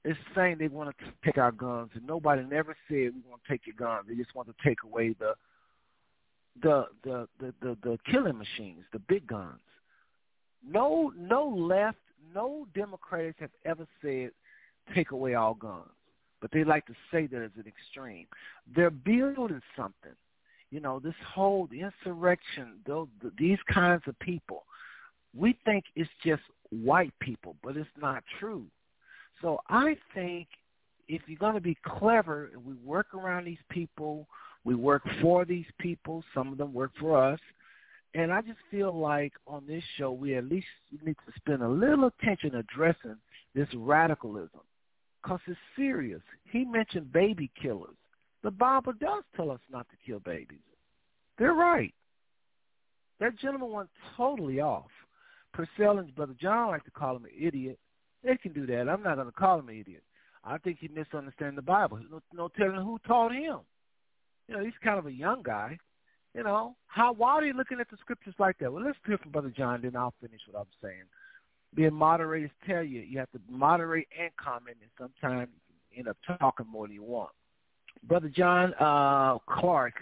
is 0.04 0.16
saying 0.34 0.56
they 0.58 0.68
want 0.68 0.94
to 0.98 1.04
take 1.24 1.38
our 1.38 1.52
guns, 1.52 1.90
and 1.94 2.06
nobody 2.06 2.42
never 2.44 2.76
said 2.88 3.12
we 3.14 3.22
want 3.28 3.42
to 3.44 3.50
take 3.50 3.66
your 3.66 3.76
guns. 3.76 4.06
They 4.08 4.14
just 4.14 4.34
want 4.34 4.48
to 4.48 4.54
take 4.64 4.82
away 4.84 5.14
the 5.18 5.34
the 6.62 6.86
the 7.02 7.28
the 7.40 7.54
the, 7.60 7.76
the 7.82 7.98
killing 8.10 8.38
machines, 8.38 8.84
the 8.92 8.98
big 8.98 9.26
guns. 9.26 9.60
No 10.66 11.12
no 11.16 11.46
left, 11.48 11.98
no 12.32 12.66
Democrats 12.74 13.36
have 13.40 13.50
ever 13.64 13.86
said 14.00 14.30
take 14.94 15.10
away 15.10 15.34
all 15.34 15.54
guns 15.54 15.88
but 16.44 16.52
they 16.52 16.62
like 16.62 16.84
to 16.84 16.92
say 17.10 17.26
that 17.26 17.42
as 17.42 17.50
an 17.56 17.64
extreme. 17.66 18.26
They're 18.76 18.90
building 18.90 19.62
something. 19.74 20.12
you 20.70 20.78
know, 20.78 21.00
this 21.00 21.14
whole 21.26 21.70
insurrection, 21.72 22.80
those, 22.86 23.08
these 23.38 23.56
kinds 23.72 24.02
of 24.06 24.18
people, 24.18 24.64
we 25.34 25.58
think 25.64 25.86
it's 25.96 26.10
just 26.22 26.42
white 26.68 27.14
people, 27.18 27.56
but 27.62 27.78
it's 27.78 27.88
not 27.98 28.22
true. 28.38 28.66
So 29.40 29.60
I 29.70 29.96
think 30.12 30.48
if 31.08 31.22
you're 31.26 31.38
going 31.38 31.54
to 31.54 31.62
be 31.62 31.78
clever 31.82 32.50
and 32.52 32.62
we 32.62 32.74
work 32.84 33.14
around 33.14 33.46
these 33.46 33.56
people, 33.70 34.26
we 34.64 34.74
work 34.74 35.02
for 35.22 35.46
these 35.46 35.64
people, 35.78 36.22
some 36.34 36.52
of 36.52 36.58
them 36.58 36.74
work 36.74 36.90
for 37.00 37.16
us, 37.16 37.40
and 38.14 38.32
I 38.32 38.40
just 38.40 38.58
feel 38.70 38.96
like 38.96 39.32
on 39.46 39.64
this 39.66 39.82
show 39.96 40.12
we 40.12 40.36
at 40.36 40.44
least 40.44 40.66
need 41.04 41.16
to 41.26 41.32
spend 41.36 41.62
a 41.62 41.68
little 41.68 42.06
attention 42.06 42.54
addressing 42.54 43.16
this 43.54 43.68
radicalism 43.74 44.60
because 45.22 45.40
it's 45.46 45.58
serious. 45.76 46.20
He 46.50 46.64
mentioned 46.64 47.12
baby 47.12 47.50
killers. 47.60 47.96
The 48.42 48.50
Bible 48.50 48.92
does 49.00 49.24
tell 49.36 49.50
us 49.50 49.60
not 49.70 49.86
to 49.88 49.96
kill 50.06 50.20
babies. 50.20 50.58
They're 51.38 51.54
right. 51.54 51.94
That 53.20 53.38
gentleman 53.38 53.70
went 53.70 53.88
totally 54.16 54.60
off. 54.60 54.90
Purcell 55.52 55.98
and 55.98 56.14
Brother 56.14 56.34
John 56.40 56.68
like 56.68 56.84
to 56.84 56.90
call 56.90 57.16
him 57.16 57.24
an 57.24 57.30
idiot. 57.38 57.78
They 58.22 58.36
can 58.36 58.52
do 58.52 58.66
that. 58.66 58.88
I'm 58.88 59.02
not 59.02 59.16
going 59.16 59.26
to 59.26 59.32
call 59.32 59.60
him 59.60 59.68
an 59.68 59.78
idiot. 59.78 60.02
I 60.44 60.58
think 60.58 60.78
he 60.80 60.88
misunderstands 60.88 61.56
the 61.56 61.62
Bible. 61.62 62.00
No, 62.10 62.20
no 62.32 62.48
telling 62.48 62.84
who 62.84 62.98
taught 63.06 63.32
him. 63.32 63.60
You 64.48 64.56
know, 64.56 64.64
he's 64.64 64.74
kind 64.82 64.98
of 64.98 65.06
a 65.06 65.12
young 65.12 65.42
guy. 65.42 65.78
You 66.34 66.42
know, 66.42 66.74
how 66.88 67.12
why 67.12 67.32
are 67.32 67.44
you 67.44 67.52
looking 67.52 67.78
at 67.80 67.88
the 67.90 67.96
scriptures 67.98 68.34
like 68.38 68.58
that? 68.58 68.72
Well, 68.72 68.84
let's 68.84 68.98
hear 69.06 69.18
from 69.18 69.30
Brother 69.30 69.52
John, 69.56 69.82
then 69.82 69.94
I'll 69.94 70.14
finish 70.20 70.40
what 70.50 70.60
I'm 70.60 70.66
saying. 70.82 71.04
Being 71.74 71.94
moderators 71.94 72.50
tell 72.66 72.82
you 72.82 73.00
you 73.00 73.18
have 73.18 73.30
to 73.32 73.40
moderate 73.48 74.08
and 74.20 74.30
comment, 74.36 74.76
and 74.80 74.90
sometimes 74.98 75.48
you 75.92 76.00
end 76.00 76.08
up 76.08 76.16
talking 76.40 76.66
more 76.66 76.88
than 76.88 76.94
you 76.94 77.04
want. 77.04 77.30
Brother 78.02 78.28
John 78.28 78.74
uh, 78.80 79.38
Clark, 79.48 79.94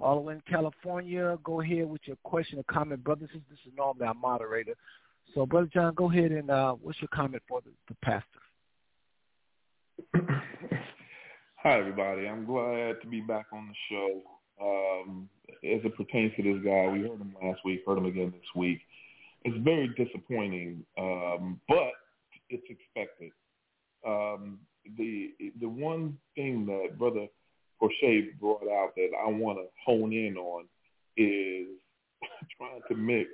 all 0.00 0.16
the 0.16 0.22
way 0.22 0.34
in 0.34 0.42
California, 0.48 1.38
go 1.44 1.60
ahead 1.60 1.86
with 1.86 2.00
your 2.04 2.16
question 2.24 2.58
or 2.58 2.64
comment. 2.64 3.04
Brothers, 3.04 3.28
this 3.32 3.58
is 3.66 3.72
normally 3.76 4.06
our 4.06 4.14
moderator. 4.14 4.74
So, 5.34 5.44
Brother 5.44 5.68
John, 5.72 5.94
go 5.94 6.10
ahead 6.10 6.32
and 6.32 6.50
uh, 6.50 6.72
what's 6.72 7.00
your 7.00 7.08
comment 7.08 7.42
for 7.46 7.60
the, 7.60 7.70
the 7.88 7.94
pastor? 8.02 8.40
Hi, 11.62 11.78
everybody. 11.78 12.26
I'm 12.26 12.46
glad 12.46 13.00
to 13.02 13.08
be 13.08 13.20
back 13.20 13.46
on 13.52 13.68
the 13.68 13.74
show. 13.90 14.22
Um, 14.60 15.28
as 15.46 15.80
it 15.84 15.96
pertains 15.96 16.32
to 16.36 16.42
this 16.42 16.64
guy, 16.64 16.88
we 16.88 17.00
heard 17.00 17.20
him 17.20 17.34
last 17.42 17.60
week, 17.64 17.82
heard 17.86 17.98
him 17.98 18.06
again 18.06 18.32
this 18.32 18.48
week. 18.54 18.80
It's 19.44 19.56
very 19.64 19.88
disappointing, 19.96 20.84
um, 20.98 21.60
but 21.68 21.92
it's 22.48 22.64
expected. 22.68 23.32
Um, 24.06 24.60
the 24.98 25.32
the 25.60 25.68
one 25.68 26.18
thing 26.34 26.66
that 26.66 26.98
Brother 26.98 27.26
Crochet 27.78 28.30
brought 28.40 28.62
out 28.62 28.94
that 28.96 29.10
I 29.24 29.28
want 29.28 29.58
to 29.58 29.66
hone 29.84 30.12
in 30.12 30.36
on 30.36 30.64
is 31.16 31.68
trying 32.58 32.80
to 32.88 32.94
mix 32.94 33.30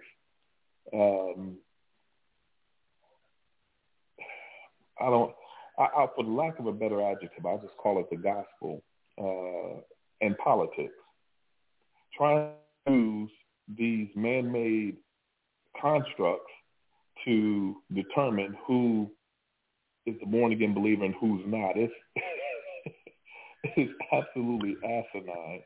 um, 0.92 1.56
I 5.00 5.06
don't 5.10 5.32
I, 5.78 5.84
I, 5.84 6.06
for 6.14 6.24
lack 6.24 6.58
of 6.58 6.66
a 6.66 6.72
better 6.72 7.00
adjective, 7.02 7.46
I'll 7.46 7.60
just 7.60 7.76
call 7.76 8.00
it 8.00 8.10
the 8.10 8.16
gospel 8.16 8.82
uh, 9.18 9.80
and 10.20 10.36
politics. 10.38 10.92
Trying 12.20 12.50
to 12.86 12.92
use 12.92 13.30
these 13.78 14.08
man-made 14.14 14.98
constructs 15.80 16.52
to 17.24 17.76
determine 17.94 18.54
who 18.66 19.10
is 20.04 20.16
the 20.20 20.26
born-again 20.26 20.74
believer 20.74 21.06
and 21.06 21.14
who's 21.18 21.40
not. 21.46 21.72
It's, 21.76 21.92
it's 23.64 23.92
absolutely 24.12 24.76
asinine. 24.84 25.62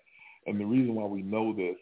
And 0.46 0.60
the 0.60 0.64
reason 0.64 0.94
why 0.94 1.06
we 1.06 1.22
know 1.22 1.52
this 1.52 1.74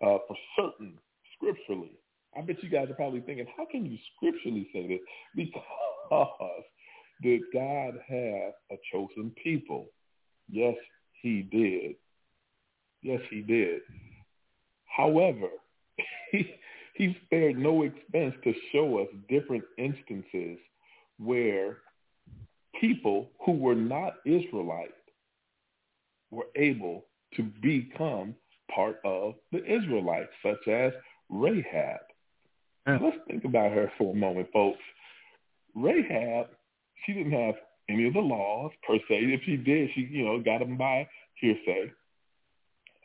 uh, 0.00 0.18
for 0.28 0.36
certain 0.56 0.94
scripturally, 1.34 1.98
I 2.38 2.42
bet 2.42 2.62
you 2.62 2.70
guys 2.70 2.88
are 2.90 2.94
probably 2.94 3.20
thinking, 3.20 3.46
how 3.56 3.66
can 3.68 3.84
you 3.84 3.98
scripturally 4.14 4.68
say 4.72 4.86
this? 4.86 5.00
Because 5.34 6.62
did 7.20 7.40
God 7.52 7.94
have 8.08 8.52
a 8.70 8.76
chosen 8.92 9.32
people? 9.42 9.86
Yes, 10.48 10.76
he 11.20 11.42
did. 11.42 11.96
Yes, 13.04 13.20
he 13.30 13.42
did. 13.42 13.82
However, 14.86 15.48
he, 16.32 16.54
he 16.94 17.16
spared 17.26 17.58
no 17.58 17.82
expense 17.82 18.34
to 18.44 18.54
show 18.72 18.98
us 18.98 19.08
different 19.28 19.64
instances 19.78 20.58
where 21.18 21.78
people 22.80 23.30
who 23.44 23.52
were 23.52 23.74
not 23.74 24.14
Israelite 24.24 24.94
were 26.30 26.46
able 26.56 27.04
to 27.36 27.42
become 27.62 28.34
part 28.74 29.00
of 29.04 29.34
the 29.52 29.62
Israelites, 29.64 30.32
such 30.42 30.66
as 30.66 30.92
Rahab. 31.28 32.00
Now, 32.86 33.00
let's 33.02 33.18
think 33.28 33.44
about 33.44 33.72
her 33.72 33.92
for 33.98 34.12
a 34.12 34.16
moment, 34.16 34.48
folks. 34.52 34.80
Rahab 35.74 36.46
she 37.04 37.12
didn't 37.12 37.32
have 37.32 37.54
any 37.88 38.06
of 38.06 38.14
the 38.14 38.20
laws 38.20 38.72
per 38.86 38.96
se. 38.96 39.04
If 39.10 39.42
she 39.44 39.56
did, 39.56 39.90
she 39.94 40.08
you 40.10 40.24
know 40.24 40.40
got 40.40 40.60
them 40.60 40.76
by 40.76 41.06
hearsay. 41.34 41.92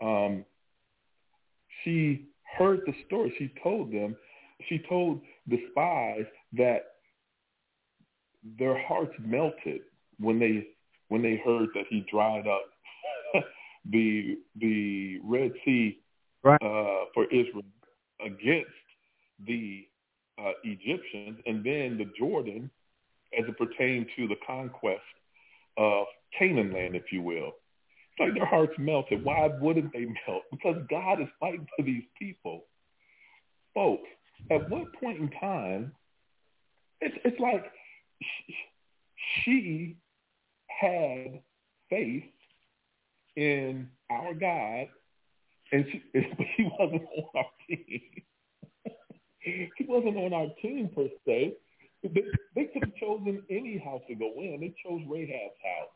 Um, 0.01 0.45
she 1.83 2.25
heard 2.57 2.81
the 2.85 2.93
story. 3.05 3.33
She 3.37 3.51
told 3.63 3.91
them. 3.91 4.15
She 4.67 4.79
told 4.89 5.21
the 5.47 5.59
spies 5.71 6.25
that 6.53 6.85
their 8.57 8.77
hearts 8.85 9.13
melted 9.19 9.81
when 10.19 10.39
they 10.39 10.67
when 11.07 11.21
they 11.21 11.41
heard 11.43 11.69
that 11.73 11.85
he 11.89 12.05
dried 12.11 12.47
up 12.47 12.65
the 13.91 14.37
the 14.57 15.19
Red 15.23 15.51
Sea 15.65 15.99
right. 16.43 16.61
uh, 16.61 17.05
for 17.13 17.25
Israel 17.25 17.63
against 18.25 18.69
the 19.45 19.85
uh, 20.37 20.51
Egyptians, 20.63 21.39
and 21.45 21.63
then 21.63 21.97
the 21.97 22.09
Jordan 22.17 22.69
as 23.37 23.45
it 23.47 23.57
pertained 23.57 24.07
to 24.15 24.27
the 24.27 24.35
conquest 24.45 25.01
of 25.77 26.07
Canaan 26.37 26.73
land, 26.73 26.95
if 26.95 27.11
you 27.11 27.21
will. 27.21 27.53
Like 28.19 28.33
their 28.33 28.45
hearts 28.45 28.73
melted. 28.77 29.23
Why 29.23 29.49
wouldn't 29.61 29.93
they 29.93 30.05
melt? 30.27 30.43
Because 30.51 30.81
God 30.89 31.21
is 31.21 31.27
fighting 31.39 31.67
for 31.75 31.83
these 31.83 32.03
people. 32.17 32.65
Folks, 33.73 34.09
at 34.51 34.69
what 34.69 34.93
point 34.99 35.19
in 35.19 35.29
time, 35.39 35.93
it's, 37.01 37.15
it's 37.23 37.39
like 37.39 37.65
she 39.43 39.95
had 40.67 41.39
faith 41.89 42.23
in 43.35 43.87
our 44.09 44.33
God, 44.33 44.87
and 45.71 45.85
she, 45.91 46.03
he 46.57 46.69
wasn't 46.77 47.03
on 47.03 47.25
our 47.35 47.45
team. 47.67 48.01
he 49.39 49.85
wasn't 49.87 50.17
on 50.17 50.33
our 50.33 50.47
team 50.61 50.89
per 50.93 51.07
se, 51.25 51.53
they, 52.03 52.23
they 52.55 52.65
could 52.65 52.83
have 52.83 52.95
chosen 52.95 53.43
any 53.49 53.77
house 53.77 54.01
to 54.07 54.15
go 54.15 54.31
in. 54.37 54.59
They 54.61 54.73
chose 54.83 55.01
Rahab's 55.07 55.59
house, 55.63 55.93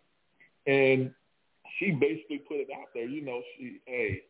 and 0.68 1.12
she 1.80 1.92
basically 1.92 2.40
put 2.48 2.58
it 2.58 2.68
out 2.76 2.88
there. 2.94 3.06
You 3.06 3.24
know, 3.26 3.42
she 3.58 3.80
hey, 3.86 4.22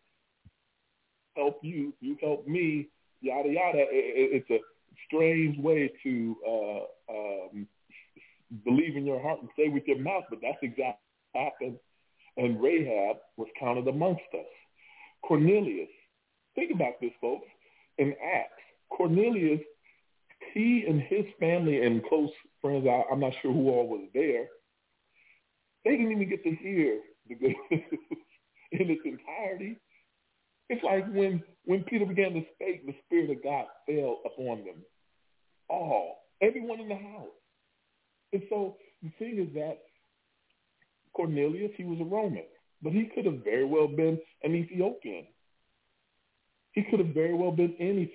help 1.35 1.59
you, 1.61 1.93
you 1.99 2.17
help 2.21 2.47
me, 2.47 2.89
yada 3.21 3.49
yada. 3.49 3.79
It, 3.79 3.87
it, 3.91 4.43
it's 4.49 4.49
a 4.49 4.59
strange 5.07 5.57
way 5.59 5.91
to 6.03 6.35
uh, 6.47 7.13
um, 7.13 7.67
believe 8.63 8.95
in 8.95 9.05
your 9.05 9.21
heart 9.21 9.39
and 9.41 9.49
say 9.57 9.69
with 9.69 9.83
your 9.87 9.99
mouth, 9.99 10.23
but 10.29 10.39
that's 10.41 10.57
exactly 10.61 10.99
what 11.31 11.43
happened. 11.43 11.77
And 12.37 12.61
Rahab 12.61 13.17
was 13.37 13.47
counted 13.59 13.87
amongst 13.87 14.21
us. 14.33 14.45
Cornelius, 15.27 15.89
think 16.55 16.71
about 16.73 16.99
this, 16.99 17.11
folks. 17.21 17.47
In 17.97 18.13
Acts, 18.23 18.61
Cornelius 18.89 19.61
he 20.53 20.85
and 20.87 21.01
his 21.01 21.25
family 21.39 21.83
and 21.83 22.03
close 22.05 22.29
friends, 22.61 22.85
I, 22.87 23.03
I'm 23.11 23.19
not 23.19 23.33
sure 23.41 23.51
who 23.51 23.69
all 23.69 23.87
was 23.87 24.07
there, 24.13 24.47
they 25.83 25.91
didn't 25.91 26.11
even 26.11 26.29
get 26.29 26.43
to 26.43 26.55
hear 26.55 26.99
the 27.27 27.35
good 27.35 27.55
in 27.71 28.89
its 28.89 29.01
entirety. 29.05 29.79
It's 30.69 30.83
like 30.83 31.05
when 31.13 31.43
when 31.65 31.83
Peter 31.83 32.05
began 32.05 32.33
to 32.33 32.41
speak, 32.55 32.85
the 32.85 32.95
Spirit 33.05 33.29
of 33.29 33.43
God 33.43 33.65
fell 33.85 34.21
upon 34.25 34.65
them. 34.65 34.83
All, 35.69 36.23
everyone 36.41 36.79
in 36.79 36.89
the 36.89 36.95
house. 36.95 37.27
And 38.33 38.41
so 38.49 38.77
the 39.01 39.11
thing 39.19 39.39
is 39.39 39.53
that 39.53 39.79
Cornelius, 41.13 41.71
he 41.77 41.83
was 41.83 41.99
a 42.01 42.03
Roman, 42.03 42.43
but 42.81 42.91
he 42.91 43.09
could 43.13 43.25
have 43.25 43.43
very 43.43 43.65
well 43.65 43.87
been 43.87 44.19
an 44.43 44.55
Ethiopian. 44.55 45.25
He 46.73 46.83
could 46.89 46.99
have 46.99 47.13
very 47.13 47.35
well 47.35 47.51
been 47.51 47.75
any. 47.79 48.11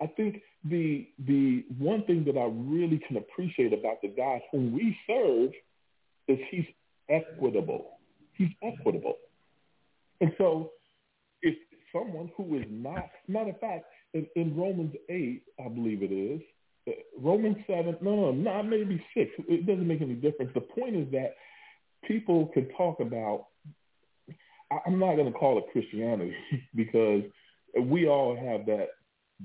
I 0.00 0.06
think 0.08 0.42
the 0.64 1.08
the 1.26 1.64
one 1.78 2.04
thing 2.04 2.24
that 2.24 2.36
I 2.36 2.48
really 2.50 3.00
can 3.06 3.16
appreciate 3.16 3.72
about 3.72 4.02
the 4.02 4.08
God 4.08 4.40
whom 4.50 4.72
we 4.72 4.96
serve 5.06 5.50
is 6.26 6.38
he's 6.50 6.66
equitable. 7.08 7.98
He's 8.42 8.72
equitable. 8.74 9.14
And 10.20 10.32
so 10.38 10.70
if 11.42 11.54
someone 11.92 12.30
who 12.36 12.56
is 12.56 12.64
not, 12.68 13.08
matter 13.28 13.50
of 13.50 13.60
fact, 13.60 13.84
in, 14.14 14.26
in 14.34 14.56
Romans 14.56 14.94
8, 15.08 15.42
I 15.64 15.68
believe 15.68 16.02
it 16.02 16.12
is, 16.12 16.40
uh, 16.88 16.92
Romans 17.18 17.56
7, 17.66 17.98
no, 18.00 18.16
no, 18.16 18.32
not 18.32 18.62
maybe 18.62 19.04
6, 19.14 19.30
it 19.48 19.66
doesn't 19.66 19.86
make 19.86 20.00
any 20.00 20.14
difference. 20.14 20.50
The 20.54 20.60
point 20.60 20.96
is 20.96 21.10
that 21.12 21.36
people 22.04 22.46
can 22.52 22.68
talk 22.76 22.98
about, 23.00 23.46
I'm 24.86 24.98
not 24.98 25.16
going 25.16 25.32
to 25.32 25.38
call 25.38 25.58
it 25.58 25.64
Christianity 25.72 26.34
because 26.74 27.22
we 27.80 28.08
all 28.08 28.34
have 28.34 28.66
that 28.66 28.88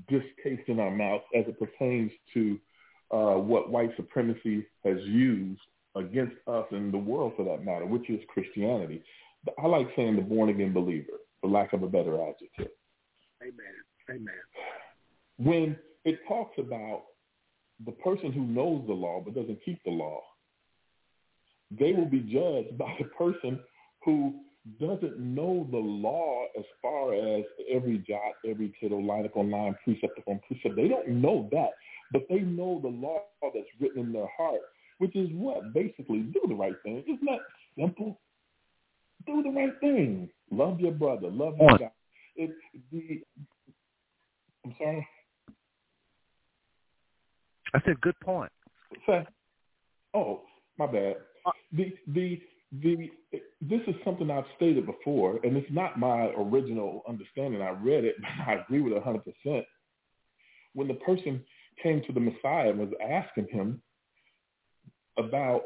distaste 0.08 0.68
in 0.68 0.80
our 0.80 0.90
mouth 0.90 1.22
as 1.36 1.44
it 1.46 1.58
pertains 1.58 2.10
to 2.34 2.58
uh, 3.10 3.34
what 3.34 3.70
white 3.70 3.90
supremacy 3.96 4.66
has 4.84 4.98
used 5.02 5.60
against 5.98 6.36
us 6.46 6.66
and 6.70 6.92
the 6.92 6.98
world 6.98 7.32
for 7.36 7.44
that 7.44 7.64
matter, 7.64 7.86
which 7.86 8.08
is 8.10 8.20
Christianity. 8.28 9.02
I 9.62 9.66
like 9.66 9.88
saying 9.96 10.16
the 10.16 10.22
born 10.22 10.48
again 10.48 10.72
believer, 10.72 11.12
for 11.40 11.50
lack 11.50 11.72
of 11.72 11.82
a 11.82 11.88
better 11.88 12.20
adjective. 12.20 12.72
Amen. 13.42 13.54
Amen. 14.10 14.34
When 15.38 15.76
it 16.04 16.18
talks 16.26 16.58
about 16.58 17.04
the 17.84 17.92
person 17.92 18.32
who 18.32 18.42
knows 18.42 18.84
the 18.86 18.94
law 18.94 19.22
but 19.24 19.34
doesn't 19.34 19.64
keep 19.64 19.82
the 19.84 19.90
law, 19.90 20.22
they 21.70 21.92
will 21.92 22.06
be 22.06 22.20
judged 22.20 22.78
by 22.78 22.96
the 22.98 23.04
person 23.16 23.60
who 24.04 24.34
doesn't 24.80 25.18
know 25.18 25.66
the 25.70 25.78
law 25.78 26.44
as 26.58 26.64
far 26.82 27.14
as 27.14 27.44
every 27.70 27.98
jot, 27.98 28.34
every 28.48 28.72
tittle, 28.80 29.04
line 29.04 29.24
upon 29.24 29.50
line, 29.50 29.76
precept 29.84 30.18
upon 30.18 30.40
precept. 30.46 30.76
They 30.76 30.88
don't 30.88 31.08
know 31.08 31.48
that, 31.52 31.70
but 32.12 32.22
they 32.28 32.40
know 32.40 32.80
the 32.82 32.88
law 32.88 33.22
that's 33.42 33.66
written 33.80 34.06
in 34.06 34.12
their 34.12 34.28
heart, 34.36 34.60
which 34.98 35.14
is 35.16 35.28
what? 35.32 35.72
Basically, 35.72 36.20
do 36.20 36.40
the 36.48 36.54
right 36.54 36.74
thing. 36.82 37.02
Isn't 37.06 37.24
that 37.24 37.40
simple? 37.78 38.20
Do 39.26 39.42
the 39.42 39.50
right 39.50 39.72
thing. 39.80 40.28
Love 40.50 40.80
your 40.80 40.92
brother. 40.92 41.28
Love 41.30 41.54
your 41.58 41.78
God. 41.78 41.90
It, 42.36 42.50
the, 42.92 43.22
I'm 44.64 44.74
sorry? 44.78 45.06
I 47.74 47.80
said 47.84 48.00
good 48.00 48.18
point. 48.20 48.50
Oh, 50.14 50.42
my 50.78 50.86
bad. 50.86 51.16
Uh, 51.46 51.50
the 51.72 51.92
the 52.08 52.40
the 52.80 53.10
this 53.60 53.80
is 53.86 53.94
something 54.04 54.30
I've 54.30 54.44
stated 54.56 54.86
before, 54.86 55.40
and 55.42 55.56
it's 55.56 55.70
not 55.70 55.98
my 55.98 56.26
original 56.36 57.02
understanding. 57.08 57.62
I 57.62 57.70
read 57.70 58.04
it, 58.04 58.16
but 58.20 58.28
I 58.46 58.60
agree 58.60 58.80
with 58.80 58.92
it 58.92 59.04
100%. 59.04 59.64
When 60.74 60.88
the 60.88 60.94
person 60.94 61.42
came 61.82 62.02
to 62.06 62.12
the 62.12 62.20
Messiah 62.20 62.70
and 62.70 62.78
was 62.78 62.92
asking 63.02 63.48
him 63.50 63.82
about, 65.18 65.62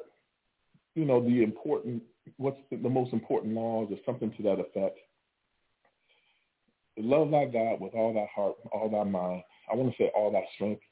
you 0.94 1.05
know, 1.05 1.22
the 1.22 1.42
important, 1.42 2.03
what's 2.36 2.59
the, 2.70 2.76
the 2.76 2.88
most 2.88 3.12
important 3.12 3.55
laws 3.55 3.88
or 3.90 3.98
something 4.05 4.32
to 4.36 4.42
that 4.44 4.61
effect, 4.61 4.98
love 6.98 7.30
thy 7.30 7.46
God 7.46 7.80
with 7.80 7.94
all 7.94 8.12
thy 8.12 8.28
heart, 8.34 8.55
all 8.72 8.90
thy 8.90 9.05
mind. 9.05 9.42
I 9.70 9.76
want 9.76 9.90
to 9.90 10.03
say 10.03 10.11
all 10.14 10.32
thy 10.32 10.44
strength, 10.55 10.82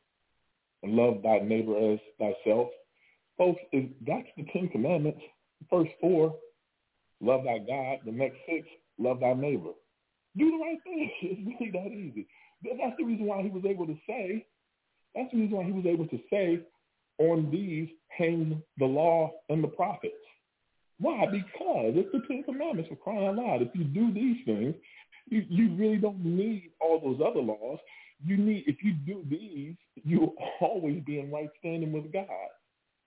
and 0.83 0.95
love 0.95 1.23
thy 1.23 1.41
neighbor 1.41 1.93
as 1.93 1.99
thyself. 2.19 2.69
Folks, 3.37 3.61
that's 3.73 4.29
the 4.37 4.47
Ten 4.53 4.69
Commandments 4.69 5.21
first 5.69 5.91
four, 6.01 6.35
love 7.21 7.45
thy 7.45 7.59
God. 7.59 7.99
The 8.05 8.13
next 8.13 8.39
six, 8.49 8.67
love 8.99 9.21
thy 9.21 9.35
neighbor. 9.35 9.73
Do 10.37 10.51
the 10.51 10.59
right 10.59 10.79
thing. 10.85 11.11
It's 11.23 11.61
really 11.61 11.71
that 11.73 11.93
easy. 11.93 12.27
That's 12.63 12.97
the 12.99 13.05
reason 13.05 13.27
why 13.27 13.43
he 13.43 13.49
was 13.49 13.65
able 13.67 13.87
to 13.87 13.97
say, 14.07 14.47
that's 15.15 15.31
the 15.33 15.39
reason 15.39 15.57
why 15.57 15.65
he 15.65 15.73
was 15.73 15.87
able 15.87 16.07
to 16.07 16.19
say, 16.31 16.61
on 17.21 17.51
these 17.51 17.89
hang 18.09 18.61
the 18.79 18.85
law 18.85 19.31
and 19.49 19.63
the 19.63 19.69
prophets. 19.69 20.15
Why? 20.99 21.27
Because 21.27 21.93
it's 21.95 22.13
the 22.13 22.23
Ten 22.27 22.43
Commandments 22.43 22.89
for 22.89 22.97
crying 22.97 23.27
out 23.27 23.37
loud. 23.37 23.63
If 23.63 23.69
you 23.75 23.85
do 23.85 24.13
these 24.13 24.39
things, 24.45 24.75
you, 25.29 25.45
you 25.49 25.75
really 25.77 25.97
don't 25.97 26.25
need 26.25 26.73
all 26.81 27.01
those 27.01 27.21
other 27.25 27.41
laws. 27.41 27.79
You 28.25 28.37
need, 28.37 28.65
if 28.67 28.77
you 28.83 28.93
do 28.93 29.25
these, 29.31 29.77
you'll 30.03 30.35
always 30.61 31.03
be 31.05 31.21
in 31.21 31.31
right 31.31 31.49
standing 31.59 31.93
with 31.93 32.13
God. 32.13 32.27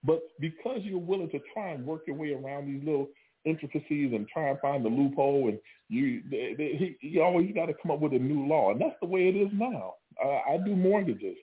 But 0.03 0.21
because 0.39 0.79
you're 0.81 0.99
willing 0.99 1.29
to 1.31 1.39
try 1.53 1.69
and 1.69 1.85
work 1.85 2.01
your 2.07 2.15
way 2.15 2.33
around 2.33 2.67
these 2.67 2.83
little 2.83 3.09
intricacies 3.45 4.11
and 4.13 4.27
try 4.27 4.49
and 4.49 4.59
find 4.59 4.83
the 4.83 4.89
loophole, 4.89 5.49
and 5.49 5.59
you, 5.89 6.21
they, 6.29 6.55
they, 6.57 6.95
he, 7.01 7.07
you 7.07 7.21
always 7.21 7.53
got 7.53 7.67
to 7.67 7.73
come 7.81 7.91
up 7.91 7.99
with 7.99 8.13
a 8.13 8.19
new 8.19 8.47
law, 8.47 8.71
and 8.71 8.81
that's 8.81 8.95
the 9.01 9.07
way 9.07 9.27
it 9.27 9.35
is 9.35 9.49
now. 9.53 9.93
Uh, 10.23 10.39
I 10.53 10.57
do 10.63 10.75
mortgages. 10.75 11.35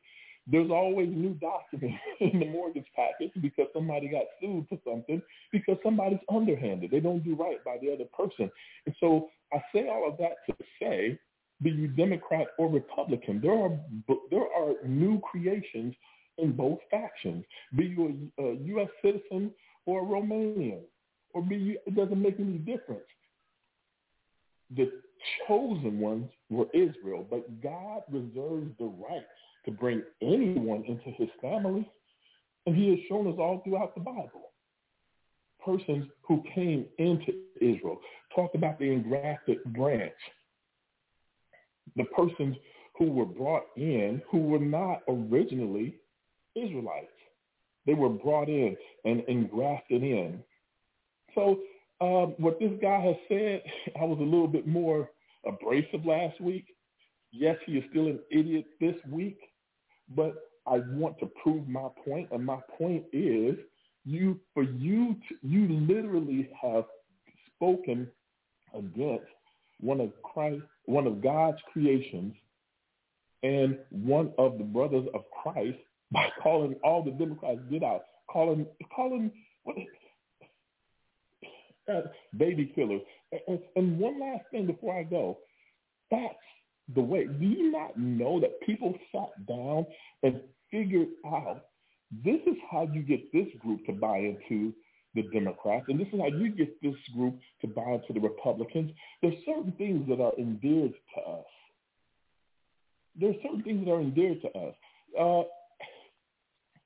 There's 0.47 0.70
always 0.70 1.09
new 1.09 1.34
documents 1.34 1.99
in 2.20 2.41
the 2.41 2.47
mortgage 2.47 2.86
package 2.97 3.32
because 3.41 3.66
somebody 3.72 4.09
got 4.09 4.24
sued 4.41 4.66
for 4.68 4.78
something 4.84 5.22
because 5.53 5.76
somebody's 5.82 6.18
underhanded. 6.32 6.91
They 6.91 7.01
don't 7.01 7.24
do 7.24 7.34
right 7.34 7.62
by 7.64 7.76
the 7.80 7.93
other 7.93 8.05
person. 8.16 8.51
And 8.86 8.95
so 9.01 9.28
I 9.53 9.59
say 9.74 9.88
all 9.88 10.09
of 10.09 10.18
that 10.18 10.36
to 10.47 10.64
say, 10.80 11.18
be 11.62 11.70
you 11.70 11.88
Democrat 11.88 12.49
or 12.59 12.70
Republican, 12.70 13.41
there 13.41 13.53
are 13.53 13.78
there 14.30 14.47
are 14.57 14.72
new 14.86 15.20
creations 15.20 15.95
in 16.38 16.53
both 16.53 16.78
factions. 16.91 17.45
Be 17.76 17.84
you 17.84 18.30
a, 18.38 18.43
a 18.43 18.55
U.S. 18.55 18.88
citizen 19.03 19.53
or 19.84 20.03
a 20.03 20.07
Romanian, 20.07 20.80
or 21.34 21.43
be 21.43 21.57
you, 21.57 21.78
it 21.86 21.95
doesn't 21.95 22.20
make 22.20 22.41
any 22.41 22.59
difference. 22.59 23.03
The 24.74 24.91
chosen 25.47 25.99
ones 25.99 26.30
were 26.49 26.66
Israel, 26.72 27.26
but 27.28 27.61
God 27.62 28.03
reserves 28.11 28.70
the 28.78 28.86
right 28.86 29.26
to 29.64 29.70
bring 29.70 30.02
anyone 30.22 30.84
into 30.86 31.11
his 31.16 31.28
family, 31.40 31.88
and 32.66 32.76
he 32.76 32.90
has 32.90 32.98
shown 33.08 33.26
us 33.28 33.38
all 33.38 33.61
throughout 33.64 33.94
the 33.94 34.00
Bible. 34.00 34.52
Persons 35.64 36.06
who 36.22 36.42
came 36.54 36.86
into 36.98 37.32
Israel, 37.61 37.98
talked 38.34 38.54
about 38.54 38.78
the 38.78 38.90
engrafted 38.90 39.62
branch. 39.64 40.12
The 41.96 42.04
persons 42.04 42.56
who 42.96 43.11
were 43.11 43.26
brought 43.26 43.64
in 43.76 44.22
who 44.30 44.38
were 44.38 44.58
not 44.58 45.00
originally 45.08 45.96
Israelites. 46.54 47.08
They 47.86 47.94
were 47.94 48.11
brought 48.11 48.48
in 48.48 48.76
and 49.04 49.22
engrafted 49.26 50.02
in. 50.02 50.42
So 51.34 51.58
um, 52.00 52.34
what 52.38 52.58
this 52.58 52.72
guy 52.80 53.00
has 53.00 53.16
said, 53.28 53.62
I 54.00 54.04
was 54.04 54.18
a 54.20 54.22
little 54.22 54.48
bit 54.48 54.66
more 54.66 55.11
abrasive 55.46 56.04
last 56.04 56.40
week. 56.40 56.66
Yes, 57.32 57.56
he 57.64 57.72
is 57.72 57.84
still 57.90 58.06
an 58.06 58.18
idiot 58.30 58.66
this 58.80 58.96
week, 59.11 59.38
but 60.14 60.34
I 60.66 60.78
want 60.90 61.18
to 61.20 61.26
prove 61.42 61.66
my 61.68 61.88
point, 62.04 62.28
and 62.32 62.44
my 62.44 62.58
point 62.78 63.04
is, 63.12 63.56
you 64.04 64.40
for 64.54 64.62
you 64.62 65.16
you 65.42 65.68
literally 65.68 66.48
have 66.61 66.84
spoken 67.54 68.08
against 68.74 69.26
one 69.80 70.00
of 70.00 70.11
Christ, 70.22 70.62
one 70.86 71.06
of 71.06 71.22
God's 71.22 71.58
creations, 71.72 72.34
and 73.42 73.78
one 73.90 74.32
of 74.38 74.58
the 74.58 74.64
brothers 74.64 75.06
of 75.14 75.22
Christ 75.42 75.78
by 76.12 76.28
calling 76.42 76.74
all 76.82 77.02
the 77.02 77.12
Democrats 77.12 77.61
get 77.70 77.82
out, 77.82 78.02
calling 78.28 78.66
calling 78.94 79.30
what 79.64 79.76
uh, 81.92 82.02
baby 82.36 82.72
killers. 82.74 83.02
And, 83.46 83.61
and 83.76 83.98
one 83.98 84.20
last 84.20 84.44
thing 84.50 84.66
before 84.66 84.98
I 84.98 85.04
go, 85.04 85.38
that's 86.11 86.34
the 86.95 87.01
way. 87.01 87.26
Do 87.26 87.45
you 87.45 87.70
not 87.70 87.99
know 87.99 88.41
that 88.41 88.61
people 88.62 88.95
sat 89.12 89.47
down 89.47 89.86
and 90.22 90.41
figured 90.70 91.09
out 91.26 91.62
this 92.24 92.41
is 92.47 92.57
how 92.70 92.88
you 92.93 93.03
get 93.03 93.32
this 93.32 93.47
group 93.61 93.84
to 93.86 93.93
buy 93.93 94.18
into 94.18 94.72
the 95.14 95.22
Democrats, 95.32 95.86
and 95.88 95.99
this 95.99 96.09
is 96.12 96.20
how 96.20 96.26
you 96.26 96.51
get 96.51 96.80
this 96.82 96.95
group 97.16 97.34
to 97.61 97.66
buy 97.66 97.93
into 97.93 98.12
the 98.12 98.20
Republicans. 98.20 98.93
There's 99.22 99.34
certain 99.45 99.72
things 99.72 100.09
that 100.09 100.20
are 100.20 100.32
endeared 100.38 100.93
to 101.14 101.20
us. 101.20 101.47
There's 103.18 103.36
certain 103.43 103.62
things 103.62 103.84
that 103.84 103.93
are 103.93 104.01
endeared 104.01 104.41
to 104.43 104.49
us. 104.49 104.74
Uh, 105.18 105.43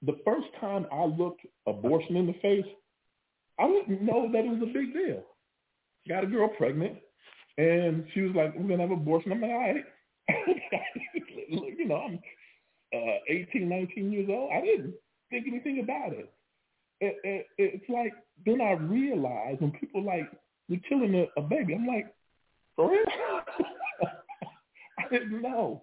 the 0.03 0.19
first 0.25 0.47
time 0.61 0.87
I 0.93 1.05
looked 1.05 1.43
abortion 1.67 2.17
in 2.17 2.27
the 2.27 2.35
face, 2.35 2.67
I 3.59 3.67
didn't 3.67 4.03
know 4.03 4.31
that 4.33 4.45
it 4.45 4.49
was 4.49 4.63
a 4.63 4.73
big 4.73 4.93
deal. 4.93 5.23
Got 6.09 6.25
a 6.25 6.27
girl 6.27 6.49
pregnant, 6.49 6.99
and 7.57 8.07
she 8.13 8.23
was 8.23 8.35
like, 8.35 8.55
"We're 8.55 8.69
gonna 8.69 8.83
have 8.83 8.91
abortion." 8.91 9.33
I'm 9.33 9.41
like, 9.41 9.51
"All 9.51 9.59
right." 9.59 9.85
you 11.49 11.87
know, 11.87 11.97
I'm 11.97 12.18
uh, 12.95 13.18
18, 13.29 13.68
19 13.68 14.12
years 14.12 14.29
old. 14.31 14.51
I 14.53 14.61
didn't 14.61 14.95
think 15.31 15.47
anything 15.49 15.81
about 15.81 16.12
it. 16.12 16.33
it, 17.01 17.16
it 17.25 17.47
it's 17.59 17.89
like 17.89 18.12
then 18.47 18.61
I 18.61 18.72
realized 18.72 19.61
when 19.61 19.72
people 19.72 20.05
like 20.05 20.31
you're 20.68 20.81
killing 20.89 21.14
a, 21.14 21.41
a 21.41 21.43
baby. 21.43 21.75
I'm 21.75 21.87
like, 21.87 22.14
for 22.77 22.91
real? 22.91 23.05
I 24.99 25.09
didn't 25.11 25.43
know. 25.43 25.83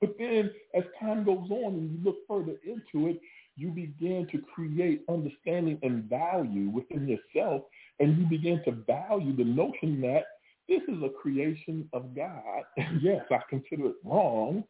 But 0.00 0.14
then 0.18 0.50
as 0.74 0.84
time 1.00 1.24
goes 1.24 1.50
on 1.50 1.74
and 1.74 1.90
you 1.90 2.04
look 2.04 2.16
further 2.28 2.56
into 2.64 3.08
it, 3.08 3.20
you 3.56 3.70
begin 3.70 4.26
to 4.32 4.38
create 4.54 5.02
understanding 5.08 5.78
and 5.82 6.04
value 6.04 6.68
within 6.68 7.08
yourself, 7.08 7.62
and 8.00 8.18
you 8.18 8.26
begin 8.26 8.62
to 8.64 8.72
value 8.72 9.34
the 9.34 9.44
notion 9.44 10.00
that 10.02 10.24
this 10.68 10.82
is 10.88 11.02
a 11.02 11.08
creation 11.08 11.88
of 11.92 12.14
God. 12.14 12.62
yes, 13.00 13.24
I 13.30 13.38
consider 13.48 13.86
it 13.86 13.96
wrong 14.04 14.64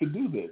to 0.00 0.06
do 0.06 0.28
this, 0.28 0.50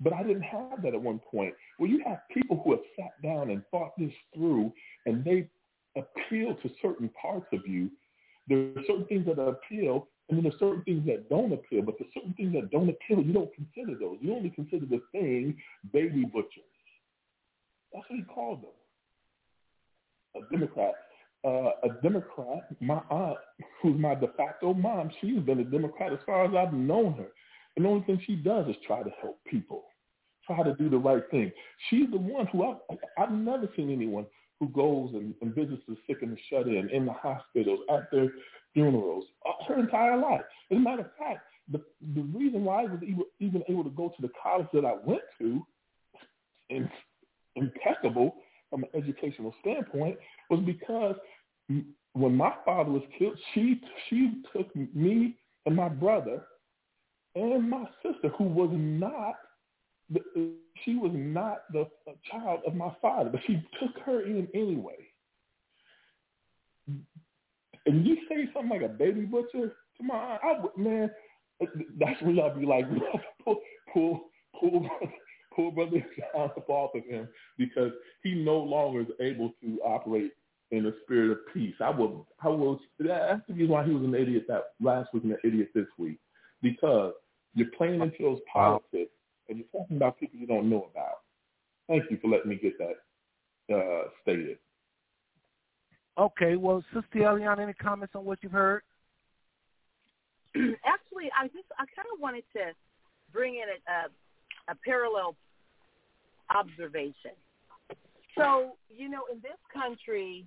but 0.00 0.12
I 0.12 0.22
didn't 0.22 0.42
have 0.42 0.82
that 0.82 0.94
at 0.94 1.00
one 1.00 1.20
point. 1.30 1.54
Well, 1.78 1.90
you 1.90 2.02
have 2.06 2.20
people 2.32 2.60
who 2.64 2.72
have 2.72 2.80
sat 2.96 3.20
down 3.22 3.50
and 3.50 3.62
thought 3.70 3.92
this 3.98 4.12
through, 4.34 4.72
and 5.06 5.24
they 5.24 5.48
appeal 5.96 6.54
to 6.62 6.70
certain 6.80 7.10
parts 7.20 7.46
of 7.52 7.66
you. 7.66 7.90
There 8.48 8.58
are 8.58 8.82
certain 8.86 9.04
things 9.06 9.26
that 9.26 9.40
appeal, 9.40 10.08
and 10.28 10.38
then 10.38 10.44
there's 10.44 10.58
certain 10.58 10.82
things 10.84 11.04
that 11.06 11.28
don't 11.28 11.52
appeal. 11.52 11.82
But 11.82 11.98
the 11.98 12.06
certain 12.14 12.34
things 12.34 12.54
that 12.54 12.70
don't 12.70 12.88
appeal, 12.88 13.22
you 13.22 13.32
don't 13.32 13.50
consider 13.54 13.98
those. 13.98 14.18
You 14.20 14.34
only 14.34 14.50
consider 14.50 14.86
the 14.86 15.02
thing 15.12 15.56
baby 15.92 16.24
butchers. 16.24 16.64
That's 17.92 18.04
what 18.08 18.18
he 18.18 18.22
called 18.24 18.62
them. 18.62 20.42
A 20.42 20.50
Democrat. 20.52 20.94
Uh, 21.44 21.70
a 21.82 21.88
Democrat. 22.02 22.68
My 22.80 23.00
aunt, 23.10 23.38
who's 23.82 23.98
my 23.98 24.14
de 24.14 24.28
facto 24.36 24.74
mom, 24.74 25.10
she's 25.20 25.40
been 25.40 25.60
a 25.60 25.64
Democrat 25.64 26.12
as 26.12 26.18
far 26.26 26.44
as 26.44 26.54
I've 26.54 26.74
known 26.74 27.14
her. 27.14 27.28
And 27.76 27.84
the 27.84 27.88
only 27.88 28.04
thing 28.04 28.20
she 28.26 28.36
does 28.36 28.66
is 28.68 28.76
try 28.86 29.02
to 29.02 29.10
help 29.20 29.38
people, 29.48 29.84
try 30.46 30.62
to 30.62 30.74
do 30.74 30.88
the 30.90 30.98
right 30.98 31.22
thing. 31.30 31.52
She's 31.88 32.10
the 32.10 32.18
one 32.18 32.46
who 32.48 32.64
I've, 32.64 32.98
I've 33.16 33.32
never 33.32 33.68
seen 33.76 33.92
anyone 33.92 34.26
who 34.58 34.68
goes 34.68 35.10
and, 35.14 35.34
and 35.40 35.54
visits 35.54 35.82
the 35.86 35.96
sick 36.06 36.22
and 36.22 36.32
the 36.32 36.38
shut 36.50 36.66
in, 36.66 36.90
in 36.92 37.06
the 37.06 37.12
hospitals, 37.12 37.80
at 37.88 38.10
their 38.10 38.32
funerals, 38.74 39.24
uh, 39.46 39.64
her 39.68 39.78
entire 39.78 40.16
life. 40.16 40.40
As 40.70 40.76
a 40.76 40.80
matter 40.80 41.02
of 41.02 41.16
fact, 41.16 41.40
the, 41.70 41.80
the 42.14 42.22
reason 42.22 42.64
why 42.64 42.82
I 42.82 42.86
was 42.86 43.00
even, 43.02 43.24
even 43.38 43.62
able 43.68 43.84
to 43.84 43.90
go 43.90 44.08
to 44.08 44.22
the 44.22 44.30
college 44.42 44.66
that 44.72 44.84
I 44.84 44.94
went 45.04 45.20
to, 45.38 45.64
and 46.70 46.88
impeccable 47.54 48.34
from 48.70 48.84
an 48.84 48.90
educational 48.94 49.54
standpoint, 49.60 50.18
was 50.50 50.60
because 50.64 51.16
when 52.12 52.36
my 52.36 52.52
father 52.64 52.90
was 52.90 53.02
killed, 53.18 53.38
she 53.54 53.80
she 54.08 54.42
took 54.52 54.74
me 54.94 55.36
and 55.66 55.76
my 55.76 55.88
brother 55.88 56.42
and 57.34 57.68
my 57.68 57.84
sister, 58.02 58.28
who 58.36 58.44
was 58.44 58.70
not 58.72 59.34
the, 60.10 60.20
she 60.84 60.94
was 60.94 61.12
not 61.14 61.58
the 61.72 61.86
child 62.30 62.60
of 62.66 62.74
my 62.74 62.94
father, 63.00 63.30
but 63.30 63.40
she 63.46 63.62
took 63.80 63.96
her 64.04 64.22
in 64.22 64.48
anyway. 64.54 64.96
And 67.86 68.06
you 68.06 68.16
say 68.28 68.48
something 68.52 68.70
like 68.70 68.82
a 68.82 68.92
baby 68.92 69.22
butcher 69.22 69.72
to 69.96 70.02
my 70.02 70.14
I, 70.14 70.62
man, 70.76 71.10
that's 71.98 72.20
when 72.22 72.36
y'all 72.36 72.58
be 72.58 72.66
like, 72.66 72.86
pull, 73.44 73.60
pull, 73.92 74.20
pull, 74.58 74.88
pull 75.58 75.72
brother 75.72 76.04
John 76.16 76.50
up 76.56 76.70
off 76.70 76.94
of 76.94 77.04
him 77.04 77.28
because 77.56 77.90
he 78.22 78.34
no 78.34 78.58
longer 78.58 79.00
is 79.00 79.08
able 79.20 79.52
to 79.60 79.80
operate 79.84 80.32
in 80.70 80.86
a 80.86 80.92
spirit 81.02 81.32
of 81.32 81.38
peace. 81.52 81.74
I 81.80 81.90
will, 81.90 82.28
I 82.40 82.48
will. 82.48 82.78
That's 83.00 83.40
the 83.48 83.54
reason 83.54 83.68
why 83.68 83.84
he 83.84 83.90
was 83.90 84.04
an 84.04 84.14
idiot 84.14 84.44
that 84.48 84.74
last 84.80 85.12
week 85.12 85.24
and 85.24 85.32
an 85.32 85.38
idiot 85.42 85.70
this 85.74 85.86
week 85.98 86.18
because 86.62 87.12
you're 87.54 87.70
playing 87.76 88.00
into 88.00 88.16
those 88.20 88.38
politics 88.52 89.10
and 89.48 89.58
you're 89.58 89.66
talking 89.72 89.96
about 89.96 90.20
people 90.20 90.38
you 90.38 90.46
don't 90.46 90.70
know 90.70 90.88
about. 90.92 91.20
Thank 91.88 92.04
you 92.10 92.18
for 92.22 92.28
letting 92.28 92.50
me 92.50 92.60
get 92.62 92.74
that 92.78 93.74
uh, 93.74 94.08
stated. 94.22 94.58
Okay, 96.18 96.56
well, 96.56 96.84
Sister 96.92 97.20
Eliana, 97.20 97.60
any 97.60 97.72
comments 97.72 98.14
on 98.14 98.24
what 98.24 98.38
you've 98.42 98.52
heard? 98.52 98.82
Actually, 100.54 101.30
I 101.36 101.46
just 101.46 101.66
I 101.78 101.84
kind 101.96 102.08
of 102.12 102.20
wanted 102.20 102.44
to 102.54 102.72
bring 103.32 103.54
in 103.54 103.62
a, 103.68 103.90
a, 103.90 104.72
a 104.72 104.76
parallel 104.84 105.36
observation. 106.54 107.32
So, 108.36 108.76
you 108.88 109.08
know, 109.08 109.22
in 109.32 109.40
this 109.40 109.58
country, 109.72 110.46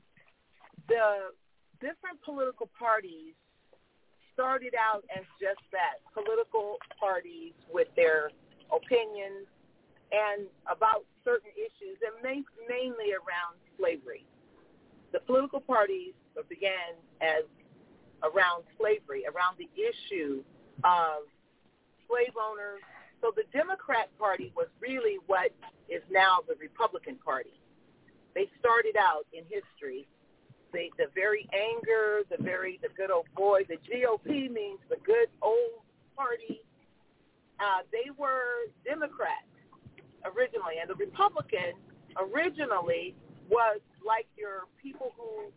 the 0.87 1.35
different 1.79 2.21
political 2.23 2.69
parties 2.77 3.33
started 4.33 4.73
out 4.79 5.03
as 5.11 5.25
just 5.41 5.59
that 5.71 5.99
political 6.13 6.77
parties 6.99 7.53
with 7.71 7.87
their 7.95 8.31
opinions 8.71 9.47
and 10.11 10.47
about 10.67 11.05
certain 11.23 11.51
issues, 11.55 11.99
and 12.03 12.15
mainly 12.23 13.11
around 13.13 13.55
slavery. 13.77 14.25
The 15.11 15.19
political 15.19 15.59
parties 15.59 16.13
began 16.47 16.95
as 17.21 17.43
around 18.23 18.63
slavery, 18.79 19.23
around 19.27 19.57
the 19.59 19.69
issue 19.75 20.43
of 20.83 21.27
slave 22.07 22.35
owners. 22.35 22.83
So 23.21 23.31
the 23.35 23.45
Democrat 23.53 24.09
Party 24.17 24.51
was 24.55 24.67
really 24.81 25.17
what 25.27 25.53
is 25.89 26.01
now 26.09 26.39
the 26.47 26.55
Republican 26.59 27.15
Party. 27.23 27.53
They 28.33 28.49
started 28.59 28.95
out 28.97 29.25
in 29.33 29.43
history 29.49 30.07
the 30.73 30.89
the 30.97 31.07
very 31.13 31.47
anger, 31.53 32.23
the 32.29 32.41
very 32.41 32.79
the 32.81 32.89
good 32.95 33.11
old 33.11 33.27
boy. 33.35 33.61
The 33.67 33.77
GOP 33.87 34.49
means 34.51 34.79
the 34.89 34.97
good 35.05 35.27
old 35.41 35.83
party. 36.15 36.61
Uh, 37.59 37.83
they 37.91 38.09
were 38.17 38.71
Democrats 38.85 39.51
originally, 40.25 40.81
and 40.81 40.89
the 40.89 40.95
Republican 40.95 41.77
originally 42.17 43.15
was 43.49 43.79
like 44.05 44.25
your 44.37 44.65
people 44.81 45.13
who 45.17 45.51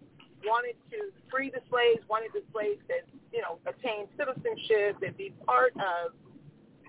wanted 0.45 0.77
to 0.91 1.09
free 1.31 1.49
the 1.49 1.61
slaves, 1.71 2.05
wanted 2.09 2.31
the 2.35 2.43
slaves 2.53 2.81
to, 2.89 3.01
you 3.33 3.41
know, 3.41 3.57
attain 3.65 4.07
citizenship 4.19 5.01
and 5.01 5.17
be 5.17 5.33
part 5.47 5.73
of 5.77 6.13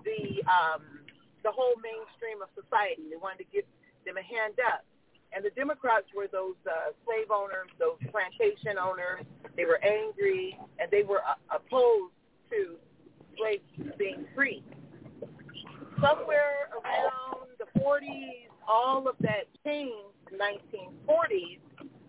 the 0.06 0.40
um, 0.46 1.02
the 1.42 1.50
whole 1.50 1.74
mainstream 1.82 2.38
of 2.42 2.48
society. 2.54 3.10
They 3.10 3.18
wanted 3.18 3.44
to 3.44 3.48
give 3.50 3.66
them 4.06 4.16
a 4.16 4.24
hand 4.24 4.62
up. 4.62 4.86
And 5.34 5.44
the 5.44 5.50
Democrats 5.58 6.06
were 6.14 6.30
those 6.30 6.56
uh, 6.64 6.94
slave 7.04 7.34
owners, 7.34 7.68
those 7.78 7.98
plantation 8.14 8.78
owners. 8.78 9.26
They 9.58 9.66
were 9.66 9.82
angry, 9.82 10.56
and 10.78 10.88
they 10.90 11.02
were 11.02 11.20
uh, 11.20 11.36
opposed 11.50 12.14
to 12.50 12.78
slaves 13.36 13.66
being 13.98 14.24
free 14.34 14.62
somewhere 16.00 16.68
around 16.72 17.48
the 17.58 17.68
40s, 17.80 18.48
all 18.68 19.08
of 19.08 19.16
that 19.20 19.48
changed, 19.64 19.94
1940s, 20.32 21.60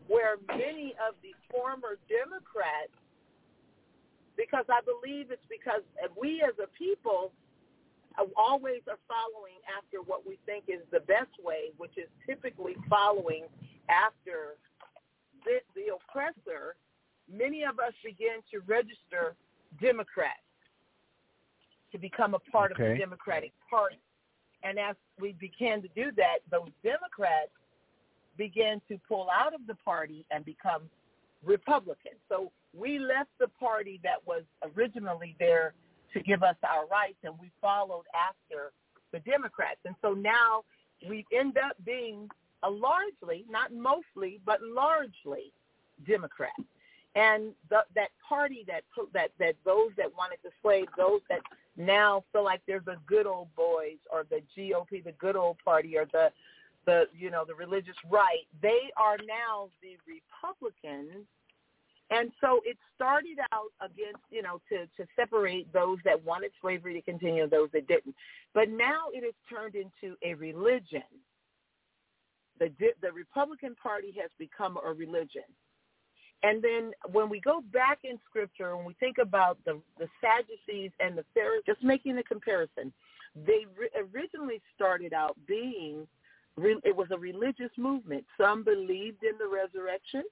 where 0.07 0.37
many 0.47 0.95
of 1.07 1.15
the 1.21 1.31
former 1.51 1.97
Democrats, 2.09 2.95
because 4.35 4.65
I 4.69 4.81
believe 4.83 5.31
it's 5.31 5.45
because 5.49 5.81
we 6.19 6.43
as 6.47 6.53
a 6.61 6.67
people 6.77 7.31
Uh, 8.17 8.23
always 8.35 8.81
are 8.89 8.99
following 9.07 9.61
after 9.77 10.01
what 10.01 10.25
we 10.25 10.37
think 10.45 10.65
is 10.67 10.81
the 10.91 11.01
best 11.01 11.31
way, 11.43 11.71
which 11.77 11.97
is 11.97 12.07
typically 12.25 12.75
following 12.89 13.45
after 13.89 14.57
the, 15.45 15.59
the 15.75 15.93
oppressor, 15.93 16.75
many 17.31 17.63
of 17.63 17.79
us 17.79 17.93
begin 18.03 18.41
to 18.51 18.59
register 18.65 19.35
Democrats 19.81 20.41
to 21.91 21.97
become 21.97 22.33
a 22.33 22.39
part 22.39 22.71
okay. 22.71 22.83
of 22.83 22.89
the 22.93 22.99
Democratic 22.99 23.51
Party. 23.69 23.99
And 24.63 24.79
as 24.79 24.95
we 25.19 25.33
began 25.33 25.81
to 25.81 25.87
do 25.89 26.11
that, 26.17 26.39
those 26.51 26.69
Democrats 26.83 27.51
began 28.37 28.81
to 28.87 28.99
pull 29.07 29.27
out 29.31 29.53
of 29.53 29.61
the 29.67 29.75
party 29.75 30.25
and 30.31 30.43
become 30.43 30.83
Republicans. 31.43 32.19
So 32.29 32.51
we 32.75 32.99
left 32.99 33.29
the 33.39 33.47
party 33.59 33.99
that 34.03 34.25
was 34.25 34.43
originally 34.75 35.35
there 35.39 35.73
to 36.17 36.23
give 36.23 36.43
us 36.43 36.55
our 36.63 36.87
rights, 36.87 37.17
and 37.23 37.33
we 37.39 37.51
followed 37.61 38.05
after 38.15 38.71
the 39.11 39.19
Democrats. 39.19 39.79
And 39.85 39.95
so 40.01 40.13
now 40.13 40.63
we 41.07 41.25
end 41.37 41.57
up 41.57 41.75
being 41.85 42.29
a 42.63 42.69
largely, 42.69 43.45
not 43.49 43.71
mostly, 43.71 44.39
but 44.45 44.59
largely 44.61 45.53
Democrat. 46.07 46.49
And 47.15 47.53
the, 47.69 47.81
that 47.95 48.09
party 48.27 48.63
that 48.67 48.83
that 49.13 49.31
that 49.39 49.55
those 49.65 49.89
that 49.97 50.13
wanted 50.15 50.37
to 50.43 50.49
slave, 50.61 50.85
those 50.97 51.21
that 51.29 51.39
now 51.75 52.23
feel 52.31 52.43
like 52.43 52.61
they're 52.67 52.79
the 52.79 52.97
good 53.07 53.25
old 53.25 53.47
boys 53.55 53.97
or 54.11 54.25
the 54.29 54.41
GOP, 54.55 55.03
the 55.03 55.13
good 55.13 55.35
old 55.35 55.57
party, 55.63 55.97
or 55.97 56.05
the 56.11 56.29
the 56.85 57.05
you 57.17 57.31
know 57.31 57.43
the 57.45 57.55
religious 57.55 57.95
right, 58.09 58.45
they 58.61 58.91
are 58.97 59.17
now 59.17 59.69
the 59.81 59.97
Republicans. 60.07 61.25
And 62.09 62.31
so 62.39 62.61
it 62.63 62.77
started 62.95 63.37
out 63.51 63.71
against, 63.81 64.23
you 64.29 64.41
know, 64.41 64.61
to, 64.69 64.85
to 64.97 65.09
separate 65.15 65.71
those 65.73 65.97
that 66.05 66.23
wanted 66.23 66.51
slavery 66.61 66.93
to 66.93 67.01
continue 67.01 67.43
and 67.43 67.51
those 67.51 67.69
that 67.73 67.87
didn't. 67.87 68.15
But 68.53 68.69
now 68.69 69.07
it 69.13 69.23
has 69.23 69.33
turned 69.49 69.75
into 69.75 70.15
a 70.23 70.33
religion. 70.35 71.03
The, 72.59 72.71
the 73.01 73.11
Republican 73.11 73.75
Party 73.75 74.13
has 74.21 74.31
become 74.39 74.77
a 74.83 74.93
religion. 74.93 75.43
And 76.43 76.63
then 76.63 76.91
when 77.11 77.29
we 77.29 77.39
go 77.41 77.61
back 77.73 77.99
in 78.03 78.19
Scripture 78.29 78.75
and 78.75 78.85
we 78.85 78.93
think 78.99 79.17
about 79.19 79.57
the, 79.65 79.81
the 79.99 80.07
Sadducees 80.21 80.91
and 80.99 81.17
the 81.17 81.25
Pharisees, 81.33 81.63
just 81.65 81.83
making 81.83 82.15
the 82.15 82.23
comparison, 82.23 82.93
they 83.35 83.65
re- 83.77 83.89
originally 84.13 84.61
started 84.75 85.13
out 85.13 85.35
being, 85.47 86.07
re- 86.55 86.79
it 86.83 86.95
was 86.95 87.07
a 87.11 87.17
religious 87.17 87.71
movement. 87.77 88.23
Some 88.39 88.63
believed 88.63 89.23
in 89.23 89.37
the 89.39 89.47
resurrection 89.47 90.23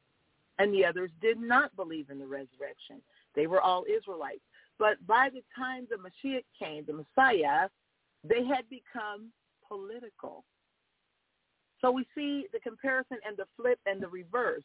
and 0.60 0.74
the 0.74 0.86
others 0.86 1.12
did 1.22 1.40
not 1.40 1.76
believe 1.76 2.10
in 2.10 2.20
the 2.20 2.28
resurrection. 2.28 3.02
They 3.36 3.48
were 3.48 3.62
all 3.62 3.86
Israelites. 3.90 4.42
But 4.78 5.06
by 5.08 5.30
the 5.34 5.44
time 5.56 5.88
the 5.90 5.98
Messiah 5.98 6.42
came, 6.58 6.86
the 6.86 6.94
Messiah, 6.94 7.70
they 8.24 8.46
had 8.46 8.70
become 8.70 9.32
political. 9.68 10.44
So 11.82 11.92
we 11.92 12.06
see 12.16 12.48
the 12.52 12.60
comparison 12.60 13.18
and 13.28 13.38
the 13.38 13.46
flip 13.58 13.80
and 13.86 14.02
the 14.02 14.08
reverse 14.08 14.64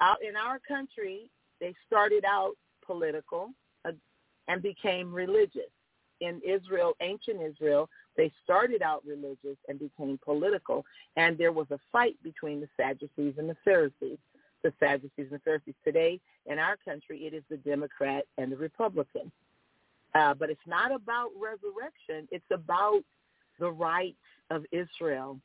out 0.00 0.22
in 0.22 0.36
our 0.36 0.58
country, 0.58 1.30
they 1.60 1.74
started 1.86 2.24
out 2.24 2.52
political 2.84 3.50
uh, 3.84 3.92
and 4.48 4.62
became 4.62 5.12
religious. 5.12 5.70
In 6.20 6.40
Israel, 6.46 6.94
ancient 7.02 7.42
Israel, 7.42 7.90
they 8.16 8.32
started 8.42 8.80
out 8.80 9.04
religious 9.06 9.58
and 9.68 9.78
became 9.78 10.18
political, 10.24 10.84
and 11.16 11.36
there 11.36 11.52
was 11.52 11.66
a 11.70 11.78
fight 11.92 12.16
between 12.22 12.60
the 12.60 12.68
Sadducees 12.74 13.34
and 13.36 13.50
the 13.50 13.56
Pharisees. 13.64 14.18
The 14.62 14.72
Sadducees 14.80 15.28
and 15.30 15.42
Pharisees. 15.42 15.74
Today, 15.84 16.20
in 16.46 16.58
our 16.58 16.76
country, 16.84 17.26
it 17.26 17.34
is 17.34 17.42
the 17.50 17.56
Democrat 17.58 18.24
and 18.38 18.50
the 18.50 18.56
Republican. 18.56 19.30
Uh, 20.14 20.34
but 20.34 20.50
it's 20.50 20.60
not 20.66 20.94
about 20.94 21.30
resurrection. 21.38 22.26
It's 22.30 22.44
about 22.52 23.02
the 23.58 23.70
rights 23.70 24.16
of 24.50 24.64
Israel 24.72 25.38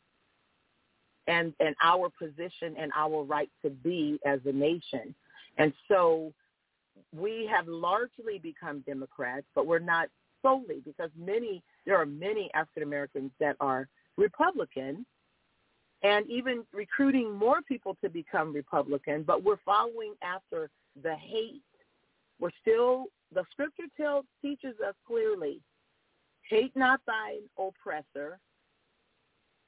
and 1.28 1.54
and 1.60 1.76
our 1.84 2.10
position 2.10 2.76
and 2.80 2.92
our 2.96 3.24
right 3.24 3.50
to 3.64 3.70
be 3.70 4.20
as 4.26 4.40
a 4.46 4.52
nation. 4.52 5.14
And 5.58 5.74
so 5.88 6.34
we 7.16 7.50
have 7.54 7.68
largely 7.68 8.40
become 8.42 8.82
Democrats, 8.82 9.46
but 9.56 9.68
we're 9.68 9.80
not 9.80 10.08
solely 10.42 10.82
because 10.84 11.10
many 11.18 11.64
there 11.86 11.98
are 11.98 12.06
many 12.06 12.50
African 12.54 12.84
Americans 12.84 13.32
that 13.40 13.56
are 13.60 13.88
Republican 14.18 15.06
and 16.04 16.28
even 16.30 16.64
recruiting 16.74 17.32
more 17.34 17.62
people 17.62 17.96
to 18.04 18.10
become 18.10 18.54
Republican, 18.54 19.24
but 19.24 19.44
we're 19.44 19.60
following 19.66 20.14
after 20.24 20.70
the 21.04 21.16
hate. 21.16 21.62
We're 22.40 22.52
still 22.62 23.06
the 23.34 23.44
scripture 23.52 23.86
tells 23.96 24.26
teaches 24.42 24.76
us 24.86 24.96
clearly, 25.08 25.62
hate 26.50 26.76
not 26.76 27.00
thine 27.06 27.44
oppressor, 27.58 28.40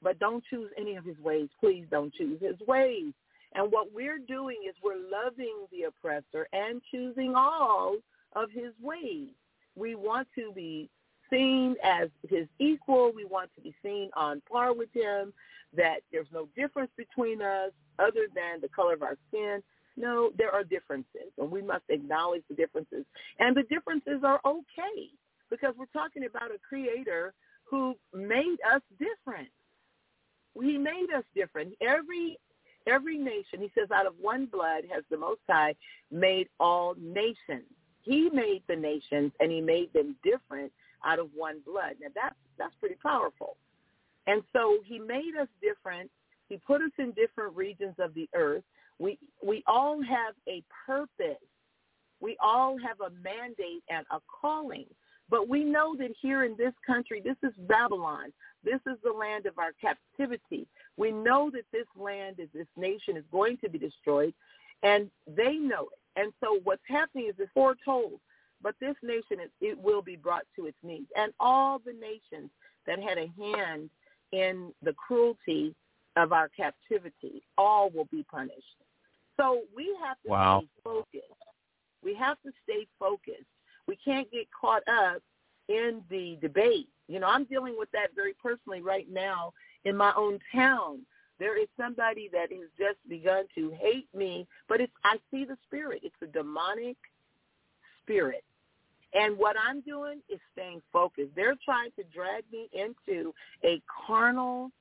but 0.02 0.20
don't 0.20 0.44
choose 0.50 0.70
any 0.78 0.96
of 0.96 1.06
his 1.06 1.18
ways. 1.20 1.50
Please 1.60 1.86
don't 1.90 2.14
choose 2.14 2.42
his 2.42 2.60
ways. 2.68 3.14
And 3.56 3.72
what 3.72 3.94
we're 3.94 4.20
doing 4.20 4.58
is 4.68 4.76
we're 4.84 4.96
loving 4.96 5.68
the 5.72 5.84
oppressor 5.84 6.48
and 6.52 6.82
choosing 6.92 7.36
all 7.36 7.98
of 8.36 8.50
his 8.52 8.74
ways. 8.82 9.30
We 9.76 9.96
want 9.96 10.28
to 10.36 10.52
be 10.54 10.90
seen 11.30 11.76
as 11.84 12.10
his 12.30 12.48
equal. 12.60 13.12
We 13.14 13.26
want 13.26 13.50
to 13.56 13.62
be 13.62 13.74
seen 13.84 14.10
on 14.16 14.42
par 14.50 14.74
with 14.74 14.90
him, 14.94 15.34
that 15.76 16.02
there's 16.12 16.28
no 16.34 16.48
difference 16.56 16.92
between 16.98 17.42
us 17.42 17.72
other 18.00 18.28
than 18.36 18.62
the 18.62 18.70
color 18.70 18.94
of 18.94 19.04
our 19.04 19.18
skin. 19.30 19.62
No, 19.96 20.32
there 20.38 20.52
are 20.52 20.64
differences, 20.64 21.32
and 21.38 21.52
we 21.52 21.62
must 21.62 21.84
acknowledge 21.90 22.42
the 22.50 22.56
differences. 22.56 23.06
And 23.40 23.56
the 23.56 23.64
differences 23.64 24.24
are 24.24 24.40
okay 24.46 25.10
because 25.50 25.76
we're 25.78 25.86
talking 25.94 26.26
about 26.26 26.50
a 26.50 26.58
creator 26.68 27.34
who 27.64 27.96
made 28.14 28.58
us 28.74 28.82
different. 28.98 29.50
He 30.60 30.78
made 30.78 31.08
us 31.16 31.24
different. 31.36 31.74
Every 31.82 32.38
every 32.86 33.18
nation, 33.18 33.60
he 33.60 33.72
says, 33.78 33.90
out 33.92 34.06
of 34.06 34.14
one 34.20 34.46
blood 34.46 34.84
has 34.94 35.04
the 35.10 35.18
Most 35.18 35.42
High 35.48 35.76
made 36.12 36.50
all 36.60 36.96
nations. 37.00 37.64
He 38.02 38.30
made 38.30 38.64
the 38.68 38.76
nations 38.76 39.32
and 39.40 39.52
he 39.52 39.62
made 39.62 39.94
them 39.94 40.16
different 40.24 40.72
out 41.06 41.20
of 41.20 41.30
one 41.36 41.62
blood. 41.66 41.96
Now 42.02 42.10
that's 42.16 42.36
that's 42.58 42.76
pretty 42.80 42.96
powerful. 43.02 43.58
And 44.28 44.42
so 44.54 44.80
he 44.86 45.00
made 45.00 45.34
us 45.40 45.48
different. 45.62 46.10
He 46.50 46.58
put 46.58 46.82
us 46.82 46.92
in 46.98 47.12
different 47.12 47.56
regions 47.56 47.96
of 48.00 48.14
the 48.14 48.30
earth. 48.36 48.64
We 49.00 49.18
we 49.46 49.64
all 49.68 50.02
have 50.02 50.36
a 50.48 50.64
purpose. 50.86 51.42
We 52.22 52.38
all 52.42 52.78
have 52.78 53.02
a 53.02 53.12
mandate 53.22 53.84
and 53.90 54.06
a 54.12 54.20
calling. 54.42 54.86
But 55.30 55.50
we 55.50 55.64
know 55.64 55.96
that 55.98 56.12
here 56.22 56.44
in 56.44 56.56
this 56.58 56.74
country, 56.86 57.22
this 57.24 57.38
is 57.44 57.54
Babylon. 57.68 58.32
This 58.64 58.80
is 58.88 58.98
the 59.04 59.12
land 59.12 59.46
of 59.46 59.58
our 59.58 59.72
captivity. 59.82 60.68
We 60.96 61.12
know 61.12 61.50
that 61.52 61.66
this 61.72 61.88
land, 61.98 62.36
is 62.40 62.50
this 62.54 62.68
nation 62.78 63.18
is 63.18 63.24
going 63.32 63.58
to 63.64 63.70
be 63.70 63.78
destroyed, 63.78 64.34
and 64.84 65.10
they 65.28 65.54
know 65.56 65.88
it. 65.92 66.00
And 66.16 66.32
so 66.40 66.60
what's 66.64 66.84
happening 66.88 67.28
is 67.30 67.36
it's 67.40 67.52
foretold. 67.54 68.20
But 68.64 68.76
this 68.80 68.96
nation, 69.04 69.38
it 69.62 69.78
will 69.78 70.02
be 70.02 70.16
brought 70.16 70.46
to 70.56 70.66
its 70.66 70.78
knees. 70.82 71.06
And 71.16 71.34
all 71.40 71.80
the 71.80 71.94
nations 71.94 72.50
that 72.88 73.00
had 73.00 73.18
a 73.18 73.30
hand 73.40 73.90
in 74.32 74.72
the 74.82 74.94
cruelty 74.94 75.76
of 76.16 76.32
our 76.32 76.50
captivity, 76.50 77.44
all 77.58 77.90
will 77.90 78.08
be 78.12 78.24
punished. 78.32 78.78
So 79.38 79.64
we 79.76 79.96
have 80.04 80.18
to 80.24 80.30
wow. 80.30 80.60
stay 80.60 80.70
focused. 80.84 81.34
We 82.04 82.16
have 82.16 82.38
to 82.46 82.52
stay 82.64 82.88
focused. 83.00 83.46
We 83.88 83.98
can't 83.98 84.32
get 84.32 84.48
caught 84.60 84.84
up 84.88 85.22
in 85.68 86.02
the 86.10 86.38
debate. 86.42 86.88
You 87.08 87.20
know, 87.20 87.28
I'm 87.28 87.46
dealing 87.46 87.76
with 87.78 87.92
that 87.92 88.16
very 88.16 88.34
personally 88.42 88.82
right 88.82 89.08
now 89.12 89.54
in 89.86 89.98
my 89.98 90.14
own 90.16 90.40
town. 90.54 91.00
There 91.40 91.60
is 91.60 91.68
somebody 91.78 92.30
that 92.32 92.52
has 92.52 92.70
just 92.78 92.98
begun 93.10 93.46
to 93.56 93.72
hate 93.72 94.08
me, 94.16 94.48
but 94.70 94.80
it's 94.80 94.94
I 95.04 95.18
see 95.32 95.46
the 95.46 95.58
spirit. 95.66 96.02
It's 96.04 96.16
a 96.22 96.28
demonic 96.28 96.98
spirit. 98.02 98.44
And 99.14 99.38
what 99.38 99.56
I'm 99.62 99.82
doing 99.82 100.22
is 100.30 100.40
staying 100.54 100.82
focused. 100.92 101.30
They're 101.36 101.56
trying 101.64 101.92
to 101.98 102.04
drag 102.14 102.44
me 102.52 102.70
into 102.74 103.34
a 103.64 103.82
carnal 104.08 104.72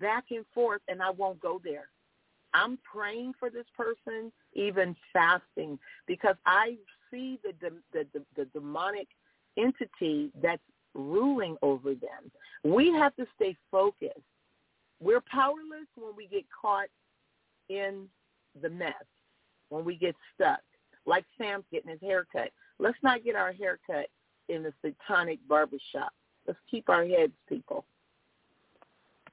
back 0.00 0.24
and 0.30 0.44
forth, 0.54 0.82
and 0.88 1.02
I 1.02 1.10
won't 1.10 1.40
go 1.40 1.60
there. 1.62 1.88
I'm 2.52 2.78
praying 2.90 3.34
for 3.38 3.50
this 3.50 3.66
person, 3.76 4.30
even 4.52 4.94
fasting, 5.12 5.78
because 6.06 6.36
I 6.46 6.76
see 7.10 7.40
the 7.42 7.70
the, 7.92 8.06
the, 8.12 8.22
the 8.36 8.44
demonic 8.46 9.08
entity 9.56 10.30
that's 10.40 10.62
ruling 10.94 11.56
over 11.62 11.94
them. 11.94 12.30
We 12.62 12.92
have 12.92 13.14
to 13.16 13.26
stay 13.34 13.56
focused. 13.70 14.20
We're 15.00 15.22
powerless 15.22 15.88
when 15.96 16.14
we 16.16 16.28
get 16.28 16.44
caught 16.48 16.86
in 17.68 18.06
the 18.62 18.70
mess, 18.70 18.92
when 19.70 19.84
we 19.84 19.96
get 19.96 20.14
stuck, 20.34 20.60
like 21.06 21.24
Sam's 21.36 21.64
getting 21.72 21.90
his 21.90 22.00
hair 22.00 22.26
cut. 22.32 22.50
Let's 22.78 22.98
not 23.02 23.24
get 23.24 23.36
our 23.36 23.52
hair 23.52 23.78
cut 23.86 24.06
in 24.48 24.62
the 24.62 24.72
satanic 24.82 25.38
barbershop. 25.48 26.12
Let's 26.46 26.58
keep 26.70 26.88
our 26.88 27.04
heads, 27.04 27.32
people. 27.48 27.84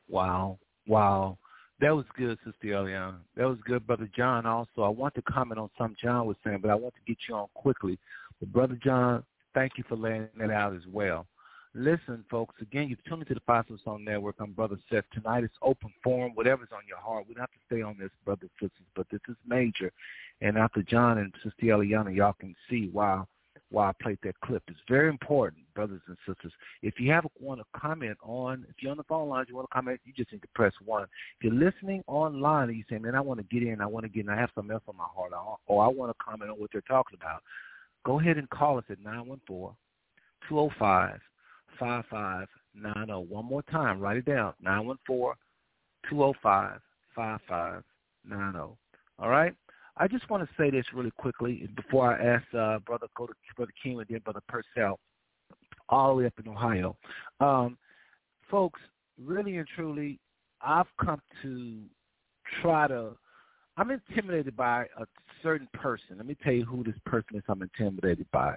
Wow. 0.10 0.58
Wow. 0.88 1.38
That 1.80 1.96
was 1.96 2.06
good, 2.16 2.38
Sister 2.46 2.68
Eliana. 2.68 3.16
That 3.36 3.48
was 3.48 3.58
good, 3.66 3.88
Brother 3.88 4.10
John. 4.16 4.46
Also, 4.46 4.84
I 4.84 4.89
want 4.89 5.16
to 5.16 5.22
comment 5.24 5.60
on 5.60 5.70
something 5.78 5.98
John 6.02 6.28
was 6.28 6.38
saying, 6.46 6.60
but 6.62 6.70
I 6.70 6.76
want 6.76 6.94
to 6.94 7.02
get 7.08 7.18
you 7.28 7.36
on 7.36 7.48
quickly. 7.56 7.98
But 8.39 8.54
Brother 8.54 8.78
John, 8.84 9.24
thank 9.56 9.74
you 9.78 9.84
for 9.89 9.96
laying 9.96 10.28
that 10.38 10.52
out 10.52 10.76
as 10.76 10.84
well. 10.92 11.26
Listen, 11.74 12.26
folks, 12.30 12.56
again, 12.62 12.89
you've 12.89 13.04
tuned 13.06 13.22
into 13.22 13.34
the 13.34 13.39
Five 13.48 13.66
Stone 13.82 14.04
Network. 14.04 14.36
I'm 14.39 14.52
Brother 14.52 14.78
Seth. 14.89 15.06
Tonight 15.14 15.46
is 15.46 15.50
open 15.62 15.92
forum, 16.04 16.34
whatever's 16.36 16.68
on 16.74 16.82
your 16.88 16.98
heart. 16.98 17.26
We 17.28 17.34
don't 17.34 17.44
have 17.44 17.50
to 17.52 17.66
stay 17.66 17.82
on 17.82 17.98
this, 17.98 18.12
brothers 18.26 18.50
and 18.62 18.70
sisters, 18.70 18.88
but 18.94 19.08
this 19.10 19.22
is 19.30 19.38
major. 19.48 19.92
And 20.42 20.58
after 20.58 20.84
John 20.84 21.18
and 21.20 21.34
Sister 21.42 21.68
Eliana, 21.68 22.14
y'all 22.14 22.34
can 22.34 22.56
see 22.70 22.89
why 22.92 23.24
why 23.72 23.90
I 23.90 23.94
played 24.02 24.20
that 24.24 24.40
clip. 24.42 24.62
It's 24.68 24.80
very 24.88 25.10
important, 25.10 25.64
brothers 25.74 26.02
and 26.08 26.18
sisters. 26.28 26.52
If 26.82 27.00
you 27.00 27.12
have 27.12 27.26
want 27.40 27.62
to 27.62 27.80
comment 27.80 28.18
on, 28.22 28.66
if 28.70 28.76
you're 28.80 28.92
on 28.92 28.98
the 28.98 29.04
phone 29.04 29.30
line, 29.30 29.46
you 29.48 29.56
want 29.56 29.70
to 29.70 29.74
comment, 29.74 30.02
you 30.04 30.14
just 30.14 30.32
need 30.32 30.42
to 30.42 30.48
press 30.54 30.74
one. 30.84 31.04
If 31.04 31.44
you're 31.44 31.54
listening 31.54 32.04
online 32.08 32.70
and 32.70 32.78
you 32.78 32.84
say, 32.90 33.00
man, 33.00 33.16
I 33.16 33.22
want 33.22 33.40
to 33.40 33.46
get 33.46 33.68
in, 33.68 33.82
I 33.82 33.86
want 33.86 34.04
to 34.06 34.10
get 34.10 34.26
in, 34.26 34.30
I 34.30 34.38
have 34.38 34.50
something 34.54 34.72
else 34.72 34.84
on 34.88 34.98
my 34.98 35.06
heart, 35.16 35.32
or 35.68 35.84
I 35.84 35.88
want 35.88 36.16
to 36.16 36.24
comment 36.24 36.52
on 36.52 36.60
what 36.60 36.70
they're 36.72 36.82
talking 36.82 37.18
about, 37.22 37.42
go 38.06 38.20
ahead 38.20 38.38
and 38.38 38.50
call 38.50 38.78
us 38.78 38.84
at 38.90 39.00
914 39.00 39.76
205 40.50 41.20
5590. 41.80 43.34
One 43.34 43.46
more 43.46 43.64
time, 43.64 44.00
write 44.00 44.18
it 44.18 44.26
down 44.26 44.54
914 44.62 45.34
205 46.10 46.80
5590. 47.16 48.60
All 49.20 49.30
right? 49.30 49.54
I 49.98 50.08
just 50.08 50.30
want 50.30 50.44
to 50.44 50.50
say 50.58 50.70
this 50.70 50.86
really 50.94 51.12
quickly 51.18 51.70
before 51.76 52.14
I 52.14 52.36
ask 52.36 52.46
uh, 52.54 52.80
Brother 52.80 53.08
go 53.16 53.28
to 53.28 53.34
Brother 53.56 53.74
King 53.82 54.00
and 54.00 54.08
then 54.10 54.20
Brother 54.20 54.42
Purcell, 54.48 55.00
all 55.89 56.16
the 56.16 56.22
way 56.22 56.26
up 56.28 56.34
in 56.44 56.50
Ohio. 56.52 56.96
Um, 57.39 57.78
folks, 58.50 58.80
really 59.20 59.58
and 59.58 59.68
truly, 59.76 60.20
I've 60.62 60.88
come 61.04 61.22
to 61.42 61.82
try 62.62 62.88
to. 62.88 63.12
I'm 63.78 63.92
intimidated 63.92 64.56
by 64.56 64.86
a 64.98 65.06
certain 65.42 65.68
person. 65.74 66.18
Let 66.18 66.26
me 66.26 66.38
tell 66.44 66.54
you 66.54 66.66
who 66.66 66.84
this 66.84 66.96
person 67.06 67.38
is. 67.38 67.44
I'm 67.48 67.62
intimidated 67.62 68.28
by. 68.32 68.56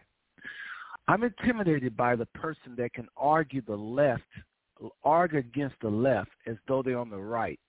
I'm 1.06 1.22
intimidated 1.22 1.96
by 1.96 2.16
the 2.16 2.26
person 2.26 2.74
that 2.78 2.94
can 2.94 3.08
argue 3.16 3.62
the 3.62 3.76
left, 3.76 4.22
argue 5.02 5.38
against 5.38 5.76
the 5.82 5.88
left 5.88 6.30
as 6.46 6.56
though 6.66 6.82
they're 6.82 6.98
on 6.98 7.10
the 7.10 7.16
right, 7.16 7.60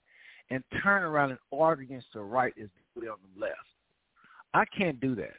and 0.50 0.64
turn 0.84 1.04
around 1.04 1.32
and 1.32 1.39
argue 1.52 1.86
against 1.86 2.08
the 2.14 2.22
right 2.22 2.54
they're 2.58 3.12
on 3.12 3.18
the 3.36 3.41
left. 3.41 3.56
I 4.54 4.64
can't 4.78 5.00
do 5.00 5.16
that. 5.16 5.36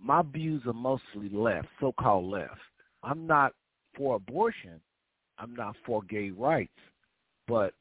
My 0.00 0.22
views 0.22 0.62
are 0.66 0.72
mostly 0.72 1.28
left, 1.32 1.68
so-called 1.80 2.26
left. 2.26 2.60
I'm 3.02 3.26
not 3.26 3.52
for 3.96 4.16
abortion. 4.16 4.80
I'm 5.38 5.54
not 5.54 5.76
for 5.86 6.02
gay 6.02 6.30
rights, 6.30 6.70
but 7.46 7.72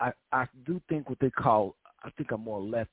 I 0.00 0.12
I 0.32 0.46
do 0.66 0.80
think 0.88 1.08
what 1.08 1.18
they 1.20 1.30
call 1.30 1.76
I 2.02 2.10
think 2.10 2.32
I'm 2.32 2.42
more 2.42 2.60
leftish. 2.60 2.86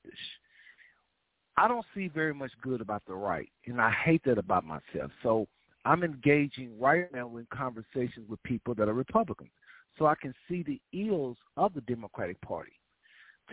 I 1.56 1.68
don't 1.68 1.84
see 1.94 2.08
very 2.08 2.32
much 2.32 2.52
good 2.62 2.80
about 2.80 3.02
the 3.06 3.14
right, 3.14 3.48
and 3.66 3.80
I 3.80 3.90
hate 3.90 4.22
that 4.24 4.38
about 4.38 4.64
myself. 4.64 5.10
So 5.22 5.46
I'm 5.84 6.04
engaging 6.04 6.78
right 6.78 7.12
now 7.12 7.36
in 7.36 7.46
conversations 7.52 8.28
with 8.28 8.42
people 8.44 8.74
that 8.76 8.88
are 8.88 8.94
Republicans 8.94 9.50
so 9.98 10.06
I 10.06 10.14
can 10.14 10.34
see 10.48 10.62
the 10.62 10.80
ills 10.92 11.36
of 11.56 11.74
the 11.74 11.80
Democratic 11.82 12.40
Party. 12.40 12.72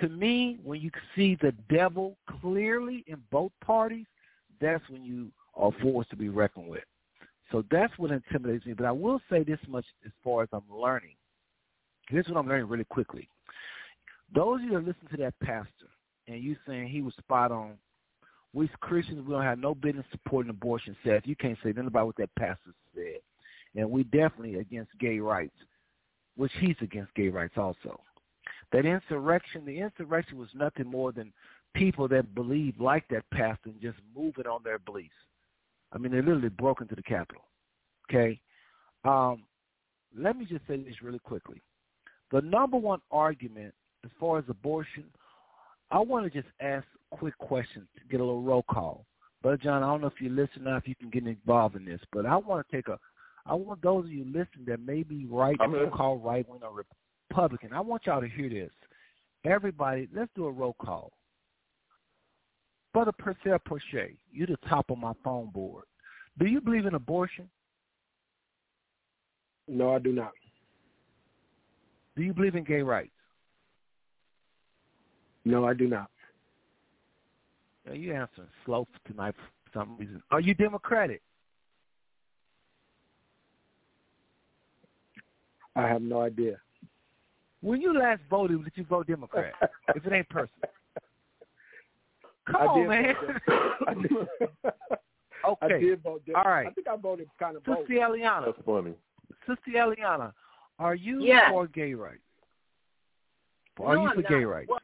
To 0.02 0.10
me, 0.10 0.60
when 0.64 0.82
you 0.82 0.92
see 1.16 1.38
the 1.42 1.54
devil 1.70 2.18
clearly 2.42 3.04
in 3.08 3.18
both 3.32 3.52
parties, 3.64 4.06
that's 4.62 4.88
when 4.90 5.04
you 5.04 5.32
are 5.56 5.72
forced 5.82 6.10
to 6.12 6.16
be 6.16 6.30
reckoned 6.30 6.68
with. 6.68 6.84
So 7.52 7.64
that's 7.72 7.98
what 7.98 8.12
intimidates 8.12 8.66
me. 8.66 8.74
But 8.74 8.86
I 8.86 8.92
will 8.92 9.22
say 9.30 9.44
this 9.44 9.60
much 9.68 9.86
as 10.06 10.12
far 10.24 10.44
as 10.44 10.50
I'm 10.52 10.64
learning. 10.70 11.16
This 12.12 12.26
is 12.26 12.32
what 12.32 12.40
I'm 12.40 12.48
learning 12.48 12.68
really 12.68 12.84
quickly. 12.84 13.28
Those 14.34 14.60
of 14.60 14.66
you 14.66 14.72
that 14.72 14.86
listen 14.86 15.08
to 15.12 15.18
that 15.18 15.34
pastor 15.42 15.88
and 16.28 16.44
you 16.44 16.56
saying 16.68 16.90
he 16.90 17.02
was 17.02 17.14
spot 17.16 17.52
on 17.52 17.78
we 18.54 18.70
Christians, 18.80 19.26
we 19.26 19.34
don't 19.34 19.44
have 19.44 19.60
no 19.60 19.76
business 19.76 20.06
supporting 20.12 20.50
abortion. 20.50 20.96
Seth, 21.06 21.24
you 21.26 21.36
can't 21.36 21.58
say 21.64 21.70
nothing 21.70 21.88
about 21.88 22.08
what 22.08 22.16
that 22.18 22.34
pastor 22.40 22.74
said, 22.96 23.20
and 23.76 23.90
we 23.90 24.04
definitely 24.06 24.56
against 24.56 24.90
gay 25.00 25.20
rights, 25.20 25.56
which 26.36 26.52
he's 26.60 26.76
against 26.82 27.14
gay 27.14 27.30
rights 27.30 27.54
also. 27.58 28.00
That 28.72 28.86
insurrection, 28.86 29.66
the 29.66 29.80
insurrection 29.80 30.38
was 30.38 30.50
nothing 30.54 30.88
more 30.88 31.12
than 31.12 31.32
people 31.74 32.08
that 32.10 32.36
believe 32.36 32.80
like 32.80 33.08
that 33.10 33.24
pastor 33.32 33.70
and 33.70 33.82
just 33.82 33.98
moving 34.16 34.46
on 34.46 34.62
their 34.64 34.80
beliefs. 34.80 35.14
I 35.94 35.98
mean, 35.98 36.12
they 36.12 36.18
literally 36.18 36.50
broke 36.50 36.82
into 36.82 36.96
the 36.96 37.04
Capitol. 37.04 37.44
Okay? 38.10 38.40
Um, 39.06 39.44
let 40.18 40.38
me 40.38 40.46
just 40.46 40.68
say 40.68 40.78
this 40.78 41.02
really 41.02 41.20
quickly. 41.20 41.62
The 42.32 42.42
number 42.42 42.78
one 42.78 43.00
argument 43.12 43.74
as 44.04 44.12
far 44.20 44.40
as 44.40 44.46
abortion, 44.50 45.06
I 45.92 46.00
want 46.00 46.32
to 46.32 46.42
just 46.42 46.52
ask 46.60 46.86
a 47.12 47.18
quick 47.18 47.38
question 47.38 47.88
to 47.98 48.04
get 48.10 48.20
a 48.20 48.24
little 48.24 48.42
roll 48.42 48.64
call. 48.64 49.06
Brother 49.42 49.58
John, 49.58 49.84
I 49.84 49.88
don't 49.88 50.02
know 50.02 50.08
if 50.08 50.20
you 50.20 50.30
listen 50.30 50.64
now, 50.64 50.78
if 50.78 50.88
you 50.88 50.96
can 50.96 51.10
get 51.10 51.26
involved 51.26 51.76
in 51.76 51.86
this, 51.86 52.02
but 52.12 52.26
I 52.26 52.36
want 52.36 52.68
to 52.68 52.76
take 52.76 52.88
a, 52.88 53.00
I 53.46 53.54
want 53.54 53.82
those 53.82 54.06
of 54.06 54.12
you 54.12 54.26
listening 54.26 54.66
that 54.68 54.82
may 54.86 55.04
be 55.04 55.26
right, 55.26 55.56
roll 55.60 55.90
call 55.90 56.18
right 56.18 56.48
wing 56.50 56.60
or 56.64 56.84
Republican. 57.30 57.74
I 57.74 57.80
want 57.82 58.06
y'all 58.06 58.22
to 58.22 58.28
hear 58.28 58.50
this. 58.50 58.72
Everybody, 59.46 60.08
let's 60.14 60.32
do 60.36 60.46
a 60.46 60.52
roll 60.52 60.76
call. 60.80 61.12
Brother 62.94 63.12
Purcell 63.12 63.60
Porcher, 63.60 64.10
you're 64.32 64.48
the 64.48 64.58
top 64.68 64.90
of 64.90 64.98
my 64.98 65.14
phone 65.24 65.52
board. 65.52 65.84
Do 66.40 66.46
you 66.46 66.62
believe 66.62 66.86
in 66.86 66.96
abortion? 66.96 67.50
No, 69.68 69.94
I 69.94 70.00
do 70.00 70.12
not. 70.12 70.32
Do 72.16 72.24
you 72.24 72.34
believe 72.34 72.56
in 72.56 72.64
gay 72.64 72.82
rights? 72.82 73.12
No, 75.46 75.66
I 75.66 75.74
do 75.74 75.88
not. 75.88 76.10
Yeah, 77.86 77.94
you 77.94 78.14
answering 78.14 78.48
slow 78.66 78.88
tonight 79.06 79.36
for 79.38 79.80
some 79.80 79.98
reason. 79.98 80.22
Are 80.32 80.42
you 80.42 80.54
Democratic? 80.54 81.22
I 85.76 85.88
have 85.88 86.02
no 86.02 86.22
idea. 86.22 86.58
When 87.68 87.82
you 87.82 88.00
last 88.00 88.22
voted, 88.30 88.64
did 88.64 88.72
you 88.76 88.86
vote 88.86 89.08
Democrat? 89.08 89.52
if 89.96 90.06
it 90.06 90.14
ain't 90.14 90.30
personal. 90.30 90.70
Come 92.50 92.56
I 92.62 92.66
on, 92.66 92.80
did 92.80 92.88
man. 92.88 93.16
vote 94.08 94.28
okay. 95.50 95.66
I 95.76 95.80
did 95.80 96.02
vote. 96.04 96.22
All 96.34 96.44
right. 96.46 96.68
I 96.68 96.72
think 96.72 96.88
I 96.88 96.96
voted 96.96 97.28
kind 97.38 97.58
of 97.58 97.66
both. 97.66 97.80
Sister 97.80 97.96
Eliana. 97.96 98.46
That's 98.46 98.66
funny. 98.66 98.94
Sister 99.46 99.72
Eliana, 99.76 100.32
are 100.80 100.96
you 100.96 101.22
Yes. 101.24 101.50
for 101.52 101.68
gay 101.68 101.94
rights? 101.94 102.22
Are 103.82 103.96
no, 103.96 104.04
you 104.04 104.08
I'm 104.08 104.16
for 104.16 104.22
not. 104.22 104.30
gay 104.32 104.46
rights? 104.46 104.70
Well, 104.70 104.80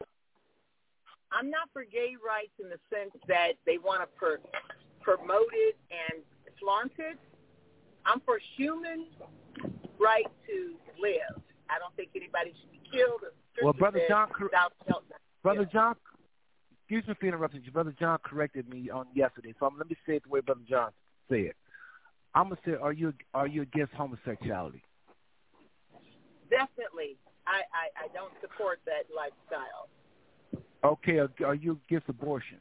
I'm 1.32 1.48
not 1.48 1.70
for 1.72 1.84
gay 1.84 2.16
rights 2.24 2.52
in 2.62 2.68
the 2.68 2.78
sense 2.94 3.12
that 3.28 3.52
they 3.64 3.78
want 3.78 4.02
to 4.02 4.06
per- 4.18 4.40
promote 5.00 5.48
it 5.54 5.76
and 5.90 6.22
flaunt 6.60 6.92
it. 6.98 7.16
I'm 8.04 8.20
for 8.20 8.38
human 8.56 9.06
right 9.98 10.26
to 10.48 10.74
live. 11.00 11.40
I 11.70 11.78
don't 11.78 11.96
think 11.96 12.10
anybody 12.14 12.52
should 12.60 12.70
be 12.70 12.73
killed. 12.94 13.20
Well, 13.62 13.72
Brother 13.72 14.00
John, 14.08 14.28
cor-. 14.28 14.50
Brother 15.42 15.68
John, 15.72 15.94
excuse 16.82 17.06
me 17.06 17.14
for 17.18 17.26
interrupting 17.26 17.62
you. 17.64 17.70
Brother 17.70 17.94
John 17.98 18.18
corrected 18.24 18.68
me 18.68 18.90
on 18.90 19.06
yesterday, 19.14 19.54
so 19.58 19.66
I'm, 19.66 19.78
let 19.78 19.88
me 19.88 19.96
say 20.06 20.16
it 20.16 20.24
the 20.24 20.30
way 20.30 20.40
Brother 20.40 20.62
John 20.68 20.90
said. 21.28 21.38
It. 21.38 21.56
I'm 22.34 22.44
gonna 22.44 22.56
say, 22.66 22.72
are 22.80 22.92
you 22.92 23.12
are 23.32 23.46
you 23.46 23.62
against 23.62 23.92
homosexuality? 23.94 24.82
Definitely, 26.50 27.16
I, 27.46 27.62
I, 27.72 28.04
I 28.04 28.08
don't 28.12 28.32
support 28.40 28.80
that 28.86 29.06
lifestyle. 29.14 29.88
Okay, 30.84 31.18
are, 31.18 31.30
are 31.46 31.54
you 31.54 31.78
against 31.88 32.08
abortion? 32.08 32.58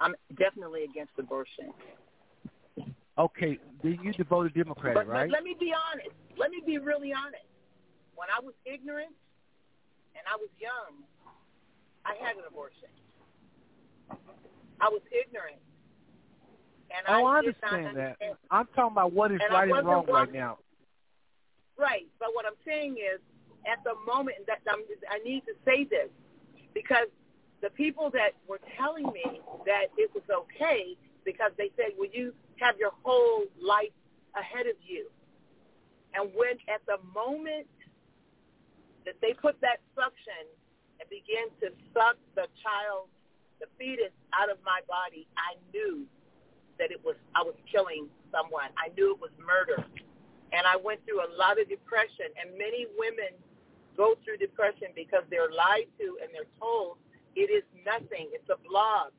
I'm 0.00 0.14
definitely 0.38 0.84
against 0.84 1.12
abortion. 1.18 1.72
Okay, 3.18 3.58
then 3.82 3.98
you 4.02 4.12
devoted 4.12 4.54
Democrat, 4.54 4.94
But, 4.94 5.06
right? 5.06 5.28
but 5.28 5.34
let 5.34 5.44
me 5.44 5.54
be 5.58 5.72
honest. 5.92 6.16
Let 6.38 6.50
me 6.50 6.62
be 6.64 6.78
really 6.78 7.12
honest. 7.12 7.44
When 8.14 8.28
I 8.28 8.40
was 8.40 8.54
ignorant 8.64 9.14
and 10.14 10.24
I 10.28 10.36
was 10.36 10.50
young, 10.58 11.02
I 12.04 12.14
had 12.20 12.36
an 12.36 12.44
abortion. 12.48 12.90
I 14.80 14.88
was 14.88 15.02
ignorant. 15.10 15.60
And 16.90 17.06
oh, 17.08 17.12
I 17.12 17.16
I 17.16 17.22
not 17.22 17.38
understand 17.38 17.96
that. 17.96 18.16
I'm 18.50 18.66
talking 18.74 18.92
about 18.92 19.12
what 19.12 19.32
is 19.32 19.40
And 19.42 19.52
right 19.52 19.70
and 19.70 19.86
wrong 19.86 20.06
right 20.06 20.32
now. 20.32 20.58
Right. 21.78 22.06
But 22.18 22.28
what 22.34 22.44
I'm 22.44 22.58
saying 22.66 22.96
is, 22.98 23.20
at 23.64 23.82
the 23.84 23.94
moment 24.06 24.38
that 24.46 24.60
I'm, 24.68 24.82
I 25.08 25.18
need 25.24 25.42
to 25.46 25.54
say 25.64 25.84
this 25.84 26.10
because 26.74 27.06
the 27.62 27.70
people 27.70 28.10
that 28.10 28.32
were 28.48 28.60
telling 28.76 29.06
me 29.06 29.40
that 29.64 29.86
it 29.96 30.10
was 30.14 30.24
okay 30.30 30.96
because 31.24 31.52
they 31.56 31.70
said, 31.76 31.92
"Well, 31.96 32.10
you 32.12 32.34
have 32.56 32.76
your 32.76 32.90
whole 33.02 33.44
life 33.60 33.94
ahead 34.36 34.66
of 34.66 34.74
you," 34.82 35.08
and 36.14 36.30
when 36.34 36.58
at 36.68 36.84
the 36.86 36.98
moment 37.14 37.66
that 39.04 39.16
they 39.20 39.32
put 39.34 39.60
that 39.60 39.80
suction 39.94 40.46
and 41.00 41.06
began 41.10 41.50
to 41.60 41.74
suck 41.92 42.16
the 42.34 42.46
child, 42.62 43.10
the 43.60 43.66
fetus 43.78 44.14
out 44.34 44.50
of 44.50 44.58
my 44.64 44.80
body, 44.86 45.26
I 45.36 45.58
knew 45.72 46.06
that 46.78 46.90
it 46.90 47.00
was 47.04 47.16
I 47.34 47.42
was 47.42 47.54
killing 47.70 48.08
someone. 48.30 48.70
I 48.78 48.90
knew 48.96 49.12
it 49.14 49.20
was 49.20 49.34
murder. 49.38 49.84
And 50.52 50.66
I 50.66 50.76
went 50.76 51.00
through 51.06 51.24
a 51.24 51.30
lot 51.38 51.60
of 51.60 51.68
depression 51.68 52.28
and 52.36 52.52
many 52.58 52.86
women 52.98 53.32
go 53.96 54.14
through 54.24 54.36
depression 54.38 54.92
because 54.94 55.24
they're 55.30 55.52
lied 55.52 55.88
to 55.98 56.18
and 56.20 56.28
they're 56.32 56.48
told 56.60 56.98
it 57.36 57.48
is 57.48 57.64
nothing. 57.84 58.28
It's 58.32 58.48
a 58.50 58.60
blob. 58.68 59.12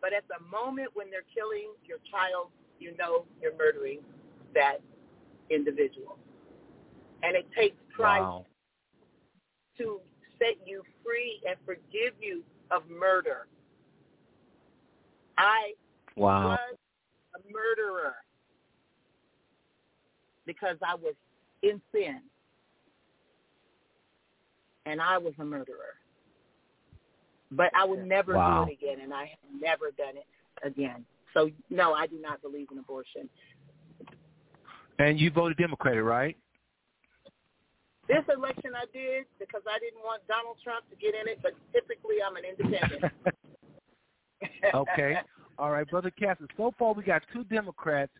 But 0.00 0.12
at 0.12 0.24
the 0.28 0.40
moment 0.48 0.94
when 0.94 1.10
they're 1.10 1.28
killing 1.34 1.74
your 1.84 1.98
child, 2.10 2.48
you 2.78 2.96
know 2.96 3.26
you're 3.42 3.56
murdering 3.56 4.00
that 4.54 4.78
individual. 5.50 6.16
And 7.22 7.36
it 7.36 7.46
takes 7.56 7.76
Christ 7.92 8.22
Wow. 8.22 8.46
To 9.78 10.00
set 10.38 10.54
you 10.64 10.82
free 11.04 11.40
and 11.48 11.56
forgive 11.64 12.14
you 12.20 12.42
of 12.70 12.88
murder. 12.88 13.46
I 15.36 15.74
Wow. 16.16 16.44
was 16.44 16.76
a 17.36 17.52
murderer 17.52 18.14
because 20.46 20.76
I 20.82 20.94
was 20.94 21.14
in 21.62 21.80
sin. 21.92 22.20
And 24.86 25.00
I 25.02 25.18
was 25.18 25.34
a 25.38 25.44
murderer. 25.44 25.96
But 27.50 27.70
I 27.74 27.84
would 27.84 28.06
never 28.06 28.34
Wow. 28.34 28.64
do 28.64 28.70
it 28.70 28.74
again, 28.74 29.00
and 29.00 29.12
I 29.12 29.26
have 29.26 29.60
never 29.60 29.90
done 29.90 30.16
it 30.16 30.26
again. 30.62 31.04
So, 31.34 31.50
no, 31.70 31.92
I 31.92 32.06
do 32.06 32.18
not 32.20 32.40
believe 32.40 32.68
in 32.72 32.78
abortion. 32.78 33.28
And 34.98 35.20
you 35.20 35.30
voted 35.30 35.58
Democratic, 35.58 36.02
right? 36.02 36.36
This 38.08 38.24
election 38.34 38.72
I 38.74 38.86
did 38.92 39.26
because 39.38 39.62
I 39.68 39.78
didn't 39.78 40.02
want 40.02 40.26
Donald 40.26 40.56
Trump 40.64 40.88
to 40.88 40.96
get 40.96 41.14
in 41.14 41.28
it, 41.28 41.40
but 41.42 41.52
typically 41.72 42.16
I'm 42.24 42.36
an 42.36 42.44
independent. 42.48 43.12
okay. 44.74 45.18
All 45.58 45.70
right, 45.70 45.88
Brother 45.88 46.10
Cassis. 46.10 46.46
So 46.56 46.72
far, 46.78 46.94
we 46.94 47.02
got 47.02 47.22
two 47.32 47.44
Democrats 47.44 48.12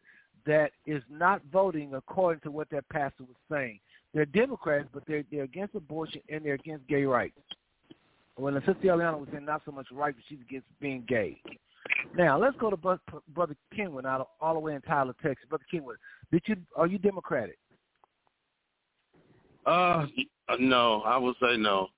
that 0.46 0.72
is 0.86 1.02
not 1.10 1.40
voting 1.50 1.94
according 1.94 2.40
to 2.40 2.50
what 2.50 2.68
that 2.70 2.88
pastor 2.90 3.24
was 3.24 3.36
saying. 3.50 3.80
They're 4.12 4.26
Democrats, 4.26 4.88
but 4.92 5.04
they're 5.06 5.24
they're 5.30 5.44
against 5.44 5.74
abortion 5.74 6.20
and 6.28 6.44
they're 6.44 6.54
against 6.54 6.86
gay 6.86 7.04
rights. 7.04 7.38
When 8.36 8.54
the 8.54 8.60
sister 8.60 8.84
Eliana 8.84 9.18
was 9.18 9.28
in 9.36 9.44
not 9.44 9.62
so 9.64 9.72
much 9.72 9.86
right, 9.90 10.14
but 10.14 10.24
she's 10.28 10.38
against 10.40 10.66
being 10.80 11.04
gay. 11.08 11.40
Now 12.16 12.38
let's 12.38 12.56
go 12.58 12.70
to 12.70 12.76
Brother 12.76 13.56
Kenwood 13.74 14.06
out 14.06 14.30
all 14.40 14.54
the 14.54 14.60
way 14.60 14.74
in 14.74 14.80
Tyler, 14.82 15.14
Texas. 15.22 15.46
Brother 15.48 15.64
Kenwood, 15.70 15.96
did 16.30 16.42
you 16.46 16.56
are 16.76 16.86
you 16.86 16.98
Democratic? 16.98 17.58
Uh, 19.68 20.06
no, 20.58 21.02
I 21.02 21.18
would 21.18 21.36
say 21.42 21.56
no. 21.58 21.88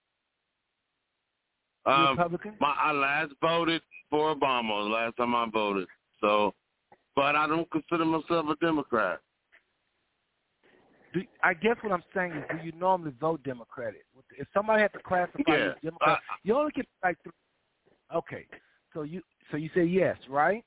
Um, 1.87 2.11
Republican? 2.11 2.57
my 2.61 2.75
I 2.77 2.93
last 2.93 3.33
voted 3.41 3.81
for 4.11 4.35
Obama. 4.35 4.85
The 4.85 4.91
last 4.91 5.17
time 5.17 5.35
I 5.35 5.47
voted, 5.51 5.87
so, 6.21 6.53
but 7.15 7.37
I 7.37 7.47
don't 7.47 7.71
consider 7.71 8.05
myself 8.05 8.47
a 8.49 8.57
Democrat. 8.57 9.21
Do, 11.15 11.23
I 11.43 11.55
guess 11.55 11.77
what 11.81 11.93
I'm 11.93 12.03
saying 12.15 12.33
is, 12.33 12.45
do 12.51 12.65
you 12.65 12.73
normally 12.73 13.13
vote 13.21 13.43
Democratic? 13.45 14.05
If 14.37 14.47
somebody 14.53 14.83
had 14.83 14.93
to 14.93 14.99
classify 15.01 15.39
you 15.47 15.71
as 15.71 15.75
Democrat, 15.83 16.19
I- 16.29 16.37
you 16.43 16.57
only 16.57 16.73
get 16.73 16.87
like 17.05 17.17
three. 17.23 17.33
Okay, 18.15 18.47
so 18.93 19.03
you 19.03 19.23
so 19.53 19.57
you 19.57 19.71
say 19.75 19.85
yes, 19.85 20.17
right? 20.29 20.65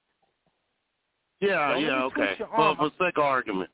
Yeah, 1.42 1.74
Don't 1.74 1.84
yeah, 1.84 2.04
okay. 2.06 2.36
For 2.56 2.76
for 2.78 2.90
sake 2.98 3.18
of 3.18 3.24
argument. 3.24 3.70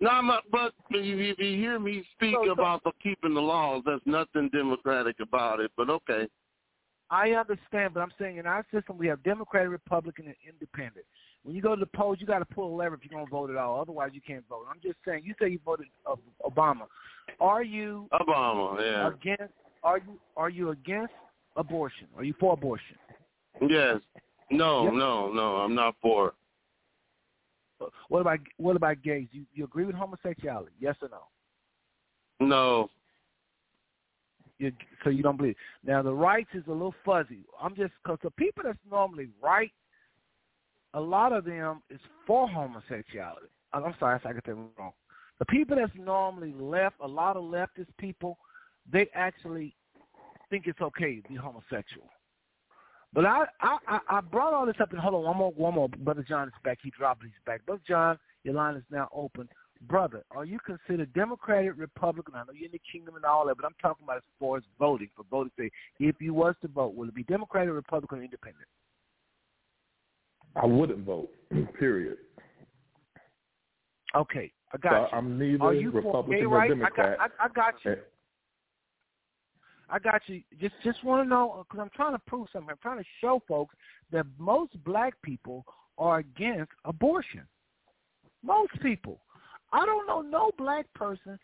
No, 0.00 0.10
I'm 0.10 0.26
not, 0.28 0.44
but 0.50 0.74
if 0.90 1.38
you, 1.38 1.56
hear 1.56 1.78
me 1.80 2.04
speak 2.14 2.34
So- 2.36 2.44
so- 2.46 2.52
about 2.52 2.84
the 2.84 2.92
keeping 3.02 3.34
the 3.34 3.40
laws, 3.42 3.82
there's 3.84 4.00
nothing 4.06 4.48
democratic 4.50 5.16
about 5.20 5.60
it. 5.60 5.72
But 5.76 5.90
okay, 5.90 6.28
I 7.10 7.30
understand, 7.32 7.94
but 7.94 8.00
I'm 8.00 8.12
saying 8.18 8.36
in 8.36 8.46
our 8.46 8.64
system 8.72 8.96
we 8.98 9.06
have 9.08 9.22
Democratic, 9.22 9.70
Republican, 9.70 10.26
and 10.26 10.36
Independent. 10.46 11.04
When 11.42 11.54
you 11.54 11.62
go 11.62 11.74
to 11.74 11.80
the 11.80 11.86
polls, 11.96 12.18
you 12.20 12.26
got 12.26 12.40
to 12.40 12.44
pull 12.44 12.74
a 12.74 12.76
lever 12.76 12.94
if 12.96 13.00
you're 13.04 13.16
going 13.16 13.24
to 13.26 13.30
vote 13.30 13.50
at 13.50 13.56
all. 13.56 13.80
Otherwise, 13.80 14.10
you 14.12 14.20
can't 14.20 14.46
vote. 14.48 14.66
I'm 14.70 14.80
just 14.82 14.98
saying. 15.06 15.22
You 15.24 15.34
say 15.40 15.48
you 15.48 15.60
voted 15.64 15.86
Obama. 16.44 16.86
Are 17.40 17.62
you 17.62 18.08
Obama, 18.12 18.80
yeah, 18.80 19.08
against? 19.08 19.54
Are 19.82 19.98
you 19.98 20.18
are 20.36 20.50
you 20.50 20.70
against 20.70 21.14
abortion? 21.56 22.08
Are 22.16 22.24
you 22.24 22.34
for 22.38 22.52
abortion? 22.52 22.96
yes, 23.68 23.98
no, 24.50 24.84
Yep. 24.84 24.92
no, 24.94 25.32
no, 25.32 25.56
I'm 25.56 25.74
not 25.74 25.94
for. 26.02 26.34
What 28.08 28.20
about 28.20 28.38
what 28.56 28.76
about 28.76 29.02
gays? 29.02 29.28
You 29.32 29.44
you 29.54 29.64
agree 29.64 29.84
with 29.84 29.94
homosexuality? 29.94 30.72
Yes 30.80 30.96
or 31.02 31.08
no? 31.08 31.22
No, 32.40 32.90
you 34.58 34.72
so 35.04 35.10
you 35.10 35.22
don't 35.22 35.36
believe. 35.36 35.56
Now 35.84 36.02
the 36.02 36.12
rights 36.12 36.50
is 36.54 36.64
a 36.66 36.72
little 36.72 36.94
fuzzy. 37.04 37.44
I'm 37.60 37.74
just 37.74 37.92
because 38.02 38.18
the 38.22 38.30
people 38.32 38.64
that's 38.64 38.78
normally 38.90 39.28
right, 39.42 39.72
a 40.94 41.00
lot 41.00 41.32
of 41.32 41.44
them 41.44 41.82
is 41.90 42.00
for 42.26 42.48
homosexuality. 42.48 43.48
I'm 43.72 43.94
sorry 43.98 44.16
if 44.16 44.26
I 44.26 44.32
get 44.32 44.44
that 44.44 44.54
wrong. 44.78 44.92
The 45.38 45.44
people 45.44 45.76
that's 45.76 45.92
normally 45.94 46.54
left, 46.58 46.96
a 47.00 47.06
lot 47.06 47.36
of 47.36 47.44
leftist 47.44 47.88
people, 47.98 48.38
they 48.90 49.08
actually 49.14 49.76
think 50.50 50.66
it's 50.66 50.80
okay 50.80 51.20
to 51.20 51.28
be 51.28 51.36
homosexual. 51.36 52.08
But 53.18 53.26
I, 53.26 53.46
I, 53.60 53.98
I 54.08 54.20
brought 54.20 54.54
all 54.54 54.64
this 54.64 54.76
up 54.80 54.92
and 54.92 55.00
hold 55.00 55.14
on 55.16 55.24
one 55.24 55.36
more, 55.36 55.50
one 55.50 55.74
more. 55.74 55.88
Brother 55.88 56.22
John 56.22 56.46
is 56.46 56.54
back. 56.62 56.78
He 56.80 56.92
dropped 56.96 57.24
his 57.24 57.32
back. 57.44 57.66
Brother 57.66 57.82
John, 57.84 58.16
your 58.44 58.54
line 58.54 58.76
is 58.76 58.84
now 58.92 59.08
open. 59.12 59.48
Brother, 59.88 60.22
are 60.30 60.44
you 60.44 60.60
considered 60.64 61.12
Democratic, 61.14 61.72
Republican? 61.76 62.36
I 62.36 62.44
know 62.44 62.52
you're 62.54 62.66
in 62.66 62.70
the 62.70 62.80
kingdom 62.92 63.16
and 63.16 63.24
all 63.24 63.44
that, 63.48 63.56
but 63.56 63.66
I'm 63.66 63.74
talking 63.82 64.04
about 64.04 64.18
as 64.18 64.22
far 64.38 64.58
as 64.58 64.62
voting 64.78 65.08
for 65.16 65.24
voting. 65.32 65.50
Say, 65.58 65.68
if 65.98 66.14
you 66.20 66.32
was 66.32 66.54
to 66.62 66.68
vote, 66.68 66.94
will 66.94 67.08
it 67.08 67.14
be 67.16 67.24
Democratic, 67.24 67.74
Republican, 67.74 68.20
or 68.20 68.22
Independent? 68.22 68.66
I 70.54 70.66
wouldn't 70.66 71.04
vote. 71.04 71.30
Period. 71.80 72.18
Okay, 74.14 74.52
I 74.72 74.78
got 74.78 74.92
so 74.92 74.98
you. 75.00 75.18
I'm 75.18 75.36
neither 75.36 75.74
you 75.74 75.90
Republican 75.90 76.38
gay 76.38 76.44
nor 76.44 76.68
Democrat. 76.68 77.18
I 77.18 77.26
got, 77.26 77.30
I, 77.40 77.44
I 77.46 77.48
got 77.48 77.74
you. 77.84 77.96
I 79.90 79.98
got 79.98 80.22
you. 80.26 80.42
Just 80.60 80.74
just 80.84 81.02
want 81.02 81.24
to 81.24 81.28
know 81.28 81.64
because 81.66 81.80
I'm 81.82 81.90
trying 81.94 82.12
to 82.12 82.22
prove 82.26 82.48
something. 82.52 82.70
I'm 82.70 82.78
trying 82.82 82.98
to 82.98 83.08
show 83.20 83.42
folks 83.48 83.74
that 84.12 84.26
most 84.38 84.72
black 84.84 85.14
people 85.22 85.64
are 85.96 86.18
against 86.18 86.72
abortion. 86.84 87.42
Most 88.42 88.72
people. 88.82 89.20
I 89.72 89.84
don't 89.84 90.06
know 90.06 90.20
no 90.20 90.50
black 90.58 90.92
person. 90.94 91.38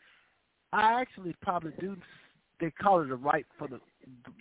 I 0.72 1.00
actually 1.00 1.34
probably 1.40 1.72
do. 1.80 1.96
They 2.60 2.70
call 2.70 3.00
it 3.00 3.10
a 3.10 3.16
right 3.16 3.46
for 3.58 3.68
the 3.68 3.80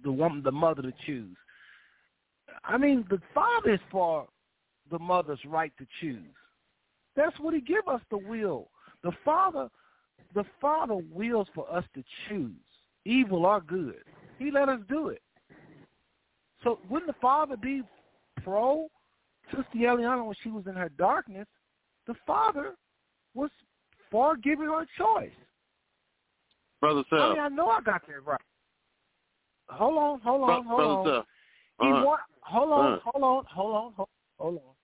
the 0.04 0.12
woman, 0.12 0.44
the 0.44 0.52
mother 0.52 0.82
to 0.82 0.94
choose. 1.06 1.36
I 2.66 2.78
mean, 2.78 3.06
the 3.10 3.22
father 3.34 3.74
is 3.74 3.80
for 3.90 4.28
the 4.92 5.00
mother's 5.00 5.40
right 5.46 5.72
to 5.78 5.88
choose. 6.02 6.36
That's 7.16 7.38
what 7.40 7.54
he 7.54 7.62
give 7.62 7.88
us 7.88 8.02
the 8.10 8.18
will. 8.18 8.70
The 9.04 9.12
father, 9.24 9.70
the 10.34 10.44
father 10.60 10.96
wills 11.12 11.48
for 11.56 11.72
us 11.74 11.86
to 11.96 12.04
choose 12.28 12.52
evil 13.06 13.46
or 13.46 13.62
good. 13.62 14.04
He 14.40 14.52
let 14.52 14.70
us 14.70 14.80
do 14.90 15.10
it. 15.10 15.22
So 16.64 16.80
wouldn't 16.90 17.08
the 17.08 17.20
father 17.22 17.58
be 17.58 17.84
pro 18.44 18.88
Sister 19.52 19.66
Eliana 19.76 20.26
when 20.26 20.36
she 20.42 20.50
was 20.50 20.66
in 20.68 20.76
her 20.76 20.90
darkness? 20.90 21.48
The 22.08 22.16
father 22.26 22.76
was 23.34 23.50
for 24.10 24.36
giving 24.38 24.68
her 24.68 24.82
a 24.82 24.88
choice. 24.98 25.32
Brother 26.80 27.04
Seth. 27.10 27.20
I 27.20 27.30
mean, 27.34 27.40
I 27.40 27.50
know 27.50 27.68
I 27.68 27.82
got 27.82 28.06
that 28.08 28.26
right. 28.26 28.40
Hold 29.70 29.98
on, 29.98 30.20
hold 30.22 30.50
on, 30.50 30.66
hold 30.66 30.82
on. 30.82 31.06
Seth. 31.06 31.26
He 31.82 31.88
Uh-huh. 31.88 32.04
want, 32.04 32.22
hold 32.42 32.72
on, 32.72 32.94
Uh. 32.94 33.00
hold 33.00 33.24
on, 33.24 33.46
hold 33.46 33.76
on, 33.76 33.94
hold, 33.94 34.10
hold 34.38 34.56
on. 34.58 34.76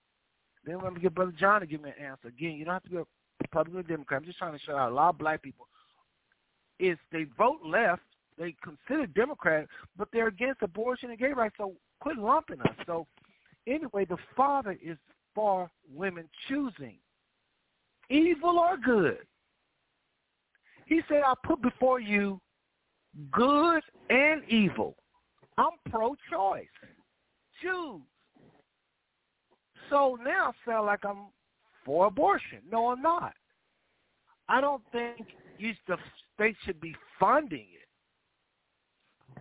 Then 0.64 0.78
let 0.80 0.92
me 0.92 1.00
get 1.00 1.14
Brother 1.14 1.32
John 1.32 1.60
to 1.60 1.66
give 1.66 1.80
me 1.80 1.90
an 1.90 2.04
answer. 2.04 2.28
Again, 2.28 2.52
you 2.52 2.64
don't 2.64 2.74
have 2.74 2.82
to 2.84 2.90
be 2.90 2.96
a 2.96 3.06
Republican 3.40 3.80
or 3.80 3.82
Democrat. 3.82 4.20
I'm 4.20 4.26
just 4.26 4.38
trying 4.38 4.52
to 4.52 4.64
show 4.64 4.76
how 4.76 4.88
a 4.88 4.90
lot 4.90 5.10
of 5.10 5.18
black 5.18 5.42
people 5.42 5.66
is 6.78 6.98
they 7.12 7.24
vote 7.36 7.60
left, 7.64 8.02
they 8.40 8.56
consider 8.64 9.06
Democrat, 9.06 9.66
but 9.96 10.08
they're 10.12 10.28
against 10.28 10.62
abortion 10.62 11.10
and 11.10 11.18
gay 11.18 11.32
rights. 11.32 11.54
So 11.58 11.74
quit 12.00 12.16
lumping 12.16 12.60
us. 12.62 12.74
So 12.86 13.06
anyway, 13.66 14.06
the 14.06 14.16
father 14.34 14.76
is 14.82 14.96
for 15.34 15.70
women 15.94 16.28
choosing 16.48 16.96
evil 18.08 18.58
or 18.58 18.76
good. 18.78 19.18
He 20.86 21.02
said, 21.06 21.22
I 21.24 21.34
put 21.44 21.62
before 21.62 22.00
you 22.00 22.40
good 23.30 23.82
and 24.08 24.42
evil. 24.48 24.96
I'm 25.58 25.72
pro-choice. 25.90 26.64
Choose. 27.62 28.00
So 29.90 30.18
now 30.24 30.52
I 30.52 30.70
sound 30.70 30.86
like 30.86 31.04
I'm 31.04 31.26
for 31.84 32.06
abortion. 32.06 32.60
No, 32.70 32.88
I'm 32.88 33.02
not. 33.02 33.34
I 34.48 34.60
don't 34.60 34.82
think 34.90 35.26
you, 35.58 35.74
the 35.86 35.96
state 36.34 36.56
should 36.64 36.80
be 36.80 36.94
funding 37.18 37.66
it. 37.72 37.79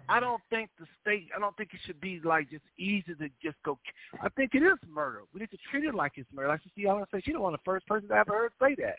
I 0.07 0.19
don't 0.19 0.41
think 0.49 0.69
the 0.79 0.85
state. 1.01 1.27
I 1.35 1.39
don't 1.39 1.55
think 1.57 1.69
it 1.73 1.79
should 1.85 2.01
be 2.01 2.19
like 2.23 2.49
just 2.49 2.63
easy 2.77 3.13
to 3.19 3.29
just 3.43 3.57
go. 3.63 3.77
I 4.21 4.29
think 4.29 4.55
it 4.55 4.63
is 4.63 4.77
murder. 4.91 5.21
We 5.33 5.39
need 5.41 5.51
to 5.51 5.57
treat 5.69 5.83
it 5.85 5.93
like 5.93 6.13
it's 6.15 6.27
murder. 6.33 6.47
Like 6.49 6.61
you 6.63 6.71
see, 6.75 6.87
I 6.87 6.99
say 7.11 7.21
she 7.23 7.31
don't 7.31 7.41
want 7.41 7.53
the 7.55 7.61
first 7.63 7.85
person 7.87 8.09
I 8.11 8.19
ever 8.21 8.33
heard 8.33 8.51
say 8.61 8.75
that. 8.81 8.95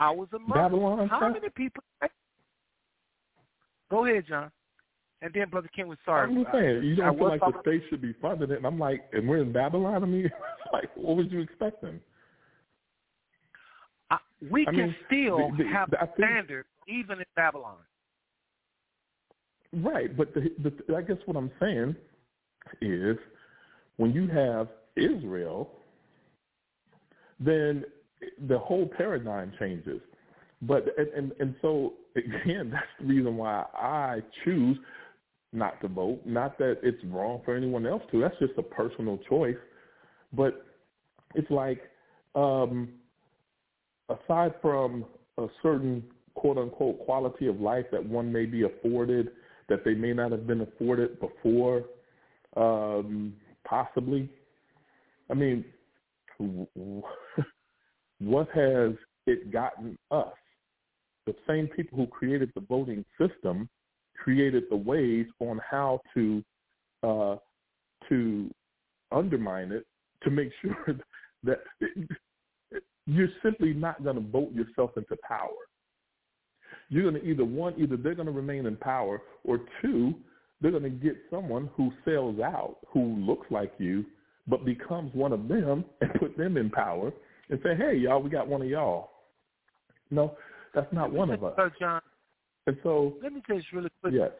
I 0.00 0.10
was 0.10 0.28
a 0.34 0.38
murderer. 0.40 0.62
Babylon, 0.64 1.08
How 1.08 1.28
many 1.28 1.48
people? 1.54 1.84
Go 3.90 4.04
ahead, 4.06 4.24
John. 4.28 4.50
And 5.20 5.32
then 5.32 5.48
Brother 5.50 5.68
King 5.74 5.86
was 5.86 5.98
sorry. 6.04 6.28
I'm 6.28 6.42
just 6.42 6.52
saying, 6.52 6.82
you 6.82 6.94
I 6.94 7.06
don't 7.06 7.18
feel 7.18 7.28
like 7.28 7.40
the 7.40 7.52
state 7.60 7.82
should 7.88 8.02
be 8.02 8.12
funding 8.20 8.50
it, 8.50 8.56
and 8.56 8.66
I'm 8.66 8.78
like, 8.78 9.04
and 9.12 9.28
we're 9.28 9.42
in 9.42 9.52
Babylon. 9.52 10.02
I 10.02 10.06
mean, 10.06 10.28
like, 10.72 10.90
what 10.96 11.16
was 11.16 11.26
you 11.30 11.40
expecting? 11.40 12.00
I, 14.10 14.18
we 14.50 14.62
I 14.66 14.70
can 14.72 14.76
mean, 14.86 14.96
still 15.06 15.50
the- 15.56 15.62
the- 15.62 15.68
have 15.70 15.92
I 15.94 16.04
a 16.04 16.06
think- 16.06 16.16
standard 16.18 16.66
even 16.88 17.18
in 17.18 17.24
Babylon. 17.36 17.76
Right, 19.72 20.14
but 20.16 20.34
the, 20.34 20.52
the, 20.62 20.96
I 20.96 21.02
guess 21.02 21.16
what 21.24 21.36
I'm 21.36 21.50
saying 21.58 21.96
is 22.80 23.16
when 23.96 24.12
you 24.12 24.26
have 24.28 24.68
Israel, 24.96 25.70
then 27.40 27.84
the 28.48 28.58
whole 28.58 28.86
paradigm 28.86 29.52
changes. 29.58 30.00
But 30.60 30.86
and, 30.96 31.08
and 31.08 31.32
and 31.40 31.54
so 31.62 31.94
again, 32.16 32.70
that's 32.72 32.86
the 33.00 33.06
reason 33.06 33.36
why 33.36 33.64
I 33.74 34.20
choose 34.44 34.76
not 35.52 35.80
to 35.80 35.88
vote. 35.88 36.20
Not 36.24 36.58
that 36.58 36.78
it's 36.82 37.02
wrong 37.04 37.40
for 37.44 37.56
anyone 37.56 37.86
else 37.86 38.02
to. 38.12 38.20
That's 38.20 38.38
just 38.38 38.52
a 38.58 38.62
personal 38.62 39.18
choice. 39.28 39.56
But 40.32 40.64
it's 41.34 41.50
like 41.50 41.82
um, 42.34 42.90
aside 44.08 44.54
from 44.60 45.04
a 45.38 45.46
certain 45.62 46.02
quote 46.34 46.58
unquote 46.58 47.00
quality 47.04 47.46
of 47.46 47.60
life 47.60 47.86
that 47.92 48.04
one 48.04 48.32
may 48.32 48.46
be 48.46 48.62
afforded 48.62 49.30
that 49.68 49.84
they 49.84 49.94
may 49.94 50.12
not 50.12 50.32
have 50.32 50.46
been 50.46 50.62
afforded 50.62 51.18
before, 51.20 51.84
um, 52.56 53.34
possibly. 53.64 54.28
I 55.30 55.34
mean, 55.34 55.64
what 58.18 58.48
has 58.54 58.92
it 59.26 59.52
gotten 59.52 59.96
us? 60.10 60.32
The 61.26 61.34
same 61.46 61.68
people 61.68 61.98
who 61.98 62.06
created 62.06 62.50
the 62.54 62.62
voting 62.62 63.04
system 63.18 63.68
created 64.16 64.64
the 64.70 64.76
ways 64.76 65.26
on 65.40 65.60
how 65.68 66.00
to 66.14 66.42
uh, 67.02 67.36
to 68.08 68.50
undermine 69.10 69.72
it 69.72 69.86
to 70.22 70.30
make 70.30 70.50
sure 70.62 70.96
that 71.44 71.60
you're 73.06 73.28
simply 73.42 73.72
not 73.72 74.02
going 74.04 74.16
to 74.16 74.30
vote 74.30 74.52
yourself 74.52 74.90
into 74.96 75.16
power. 75.26 75.48
You're 76.92 77.10
going 77.10 77.22
to 77.22 77.26
either 77.26 77.44
one, 77.44 77.72
either 77.78 77.96
they're 77.96 78.14
going 78.14 78.26
to 78.26 78.32
remain 78.32 78.66
in 78.66 78.76
power, 78.76 79.22
or 79.44 79.60
two, 79.80 80.12
they're 80.60 80.70
going 80.70 80.82
to 80.82 80.90
get 80.90 81.16
someone 81.30 81.70
who 81.74 81.90
sells 82.04 82.38
out, 82.38 82.76
who 82.92 83.16
looks 83.16 83.46
like 83.50 83.72
you, 83.78 84.04
but 84.46 84.66
becomes 84.66 85.10
one 85.14 85.32
of 85.32 85.48
them 85.48 85.86
and 86.02 86.12
put 86.20 86.36
them 86.36 86.58
in 86.58 86.68
power 86.68 87.10
and 87.48 87.58
say, 87.62 87.74
hey, 87.74 87.96
y'all, 87.96 88.22
we 88.22 88.28
got 88.28 88.46
one 88.46 88.60
of 88.60 88.68
y'all. 88.68 89.08
No, 90.10 90.36
that's 90.74 90.92
not 90.92 91.10
one 91.10 91.30
of 91.30 91.42
us. 91.42 91.54
So, 91.56 91.70
John, 91.80 92.02
And 92.66 92.76
so, 92.82 93.14
let 93.22 93.32
me 93.32 93.42
you 93.48 93.54
this 93.54 93.64
really 93.72 93.90
quick. 94.02 94.12
yes. 94.14 94.30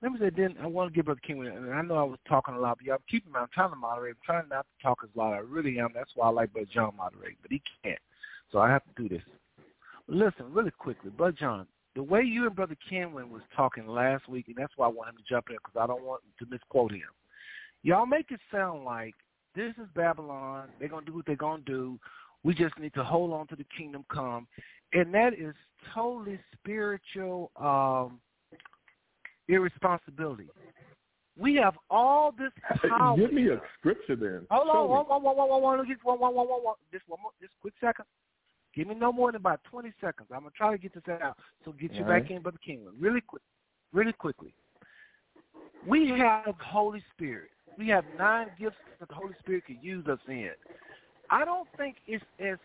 Let 0.00 0.12
me 0.12 0.18
say 0.20 0.30
then 0.34 0.56
I 0.60 0.66
want 0.66 0.90
to 0.90 0.96
give 0.96 1.04
Brother 1.04 1.20
King, 1.24 1.46
and 1.46 1.74
I 1.74 1.82
know 1.82 1.96
I 1.96 2.02
was 2.02 2.18
talking 2.26 2.54
a 2.54 2.58
lot, 2.58 2.78
but 2.78 2.86
y'all 2.86 2.96
keep 3.10 3.26
him. 3.26 3.36
I'm 3.36 3.46
trying 3.52 3.70
to 3.70 3.76
moderate. 3.76 4.16
I'm 4.16 4.20
trying 4.24 4.48
not 4.48 4.64
to 4.64 4.82
talk 4.82 5.00
as 5.04 5.10
loud. 5.14 5.34
I 5.34 5.40
really 5.40 5.78
am. 5.78 5.90
That's 5.94 6.10
why 6.14 6.28
I 6.28 6.30
like 6.30 6.50
Brother 6.54 6.66
John 6.72 6.96
moderate, 6.96 7.36
but 7.42 7.50
he 7.52 7.60
can't. 7.84 7.98
So 8.50 8.58
I 8.58 8.70
have 8.70 8.82
to 8.84 9.02
do 9.02 9.08
this. 9.10 9.22
Listen, 10.08 10.52
really 10.52 10.70
quickly, 10.70 11.10
Brother 11.10 11.36
John, 11.38 11.66
the 11.94 12.02
way 12.02 12.22
you 12.22 12.46
and 12.46 12.56
Brother 12.56 12.76
Kenwood 12.88 13.30
was 13.30 13.42
talking 13.54 13.86
last 13.86 14.28
week, 14.28 14.46
and 14.48 14.56
that's 14.56 14.72
why 14.76 14.86
I 14.86 14.90
want 14.90 15.10
him 15.10 15.16
to 15.16 15.22
jump 15.28 15.46
in 15.50 15.56
because 15.56 15.80
I 15.80 15.86
don't 15.86 16.02
want 16.02 16.22
to 16.38 16.46
misquote 16.46 16.92
him. 16.92 17.00
Y'all 17.82 18.06
make 18.06 18.30
it 18.30 18.40
sound 18.50 18.84
like 18.84 19.14
this 19.54 19.72
is 19.78 19.88
Babylon. 19.94 20.68
They're 20.78 20.88
gonna 20.88 21.04
do 21.04 21.14
what 21.14 21.26
they're 21.26 21.36
gonna 21.36 21.62
do. 21.66 21.98
We 22.44 22.54
just 22.54 22.78
need 22.78 22.94
to 22.94 23.04
hold 23.04 23.32
on 23.32 23.46
to 23.48 23.56
the 23.56 23.66
kingdom 23.76 24.04
come, 24.12 24.46
and 24.92 25.12
that 25.14 25.34
is 25.34 25.54
totally 25.94 26.40
spiritual 26.58 27.50
um, 27.56 28.20
irresponsibility. 29.48 30.48
We 31.38 31.54
have 31.56 31.74
all 31.90 32.32
this 32.32 32.52
power. 32.88 33.16
Give 33.16 33.32
me 33.32 33.48
a 33.48 33.60
scripture 33.78 34.16
then. 34.16 34.46
Hold 34.50 34.68
on, 34.68 34.84
me. 34.84 34.90
one, 34.90 35.06
one, 35.06 35.22
one, 35.22 35.36
one, 35.36 35.48
one, 35.48 35.62
one, 35.62 35.88
just 35.88 36.04
one, 36.04 36.18
one, 36.18 36.34
one, 36.34 36.48
one, 36.48 36.62
one, 36.62 36.74
just 36.92 37.04
one 37.08 37.20
more, 37.22 37.32
just 37.40 37.52
quick 37.60 37.74
second. 37.80 38.04
Give 38.74 38.88
me 38.88 38.94
no 38.94 39.12
more 39.12 39.30
than 39.30 39.40
about 39.40 39.60
twenty 39.64 39.92
seconds. 40.00 40.28
I'm 40.32 40.40
gonna 40.40 40.50
try 40.56 40.72
to 40.72 40.78
get 40.78 40.94
this 40.94 41.02
out. 41.22 41.36
So 41.64 41.72
get 41.72 41.92
you 41.92 42.04
All 42.04 42.08
back 42.08 42.30
in, 42.30 42.42
Brother 42.42 42.58
Kingland, 42.66 42.94
really 42.98 43.20
quick, 43.20 43.42
really 43.92 44.12
quickly. 44.12 44.54
We 45.86 46.08
have 46.10 46.46
the 46.46 46.64
Holy 46.64 47.02
Spirit. 47.14 47.50
We 47.78 47.88
have 47.88 48.04
nine 48.18 48.48
gifts 48.58 48.76
that 49.00 49.08
the 49.08 49.14
Holy 49.14 49.34
Spirit 49.40 49.66
can 49.66 49.78
use 49.82 50.06
us 50.06 50.18
in. 50.28 50.50
I 51.30 51.44
don't 51.44 51.68
think 51.76 51.96
it's 52.06 52.24
as 52.38 52.58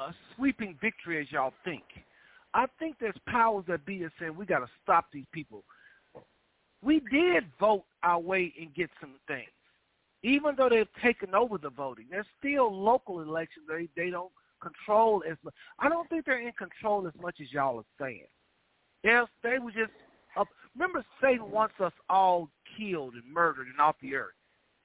a 0.00 0.12
sweeping 0.36 0.76
victory 0.80 1.20
as 1.20 1.30
y'all 1.30 1.52
think. 1.64 1.84
I 2.54 2.66
think 2.78 2.96
there's 3.00 3.16
powers 3.26 3.64
that 3.68 3.84
be 3.86 3.98
that 4.00 4.12
saying 4.18 4.36
we 4.36 4.46
got 4.46 4.60
to 4.60 4.68
stop 4.82 5.06
these 5.12 5.26
people. 5.32 5.64
We 6.82 7.00
did 7.10 7.44
vote 7.58 7.84
our 8.02 8.20
way 8.20 8.52
and 8.60 8.74
get 8.74 8.90
some 9.00 9.14
things, 9.26 9.48
even 10.22 10.54
though 10.56 10.68
they've 10.68 10.86
taken 11.02 11.34
over 11.34 11.58
the 11.58 11.70
voting. 11.70 12.06
There's 12.10 12.26
still 12.38 12.72
local 12.72 13.20
elections 13.20 13.66
they 13.68 13.88
they 13.96 14.10
don't 14.10 14.30
control 14.60 15.22
as 15.28 15.36
much. 15.42 15.54
I 15.78 15.88
don't 15.88 16.08
think 16.08 16.24
they're 16.24 16.46
in 16.46 16.52
control 16.52 17.06
as 17.06 17.14
much 17.20 17.36
as 17.40 17.52
y'all 17.52 17.78
are 17.78 17.84
saying. 18.00 18.26
Yes, 19.02 19.26
they 19.42 19.58
were 19.58 19.70
just. 19.70 19.92
Uh, 20.36 20.44
remember, 20.74 21.04
Satan 21.22 21.50
wants 21.50 21.74
us 21.80 21.92
all 22.08 22.48
killed 22.76 23.14
and 23.14 23.32
murdered 23.32 23.68
and 23.68 23.80
off 23.80 23.96
the 24.02 24.14
earth. 24.14 24.34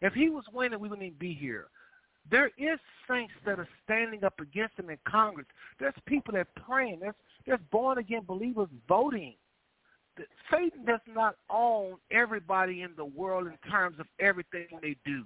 If 0.01 0.13
he 0.13 0.29
was 0.29 0.43
winning, 0.53 0.79
we 0.79 0.89
wouldn't 0.89 1.05
even 1.05 1.17
be 1.17 1.33
here. 1.33 1.67
There 2.29 2.51
is 2.57 2.79
saints 3.09 3.33
that 3.45 3.59
are 3.59 3.67
standing 3.83 4.23
up 4.23 4.39
against 4.39 4.79
him 4.79 4.89
in 4.89 4.97
Congress. 5.07 5.47
There's 5.79 5.93
people 6.05 6.33
that 6.33 6.47
are 6.47 6.61
praying. 6.65 6.99
There's 7.01 7.15
there's 7.45 7.59
born 7.71 7.97
again 7.97 8.23
believers 8.25 8.69
voting. 8.87 9.35
Satan 10.51 10.85
does 10.85 11.01
not 11.07 11.35
own 11.49 11.95
everybody 12.11 12.83
in 12.83 12.91
the 12.95 13.05
world 13.05 13.47
in 13.47 13.57
terms 13.69 13.99
of 13.99 14.05
everything 14.19 14.67
they 14.81 14.95
do. 15.05 15.23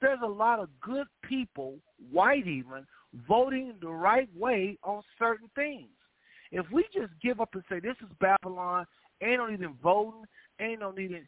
There's 0.00 0.18
a 0.22 0.28
lot 0.28 0.58
of 0.58 0.68
good 0.80 1.06
people, 1.22 1.76
white 2.10 2.46
even, 2.46 2.86
voting 3.26 3.74
the 3.80 3.88
right 3.88 4.28
way 4.36 4.78
on 4.82 5.02
certain 5.18 5.48
things. 5.54 5.88
If 6.50 6.66
we 6.72 6.84
just 6.94 7.12
give 7.22 7.40
up 7.40 7.50
and 7.54 7.62
say 7.68 7.80
this 7.80 7.96
is 8.00 8.08
Babylon, 8.20 8.86
ain't 9.22 9.38
no 9.38 9.46
need 9.46 9.60
in 9.60 9.74
voting, 9.82 10.24
ain't 10.60 10.80
no 10.80 10.90
need 10.90 11.12
in 11.12 11.26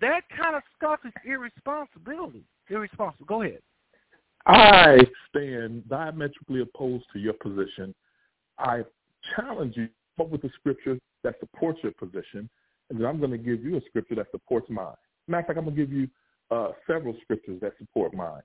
that 0.00 0.22
kind 0.36 0.56
of 0.56 0.62
stuff 0.76 1.00
is 1.04 1.12
irresponsibility. 1.24 2.44
Irresponsible. 2.68 3.26
Go 3.26 3.42
ahead. 3.42 3.60
I 4.46 4.98
stand 5.28 5.88
diametrically 5.88 6.60
opposed 6.62 7.04
to 7.12 7.18
your 7.18 7.34
position. 7.34 7.94
I 8.58 8.82
challenge 9.34 9.76
you 9.76 9.88
up 10.20 10.28
with 10.28 10.44
a 10.44 10.50
scripture 10.58 10.98
that 11.22 11.36
supports 11.40 11.80
your 11.82 11.92
position, 11.92 12.48
and 12.90 12.98
then 12.98 13.06
I'm 13.06 13.18
going 13.18 13.30
to 13.30 13.38
give 13.38 13.64
you 13.64 13.76
a 13.76 13.80
scripture 13.88 14.14
that 14.16 14.26
supports 14.30 14.68
mine. 14.68 14.94
Matter 15.28 15.40
of 15.40 15.46
fact, 15.46 15.58
I'm 15.58 15.64
going 15.64 15.76
to 15.76 15.82
give 15.82 15.92
you 15.92 16.08
uh, 16.50 16.72
several 16.86 17.14
scriptures 17.22 17.58
that 17.62 17.72
support 17.78 18.14
mine. 18.14 18.42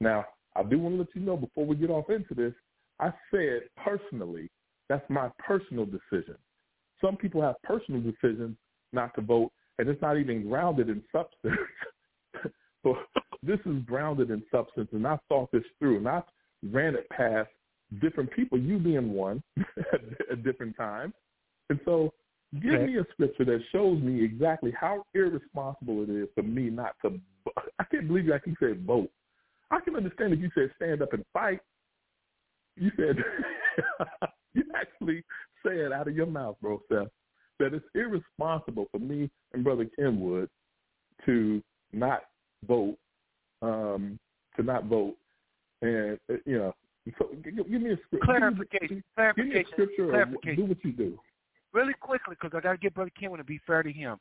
Now, 0.00 0.24
I 0.56 0.62
do 0.62 0.78
want 0.78 0.94
to 0.94 0.98
let 1.00 1.08
you 1.14 1.20
know 1.20 1.36
before 1.36 1.66
we 1.66 1.76
get 1.76 1.90
off 1.90 2.10
into 2.10 2.34
this, 2.34 2.52
I 3.00 3.10
said 3.30 3.62
personally, 3.82 4.50
that's 4.88 5.08
my 5.10 5.30
personal 5.38 5.84
decision. 5.84 6.36
Some 7.00 7.16
people 7.16 7.42
have 7.42 7.60
personal 7.62 8.00
decisions 8.00 8.56
not 8.92 9.14
to 9.16 9.20
vote, 9.20 9.52
and 9.78 9.88
it's 9.88 10.00
not 10.00 10.16
even 10.16 10.48
grounded 10.48 10.88
in 10.88 11.02
substance. 11.12 11.60
so 12.82 12.96
this 13.42 13.60
is 13.66 13.82
grounded 13.84 14.30
in 14.30 14.42
substance, 14.50 14.88
and 14.92 15.06
I 15.06 15.18
thought 15.28 15.50
this 15.52 15.64
through, 15.78 15.98
and 15.98 16.08
I 16.08 16.22
ran 16.62 16.94
it 16.94 17.08
past 17.10 17.50
different 18.00 18.30
people, 18.32 18.58
you 18.58 18.78
being 18.78 19.12
one 19.12 19.42
at 19.58 20.42
different 20.42 20.76
times. 20.76 21.12
And 21.68 21.78
so 21.84 22.12
give 22.62 22.74
okay. 22.74 22.86
me 22.86 22.98
a 22.98 23.04
scripture 23.12 23.44
that 23.44 23.60
shows 23.72 24.00
me 24.00 24.24
exactly 24.24 24.72
how 24.78 25.04
irresponsible 25.14 26.02
it 26.02 26.10
is 26.10 26.28
for 26.34 26.42
me 26.42 26.70
not 26.70 26.94
to 27.02 27.20
I 27.78 27.84
can't 27.84 28.08
believe 28.08 28.26
you 28.26 28.34
actually 28.34 28.56
said 28.60 28.84
vote. 28.86 29.10
I 29.70 29.80
can 29.80 29.96
understand 29.96 30.32
if 30.32 30.40
you 30.40 30.50
said 30.54 30.70
stand 30.76 31.02
up 31.02 31.12
and 31.12 31.24
fight. 31.32 31.60
You 32.76 32.90
said 32.96 33.16
you 34.54 34.64
actually 34.74 35.24
said 35.64 35.92
out 35.92 36.08
of 36.08 36.16
your 36.16 36.26
mouth, 36.26 36.56
bro, 36.60 36.80
Seth, 36.90 37.08
that 37.58 37.74
it's 37.74 37.84
irresponsible 37.94 38.86
for 38.92 38.98
me 38.98 39.30
and 39.52 39.64
Brother 39.64 39.86
Kenwood 39.98 40.48
to 41.24 41.62
not 41.92 42.22
vote, 42.66 42.96
um, 43.62 44.18
to 44.56 44.62
not 44.62 44.84
vote, 44.84 45.16
and 45.82 46.18
uh, 46.30 46.34
you 46.44 46.58
know, 46.58 46.74
so 47.18 47.28
give, 47.42 47.56
give 47.56 47.82
me 47.82 47.92
a 47.92 47.96
scripture. 48.06 48.24
Clarification. 48.24 49.04
Clarification. 49.14 49.50
Give 49.50 49.54
me 49.54 49.60
a 49.60 49.72
scripture. 49.72 50.08
Clarification. 50.08 50.56
do 50.56 50.68
what 50.68 50.84
you 50.84 50.92
do. 50.92 51.18
Really 51.72 51.94
quickly, 51.94 52.36
because 52.40 52.56
I 52.56 52.60
got 52.60 52.72
to 52.72 52.78
get 52.78 52.94
Brother 52.94 53.10
Kenwood 53.18 53.38
to 53.38 53.44
be 53.44 53.60
fair 53.66 53.82
to 53.82 53.92
him. 53.92 54.18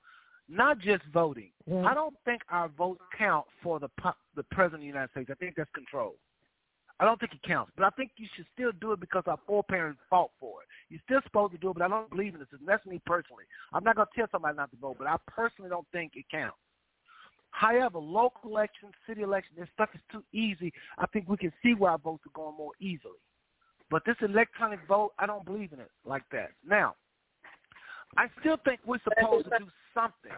Not 0.47 0.79
just 0.79 1.03
voting. 1.13 1.51
Mm-hmm. 1.69 1.87
I 1.87 1.93
don't 1.93 2.15
think 2.23 2.41
our 2.49 2.69
votes 2.69 3.01
count 3.17 3.45
for 3.63 3.79
the 3.79 3.89
the 4.35 4.43
president 4.43 4.75
of 4.75 4.81
the 4.81 4.87
United 4.87 5.11
States. 5.11 5.29
I 5.31 5.35
think 5.35 5.55
that's 5.55 5.71
control. 5.73 6.15
I 6.99 7.03
don't 7.03 7.19
think 7.19 7.33
it 7.33 7.43
counts, 7.43 7.73
but 7.75 7.83
I 7.83 7.89
think 7.89 8.11
you 8.15 8.27
should 8.35 8.45
still 8.53 8.71
do 8.79 8.93
it 8.93 9.01
because 9.01 9.23
our 9.27 9.39
foreparents 9.45 9.99
fought 10.09 10.31
for 10.39 10.61
it. 10.61 10.67
You're 10.89 11.01
still 11.03 11.19
supposed 11.25 11.51
to 11.53 11.57
do 11.57 11.71
it, 11.71 11.73
but 11.73 11.83
I 11.83 11.89
don't 11.89 12.09
believe 12.09 12.35
in 12.35 12.39
this. 12.39 12.47
And 12.57 12.65
That's 12.65 12.85
me 12.85 13.01
personally. 13.05 13.43
I'm 13.73 13.83
not 13.83 13.97
going 13.97 14.07
to 14.13 14.17
tell 14.17 14.29
somebody 14.31 14.55
not 14.55 14.71
to 14.71 14.77
vote, 14.77 14.95
but 14.97 15.07
I 15.07 15.17
personally 15.27 15.69
don't 15.69 15.87
think 15.91 16.13
it 16.15 16.25
counts. 16.31 16.55
However, 17.51 17.99
local 17.99 18.49
elections, 18.49 18.93
city 19.07 19.23
elections, 19.23 19.57
this 19.59 19.69
stuff 19.73 19.89
is 19.93 20.01
too 20.11 20.23
easy. 20.31 20.71
I 20.97 21.05
think 21.07 21.27
we 21.27 21.37
can 21.37 21.53
see 21.63 21.73
where 21.73 21.91
our 21.91 21.97
votes 21.97 22.23
are 22.27 22.35
going 22.35 22.55
more 22.57 22.73
easily. 22.79 23.19
But 23.89 24.03
this 24.05 24.15
electronic 24.21 24.79
vote, 24.87 25.11
I 25.19 25.25
don't 25.25 25.45
believe 25.45 25.71
in 25.73 25.79
it 25.79 25.91
like 26.05 26.23
that. 26.31 26.51
Now, 26.67 26.95
I 28.17 28.27
still 28.39 28.57
think 28.63 28.79
we're 28.85 28.99
supposed 29.03 29.45
to 29.45 29.59
do 29.59 29.65
something. 29.93 30.31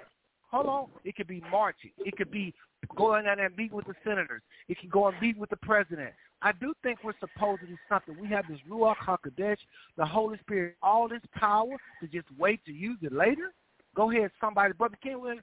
Hold 0.51 0.65
on. 0.67 0.87
It 1.03 1.15
could 1.15 1.27
be 1.27 1.43
marching. 1.51 1.91
It 1.99 2.15
could 2.17 2.31
be 2.31 2.53
going 2.95 3.27
out 3.27 3.39
and 3.39 3.55
meeting 3.57 3.75
with 3.75 3.85
the 3.85 3.95
senators. 4.03 4.41
It 4.69 4.79
can 4.79 4.89
go 4.89 5.07
and 5.07 5.19
meet 5.21 5.37
with 5.37 5.49
the 5.49 5.57
president. 5.57 6.11
I 6.41 6.51
do 6.53 6.73
think 6.83 6.99
we're 7.03 7.13
supposed 7.19 7.61
to 7.61 7.67
do 7.67 7.77
something. 7.89 8.15
We 8.21 8.27
have 8.29 8.45
this 8.47 8.59
Ruach 8.69 8.95
HaKodesh, 8.97 9.57
the 9.97 10.05
Holy 10.05 10.37
Spirit, 10.39 10.75
all 10.81 11.09
this 11.09 11.21
power 11.35 11.75
to 12.01 12.07
just 12.07 12.27
wait 12.37 12.63
to 12.65 12.71
use 12.71 12.97
it 13.01 13.11
later. 13.11 13.51
Go 13.95 14.11
ahead, 14.11 14.31
somebody. 14.39 14.73
Brother 14.73 14.97
Kenwood, 15.01 15.39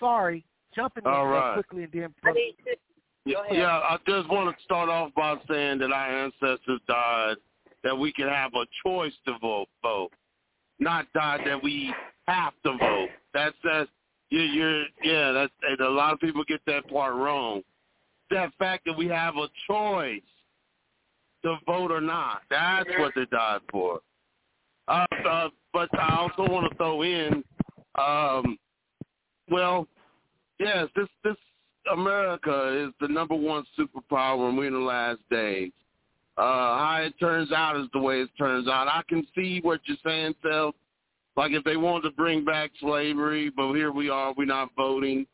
sorry, 0.00 0.44
jump 0.74 0.96
in 0.96 1.04
there 1.04 1.12
right. 1.12 1.54
quickly 1.54 1.84
and 1.84 1.92
then. 1.92 2.14
Brother, 2.22 2.40
yeah, 3.26 3.36
yeah, 3.52 3.66
I 3.66 3.98
just 4.06 4.28
want 4.30 4.56
to 4.56 4.64
start 4.64 4.88
off 4.88 5.12
by 5.14 5.36
saying 5.50 5.78
that 5.80 5.92
our 5.92 6.24
ancestors 6.24 6.80
died 6.88 7.36
that 7.84 7.96
we 7.96 8.10
can 8.12 8.26
have 8.26 8.52
a 8.54 8.64
choice 8.82 9.12
to 9.26 9.34
vote, 9.40 9.68
vote, 9.82 10.10
not 10.78 11.06
died 11.12 11.40
that 11.46 11.62
we 11.62 11.92
have 12.26 12.52
to 12.64 12.76
vote. 12.78 13.08
That's 13.34 13.56
that. 13.64 13.88
You're, 14.30 14.44
you're 14.44 14.84
yeah. 15.02 15.32
That's 15.32 15.80
a 15.80 15.84
lot 15.84 16.12
of 16.12 16.20
people 16.20 16.44
get 16.44 16.60
that 16.66 16.88
part 16.88 17.14
wrong. 17.14 17.62
That 18.30 18.52
fact 18.58 18.84
that 18.86 18.96
we 18.96 19.06
have 19.06 19.36
a 19.36 19.48
choice 19.66 20.20
to 21.42 21.56
vote 21.66 21.90
or 21.90 22.00
not. 22.00 22.42
That's 22.50 22.88
what 22.98 23.12
they 23.14 23.24
died 23.26 23.60
for. 23.70 24.00
Uh, 24.86 25.06
uh, 25.28 25.48
but 25.72 25.88
I 25.98 26.16
also 26.16 26.50
want 26.50 26.70
to 26.70 26.76
throw 26.76 27.02
in, 27.02 27.44
um, 27.98 28.58
well, 29.50 29.86
yes, 30.58 30.88
this 30.96 31.08
this 31.24 31.36
America 31.92 32.86
is 32.86 32.92
the 33.00 33.08
number 33.08 33.34
one 33.34 33.64
superpower, 33.78 34.48
and 34.48 34.56
we're 34.56 34.66
in 34.66 34.72
the 34.74 34.78
last 34.78 35.20
days. 35.30 35.72
Uh, 36.38 36.78
how 36.78 37.00
it 37.02 37.18
turns 37.18 37.50
out 37.50 37.76
is 37.76 37.88
the 37.92 37.98
way 37.98 38.20
it 38.20 38.30
turns 38.38 38.68
out. 38.68 38.86
I 38.86 39.02
can 39.08 39.26
see 39.34 39.60
what 39.60 39.80
you're 39.86 39.96
saying, 40.06 40.36
Seth. 40.40 40.72
Like 41.36 41.50
if 41.52 41.64
they 41.64 41.76
wanted 41.76 42.08
to 42.08 42.14
bring 42.14 42.44
back 42.44 42.70
slavery, 42.80 43.50
but 43.50 43.72
here 43.74 43.90
we 43.90 44.08
are, 44.08 44.32
we're 44.36 44.44
not 44.44 44.70
voting, 44.76 45.26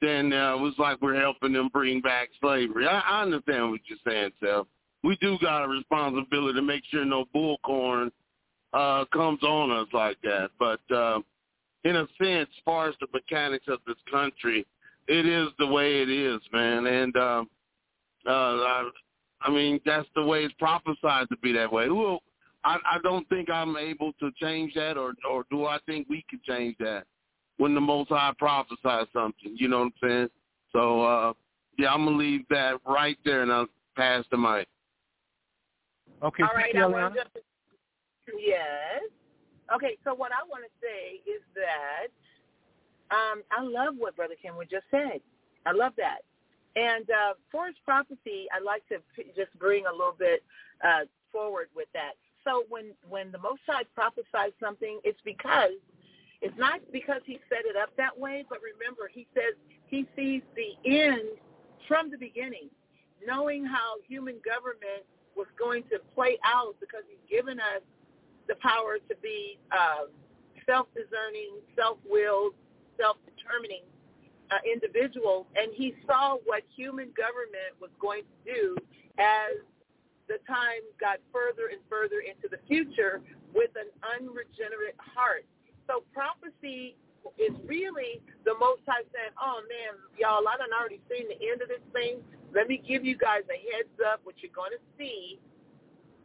then 0.00 0.32
uh, 0.32 0.54
it 0.54 0.60
was 0.60 0.74
like 0.78 1.00
we're 1.02 1.20
helping 1.20 1.52
them 1.52 1.68
bring 1.72 2.00
back 2.00 2.28
slavery. 2.40 2.86
I, 2.86 3.00
I 3.00 3.22
understand 3.22 3.70
what 3.70 3.80
you're 3.86 3.98
saying, 4.06 4.30
Seth. 4.40 4.66
We 5.02 5.16
do 5.16 5.36
got 5.40 5.64
a 5.64 5.68
responsibility 5.68 6.54
to 6.54 6.62
make 6.62 6.82
sure 6.90 7.04
no 7.04 7.24
bullcorn 7.34 8.10
uh, 8.72 9.04
comes 9.12 9.42
on 9.42 9.70
us 9.72 9.88
like 9.92 10.18
that. 10.22 10.50
But 10.58 10.80
uh, 10.94 11.20
in 11.84 11.96
a 11.96 12.06
sense, 12.22 12.48
as 12.52 12.62
far 12.64 12.88
as 12.88 12.94
the 13.00 13.06
mechanics 13.12 13.66
of 13.68 13.80
this 13.86 13.96
country, 14.10 14.64
it 15.08 15.26
is 15.26 15.48
the 15.58 15.66
way 15.66 16.02
it 16.02 16.10
is, 16.10 16.40
man. 16.52 16.86
And 16.86 17.16
uh, 17.16 17.44
uh, 18.26 18.30
I, 18.30 18.90
I 19.42 19.50
mean, 19.50 19.80
that's 19.84 20.08
the 20.14 20.24
way 20.24 20.44
it's 20.44 20.54
prophesied 20.54 21.28
to 21.28 21.36
be 21.42 21.52
that 21.52 21.72
way. 21.72 21.88
Well, 21.88 22.20
I, 22.64 22.78
I 22.84 22.98
don't 23.02 23.28
think 23.28 23.50
I'm 23.50 23.76
able 23.76 24.12
to 24.14 24.30
change 24.40 24.74
that, 24.74 24.96
or 24.96 25.14
or 25.30 25.44
do 25.50 25.66
I 25.66 25.78
think 25.86 26.08
we 26.08 26.24
can 26.28 26.40
change 26.46 26.76
that 26.80 27.04
when 27.58 27.74
the 27.74 27.80
Most 27.80 28.08
High 28.08 28.32
prophesies 28.38 29.06
something? 29.12 29.54
You 29.56 29.68
know 29.68 29.78
what 29.80 29.84
I'm 29.84 30.08
saying? 30.08 30.28
So 30.72 31.02
uh, 31.02 31.32
yeah, 31.78 31.92
I'm 31.92 32.04
gonna 32.04 32.16
leave 32.16 32.42
that 32.50 32.80
right 32.86 33.18
there, 33.24 33.42
and 33.42 33.52
I'll 33.52 33.66
pass 33.96 34.24
the 34.30 34.36
mic. 34.36 34.68
Okay, 36.22 36.42
All 36.42 36.54
right, 36.54 36.74
I 36.74 36.86
want 36.86 37.14
to 37.14 37.22
yes. 38.38 39.02
Okay, 39.74 39.98
so 40.04 40.14
what 40.14 40.32
I 40.32 40.46
want 40.48 40.64
to 40.64 40.70
say 40.80 41.20
is 41.30 41.42
that 41.54 42.08
um, 43.14 43.42
I 43.50 43.62
love 43.62 43.94
what 43.98 44.16
Brother 44.16 44.34
Kenwood 44.40 44.68
just 44.70 44.86
said. 44.90 45.20
I 45.66 45.72
love 45.72 45.92
that. 45.96 46.20
And 46.76 47.08
uh, 47.10 47.34
for 47.50 47.66
his 47.66 47.76
prophecy, 47.84 48.46
I'd 48.54 48.62
like 48.62 48.86
to 48.88 48.98
p- 49.16 49.32
just 49.34 49.56
bring 49.58 49.86
a 49.86 49.92
little 49.92 50.16
bit 50.16 50.44
uh, 50.84 51.08
forward 51.32 51.68
with 51.74 51.88
that. 51.94 52.12
So 52.44 52.64
when 52.68 52.92
when 53.08 53.32
the 53.32 53.38
Most 53.38 53.62
High 53.66 53.84
prophesies 53.94 54.52
something, 54.60 55.00
it's 55.02 55.18
because 55.24 55.80
it's 56.42 56.56
not 56.58 56.80
because 56.92 57.22
he 57.24 57.40
set 57.48 57.64
it 57.64 57.76
up 57.76 57.90
that 57.96 58.16
way, 58.16 58.44
but 58.48 58.58
remember, 58.60 59.10
he 59.12 59.26
says 59.34 59.56
he 59.86 60.06
sees 60.14 60.42
the 60.54 60.76
end 60.84 61.40
from 61.88 62.10
the 62.10 62.18
beginning, 62.18 62.68
knowing 63.26 63.64
how 63.64 63.96
human 64.06 64.36
government 64.44 65.02
was 65.34 65.46
going 65.58 65.82
to 65.84 65.98
play 66.14 66.38
out 66.44 66.76
because 66.78 67.02
he's 67.08 67.24
given 67.28 67.58
us 67.58 67.82
the 68.48 68.54
power 68.56 68.98
to 69.08 69.14
be 69.22 69.58
uh, 69.72 70.06
self-discerning, 70.66 71.56
self-willed, 71.74 72.52
self-determining 73.00 73.82
uh, 74.50 74.62
individual, 74.64 75.46
and 75.56 75.72
he 75.74 75.94
saw 76.06 76.36
what 76.46 76.62
human 76.74 77.10
government 77.16 77.74
was 77.80 77.90
going 78.00 78.22
to 78.22 78.36
do 78.46 78.76
as 79.18 79.58
the 80.28 80.38
time 80.46 80.82
got 80.98 81.22
further 81.30 81.70
and 81.70 81.78
further 81.88 82.22
into 82.22 82.50
the 82.50 82.58
future 82.66 83.22
with 83.54 83.70
an 83.78 83.88
unregenerate 84.18 84.98
heart. 84.98 85.46
So 85.86 86.02
prophecy 86.10 86.98
is 87.38 87.54
really 87.66 88.22
the 88.46 88.54
Most 88.58 88.82
High 88.86 89.06
saying, 89.14 89.34
oh 89.38 89.62
man, 89.66 89.98
y'all, 90.18 90.46
I 90.46 90.58
done 90.58 90.74
already 90.74 91.02
seen 91.10 91.30
the 91.30 91.38
end 91.38 91.62
of 91.62 91.68
this 91.70 91.82
thing. 91.94 92.22
Let 92.54 92.66
me 92.66 92.78
give 92.82 93.06
you 93.06 93.18
guys 93.18 93.46
a 93.50 93.58
heads 93.70 93.94
up 94.02 94.22
what 94.22 94.38
you're 94.42 94.54
going 94.54 94.74
to 94.74 94.82
see 94.98 95.38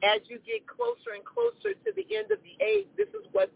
as 0.01 0.21
you 0.29 0.41
get 0.41 0.65
closer 0.65 1.13
and 1.13 1.25
closer 1.25 1.77
to 1.77 1.89
the 1.93 2.05
end 2.09 2.33
of 2.33 2.41
the 2.41 2.57
age. 2.61 2.89
This 2.97 3.09
is 3.13 3.25
what's 3.33 3.53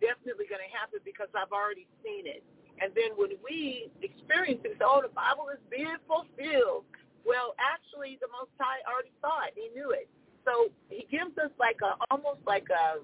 definitely 0.00 0.48
going 0.48 0.64
to 0.64 0.72
happen 0.72 1.00
because 1.04 1.28
I've 1.36 1.52
already 1.52 1.86
seen 2.00 2.24
it. 2.24 2.40
And 2.80 2.90
then 2.94 3.14
when 3.16 3.36
we 3.44 3.90
experience 4.02 4.60
it, 4.64 4.78
oh, 4.82 5.02
the 5.02 5.12
Bible 5.12 5.50
is 5.52 5.60
being 5.70 5.98
fulfilled. 6.08 6.88
Well, 7.22 7.54
actually, 7.60 8.18
the 8.18 8.30
Most 8.32 8.50
High 8.58 8.82
already 8.88 9.14
saw 9.22 9.46
it. 9.46 9.54
He 9.54 9.70
knew 9.74 9.90
it. 9.94 10.08
So 10.42 10.74
he 10.90 11.06
gives 11.06 11.38
us 11.38 11.54
like 11.60 11.78
a 11.84 11.94
almost 12.10 12.42
like 12.46 12.66
a 12.70 12.98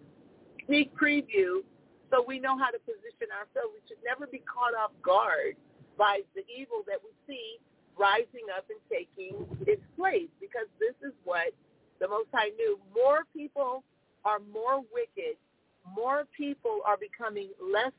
sneak 0.66 0.90
preview 0.98 1.62
so 2.10 2.24
we 2.26 2.40
know 2.40 2.56
how 2.56 2.72
to 2.72 2.80
position 2.82 3.28
ourselves. 3.30 3.76
We 3.76 3.82
should 3.86 4.02
never 4.02 4.26
be 4.26 4.42
caught 4.42 4.74
off 4.74 4.90
guard 5.04 5.54
by 5.96 6.24
the 6.34 6.42
evil 6.48 6.82
that 6.88 6.98
we 7.04 7.12
see 7.28 7.60
rising 7.98 8.48
up 8.56 8.64
and 8.70 8.80
taking 8.88 9.34
its 9.66 9.82
place 9.98 10.30
because 10.40 10.70
this 10.80 10.94
is 11.04 11.12
what 11.24 11.52
the 12.00 12.08
Most 12.08 12.28
High 12.32 12.50
knew. 12.56 12.78
More 12.94 13.22
people 13.34 13.84
are 14.24 14.38
more 14.52 14.80
wicked. 14.90 15.36
More 15.84 16.24
people 16.36 16.80
are 16.86 16.96
becoming 16.96 17.50
less 17.60 17.92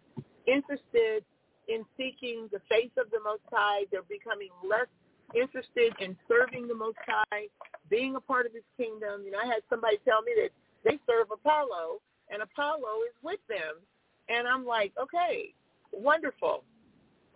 interested 0.48 1.24
in 1.70 1.86
seeking 1.96 2.50
the 2.52 2.60
face 2.70 2.92
of 2.98 3.12
the 3.12 3.22
Most 3.24 3.46
High. 3.52 3.86
They're 3.92 4.10
becoming 4.10 4.50
less 4.68 4.90
interested 5.36 5.94
in 6.02 6.18
serving 6.28 6.68
the 6.68 6.76
Most 6.76 6.98
High, 7.06 7.46
being 7.90 8.16
a 8.16 8.20
part 8.20 8.46
of 8.46 8.54
His 8.54 8.66
kingdom. 8.76 9.22
You 9.24 9.32
know, 9.32 9.40
I 9.44 9.46
had 9.46 9.62
somebody 9.70 9.98
tell 10.04 10.22
me 10.24 10.34
that 10.42 10.50
they 10.84 11.00
serve 11.06 11.30
Apollo, 11.32 12.02
and 12.32 12.42
Apollo 12.42 13.06
is 13.08 13.16
with 13.24 13.40
them. 13.48 13.78
And 14.30 14.48
I'm 14.48 14.66
like, 14.66 14.92
okay, 15.02 15.54
wonderful. 15.92 16.64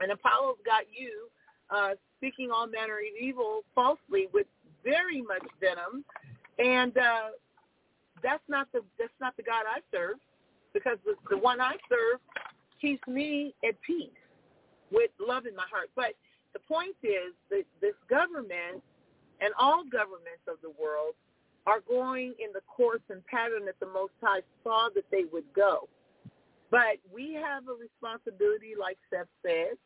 And 0.02 0.12
Apollo's 0.12 0.58
got 0.66 0.84
you 0.92 1.30
uh, 1.70 1.94
speaking 2.18 2.50
all 2.52 2.68
manner 2.68 2.98
of 2.98 3.22
evil 3.22 3.62
falsely 3.76 4.28
with 4.34 4.48
very 4.84 5.22
much 5.22 5.44
venom, 5.62 6.04
and 6.60 6.98
uh, 6.98 7.30
that's 8.22 8.44
not 8.50 8.68
the 8.74 8.82
that's 9.00 9.14
not 9.22 9.38
the 9.38 9.44
God 9.44 9.66
I 9.70 9.80
serve, 9.92 10.18
because 10.74 10.98
the, 11.06 11.14
the 11.30 11.38
one 11.38 11.62
I 11.62 11.74
serve 11.88 12.20
keeps 12.82 13.06
me 13.08 13.54
at 13.64 13.80
peace 13.82 14.10
with 14.94 15.12
love 15.20 15.46
in 15.46 15.56
my 15.56 15.66
heart. 15.70 15.90
But 15.96 16.14
the 16.54 16.60
point 16.60 16.96
is 17.02 17.34
that 17.50 17.66
this 17.82 17.98
government 18.10 18.86
and 19.42 19.52
all 19.60 19.84
governments 19.84 20.46
of 20.48 20.62
the 20.62 20.72
world 20.80 21.18
are 21.66 21.82
going 21.88 22.36
in 22.40 22.54
the 22.54 22.62
course 22.68 23.02
and 23.10 23.26
pattern 23.26 23.66
that 23.66 23.80
the 23.80 23.92
Most 23.92 24.14
High 24.22 24.42
saw 24.64 24.90
that 24.96 25.06
they 25.12 25.26
would 25.32 25.48
go. 25.56 25.90
But 26.70 26.98
we 27.14 27.34
have 27.34 27.64
a 27.68 27.76
responsibility, 27.76 28.74
like 28.80 28.98
Seth 29.10 29.32
said, 29.46 29.78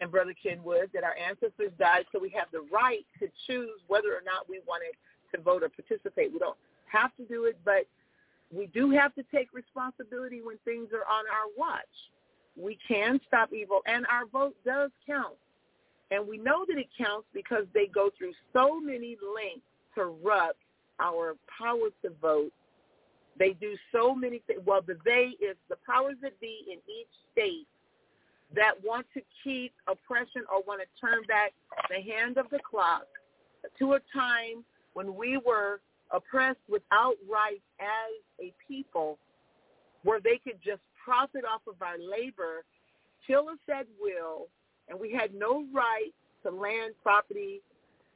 and 0.00 0.10
Brother 0.10 0.34
Kenwood, 0.40 0.90
that 0.94 1.04
our 1.04 1.16
ancestors 1.16 1.72
died, 1.78 2.04
so 2.12 2.18
we 2.18 2.30
have 2.30 2.48
the 2.52 2.64
right 2.72 3.04
to 3.20 3.28
choose 3.46 3.78
whether 3.88 4.14
or 4.14 4.22
not 4.24 4.48
we 4.48 4.60
wanted 4.66 4.94
to 5.34 5.40
vote 5.40 5.62
or 5.62 5.68
participate. 5.68 6.32
We 6.32 6.38
don't 6.38 6.58
have 6.86 7.14
to 7.16 7.24
do 7.24 7.44
it, 7.44 7.58
but 7.64 7.86
we 8.54 8.66
do 8.66 8.90
have 8.90 9.14
to 9.14 9.24
take 9.34 9.48
responsibility 9.52 10.42
when 10.42 10.58
things 10.64 10.88
are 10.92 11.06
on 11.10 11.24
our 11.26 11.48
watch. 11.56 11.94
We 12.60 12.78
can 12.86 13.20
stop 13.26 13.52
evil, 13.52 13.80
and 13.86 14.06
our 14.06 14.26
vote 14.26 14.54
does 14.64 14.90
count. 15.06 15.36
And 16.10 16.28
we 16.28 16.36
know 16.36 16.66
that 16.68 16.76
it 16.76 16.88
counts 16.96 17.26
because 17.32 17.64
they 17.72 17.86
go 17.86 18.10
through 18.18 18.32
so 18.52 18.78
many 18.78 19.16
lengths 19.34 19.66
to 19.94 20.12
corrupt 20.22 20.58
our 21.00 21.36
power 21.58 21.88
to 22.02 22.10
vote. 22.20 22.52
They 23.38 23.54
do 23.54 23.76
so 23.90 24.14
many 24.14 24.42
things. 24.46 24.60
Well, 24.66 24.82
the 24.86 24.98
they 25.04 25.32
is 25.42 25.56
the 25.70 25.76
powers 25.86 26.16
that 26.20 26.38
be 26.40 26.66
in 26.70 26.78
each 26.86 27.08
state 27.32 27.66
that 28.54 28.72
want 28.84 29.06
to 29.14 29.22
keep 29.42 29.72
oppression 29.88 30.42
or 30.52 30.62
want 30.66 30.82
to 30.82 31.00
turn 31.00 31.22
back 31.26 31.52
the 31.88 32.02
hand 32.02 32.36
of 32.36 32.46
the 32.50 32.58
clock 32.58 33.06
to 33.78 33.94
a 33.94 34.00
time 34.14 34.64
when 34.92 35.14
we 35.16 35.38
were 35.38 35.80
oppressed 36.10 36.60
without 36.68 37.14
rights 37.30 37.64
as 37.80 38.12
a 38.40 38.52
people 38.68 39.18
where 40.04 40.20
they 40.20 40.38
could 40.44 40.58
just 40.62 40.82
profit 41.04 41.44
off 41.44 41.62
of 41.66 41.80
our 41.82 41.98
labor, 41.98 42.64
kill 43.26 43.48
us 43.48 43.58
at 43.68 43.86
will, 44.00 44.48
and 44.88 44.98
we 44.98 45.12
had 45.12 45.34
no 45.34 45.64
right 45.72 46.12
to 46.44 46.50
land, 46.50 46.94
property, 47.02 47.60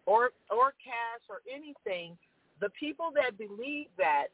or 0.07 0.31
or 0.51 0.73
cash 0.83 1.23
or 1.29 1.41
anything. 1.53 2.17
The 2.61 2.71
people 2.71 3.11
that 3.15 3.39
believe 3.39 3.89
that 3.99 4.29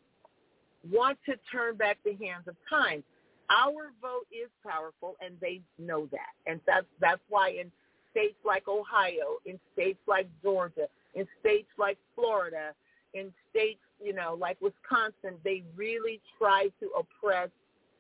want 0.91 1.19
to 1.27 1.35
turn 1.51 1.77
back 1.77 1.99
the 2.05 2.13
hands 2.13 2.49
of 2.49 2.57
time. 2.69 3.03
Our 3.51 3.93
vote 4.01 4.27
is 4.33 4.49
powerful, 4.67 5.17
and 5.21 5.35
they 5.41 5.61
know 5.79 6.07
that, 6.13 6.33
and 6.47 6.61
that's 6.67 6.87
that's 7.01 7.21
why 7.29 7.51
in 7.51 7.71
states 8.11 8.37
like 8.45 8.69
Ohio, 8.69 9.39
in 9.45 9.59
states 9.75 9.99
like 10.07 10.29
Georgia, 10.43 10.87
in 11.15 11.27
states 11.41 11.69
like 11.79 11.99
Florida, 12.15 12.73
in 13.15 13.33
states 13.51 13.81
you 14.03 14.15
know 14.15 14.37
like 14.41 14.57
Wisconsin, 14.61 15.39
they 15.45 15.65
really 15.77 16.21
try 16.39 16.69
to 16.81 16.91
oppress 16.99 17.51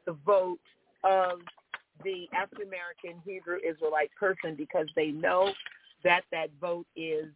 the 0.06 0.16
vote 0.24 0.58
of 1.04 1.40
the 2.04 2.26
African 2.34 2.66
American 2.66 3.22
Hebrew 3.24 3.58
Israelite 3.58 4.10
person 4.18 4.54
because 4.56 4.86
they 4.96 5.08
know 5.08 5.52
that 6.04 6.22
that 6.32 6.48
vote 6.60 6.86
is 6.96 7.26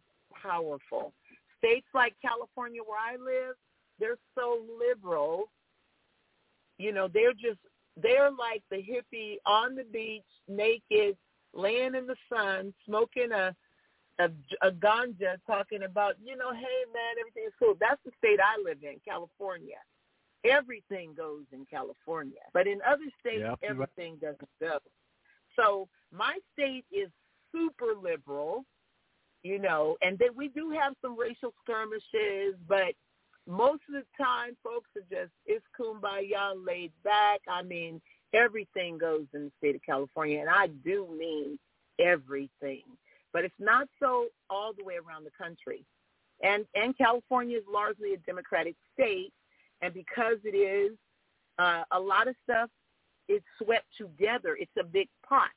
powerful. 0.41 1.13
States 1.57 1.87
like 1.93 2.13
California 2.21 2.81
where 2.85 2.99
I 2.99 3.15
live, 3.15 3.55
they're 3.99 4.17
so 4.35 4.61
liberal. 4.79 5.49
You 6.77 6.91
know, 6.93 7.07
they're 7.11 7.33
just 7.33 7.59
they're 8.01 8.29
like 8.31 8.63
the 8.69 8.77
hippie 8.77 9.37
on 9.45 9.75
the 9.75 9.83
beach, 9.83 10.23
naked, 10.47 11.17
laying 11.53 11.95
in 11.95 12.05
the 12.05 12.15
sun, 12.31 12.73
smoking 12.85 13.31
a 13.31 13.55
a, 14.19 14.29
a 14.67 14.71
ganja, 14.71 15.37
talking 15.45 15.83
about, 15.83 16.15
you 16.23 16.35
know, 16.35 16.51
hey 16.51 16.79
man, 16.91 17.15
everything 17.19 17.43
is 17.45 17.53
cool. 17.59 17.75
That's 17.79 18.01
the 18.03 18.11
state 18.17 18.39
I 18.41 18.59
live 18.63 18.79
in, 18.81 18.99
California. 19.07 19.77
Everything 20.49 21.13
goes 21.15 21.43
in 21.51 21.65
California, 21.69 22.41
but 22.53 22.67
in 22.67 22.79
other 22.87 23.05
states, 23.19 23.43
everything 23.63 24.13
right. 24.13 24.21
doesn't 24.21 24.49
go. 24.59 24.79
So 25.55 25.87
my 26.11 26.37
state 26.53 26.85
is 26.91 27.09
super 27.51 27.93
liberal, 28.01 28.63
you 29.43 29.59
know, 29.59 29.97
and 30.01 30.17
then 30.19 30.29
we 30.35 30.49
do 30.49 30.71
have 30.71 30.93
some 31.01 31.17
racial 31.17 31.53
skirmishes, 31.63 32.55
but 32.67 32.93
most 33.47 33.81
of 33.87 33.95
the 33.95 34.23
time, 34.23 34.57
folks 34.63 34.89
are 34.95 35.07
just 35.09 35.31
it's 35.45 35.65
kumbaya, 35.79 36.53
laid 36.65 36.91
back. 37.03 37.39
I 37.49 37.63
mean, 37.63 38.01
everything 38.33 38.97
goes 38.97 39.25
in 39.33 39.45
the 39.45 39.51
state 39.57 39.75
of 39.75 39.81
California, 39.85 40.39
and 40.41 40.49
I 40.49 40.67
do 40.83 41.07
mean 41.17 41.57
everything. 41.99 42.83
But 43.33 43.45
it's 43.45 43.55
not 43.59 43.87
so 44.01 44.27
all 44.49 44.73
the 44.77 44.83
way 44.83 44.95
around 44.95 45.25
the 45.25 45.31
country. 45.37 45.85
And 46.43 46.65
and 46.75 46.97
California 46.97 47.57
is 47.57 47.63
largely 47.71 48.13
a 48.13 48.17
Democratic 48.17 48.75
state, 48.93 49.31
and 49.81 49.93
because 49.93 50.37
it 50.43 50.55
is, 50.55 50.97
uh, 51.59 51.83
a 51.91 51.99
lot 51.99 52.27
of 52.27 52.35
stuff 52.43 52.69
is 53.27 53.41
swept 53.61 53.85
together. 53.97 54.57
It's 54.59 54.71
a 54.79 54.83
big 54.83 55.09
pot. 55.27 55.49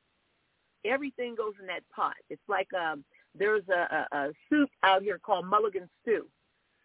Everything 0.85 1.35
goes 1.35 1.55
in 1.61 1.67
that 1.67 1.83
pot. 1.95 2.15
It's 2.31 2.43
like 2.49 2.69
um, 2.75 3.05
there's 3.39 3.63
a, 3.69 4.07
a, 4.13 4.17
a 4.17 4.33
soup 4.49 4.71
out 4.83 5.03
here 5.03 5.19
called 5.19 5.47
mulligan 5.47 5.89
stew. 6.03 6.27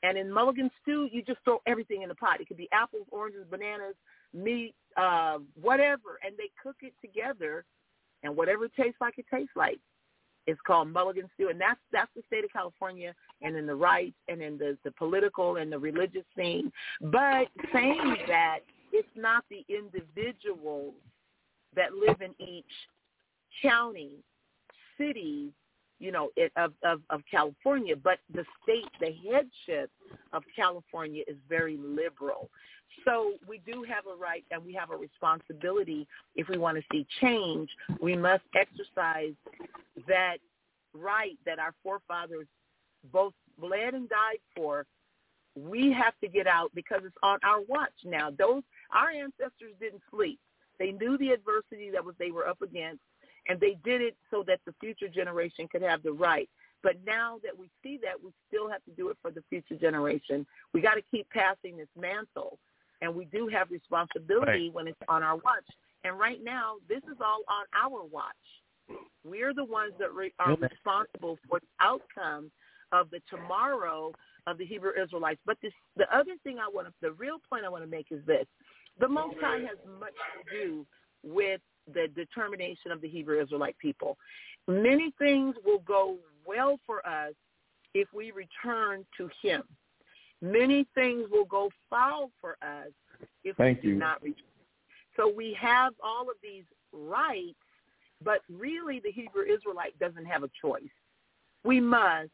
And 0.04 0.18
in 0.18 0.32
mulligan 0.32 0.70
stew, 0.82 1.10
you 1.12 1.24
just 1.24 1.40
throw 1.44 1.62
everything 1.66 2.04
in 2.04 2.10
the 2.10 2.16
pot. 2.16 2.40
It 2.40 2.48
could 2.48 2.58
be 2.58 2.70
apples, 2.72 3.08
oranges, 3.10 3.46
bananas, 3.50 3.96
meat, 4.34 4.76
uh, 4.98 5.40
whatever, 5.60 6.20
and 6.24 6.36
they 6.38 6.50
cook 6.62 6.76
it 6.82 6.94
together, 7.02 7.66
and 8.22 8.36
whatever 8.36 8.66
it 8.66 8.72
tastes 8.78 8.98
like, 9.02 9.18
it 9.18 9.26
tastes 9.34 9.56
like. 9.56 9.80
It's 10.48 10.60
called 10.66 10.90
mulligan 10.90 11.30
stew, 11.34 11.50
and 11.50 11.60
that's 11.60 11.80
that's 11.92 12.12
the 12.16 12.22
state 12.28 12.44
of 12.44 12.52
California, 12.52 13.14
and 13.42 13.56
in 13.56 13.66
the 13.66 13.76
rights, 13.76 14.16
and 14.28 14.42
in 14.42 14.58
the 14.58 14.78
the 14.84 14.92
political 14.92 15.58
and 15.58 15.72
the 15.72 15.80
religious 15.80 16.26
scene. 16.38 16.72
But 17.02 17.48
saying 17.74 18.18
that, 18.28 18.60
it's 18.92 19.08
not 19.16 19.44
the 19.50 19.66
individuals 19.70 20.94
that 21.76 21.94
live 21.94 22.22
in 22.22 22.34
each 22.46 22.66
county, 23.62 24.12
city, 24.98 25.52
you 26.06 26.12
know, 26.12 26.30
it, 26.36 26.52
of, 26.56 26.72
of, 26.84 27.02
of 27.10 27.22
California, 27.30 27.96
but 27.96 28.20
the 28.32 28.46
state, 28.62 28.86
the 29.00 29.12
headship 29.28 29.90
of 30.34 30.44
California 30.56 31.24
is 31.28 31.36
very 31.50 31.78
liberal. 31.78 32.48
So 33.06 33.34
we 33.50 33.60
do 33.66 33.84
have 33.90 34.04
a 34.06 34.16
right 34.16 34.44
and 34.52 34.64
we 34.64 34.72
have 34.74 34.92
a 34.92 34.96
responsibility 34.96 36.08
if 36.36 36.48
we 36.48 36.60
want 36.60 36.78
to 36.78 36.84
see 36.92 37.08
change. 37.22 37.70
We 38.00 38.16
must 38.16 38.44
exercise 38.56 39.34
that 40.08 40.38
right 40.94 41.40
that 41.48 41.58
our 41.58 41.74
forefathers 41.82 42.46
both 43.12 43.34
bled 43.60 43.96
and 43.96 44.08
died 44.08 44.38
for. 44.56 44.86
We 45.56 45.92
have 45.92 46.14
to 46.22 46.28
get 46.28 46.46
out 46.46 46.70
because 46.76 47.02
it's 47.04 47.18
on 47.24 47.40
our 47.44 47.62
watch 47.68 47.94
now. 48.06 48.30
Those 48.30 48.62
our 48.94 49.10
ancestors 49.10 49.74
didn't 49.80 50.04
sleep. 50.12 50.40
They 50.78 50.92
knew 50.92 51.18
the 51.18 51.30
adversity 51.30 51.90
that 51.92 52.06
was 52.06 52.14
they 52.20 52.30
were 52.30 52.48
up 52.48 52.62
against 52.62 53.02
and 53.48 53.60
they 53.60 53.78
did 53.84 54.02
it 54.02 54.16
so 54.32 54.44
that 54.48 54.60
the 54.66 54.74
future 54.80 55.08
generation 55.08 55.68
could 55.68 55.82
have 55.82 56.04
the 56.04 56.12
right. 56.12 56.50
But 56.84 56.96
now 57.06 57.40
that 57.44 57.58
we 57.58 57.70
see 57.82 58.00
that, 58.04 58.22
we 58.24 58.32
still 58.48 58.70
have 58.70 58.84
to 58.86 58.92
do 58.92 59.10
it 59.10 59.18
for 59.22 59.32
the 59.32 59.44
future 59.50 59.76
generation. 59.76 60.46
We 60.74 60.82
got 60.82 60.96
to 60.96 61.02
keep 61.02 61.28
passing 61.30 61.78
this 61.78 61.88
mantle, 62.00 62.60
and 63.02 63.14
we 63.16 63.26
do 63.26 63.48
have 63.48 63.72
responsibility 63.72 64.68
Right. 64.68 64.74
when 64.74 64.88
it's 64.88 65.02
on 65.08 65.24
our 65.24 65.36
watch. 65.38 65.66
And 66.04 66.20
right 66.20 66.44
now, 66.44 66.76
this 66.88 67.02
is 67.12 67.18
all 67.20 67.42
on 67.48 67.66
our 67.74 68.04
watch. 68.04 68.36
We're 69.24 69.54
the 69.56 69.66
ones 69.66 69.94
that 69.98 70.14
re- 70.14 70.34
are 70.38 70.56
responsible 70.56 71.40
for 71.50 71.60
the 71.60 71.68
outcome 71.80 72.52
of 72.92 73.10
the 73.10 73.20
tomorrow 73.32 74.14
of 74.46 74.60
the 74.60 74.66
Hebrew 74.66 74.92
Israelites. 75.02 75.42
But 75.44 75.58
this, 75.64 75.74
the 75.98 76.06
other 76.16 76.34
thing 76.44 76.60
I 76.60 76.70
want 76.72 76.88
to, 76.88 76.94
the 77.02 77.14
real 77.14 77.38
point 77.50 77.66
I 77.66 77.70
want 77.70 77.84
to 77.84 77.90
make 77.90 78.08
is 78.12 78.24
this: 78.28 78.46
the 79.00 79.08
Most 79.08 79.38
High 79.42 79.62
has 79.62 79.78
much 80.00 80.14
to 80.14 80.56
do 80.56 80.86
with 81.24 81.62
the 81.94 82.08
determination 82.16 82.92
of 82.92 83.02
the 83.02 83.08
Hebrew 83.08 83.42
Israelite 83.42 83.78
people. 83.78 84.18
Many 84.68 85.14
things 85.20 85.56
will 85.64 85.80
go 85.80 86.18
well 86.46 86.80
for 86.86 87.06
us 87.08 87.34
if 87.94 88.08
we 88.14 88.32
return 88.32 89.06
to 89.18 89.30
Him. 89.42 89.64
Many 90.42 90.86
things 90.96 91.28
will 91.32 91.46
go 91.46 91.70
foul 91.90 92.32
for 92.42 92.58
us 92.62 92.92
if 93.44 93.56
Thank 93.58 93.78
we 93.78 93.82
do 93.84 93.90
you. 93.90 93.96
not 93.96 94.22
return. 94.22 94.44
So 95.16 95.32
we 95.34 95.58
have 95.60 95.94
all 96.04 96.24
of 96.24 96.36
these 96.44 96.66
rights, 96.92 97.56
but 98.24 98.40
really 98.50 99.00
the 99.00 99.12
Hebrew 99.12 99.44
Israelite 99.44 99.98
doesn't 100.00 100.26
have 100.26 100.44
a 100.44 100.50
choice. 100.62 100.84
We 101.64 101.80
must 101.80 102.30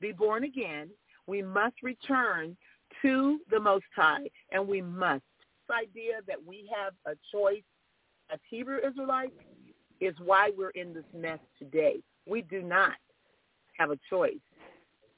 be 0.00 0.12
born 0.12 0.44
again. 0.44 0.90
We 1.26 1.42
must 1.42 1.76
return 1.82 2.56
to 3.02 3.38
the 3.50 3.60
Most 3.60 3.84
High, 3.94 4.28
and 4.50 4.66
we 4.66 4.82
must. 4.82 5.22
This 5.68 5.76
idea 5.88 6.20
that 6.26 6.44
we 6.44 6.68
have 6.76 6.92
a 7.06 7.16
choice 7.32 7.62
as 8.32 8.38
Hebrew 8.48 8.78
Israelites 8.86 9.32
is 10.00 10.14
why 10.24 10.50
we're 10.56 10.70
in 10.70 10.94
this 10.94 11.04
mess 11.14 11.38
today. 11.58 12.00
We 12.26 12.42
do 12.42 12.62
not 12.62 12.94
have 13.78 13.90
a 13.90 13.98
choice. 14.08 14.34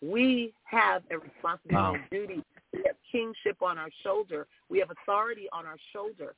We 0.01 0.53
have 0.65 1.03
a 1.11 1.19
responsibility 1.19 1.75
Wow. 1.75 1.95
and 1.95 2.11
duty. 2.11 2.43
We 2.73 2.83
have 2.87 2.97
kingship 3.11 3.63
on 3.63 3.79
our 3.79 3.91
shoulder. 4.03 4.47
We 4.69 4.79
have 4.81 4.91
authority 4.91 5.49
on 5.53 5.67
our 5.67 5.79
shoulder. 5.93 6.35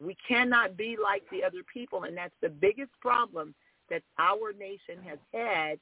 We 0.00 0.16
cannot 0.28 0.76
be 0.76 0.96
like 1.02 1.22
the 1.30 1.42
other 1.42 1.62
people, 1.72 2.04
and 2.04 2.16
that's 2.16 2.34
the 2.42 2.50
biggest 2.50 2.90
problem 3.00 3.54
that 3.88 4.02
our 4.18 4.52
nation 4.52 5.02
has 5.06 5.18
had 5.32 5.78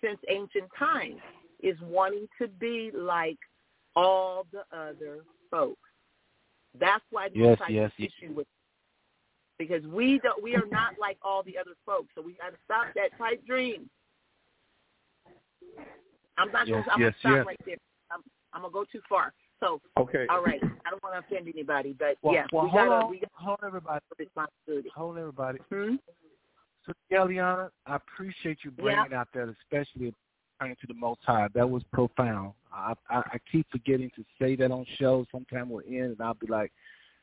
since 0.00 0.18
ancient 0.28 0.68
times 0.76 1.20
is 1.62 1.76
wanting 1.82 2.28
to 2.40 2.48
be 2.48 2.90
like 2.92 3.38
all 3.94 4.46
the 4.52 4.64
other 4.76 5.18
folks. 5.50 5.88
That's 6.78 7.04
why 7.10 7.28
the 7.28 7.38
Yes, 7.38 7.58
yes, 7.68 7.92
issue 7.98 8.32
with 8.34 8.46
because 9.58 9.82
we 9.86 10.20
don't 10.22 10.42
we 10.42 10.54
are 10.56 10.66
not 10.66 10.98
like 11.00 11.18
all 11.22 11.42
the 11.42 11.56
other 11.58 11.72
folks. 11.84 12.08
So 12.14 12.22
we 12.22 12.34
got 12.34 12.50
to 12.50 12.56
stop 12.64 12.88
that 12.94 13.16
pipe 13.18 13.44
dream. 13.46 13.88
I'm 16.38 16.52
not 16.52 16.66
Yes, 16.66 16.84
gonna 16.86 16.92
I'm 16.92 17.00
yes, 17.00 17.12
gonna 17.12 17.16
stop 17.20 17.36
yes. 17.36 17.46
right 17.46 17.60
there. 17.66 17.76
I'm, 18.10 18.20
I'm 18.52 18.62
gonna 18.62 18.72
go 18.72 18.84
too 18.90 19.00
far. 19.08 19.32
So 19.60 19.80
Okay. 19.96 20.26
all 20.28 20.42
right, 20.42 20.60
I 20.84 20.90
don't 20.90 21.02
want 21.02 21.14
to 21.14 21.34
offend 21.34 21.48
anybody, 21.48 21.94
but 21.98 22.16
Well, 22.22 22.34
yeah, 22.34 22.46
well 22.52 22.64
we 22.64 22.70
hold 22.70 22.88
gotta 22.88 23.04
on, 23.04 23.10
we 23.10 23.20
got 23.20 23.30
hold 23.32 23.58
on, 23.62 23.68
everybody, 23.68 24.00
responsibility. 24.18 24.90
hold 24.94 25.18
everybody. 25.18 25.58
Hmm? 25.70 25.94
So, 26.84 26.92
Eliana, 27.12 27.70
I 27.86 27.96
appreciate 27.96 28.58
you 28.62 28.70
bringing 28.70 29.12
out 29.12 29.28
that, 29.34 29.54
especially 29.62 30.14
turning 30.60 30.76
to 30.80 30.86
the 30.86 30.94
Most 30.94 31.20
High. 31.24 31.48
That 31.54 31.68
was 31.68 31.82
profound. 31.92 32.52
I, 32.72 32.94
I 33.10 33.16
I 33.16 33.38
keep 33.50 33.66
forgetting 33.72 34.10
to 34.16 34.24
say 34.40 34.56
that 34.56 34.70
on 34.70 34.84
shows. 34.98 35.26
Sometime 35.32 35.68
we're 35.70 35.82
in, 35.82 36.04
and 36.04 36.20
I'll 36.20 36.34
be 36.34 36.46
like, 36.46 36.72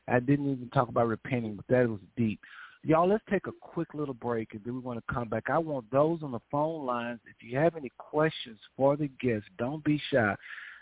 I 0.08 0.20
didn't 0.20 0.50
even 0.50 0.68
talk 0.70 0.88
about 0.88 1.08
repenting, 1.08 1.56
but 1.56 1.66
that 1.68 1.88
was 1.88 2.00
deep. 2.16 2.40
Y'all, 2.82 3.08
let's 3.08 3.24
take 3.30 3.46
a 3.46 3.52
quick 3.52 3.94
little 3.94 4.14
break, 4.14 4.52
and 4.52 4.60
then 4.64 4.74
we 4.74 4.80
want 4.80 4.98
to 4.98 5.14
come 5.14 5.28
back. 5.28 5.44
I 5.48 5.56
want 5.56 5.90
those 5.90 6.22
on 6.22 6.32
the 6.32 6.40
phone 6.50 6.84
lines. 6.84 7.20
If 7.24 7.36
you 7.40 7.58
have 7.58 7.76
any 7.76 7.90
questions 7.96 8.58
for 8.76 8.96
the 8.96 9.08
guests, 9.20 9.48
don't 9.58 9.82
be 9.84 10.00
shy. 10.10 10.34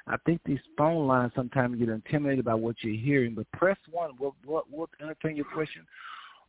I 0.09 0.17
think 0.27 0.41
these 0.45 0.59
phone 0.77 1.07
lines 1.07 1.31
sometimes 1.37 1.79
get 1.79 1.89
intimidated 1.89 2.45
by 2.45 2.55
what 2.55 2.75
you're 2.81 2.97
hearing, 2.97 3.35
but 3.35 3.51
press 3.53 3.79
one. 3.89 4.11
We'll, 4.19 4.35
we'll, 4.45 4.65
we'll 4.69 4.91
entertain 5.01 5.37
your 5.37 5.47
question. 5.55 5.87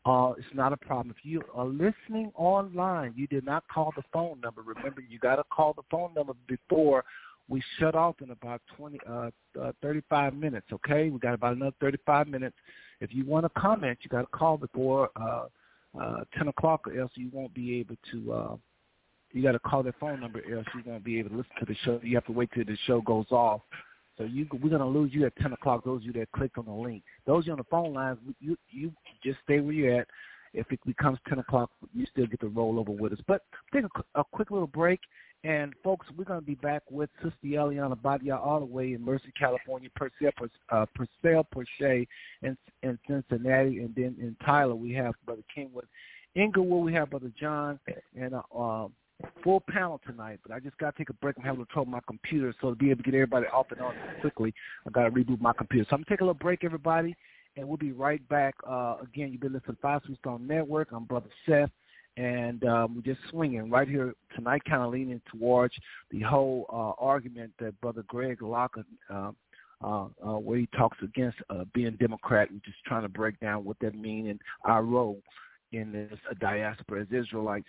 Uh, 0.05 0.33
it's 0.37 0.47
not 0.55 0.73
a 0.73 0.77
problem. 0.77 1.15
If 1.17 1.23
you 1.23 1.41
are 1.53 1.65
listening 1.65 2.31
online, 2.35 3.13
you 3.15 3.27
did 3.27 3.45
not 3.45 3.63
call 3.71 3.93
the 3.95 4.03
phone 4.11 4.41
number. 4.41 4.61
Remember, 4.61 5.01
you 5.01 5.19
got 5.19 5.35
to 5.35 5.43
call 5.51 5.73
the 5.73 5.83
phone 5.91 6.13
number 6.15 6.33
before 6.47 7.05
we 7.53 7.61
shut 7.77 7.93
off 7.93 8.15
in 8.23 8.31
about 8.31 8.63
20, 8.77 8.99
uh, 9.07 9.29
uh, 9.61 9.71
35 9.83 10.33
minutes, 10.33 10.65
okay? 10.73 11.11
We 11.11 11.19
got 11.19 11.35
about 11.35 11.55
another 11.55 11.75
35 11.79 12.27
minutes. 12.27 12.55
If 12.99 13.13
you 13.13 13.25
want 13.25 13.45
to 13.45 13.61
comment, 13.61 13.99
you 14.01 14.09
got 14.09 14.21
to 14.21 14.27
call 14.35 14.57
before 14.57 15.11
uh, 15.15 15.45
uh, 15.99 16.23
10 16.35 16.47
o'clock 16.47 16.87
or 16.87 16.99
else 16.99 17.11
you 17.13 17.29
won't 17.31 17.53
be 17.53 17.79
able 17.79 17.95
to, 18.11 18.33
uh, 18.33 18.55
you 19.33 19.43
got 19.43 19.51
to 19.51 19.59
call 19.59 19.83
that 19.83 19.93
phone 19.99 20.19
number 20.19 20.41
or 20.49 20.57
else 20.57 20.67
you 20.73 20.81
won't 20.83 21.03
be 21.03 21.19
able 21.19 21.29
to 21.29 21.37
listen 21.37 21.51
to 21.59 21.65
the 21.65 21.75
show. 21.85 21.99
You 22.01 22.15
have 22.15 22.25
to 22.25 22.31
wait 22.31 22.49
till 22.55 22.65
the 22.65 22.75
show 22.87 23.01
goes 23.01 23.27
off. 23.29 23.61
So 24.17 24.23
you, 24.23 24.47
we're 24.61 24.69
gonna 24.69 24.87
lose 24.87 25.11
you 25.11 25.25
at 25.25 25.35
ten 25.37 25.53
o'clock. 25.53 25.83
Those 25.83 26.01
of 26.01 26.03
you 26.03 26.13
that 26.13 26.31
clicked 26.33 26.59
on 26.59 26.65
the 26.65 26.71
link, 26.71 27.01
those 27.25 27.45
of 27.45 27.47
you 27.47 27.51
on 27.53 27.57
the 27.57 27.63
phone 27.63 27.93
lines, 27.93 28.19
you 28.39 28.55
you 28.69 28.91
just 29.23 29.39
stay 29.43 29.59
where 29.59 29.73
you're 29.73 30.01
at. 30.01 30.07
If 30.53 30.71
it 30.71 30.79
becomes 30.85 31.17
ten 31.27 31.39
o'clock, 31.39 31.71
you 31.95 32.05
still 32.11 32.27
get 32.27 32.39
to 32.41 32.47
roll 32.47 32.77
over 32.77 32.91
with 32.91 33.13
us. 33.13 33.19
But 33.27 33.41
take 33.73 33.85
a, 33.85 34.19
a 34.19 34.23
quick 34.23 34.51
little 34.51 34.67
break, 34.67 34.99
and 35.43 35.73
folks, 35.83 36.07
we're 36.17 36.23
gonna 36.23 36.41
be 36.41 36.55
back 36.55 36.83
with 36.89 37.09
Sister 37.21 37.35
Eliana 37.43 38.01
Badia 38.01 38.35
all 38.35 38.59
the 38.59 38.65
way 38.65 38.93
in 38.93 39.03
Merced, 39.03 39.25
California, 39.37 39.89
Purcell, 39.95 40.31
uh, 40.69 40.85
Purcell, 40.95 41.43
Porche, 41.43 42.07
in 42.41 42.57
in 42.81 42.99
Cincinnati, 43.07 43.79
and 43.79 43.93
then 43.95 44.15
in 44.19 44.35
Tyler 44.45 44.75
we 44.75 44.93
have 44.93 45.13
Brother 45.25 45.43
Kenwood. 45.53 45.87
Inglewood 46.35 46.85
we 46.85 46.93
have 46.93 47.09
Brother 47.09 47.31
John, 47.39 47.79
and 48.15 48.33
uh, 48.33 48.57
um, 48.57 48.93
full 49.43 49.63
panel 49.69 50.01
tonight, 50.05 50.39
but 50.45 50.53
I 50.53 50.59
just 50.59 50.77
got 50.77 50.95
to 50.95 50.97
take 50.97 51.09
a 51.09 51.13
break. 51.13 51.35
I'm 51.37 51.43
having 51.43 51.65
to 51.65 51.71
trouble 51.71 51.91
my 51.91 51.99
computer, 52.07 52.53
so 52.61 52.69
to 52.69 52.75
be 52.75 52.89
able 52.89 53.03
to 53.03 53.11
get 53.11 53.15
everybody 53.15 53.47
off 53.47 53.67
and 53.71 53.81
on 53.81 53.93
quickly, 54.21 54.53
I 54.87 54.89
got 54.91 55.03
to 55.03 55.11
reboot 55.11 55.39
my 55.41 55.53
computer. 55.53 55.85
So 55.89 55.95
I'm 55.95 55.99
going 55.99 56.05
to 56.05 56.09
take 56.11 56.21
a 56.21 56.23
little 56.23 56.33
break, 56.33 56.63
everybody, 56.63 57.15
and 57.55 57.67
we'll 57.67 57.77
be 57.77 57.91
right 57.91 58.27
back. 58.29 58.55
Uh, 58.67 58.97
again, 59.01 59.31
you've 59.31 59.41
been 59.41 59.53
listening 59.53 59.75
to 59.75 59.81
Five 59.81 60.01
Stone 60.19 60.47
Network. 60.47 60.89
I'm 60.91 61.05
Brother 61.05 61.29
Seth, 61.47 61.69
and 62.17 62.63
um, 62.65 62.95
we're 62.95 63.13
just 63.13 63.27
swinging 63.29 63.69
right 63.69 63.87
here 63.87 64.13
tonight, 64.35 64.61
kind 64.65 64.83
of 64.83 64.91
leaning 64.91 65.21
towards 65.31 65.73
the 66.11 66.21
whole 66.21 66.65
uh, 66.71 67.03
argument 67.03 67.51
that 67.59 67.79
Brother 67.81 68.03
Greg 68.07 68.41
Locke 68.41 68.77
uh, 69.09 69.31
uh, 69.83 70.07
uh, 70.25 70.37
where 70.37 70.59
he 70.59 70.67
talks 70.77 70.97
against 71.03 71.37
uh, 71.49 71.65
being 71.73 71.97
Democrat. 71.99 72.49
We're 72.51 72.59
just 72.59 72.83
trying 72.85 73.01
to 73.01 73.09
break 73.09 73.39
down 73.39 73.65
what 73.65 73.77
that 73.81 73.95
means 73.95 74.29
and 74.29 74.39
our 74.63 74.83
role 74.83 75.19
in 75.71 75.91
this 75.91 76.19
uh, 76.29 76.35
diaspora 76.39 77.01
as 77.01 77.07
Israelites. 77.11 77.67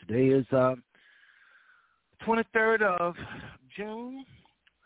Today 0.00 0.34
is 0.34 0.46
uh, 0.52 0.74
23rd 2.26 2.82
of 2.82 3.14
June, 3.76 4.24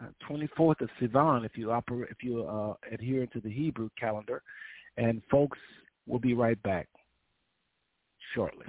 uh, 0.03 0.07
24th 0.29 0.81
of 0.81 0.91
Sivan, 1.01 1.47
if 1.47 1.57
you 1.57 1.73
operate, 1.73 2.11
if 2.11 2.23
you 2.23 2.45
uh, 2.45 2.75
adhere 2.93 3.27
to 3.29 3.41
the 3.41 3.51
Hebrew 3.51 3.89
calendar. 3.99 4.43
And 4.99 5.23
folks, 5.31 5.59
we'll 6.07 6.19
be 6.19 6.35
right 6.35 6.63
back 6.63 6.89
shortly. 8.35 8.67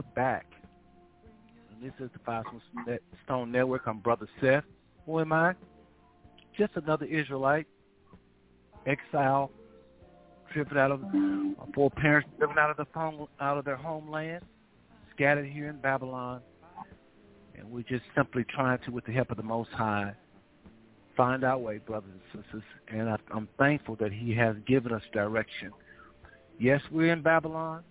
Back. 0.00 0.46
And 1.70 1.82
this 1.82 1.92
is 2.00 2.10
the 2.14 2.18
Five 2.24 2.44
Stone 3.24 3.52
Network. 3.52 3.82
I'm 3.86 3.98
Brother 3.98 4.26
Seth. 4.40 4.64
Who 5.04 5.20
am 5.20 5.32
I? 5.32 5.54
Just 6.56 6.72
another 6.76 7.04
Israelite, 7.06 7.66
exile, 8.86 9.50
driven 10.52 10.78
out 10.78 10.92
of 10.92 11.02
uh, 11.02 11.64
four 11.74 11.90
parents 11.90 12.28
driven 12.38 12.58
out 12.58 12.70
of 12.70 12.76
the 12.76 12.86
home, 12.94 13.26
out 13.40 13.58
of 13.58 13.64
their 13.64 13.76
homeland, 13.76 14.42
scattered 15.14 15.46
here 15.46 15.68
in 15.68 15.76
Babylon, 15.78 16.40
and 17.54 17.70
we're 17.70 17.82
just 17.82 18.04
simply 18.14 18.44
trying 18.44 18.78
to, 18.84 18.90
with 18.90 19.04
the 19.04 19.12
help 19.12 19.30
of 19.30 19.36
the 19.36 19.42
Most 19.42 19.70
High, 19.70 20.12
find 21.16 21.44
our 21.44 21.58
way, 21.58 21.78
brothers 21.78 22.10
and 22.32 22.42
sisters. 22.44 22.62
And 22.88 23.08
I, 23.08 23.16
I'm 23.34 23.48
thankful 23.58 23.96
that 23.96 24.12
He 24.12 24.34
has 24.34 24.56
given 24.66 24.92
us 24.92 25.02
direction. 25.12 25.72
Yes, 26.58 26.80
we're 26.90 27.12
in 27.12 27.22
Babylon. 27.22 27.82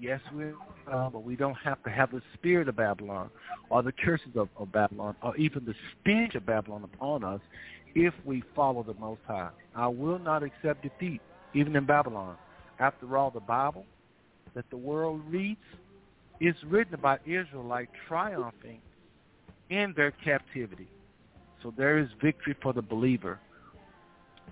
Yes, 0.00 0.20
we're, 0.34 0.54
but 0.86 1.22
we 1.22 1.36
don't 1.36 1.56
have 1.56 1.82
to 1.84 1.90
have 1.90 2.10
the 2.10 2.22
spirit 2.34 2.68
of 2.68 2.76
Babylon 2.76 3.30
or 3.70 3.82
the 3.82 3.92
curses 3.92 4.36
of, 4.36 4.48
of 4.56 4.72
Babylon 4.72 5.16
or 5.22 5.36
even 5.36 5.64
the 5.64 5.74
stench 6.00 6.34
of 6.34 6.44
Babylon 6.44 6.84
upon 6.84 7.24
us 7.24 7.40
if 7.94 8.12
we 8.24 8.42
follow 8.54 8.82
the 8.82 8.94
Most 8.94 9.20
High. 9.26 9.50
I 9.74 9.86
will 9.88 10.18
not 10.18 10.42
accept 10.42 10.82
defeat, 10.82 11.20
even 11.54 11.76
in 11.76 11.86
Babylon. 11.86 12.36
After 12.80 13.16
all, 13.16 13.30
the 13.30 13.40
Bible 13.40 13.86
that 14.54 14.68
the 14.70 14.76
world 14.76 15.20
reads 15.28 15.60
is 16.40 16.54
written 16.66 16.94
about 16.94 17.20
Israelite 17.26 17.88
triumphing 18.08 18.80
in 19.70 19.94
their 19.96 20.10
captivity. 20.10 20.88
So 21.62 21.72
there 21.76 21.98
is 21.98 22.08
victory 22.22 22.56
for 22.62 22.72
the 22.72 22.82
believer. 22.82 23.38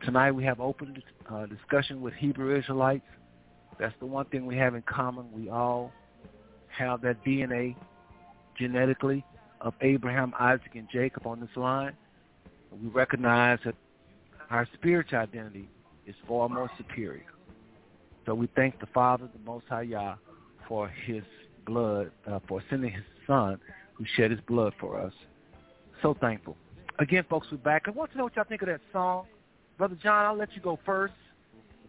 Tonight 0.05 0.33
we 0.33 0.45
have 0.45 0.61
open 0.61 1.03
uh, 1.29 1.47
discussion 1.47 2.01
with 2.01 2.15
Hebrew 2.15 2.57
Israelites. 2.57 3.05
That's 3.79 3.95
the 4.01 4.07
one 4.07 4.27
thing 4.27 4.47
we 4.47 4.57
have 4.57 4.75
in 4.75 4.83
common. 4.83 5.27
We 5.33 5.49
all 5.49 5.93
have 6.69 7.01
that 7.03 7.25
DNA 7.25 7.77
genetically 8.59 9.25
of 9.61 9.75
Abraham, 9.81 10.35
Isaac, 10.39 10.73
and 10.75 10.89
Jacob 10.93 11.27
on 11.27 11.41
this 11.41 11.57
line. 11.57 11.93
We 12.83 12.89
recognize 12.89 13.59
that 13.65 13.75
our 14.51 14.69
spiritual 14.75 15.19
identity 15.19 15.69
is 16.07 16.15
far 16.27 16.49
more 16.49 16.71
superior. 16.77 17.27
So 18.27 18.35
we 18.35 18.49
thank 18.55 18.81
the 18.81 18.87
Father, 18.87 19.29
the 19.33 19.45
Most 19.45 19.67
High 19.69 19.83
Yah, 19.83 20.17
for 20.69 20.89
his 20.89 21.23
blood, 21.67 22.11
uh, 22.27 22.39
for 22.49 22.63
sending 22.71 22.93
his 22.93 23.05
son 23.27 23.59
who 23.95 24.05
shed 24.17 24.31
his 24.31 24.41
blood 24.43 24.73
for 24.81 25.01
us. 25.01 25.13
So 26.03 26.17
thankful. 26.21 26.57
Again, 26.99 27.25
folks, 27.29 27.49
we're 27.51 27.59
back. 27.59 27.85
I 27.87 27.91
want 27.91 28.13
to 28.13 28.19
know 28.19 28.25
what 28.25 28.37
y'all 28.37 28.45
think 28.45 28.63
of 28.63 28.69
that 28.69 28.81
song. 28.93 29.27
Brother 29.79 29.97
John, 30.03 30.27
I'll 30.27 30.37
let 30.37 30.55
you 30.55 30.61
go 30.61 30.79
first. 30.85 31.15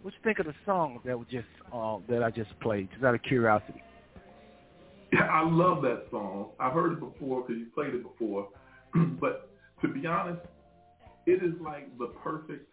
What 0.04 0.14
you 0.14 0.20
think 0.22 0.40
of 0.40 0.48
the 0.48 0.54
song 0.66 1.00
that 1.06 1.18
was 1.18 1.28
just 1.32 1.48
uh, 1.72 1.98
that 2.10 2.22
I 2.22 2.30
just 2.30 2.60
played, 2.60 2.90
just 2.92 3.06
out 3.06 3.16
of 3.16 3.24
curiosity? 3.24 3.82
Yeah, 5.14 5.30
I 5.32 5.50
love 5.50 5.82
that 5.84 6.08
song. 6.12 6.50
I've 6.60 6.74
heard 6.74 6.92
it 6.92 7.00
before 7.00 7.42
because 7.42 7.58
you 7.58 7.68
played 7.74 7.94
it 7.94 8.04
before. 8.04 8.50
but 9.22 9.50
to 9.82 9.88
be 9.88 10.06
honest, 10.06 10.42
it 11.26 11.42
is 11.42 11.54
like 11.62 11.98
the 11.98 12.08
perfect 12.22 12.68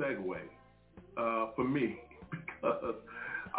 segue 0.00 0.36
uh, 1.16 1.46
for 1.56 1.64
me 1.64 1.98
because 2.30 2.94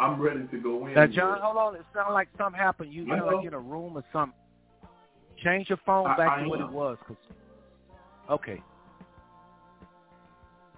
I'm 0.00 0.18
ready 0.18 0.46
to 0.50 0.58
go 0.58 0.86
in. 0.86 0.94
Now, 0.94 1.06
John, 1.06 1.38
hold 1.42 1.58
on. 1.58 1.74
It 1.74 1.84
sounds 1.94 2.12
like 2.14 2.28
something 2.38 2.58
happened. 2.58 2.94
You 2.94 3.06
sound 3.10 3.26
like 3.26 3.46
in 3.46 3.52
a 3.52 3.60
room 3.60 3.94
or 3.94 4.04
something. 4.10 4.38
Change 5.44 5.68
your 5.68 5.78
phone 5.84 6.06
back 6.16 6.30
I 6.30 6.44
to 6.44 6.48
what 6.48 6.60
am. 6.60 6.68
it 6.68 6.72
was. 6.72 6.96
Cause, 7.06 7.16
okay. 8.30 8.62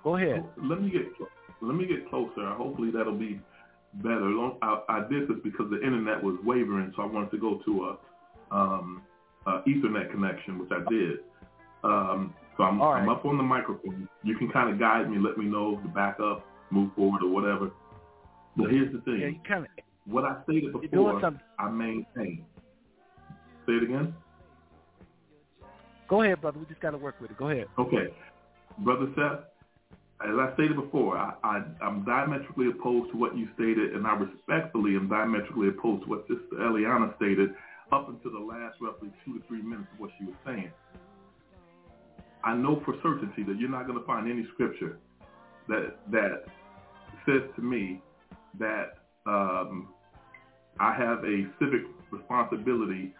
Go 0.02 0.16
ahead. 0.16 0.44
Let 0.60 0.82
me 0.82 0.90
get 0.90 1.02
let 1.60 1.74
me 1.74 1.86
get 1.86 2.08
closer. 2.08 2.48
Hopefully 2.54 2.90
that'll 2.90 3.16
be 3.16 3.40
better. 3.94 4.30
I, 4.62 4.80
I 4.88 5.00
did 5.10 5.28
this 5.28 5.36
because 5.42 5.66
the 5.70 5.80
internet 5.82 6.22
was 6.22 6.36
wavering, 6.44 6.92
so 6.96 7.02
I 7.02 7.06
wanted 7.06 7.30
to 7.32 7.38
go 7.38 7.60
to 7.64 7.84
a 7.84 8.54
um, 8.54 9.02
uh, 9.46 9.62
Ethernet 9.66 10.10
connection, 10.10 10.58
which 10.58 10.70
I 10.72 10.88
did. 10.90 11.18
Um, 11.82 12.34
so 12.56 12.64
I'm, 12.64 12.80
All 12.80 12.92
I'm 12.92 13.08
up 13.08 13.24
on 13.24 13.36
the 13.36 13.42
microphone. 13.42 14.08
You 14.22 14.36
can 14.36 14.50
kind 14.50 14.70
of 14.70 14.78
guide 14.78 15.10
me, 15.10 15.18
let 15.18 15.38
me 15.38 15.46
know 15.46 15.76
to 15.76 15.88
back 15.88 16.18
up, 16.20 16.46
move 16.70 16.90
forward, 16.94 17.22
or 17.22 17.30
whatever. 17.30 17.70
But 18.56 18.70
here's 18.70 18.92
the 18.92 19.00
thing: 19.00 19.20
Yeah, 19.20 19.28
you 19.28 19.40
kind 19.46 19.64
of 19.64 19.70
what 20.06 20.24
I 20.24 20.42
stated 20.44 20.72
before. 20.72 21.20
I 21.58 21.70
maintain. 21.70 22.44
Say 23.66 23.72
it 23.72 23.82
again. 23.84 24.14
Go 26.08 26.22
ahead, 26.22 26.40
brother. 26.40 26.58
We 26.58 26.66
just 26.66 26.80
got 26.80 26.90
to 26.90 26.98
work 26.98 27.20
with 27.20 27.30
it. 27.30 27.38
Go 27.38 27.50
ahead. 27.50 27.66
Okay, 27.78 28.08
brother 28.78 29.06
Seth. 29.14 29.49
As 30.22 30.36
I 30.36 30.52
stated 30.54 30.76
before, 30.76 31.16
I, 31.16 31.32
I, 31.42 31.62
I'm 31.82 32.04
diametrically 32.04 32.68
opposed 32.68 33.10
to 33.12 33.16
what 33.16 33.36
you 33.36 33.48
stated, 33.54 33.94
and 33.94 34.06
I 34.06 34.12
respectfully 34.14 34.94
am 34.94 35.08
diametrically 35.08 35.68
opposed 35.68 36.04
to 36.04 36.10
what 36.10 36.26
Sister 36.28 36.60
Eliana 36.60 37.16
stated 37.16 37.54
up 37.90 38.08
until 38.08 38.32
the 38.32 38.44
last 38.44 38.76
roughly 38.80 39.08
two 39.24 39.38
to 39.38 39.46
three 39.48 39.62
minutes 39.62 39.88
of 39.94 40.00
what 40.00 40.10
she 40.18 40.26
was 40.26 40.34
saying. 40.44 40.70
I 42.44 42.54
know 42.54 42.82
for 42.84 42.94
certainty 43.02 43.42
that 43.44 43.58
you're 43.58 43.70
not 43.70 43.86
going 43.86 43.98
to 43.98 44.04
find 44.04 44.30
any 44.30 44.46
scripture 44.54 44.98
that 45.68 45.96
that 46.10 46.44
says 47.26 47.42
to 47.56 47.62
me 47.62 48.00
that 48.58 48.98
um, 49.26 49.88
I 50.78 50.94
have 50.94 51.24
a 51.24 51.46
civic 51.58 51.82
responsibility 52.10 53.14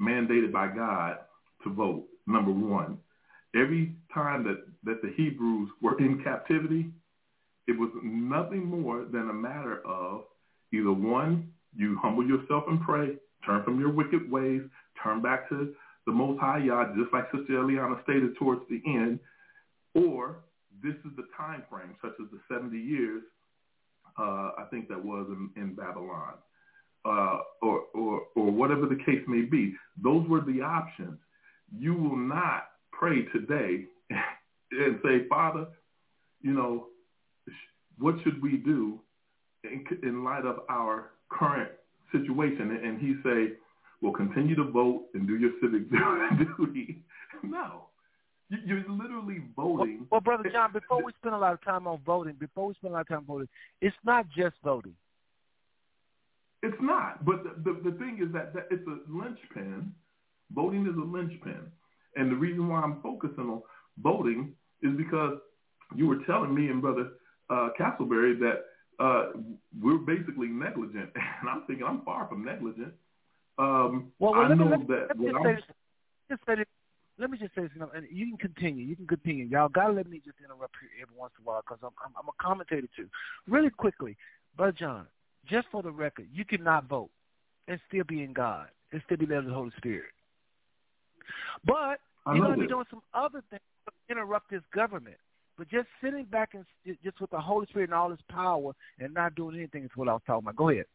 mandated 0.00 0.52
by 0.52 0.68
God 0.68 1.18
to 1.64 1.72
vote. 1.72 2.06
Number 2.26 2.52
one, 2.52 2.98
every 3.54 3.94
time 4.12 4.44
that, 4.44 4.64
that 4.84 5.02
the 5.02 5.12
Hebrews 5.16 5.70
were 5.80 5.98
in 5.98 6.22
captivity, 6.22 6.90
it 7.66 7.78
was 7.78 7.90
nothing 8.02 8.64
more 8.64 9.04
than 9.04 9.30
a 9.30 9.32
matter 9.32 9.80
of 9.86 10.22
either 10.72 10.92
one, 10.92 11.52
you 11.76 11.98
humble 12.02 12.26
yourself 12.26 12.64
and 12.68 12.80
pray, 12.80 13.16
turn 13.46 13.62
from 13.64 13.78
your 13.78 13.90
wicked 13.90 14.30
ways, 14.30 14.62
turn 15.02 15.22
back 15.22 15.48
to 15.48 15.72
the 16.06 16.12
Most 16.12 16.40
High 16.40 16.58
Yah, 16.58 16.94
just 16.96 17.12
like 17.12 17.24
Sister 17.30 17.52
Eliana 17.52 18.02
stated 18.02 18.36
towards 18.36 18.62
the 18.68 18.80
end, 18.86 19.20
or 19.94 20.38
this 20.82 20.94
is 21.04 21.12
the 21.16 21.26
time 21.36 21.62
frame, 21.70 21.94
such 22.02 22.12
as 22.20 22.26
the 22.32 22.40
70 22.52 22.76
years, 22.76 23.22
uh, 24.18 24.50
I 24.58 24.64
think 24.70 24.88
that 24.88 25.02
was 25.02 25.26
in, 25.28 25.62
in 25.62 25.74
Babylon, 25.74 26.34
uh, 27.04 27.38
or, 27.62 27.82
or, 27.94 28.22
or 28.34 28.50
whatever 28.50 28.86
the 28.86 28.98
case 29.06 29.22
may 29.26 29.42
be. 29.42 29.74
Those 30.02 30.26
were 30.28 30.40
the 30.40 30.62
options. 30.62 31.18
You 31.76 31.94
will 31.94 32.16
not 32.16 32.69
pray 32.92 33.22
today 33.32 33.84
and 34.72 34.98
say, 35.04 35.26
Father, 35.28 35.66
you 36.42 36.52
know, 36.52 36.86
what 37.98 38.16
should 38.24 38.40
we 38.42 38.56
do 38.56 38.98
in, 39.64 39.84
in 40.02 40.24
light 40.24 40.44
of 40.46 40.60
our 40.70 41.10
current 41.30 41.70
situation? 42.12 42.70
And 42.82 43.00
he 43.00 43.14
say, 43.22 43.54
well, 44.00 44.12
continue 44.12 44.54
to 44.56 44.64
vote 44.64 45.06
and 45.14 45.26
do 45.26 45.36
your 45.36 45.50
civic 45.62 45.90
duty. 46.58 47.02
No. 47.42 47.84
You- 48.50 48.58
You're 48.66 48.84
literally 48.88 49.40
voting. 49.56 50.06
Well, 50.10 50.20
brother 50.20 50.50
John, 50.52 50.72
before 50.72 51.02
we 51.02 51.12
spend 51.20 51.34
a 51.34 51.38
lot 51.38 51.54
of 51.54 51.64
time 51.64 51.86
on 51.86 52.00
voting, 52.04 52.34
before 52.38 52.66
we 52.66 52.74
spend 52.74 52.92
a 52.92 52.96
lot 52.96 53.00
of 53.02 53.08
time 53.08 53.24
voting, 53.24 53.48
it's 53.80 53.96
not 54.04 54.26
just 54.36 54.56
voting. 54.62 54.94
It's 56.62 56.76
not. 56.82 57.24
But 57.24 57.44
the, 57.44 57.72
the, 57.72 57.90
the 57.90 57.96
thing 57.98 58.18
is 58.22 58.30
that, 58.34 58.52
that 58.54 58.66
it's 58.70 58.86
a 58.86 58.98
linchpin. 59.10 59.92
Voting 60.54 60.86
is 60.86 60.94
a 60.96 61.00
linchpin. 61.00 61.60
And 62.16 62.30
the 62.30 62.36
reason 62.36 62.68
why 62.68 62.80
I'm 62.80 63.00
focusing 63.02 63.44
on 63.44 63.62
voting 64.02 64.54
is 64.82 64.96
because 64.96 65.38
you 65.94 66.06
were 66.06 66.18
telling 66.26 66.54
me 66.54 66.68
and 66.68 66.80
Brother 66.80 67.10
uh, 67.50 67.70
Castleberry 67.78 68.38
that 68.40 68.64
uh, 69.02 69.32
we're 69.80 69.98
basically 69.98 70.48
negligent. 70.48 71.10
And 71.40 71.48
I'm 71.48 71.62
thinking 71.66 71.86
I'm 71.86 72.02
far 72.02 72.28
from 72.28 72.44
negligent. 72.44 72.92
Um, 73.58 74.12
Well, 74.18 74.32
well 74.32 74.42
I 74.42 74.48
let, 74.48 74.58
me, 74.58 74.64
know 74.64 74.70
let, 74.70 74.80
me, 74.80 74.86
that 74.88 75.08
let 75.08 75.18
me 75.18 75.26
just 75.30 75.44
say 75.44 75.54
this. 75.54 75.64
Just 76.28 76.42
say 76.46 76.54
this. 76.56 76.66
Let 77.18 77.30
me 77.30 77.38
just 77.38 77.54
say 77.54 77.62
this, 77.62 77.70
and 77.76 78.06
you 78.10 78.28
can 78.28 78.38
continue. 78.38 78.86
You 78.86 78.96
can 78.96 79.06
continue. 79.06 79.44
Y'all 79.44 79.68
gotta 79.68 79.92
let 79.92 80.08
me 80.08 80.22
just 80.24 80.38
interrupt 80.42 80.74
here 80.80 80.90
every 81.02 81.14
once 81.18 81.32
in 81.38 81.44
a 81.44 81.46
while 81.46 81.60
because 81.60 81.78
I'm, 81.82 81.92
I'm 82.02 82.12
I'm 82.18 82.28
a 82.28 82.42
commentator 82.42 82.88
too. 82.96 83.08
Really 83.46 83.68
quickly, 83.68 84.16
Brother 84.56 84.72
John, 84.72 85.06
just 85.46 85.66
for 85.70 85.82
the 85.82 85.90
record, 85.90 86.28
you 86.32 86.46
cannot 86.46 86.88
vote 86.88 87.10
and 87.68 87.78
still 87.88 88.04
be 88.04 88.22
in 88.22 88.32
God 88.32 88.68
and 88.92 89.02
still 89.04 89.18
be 89.18 89.26
led 89.26 89.38
of 89.38 89.46
the 89.46 89.52
Holy 89.52 89.72
Spirit. 89.76 90.12
But 91.64 92.00
you're 92.26 92.44
going 92.44 92.56
to 92.56 92.60
be 92.60 92.68
doing 92.68 92.86
some 92.90 93.02
other 93.14 93.42
things 93.50 93.62
to 93.86 93.92
interrupt 94.10 94.50
this 94.50 94.62
government. 94.74 95.16
But 95.58 95.68
just 95.68 95.88
sitting 96.02 96.24
back 96.24 96.54
and 96.54 96.64
just 97.04 97.20
with 97.20 97.30
the 97.30 97.40
Holy 97.40 97.66
Spirit 97.66 97.90
and 97.90 97.94
all 97.94 98.10
His 98.10 98.18
power 98.30 98.72
and 98.98 99.12
not 99.12 99.34
doing 99.34 99.56
anything 99.56 99.84
is 99.84 99.90
what 99.94 100.08
I 100.08 100.12
was 100.12 100.22
talking 100.26 100.44
about. 100.44 100.56
Go 100.56 100.70
ahead. 100.70 100.86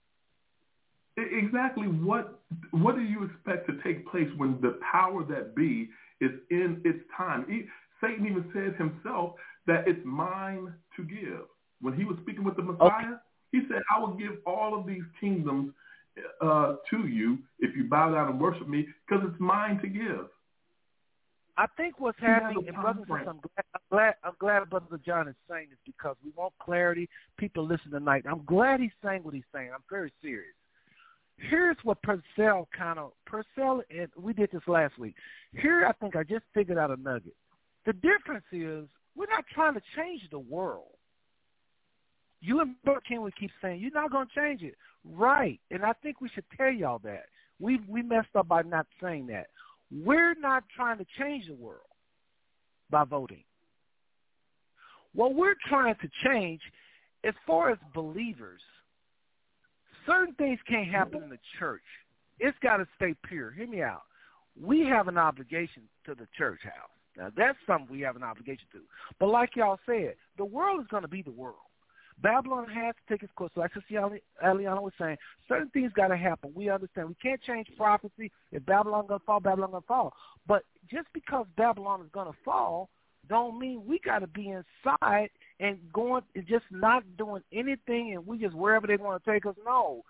Exactly 1.18 1.88
what 1.88 2.40
what 2.72 2.96
do 2.96 3.02
you 3.02 3.24
expect 3.24 3.68
to 3.70 3.82
take 3.84 4.10
place 4.10 4.28
when 4.38 4.60
the 4.62 4.80
power 4.92 5.24
that 5.24 5.56
be 5.56 5.90
is 6.20 6.32
in 6.50 6.82
its 6.84 7.00
time? 7.16 7.46
E- 7.50 7.68
Satan 8.02 8.26
even 8.26 8.50
said 8.54 8.76
himself 8.76 9.36
that 9.66 9.88
it's 9.88 10.00
mine 10.04 10.74
to 10.98 11.04
give. 11.04 11.46
When 11.80 11.94
he 11.94 12.04
was 12.04 12.18
speaking 12.24 12.44
with 12.44 12.58
the 12.58 12.64
Messiah, 12.64 13.18
he 13.52 13.62
said, 13.70 13.82
"I 13.96 14.00
will 14.00 14.16
give 14.16 14.40
all 14.46 14.78
of 14.78 14.86
these 14.86 15.04
kingdoms 15.22 15.74
uh, 16.42 16.76
to 16.90 17.08
you 17.08 17.40
if 17.60 17.76
you 17.76 17.86
bow 17.86 18.12
down 18.12 18.30
and 18.30 18.40
worship 18.40 18.68
me, 18.68 18.88
because 19.08 19.24
it's 19.28 19.40
mine 19.40 19.80
to 19.82 19.88
give." 19.88 20.28
I 21.58 21.68
think 21.78 22.00
what's 22.00 22.20
He 22.20 22.26
happening, 22.26 22.68
and 22.68 22.76
brothers 22.76 23.06
I'm 23.10 23.16
glad, 23.24 23.66
I'm 23.74 23.82
glad, 23.90 24.16
I'm 24.24 24.34
glad 24.40 24.70
Brother 24.70 25.00
John 25.06 25.28
is 25.28 25.36
saying 25.50 25.68
this 25.70 25.80
because 25.86 26.18
we 26.24 26.32
want 26.36 26.54
clarity. 26.60 27.08
People 27.38 27.66
listen 27.66 27.92
tonight. 27.92 28.26
I'm 28.30 28.44
glad 28.46 28.82
he's 28.82 28.92
saying 29.04 29.24
what 29.24 29.34
he's 29.34 29.44
saying. 29.54 29.70
I'm 29.74 29.84
very 29.90 30.12
serious. 30.22 30.54
Here's 31.38 31.78
what 31.84 32.02
Purcell 32.02 32.68
kind 32.78 33.00
of 33.00 33.12
Purcell, 33.26 33.84
and 33.90 34.10
we 34.18 34.34
did 34.34 34.50
this 34.52 34.62
last 34.68 34.98
week. 34.98 35.16
Here, 35.54 35.86
I 35.88 35.92
think 35.94 36.16
I 36.16 36.24
just 36.24 36.46
figured 36.54 36.78
out 36.78 36.92
a 36.92 36.98
nugget. 36.98 37.36
The 37.86 37.94
difference 37.94 38.46
is 38.52 38.88
we're 39.16 39.30
not 39.30 39.46
trying 39.54 39.76
to 39.76 39.82
change 39.96 40.22
the 40.32 40.40
world. 40.40 40.95
You 42.46 42.62
and 42.62 42.76
Brother 42.84 43.02
King 43.08 43.22
would 43.22 43.36
keep 43.36 43.52
saying 43.62 43.82
you're 43.82 43.92
not 43.92 44.12
going 44.12 44.28
to 44.28 44.40
change 44.40 44.62
it, 44.62 44.76
right? 45.04 45.60
And 45.72 45.84
I 45.84 45.94
think 45.94 46.22
we 46.22 46.30
should 46.30 46.46
tell 46.56 46.72
y'all 46.72 47.00
that 47.00 47.26
we 47.60 47.80
we 47.88 48.02
messed 48.02 48.36
up 48.36 48.48
by 48.48 48.62
not 48.62 48.86
saying 49.02 49.28
that. 49.28 49.48
We're 49.92 50.36
not 50.36 50.64
trying 50.76 50.98
to 51.00 51.06
change 51.18 51.48
the 51.48 51.54
world 51.56 51.82
by 52.90 53.04
voting. 53.04 53.44
What 55.14 55.34
we're 55.34 55.56
trying 55.68 55.96
to 55.96 56.10
change, 56.26 56.62
as 57.24 57.34
far 57.48 57.72
as 57.72 57.78
believers, 57.94 58.62
certain 60.06 60.36
things 60.36 60.60
can't 60.68 60.90
happen 60.90 61.24
in 61.24 61.30
the 61.30 61.40
church. 61.58 61.82
It's 62.40 62.58
got 62.62 62.78
to 62.78 62.88
stay 62.98 63.16
pure. 63.28 63.52
Hear 63.52 63.68
me 63.68 63.82
out. 63.82 64.04
We 64.62 64.82
have 64.82 65.08
an 65.08 65.18
obligation 65.18 65.84
to 66.06 66.16
the 66.16 66.28
church 66.38 66.60
house. 66.64 66.90
Now, 67.18 67.32
that's 67.36 67.58
something 67.66 67.88
we 67.90 68.02
have 68.02 68.18
an 68.18 68.24
obligation 68.24 68.66
to. 68.74 68.80
But 69.20 69.28
like 69.28 69.56
y'all 69.56 69.80
said, 69.86 70.16
the 70.38 70.46
world 70.46 70.82
is 70.82 70.88
going 70.92 71.04
to 71.04 71.08
be 71.08 71.22
the 71.22 71.32
world. 71.32 71.56
Babylon 72.22 72.68
has 72.70 72.96
to 72.96 73.14
take 73.14 73.24
its 73.24 73.34
course. 73.36 73.52
Like 73.56 73.74
Sister 73.74 74.00
Ali- 74.00 74.24
Aliana 74.44 74.82
was 74.82 74.94
saying, 75.00 75.18
certain 75.48 75.70
things 75.70 75.92
got 75.94 76.08
to 76.08 76.18
happen. 76.18 76.52
We 76.56 76.70
understand. 76.70 77.10
We 77.10 77.16
can't 77.16 77.42
change 77.42 77.68
prophecy. 77.78 78.32
If 78.52 78.66
Babylon 78.66 79.08
going 79.08 79.20
to 79.20 79.26
fall, 79.26 79.40
Babylon 79.40 79.72
going 79.72 79.84
to 79.84 79.88
fall. 79.88 80.14
But 80.48 80.64
just 80.90 81.08
because 81.14 81.46
Babylon 81.58 82.02
is 82.02 82.10
going 82.14 82.28
to 82.28 82.38
fall, 82.44 82.90
don't 83.28 83.60
mean 83.60 83.86
we 83.86 84.00
got 84.00 84.20
to 84.20 84.28
be 84.28 84.50
inside 84.50 85.30
and 85.60 85.80
going 85.92 86.22
just 86.48 86.66
not 86.72 87.04
doing 87.18 87.42
anything 87.52 88.14
and 88.14 88.26
we 88.26 88.38
just 88.38 88.56
wherever 88.56 88.88
they 88.88 88.98
want 88.98 89.24
to 89.24 89.32
take 89.32 89.46
us. 89.46 89.56
No. 89.66 90.02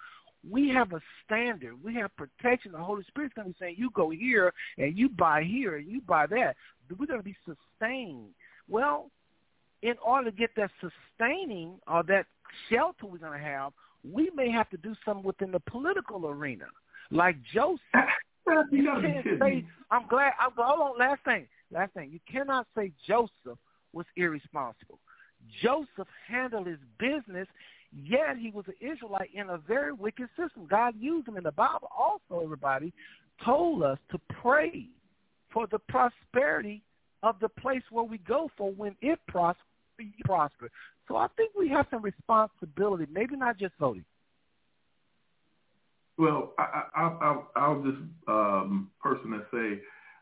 We 0.48 0.70
have 0.70 0.94
a 0.94 1.02
standard. 1.26 1.84
We 1.84 1.96
have 1.96 2.12
protection. 2.18 2.74
The 2.74 2.78
Holy 2.78 3.04
Spirit's 3.08 3.34
going 3.34 3.48
to 3.48 3.54
be 3.54 3.58
saying, 3.60 3.76
you 3.80 3.90
go 3.92 4.12
here 4.12 4.54
and 4.78 4.96
you 4.96 5.10
buy 5.10 5.44
here 5.44 5.78
and 5.78 5.88
you 5.90 6.02
buy 6.02 6.28
that. 6.28 6.56
We're 7.00 7.08
going 7.08 7.20
to 7.20 7.24
be 7.24 7.36
sustained. 7.46 8.30
Well, 8.70 9.10
in 9.82 9.96
order 10.04 10.32
to 10.32 10.36
get 10.36 10.52
that 10.58 10.72
sustaining 10.80 11.80
or 11.88 12.04
that 12.04 12.26
shelter 12.70 13.06
we're 13.06 13.18
going 13.18 13.40
to 13.40 13.46
have, 13.46 13.74
we 14.10 14.30
may 14.36 14.50
have 14.52 14.70
to 14.70 14.78
do 14.78 14.96
something 15.04 15.24
within 15.24 15.52
the 15.52 15.60
political 15.60 16.28
arena, 16.28 16.66
like 17.12 17.38
Joseph. 17.54 17.80
You 18.70 18.86
gotta 18.86 19.02
can't 19.02 19.26
say. 19.40 19.66
I'm 19.90 20.06
glad. 20.08 20.34
I'm, 20.40 20.52
hold 20.56 20.80
on, 20.80 21.00
last 21.00 21.24
thing. 21.26 21.48
Last 21.72 21.96
thing. 21.96 22.12
You 22.12 22.20
cannot 22.32 22.68
say 22.78 22.92
Joseph 23.08 23.58
was 23.92 24.06
irresponsible. 24.18 25.00
Joseph 25.64 26.08
handled 26.28 26.68
his 26.68 26.78
business, 27.00 27.48
yet 27.92 28.38
he 28.38 28.52
was 28.52 28.66
an 28.68 28.76
Israelite 28.88 29.32
in 29.34 29.50
a 29.50 29.58
very 29.58 29.94
wicked 29.94 30.28
system. 30.38 30.68
God 30.70 30.94
used 31.00 31.28
him 31.28 31.38
in 31.38 31.44
the 31.44 31.52
Bible. 31.52 31.90
Also, 31.98 32.44
everybody 32.44 32.94
told 33.44 33.82
us 33.82 33.98
to 34.12 34.20
pray 34.42 34.90
for 35.52 35.66
the 35.66 35.80
prosperity 35.80 36.84
of 37.26 37.40
the 37.40 37.50
place 37.50 37.82
where 37.90 38.04
we 38.04 38.20
go 38.20 38.50
for 38.56 38.72
when 38.72 38.96
it 39.02 39.20
prosper, 39.28 39.64
prosper. 40.24 40.70
So 41.08 41.18
I 41.18 41.28
think 41.36 41.52
we 41.58 41.68
have 41.70 41.88
some 41.90 42.04
responsibility, 42.04 43.08
maybe 43.12 43.36
not 43.36 43.58
just 43.58 43.74
voting. 43.80 44.06
Well, 46.18 46.54
I, 46.60 46.84
I, 46.96 47.02
I'll, 47.02 47.52
I'll 47.56 47.82
just 47.82 47.98
um, 48.28 48.92
person 49.02 49.32
that 49.32 49.48
say 49.52 49.82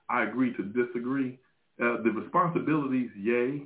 I 0.09 0.23
agree 0.23 0.53
to 0.55 0.63
disagree. 0.63 1.39
Uh, 1.81 2.01
the 2.03 2.11
responsibilities, 2.11 3.09
yay. 3.19 3.63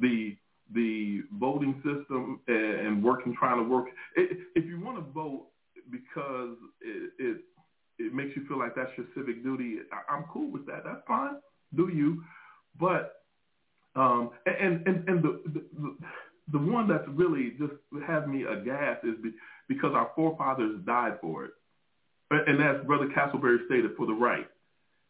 The 0.00 0.36
the 0.74 1.22
voting 1.38 1.74
system 1.76 2.40
and 2.48 3.02
working, 3.02 3.34
trying 3.38 3.62
to 3.62 3.68
work. 3.68 3.86
If 4.16 4.64
you 4.64 4.80
want 4.80 4.98
to 4.98 5.12
vote 5.12 5.46
because 5.90 6.56
it, 6.80 7.12
it 7.18 7.36
it 7.98 8.12
makes 8.12 8.36
you 8.36 8.46
feel 8.46 8.58
like 8.58 8.74
that's 8.74 8.90
your 8.96 9.06
civic 9.14 9.42
duty, 9.42 9.78
I'm 10.10 10.24
cool 10.32 10.50
with 10.50 10.66
that. 10.66 10.82
That's 10.84 11.00
fine. 11.06 11.36
Do 11.74 11.88
you? 11.88 12.22
But 12.78 13.22
um, 13.94 14.30
and 14.46 14.86
and 14.86 15.08
and 15.08 15.22
the, 15.22 15.40
the 15.44 15.96
the 16.52 16.58
one 16.58 16.88
that's 16.88 17.08
really 17.08 17.54
just 17.58 17.72
has 18.06 18.26
me 18.26 18.44
aghast 18.44 19.04
is 19.04 19.14
because 19.68 19.92
our 19.94 20.10
forefathers 20.14 20.80
died 20.86 21.18
for 21.20 21.46
it, 21.46 21.50
and 22.30 22.62
as 22.62 22.86
Brother 22.86 23.08
Castleberry 23.16 23.64
stated, 23.66 23.92
for 23.96 24.06
the 24.06 24.12
right. 24.12 24.46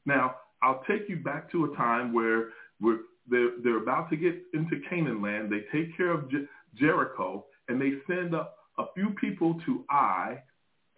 Now, 0.07 0.37
I'll 0.63 0.83
take 0.89 1.09
you 1.09 1.17
back 1.17 1.51
to 1.53 1.65
a 1.67 1.77
time 1.77 2.13
where 2.13 2.51
we're 2.81 3.01
they're, 3.29 3.51
they're 3.63 3.83
about 3.83 4.09
to 4.11 4.17
get 4.17 4.37
into 4.55 4.81
Canaan 4.89 5.21
land. 5.21 5.51
They 5.51 5.65
take 5.77 5.97
care 5.97 6.13
of 6.13 6.31
Jericho, 6.79 7.47
and 7.69 7.81
they 7.81 7.95
send 8.07 8.35
up 8.35 8.59
a 8.79 8.85
few 8.95 9.11
people 9.21 9.61
to 9.67 9.85
Ai, 9.91 10.43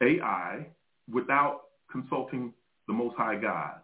Ai, 0.02 0.66
without 1.10 1.62
consulting 1.90 2.52
the 2.86 2.92
Most 2.92 3.16
High 3.16 3.36
God. 3.36 3.76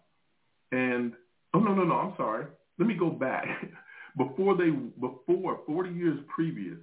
And 0.73 1.13
oh 1.55 1.60
no 1.60 1.74
no 1.74 1.85
no, 1.85 1.94
I'm 1.94 2.14
sorry. 2.16 2.47
Let 2.78 2.89
me 2.89 2.94
go 2.94 3.10
back. 3.10 3.47
before 4.16 4.56
they 4.56 4.70
before 4.70 5.60
40 5.66 5.90
years 5.90 6.18
previous, 6.35 6.78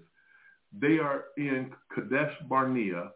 they 0.80 0.98
are 1.00 1.26
in 1.38 1.72
Kadesh 1.94 2.34
Barnea, 2.50 3.12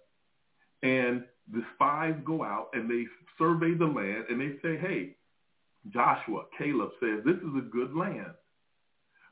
and 0.84 1.24
the 1.52 1.64
spies 1.76 2.16
go 2.26 2.44
out 2.44 2.70
and 2.74 2.90
they 2.90 3.06
survey 3.38 3.74
the 3.74 3.86
land 3.86 4.26
and 4.30 4.42
they 4.42 4.58
say, 4.62 4.78
hey, 4.78 5.16
Joshua, 5.94 6.46
Caleb 6.58 6.90
says 7.00 7.24
this 7.26 7.38
is 7.38 7.56
a 7.58 7.70
good 7.70 7.96
land. 7.96 8.34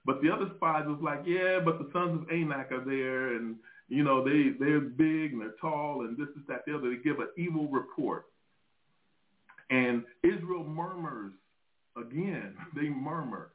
But 0.05 0.21
the 0.21 0.29
other 0.29 0.51
spies 0.57 0.83
was 0.85 0.99
like, 1.01 1.21
yeah, 1.25 1.59
but 1.63 1.79
the 1.79 1.89
sons 1.93 2.21
of 2.21 2.29
Anak 2.29 2.71
are 2.71 2.83
there, 2.83 3.35
and 3.35 3.55
you 3.87 4.03
know 4.03 4.23
they 4.23 4.51
they're 4.59 4.81
big 4.81 5.31
and 5.31 5.41
they're 5.41 5.55
tall, 5.61 6.01
and 6.01 6.17
this 6.17 6.27
is 6.35 6.43
that 6.47 6.63
the 6.67 6.75
other. 6.75 6.89
They 6.89 7.01
give 7.01 7.19
an 7.19 7.29
evil 7.37 7.69
report, 7.69 8.25
and 9.69 10.03
Israel 10.23 10.65
murmurs 10.65 11.33
again. 11.97 12.55
They 12.75 12.89
murmur, 12.89 13.51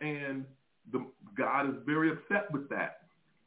and 0.00 0.44
the 0.92 1.04
God 1.36 1.68
is 1.68 1.76
very 1.86 2.10
upset 2.10 2.50
with 2.52 2.68
that, 2.70 3.02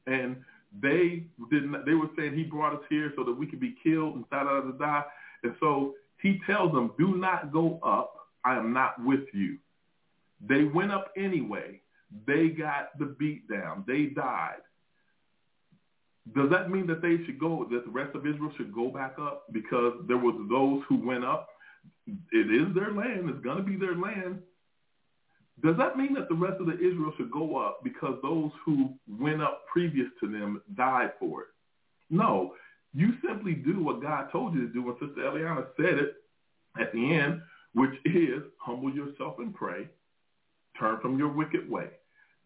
and 0.08 0.38
they 0.82 1.28
didn't. 1.50 1.86
They 1.86 1.94
were 1.94 2.10
saying 2.18 2.36
He 2.36 2.44
brought 2.44 2.74
us 2.74 2.84
here 2.90 3.14
so 3.16 3.24
that 3.24 3.34
we 3.34 3.48
could 3.48 3.60
be 3.60 3.76
killed 3.84 4.16
and 4.16 4.30
da 4.30 4.44
da 4.44 4.62
da 4.62 4.72
da. 4.72 5.04
And 5.44 5.56
so 5.60 5.94
He 6.22 6.42
tells 6.46 6.72
them, 6.72 6.92
"Do 6.98 7.16
not 7.16 7.52
go 7.52 7.80
up. 7.84 8.14
I 8.44 8.56
am 8.58 8.74
not 8.74 9.04
with 9.04 9.26
you." 9.34 9.58
They 10.48 10.66
went 10.66 10.92
up 10.92 11.12
anyway 11.18 11.82
they 12.28 12.50
got 12.50 12.98
the 13.00 13.06
beat 13.06 13.50
down. 13.50 13.84
They 13.88 14.06
died. 14.06 14.62
Does 16.36 16.50
that 16.50 16.72
mean 16.72 16.88
that 16.88 17.02
they 17.02 17.24
should 17.26 17.40
go, 17.40 17.68
that 17.72 17.86
the 17.86 17.92
rest 17.92 18.16
of 18.16 18.26
Israel 18.26 18.52
should 18.58 18.74
go 18.74 18.90
back 18.90 19.16
up 19.20 19.44
because 19.52 19.94
there 20.08 20.18
was 20.18 20.36
those 20.50 20.82
who 20.90 21.06
went 21.06 21.24
up? 21.24 21.50
It 22.08 22.52
is 22.52 22.76
their 22.76 22.92
land. 22.92 23.30
It's 23.30 23.44
going 23.44 23.58
to 23.58 23.64
be 23.64 23.78
their 23.78 23.96
land. 23.96 24.40
Does 25.64 25.78
that 25.78 25.98
mean 25.98 26.14
that 26.16 26.30
the 26.30 26.36
rest 26.36 26.60
of 26.60 26.68
the 26.68 26.74
Israel 26.74 27.14
should 27.18 27.32
go 27.32 27.58
up 27.58 27.82
because 27.84 28.16
those 28.22 28.52
who 28.66 28.94
went 29.08 29.42
up 29.42 29.62
previous 29.72 30.08
to 30.20 30.28
them 30.28 30.62
died 30.76 31.14
for 31.20 31.42
it? 31.44 31.48
No. 32.10 32.54
You 32.94 33.14
simply 33.28 33.54
do 33.54 33.84
what 33.84 34.02
God 34.02 34.30
told 34.32 34.54
you 34.54 34.68
to 34.68 34.74
do. 34.74 34.88
And 34.90 34.98
Sister 35.00 35.22
Eliana 35.22 35.66
said 35.78 36.00
it 36.00 36.16
at 36.80 36.92
the 36.94 37.16
end, 37.16 37.42
which 37.74 37.94
is 38.06 38.44
humble 38.58 38.94
yourself 38.94 39.36
and 39.40 39.54
pray 39.54 39.88
Turn 40.80 41.00
from 41.02 41.18
your 41.18 41.30
wicked 41.30 41.70
way. 41.70 41.88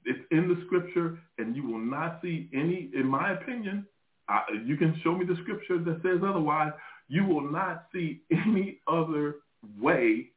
It's 0.05 0.19
in 0.31 0.47
the 0.47 0.61
scripture, 0.65 1.17
and 1.37 1.55
you 1.55 1.63
will 1.67 1.79
not 1.79 2.19
see 2.21 2.49
any, 2.53 2.89
in 2.93 3.07
my 3.07 3.33
opinion, 3.33 3.85
I, 4.27 4.43
you 4.65 4.77
can 4.77 4.99
show 5.03 5.15
me 5.15 5.25
the 5.25 5.37
scripture 5.41 5.79
that 5.79 6.01
says 6.03 6.21
otherwise. 6.25 6.71
You 7.09 7.25
will 7.25 7.51
not 7.51 7.85
see 7.93 8.21
any 8.31 8.79
other 8.87 9.35
way 9.79 10.29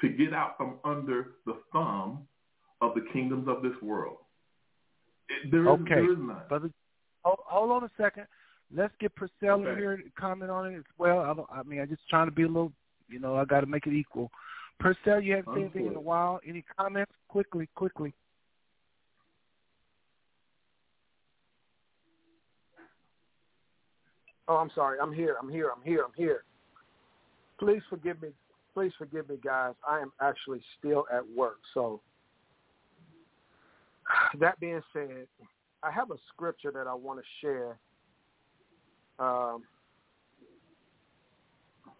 to 0.00 0.08
get 0.08 0.32
out 0.32 0.56
from 0.56 0.74
under 0.84 1.32
the 1.46 1.56
thumb 1.72 2.26
of 2.80 2.94
the 2.94 3.04
kingdoms 3.12 3.48
of 3.48 3.62
this 3.62 3.72
world. 3.82 4.18
It, 5.28 5.50
there, 5.50 5.66
okay. 5.68 5.82
is, 5.82 5.88
there 5.88 6.12
is 6.12 6.18
none. 6.18 6.42
Brother, 6.48 6.70
hold, 7.24 7.38
hold 7.46 7.70
on 7.70 7.84
a 7.84 7.90
second. 7.96 8.26
Let's 8.74 8.92
get 9.00 9.14
Priscilla 9.14 9.60
okay. 9.60 9.80
here 9.80 9.96
to 9.96 10.02
comment 10.18 10.50
on 10.50 10.72
it 10.72 10.76
as 10.76 10.84
well. 10.98 11.46
I, 11.50 11.60
I 11.60 11.62
mean, 11.62 11.80
I'm 11.80 11.88
just 11.88 12.02
trying 12.10 12.26
to 12.26 12.32
be 12.32 12.42
a 12.42 12.46
little, 12.46 12.72
you 13.08 13.18
know, 13.18 13.36
I 13.36 13.44
got 13.44 13.60
to 13.60 13.66
make 13.66 13.86
it 13.86 13.94
equal. 13.94 14.30
Purcell, 14.80 15.20
you 15.20 15.36
haven't 15.36 15.54
seen 15.54 15.62
anything 15.64 15.86
in 15.86 15.94
a 15.94 16.00
while. 16.00 16.40
Any 16.46 16.64
comments? 16.78 17.12
Quickly, 17.28 17.68
quickly. 17.74 18.12
Oh, 24.48 24.56
I'm 24.56 24.70
sorry. 24.74 24.98
I'm 25.00 25.12
here. 25.12 25.36
I'm 25.40 25.48
here. 25.48 25.70
I'm 25.74 25.82
here. 25.82 26.04
I'm 26.04 26.12
here. 26.16 26.44
Please 27.58 27.82
forgive 27.88 28.20
me. 28.20 28.28
Please 28.74 28.92
forgive 28.98 29.28
me, 29.28 29.36
guys. 29.42 29.74
I 29.88 30.00
am 30.00 30.12
actually 30.20 30.60
still 30.78 31.06
at 31.12 31.22
work. 31.34 31.58
So 31.72 32.00
that 34.38 34.58
being 34.60 34.82
said, 34.92 35.26
I 35.82 35.90
have 35.90 36.10
a 36.10 36.16
scripture 36.32 36.72
that 36.72 36.86
I 36.86 36.94
want 36.94 37.20
to 37.20 37.24
share. 37.40 37.78
Um, 39.18 39.62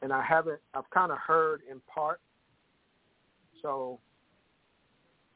and 0.03 0.13
I 0.13 0.23
haven't, 0.23 0.61
I've 0.75 0.91
kind 0.91 1.13
of 1.13 1.19
heard 1.19 1.63
in 1.71 1.81
part 1.93 2.21
so, 3.65 3.99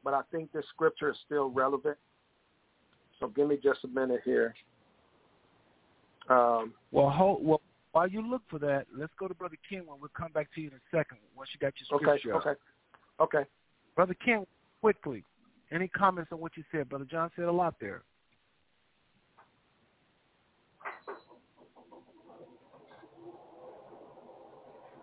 but 0.05 0.13
I 0.13 0.21
think 0.31 0.53
this 0.53 0.65
scripture 0.69 1.11
is 1.11 1.17
still 1.25 1.49
relevant. 1.49 1.97
So 3.19 3.29
give 3.29 3.49
me 3.49 3.59
just 3.61 3.81
a 3.85 3.89
minute 3.89 4.21
here. 4.25 4.55
Um, 6.29 6.75
well, 6.91 7.11
hold, 7.11 7.45
well, 7.45 7.61
while 7.93 8.09
you 8.09 8.29
look 8.29 8.43
for 8.51 8.59
that, 8.59 8.87
let's 8.97 9.13
go 9.19 9.29
to 9.29 9.35
Brother 9.35 9.57
Ken. 9.69 9.83
When 9.87 10.01
we'll 10.01 10.11
come 10.17 10.33
back 10.33 10.53
to 10.55 10.61
you 10.61 10.69
in 10.69 10.75
a 10.75 10.97
second 10.97 11.19
once 11.37 11.51
you 11.53 11.59
got 11.59 11.73
your 11.79 11.99
scripture. 11.99 12.37
Okay, 12.37 12.51
okay, 12.51 12.61
okay. 13.21 13.49
Brother 13.97 14.15
Ken, 14.25 14.47
quickly, 14.81 15.25
any 15.73 15.89
comments 15.89 16.31
on 16.33 16.41
what 16.41 16.57
you 16.57 16.65
said? 16.71 16.89
Brother 16.89 17.07
John 17.11 17.31
said 17.35 17.47
a 17.47 17.53
lot 17.53 17.75
there. 17.81 18.03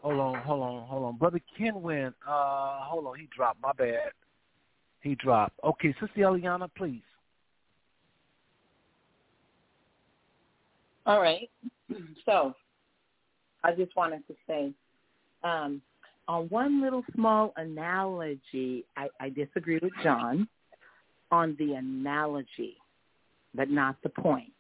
Hold 0.04 0.20
on, 0.20 0.42
hold 0.44 0.62
on, 0.62 0.88
hold 0.88 1.04
on. 1.06 1.18
Brother 1.18 1.42
Ken 1.58 1.82
went. 1.82 2.14
Uh, 2.28 2.82
hold 2.82 3.08
on, 3.08 3.18
he 3.18 3.28
dropped. 3.36 3.60
My 3.60 3.72
bad. 3.74 4.12
He 5.02 5.16
dropped. 5.16 5.60
Okay, 5.64 5.94
Sister 6.00 6.10
Eliana, 6.18 6.70
please. 6.78 7.02
All 11.06 11.22
right. 11.22 11.50
So, 12.26 12.56
I 13.64 13.72
just 13.72 13.96
wanted 13.96 14.26
to 14.28 14.34
say, 14.48 14.74
um, 15.44 15.80
on 16.28 16.46
one 16.50 16.82
little 16.82 17.04
small 17.14 17.54
analogy, 17.58 18.84
I, 18.98 19.10
I 19.20 19.30
disagree 19.30 19.80
with 19.80 19.94
John 20.02 20.48
on 21.32 21.56
the 21.60 21.74
analogy, 21.74 22.78
but 23.54 23.70
not 23.70 23.96
the 24.02 24.10
point. 24.10 24.52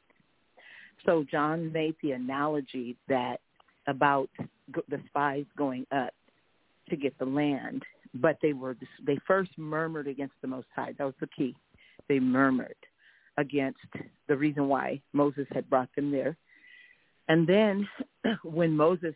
So 1.05 1.25
John 1.29 1.71
made 1.71 1.95
the 2.01 2.11
analogy 2.11 2.97
that 3.07 3.37
about 3.87 4.29
the 4.89 4.99
spies 5.07 5.45
going 5.57 5.85
up 5.91 6.13
to 6.89 6.95
get 6.95 7.17
the 7.19 7.25
land, 7.25 7.83
but 8.15 8.37
they 8.41 8.53
were 8.53 8.75
they 9.05 9.17
first 9.27 9.51
murmured 9.57 10.07
against 10.07 10.35
the 10.41 10.47
Most 10.47 10.67
High. 10.75 10.93
That 10.97 11.03
was 11.03 11.13
the 11.19 11.27
key. 11.27 11.55
They 12.09 12.19
murmured 12.19 12.75
against 13.37 13.79
the 14.27 14.35
reason 14.35 14.67
why 14.67 15.01
Moses 15.13 15.47
had 15.51 15.69
brought 15.69 15.89
them 15.95 16.11
there. 16.11 16.37
And 17.27 17.47
then 17.47 17.87
when 18.43 18.75
Moses 18.75 19.13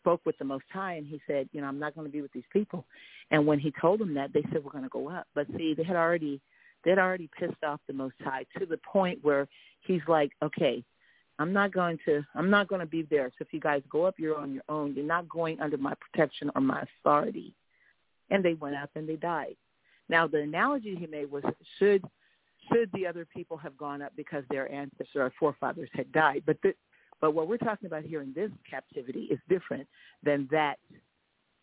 spoke 0.00 0.20
with 0.24 0.38
the 0.38 0.44
Most 0.44 0.64
High 0.72 0.94
and 0.94 1.06
he 1.06 1.20
said, 1.26 1.48
you 1.52 1.60
know, 1.60 1.66
I'm 1.66 1.78
not 1.78 1.94
going 1.94 2.06
to 2.06 2.12
be 2.12 2.22
with 2.22 2.32
these 2.32 2.44
people. 2.52 2.84
And 3.30 3.46
when 3.46 3.58
he 3.58 3.72
told 3.80 4.00
them 4.00 4.14
that, 4.14 4.32
they 4.32 4.42
said, 4.52 4.64
we're 4.64 4.72
going 4.72 4.84
to 4.84 4.90
go 4.90 5.08
up. 5.08 5.26
But 5.34 5.46
see, 5.56 5.74
they 5.74 5.84
had 5.84 5.96
already, 5.96 6.40
they 6.84 6.90
had 6.90 6.98
already 6.98 7.28
pissed 7.38 7.62
off 7.66 7.80
the 7.86 7.92
Most 7.92 8.14
High 8.22 8.46
to 8.58 8.66
the 8.66 8.78
point 8.78 9.18
where 9.22 9.48
he's 9.80 10.00
like, 10.08 10.32
okay, 10.42 10.82
I'm 11.38 11.52
not 11.52 11.72
going 11.72 11.98
to 12.04 12.22
I'm 12.34 12.50
not 12.50 12.68
going 12.68 12.80
to 12.80 12.86
be 12.86 13.02
there. 13.02 13.30
So 13.30 13.44
if 13.44 13.52
you 13.52 13.60
guys 13.60 13.82
go 13.90 14.04
up, 14.04 14.16
you're 14.18 14.36
on 14.36 14.52
your 14.52 14.64
own. 14.68 14.94
You're 14.94 15.04
not 15.04 15.28
going 15.28 15.60
under 15.60 15.76
my 15.76 15.94
protection 15.94 16.50
or 16.54 16.60
my 16.60 16.82
authority. 16.82 17.54
And 18.30 18.44
they 18.44 18.54
went 18.54 18.76
up 18.76 18.90
and 18.94 19.08
they 19.08 19.16
died. 19.16 19.56
Now 20.08 20.26
the 20.26 20.40
analogy 20.40 20.96
he 20.96 21.06
made 21.06 21.30
was 21.30 21.44
should 21.78 22.04
should 22.72 22.90
the 22.92 23.06
other 23.06 23.24
people 23.24 23.56
have 23.56 23.76
gone 23.76 24.02
up 24.02 24.12
because 24.16 24.44
their 24.50 24.70
ancestors 24.72 25.08
or 25.14 25.32
forefathers 25.38 25.88
had 25.94 26.10
died. 26.12 26.42
But 26.46 26.58
the, 26.62 26.74
but 27.20 27.32
what 27.32 27.48
we're 27.48 27.58
talking 27.58 27.86
about 27.86 28.04
here 28.04 28.22
in 28.22 28.32
this 28.34 28.50
captivity 28.68 29.28
is 29.30 29.38
different 29.48 29.86
than 30.22 30.48
that 30.50 30.76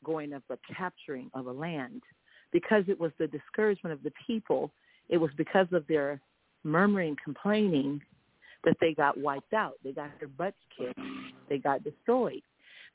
going 0.03 0.33
of 0.33 0.43
the 0.49 0.57
capturing 0.75 1.29
of 1.33 1.47
a 1.47 1.51
land. 1.51 2.01
Because 2.51 2.83
it 2.87 2.99
was 2.99 3.11
the 3.19 3.27
discouragement 3.27 3.93
of 3.93 4.03
the 4.03 4.13
people, 4.25 4.71
it 5.09 5.17
was 5.17 5.31
because 5.35 5.67
of 5.71 5.85
their 5.87 6.21
murmuring, 6.63 7.15
complaining 7.23 8.01
that 8.63 8.77
they 8.81 8.93
got 8.93 9.17
wiped 9.17 9.53
out. 9.53 9.73
They 9.83 9.91
got 9.91 10.11
their 10.19 10.29
butts 10.29 10.57
kicked. 10.77 10.99
They 11.49 11.57
got 11.57 11.83
destroyed. 11.83 12.41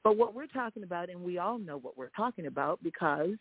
But 0.02 0.16
what 0.16 0.34
we're 0.34 0.46
talking 0.46 0.82
about, 0.82 1.10
and 1.10 1.22
we 1.22 1.38
all 1.38 1.58
know 1.58 1.78
what 1.78 1.96
we're 1.96 2.10
talking 2.16 2.46
about 2.46 2.82
because 2.82 3.36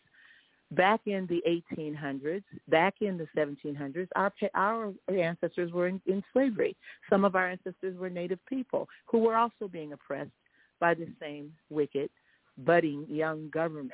back 0.72 1.00
in 1.06 1.26
the 1.26 1.42
1800s, 1.76 2.44
back 2.68 2.94
in 3.00 3.18
the 3.18 3.26
1700s, 3.36 4.08
our 4.14 4.32
our 4.54 4.92
ancestors 5.08 5.72
were 5.72 5.88
in, 5.88 6.00
in 6.06 6.22
slavery. 6.32 6.76
Some 7.08 7.24
of 7.24 7.34
our 7.34 7.50
ancestors 7.50 7.98
were 7.98 8.10
native 8.10 8.38
people 8.46 8.88
who 9.06 9.18
were 9.18 9.36
also 9.36 9.68
being 9.70 9.92
oppressed 9.92 10.30
by 10.78 10.94
the 10.94 11.08
same 11.20 11.52
wicked, 11.68 12.10
budding 12.58 13.06
young 13.08 13.50
government. 13.50 13.92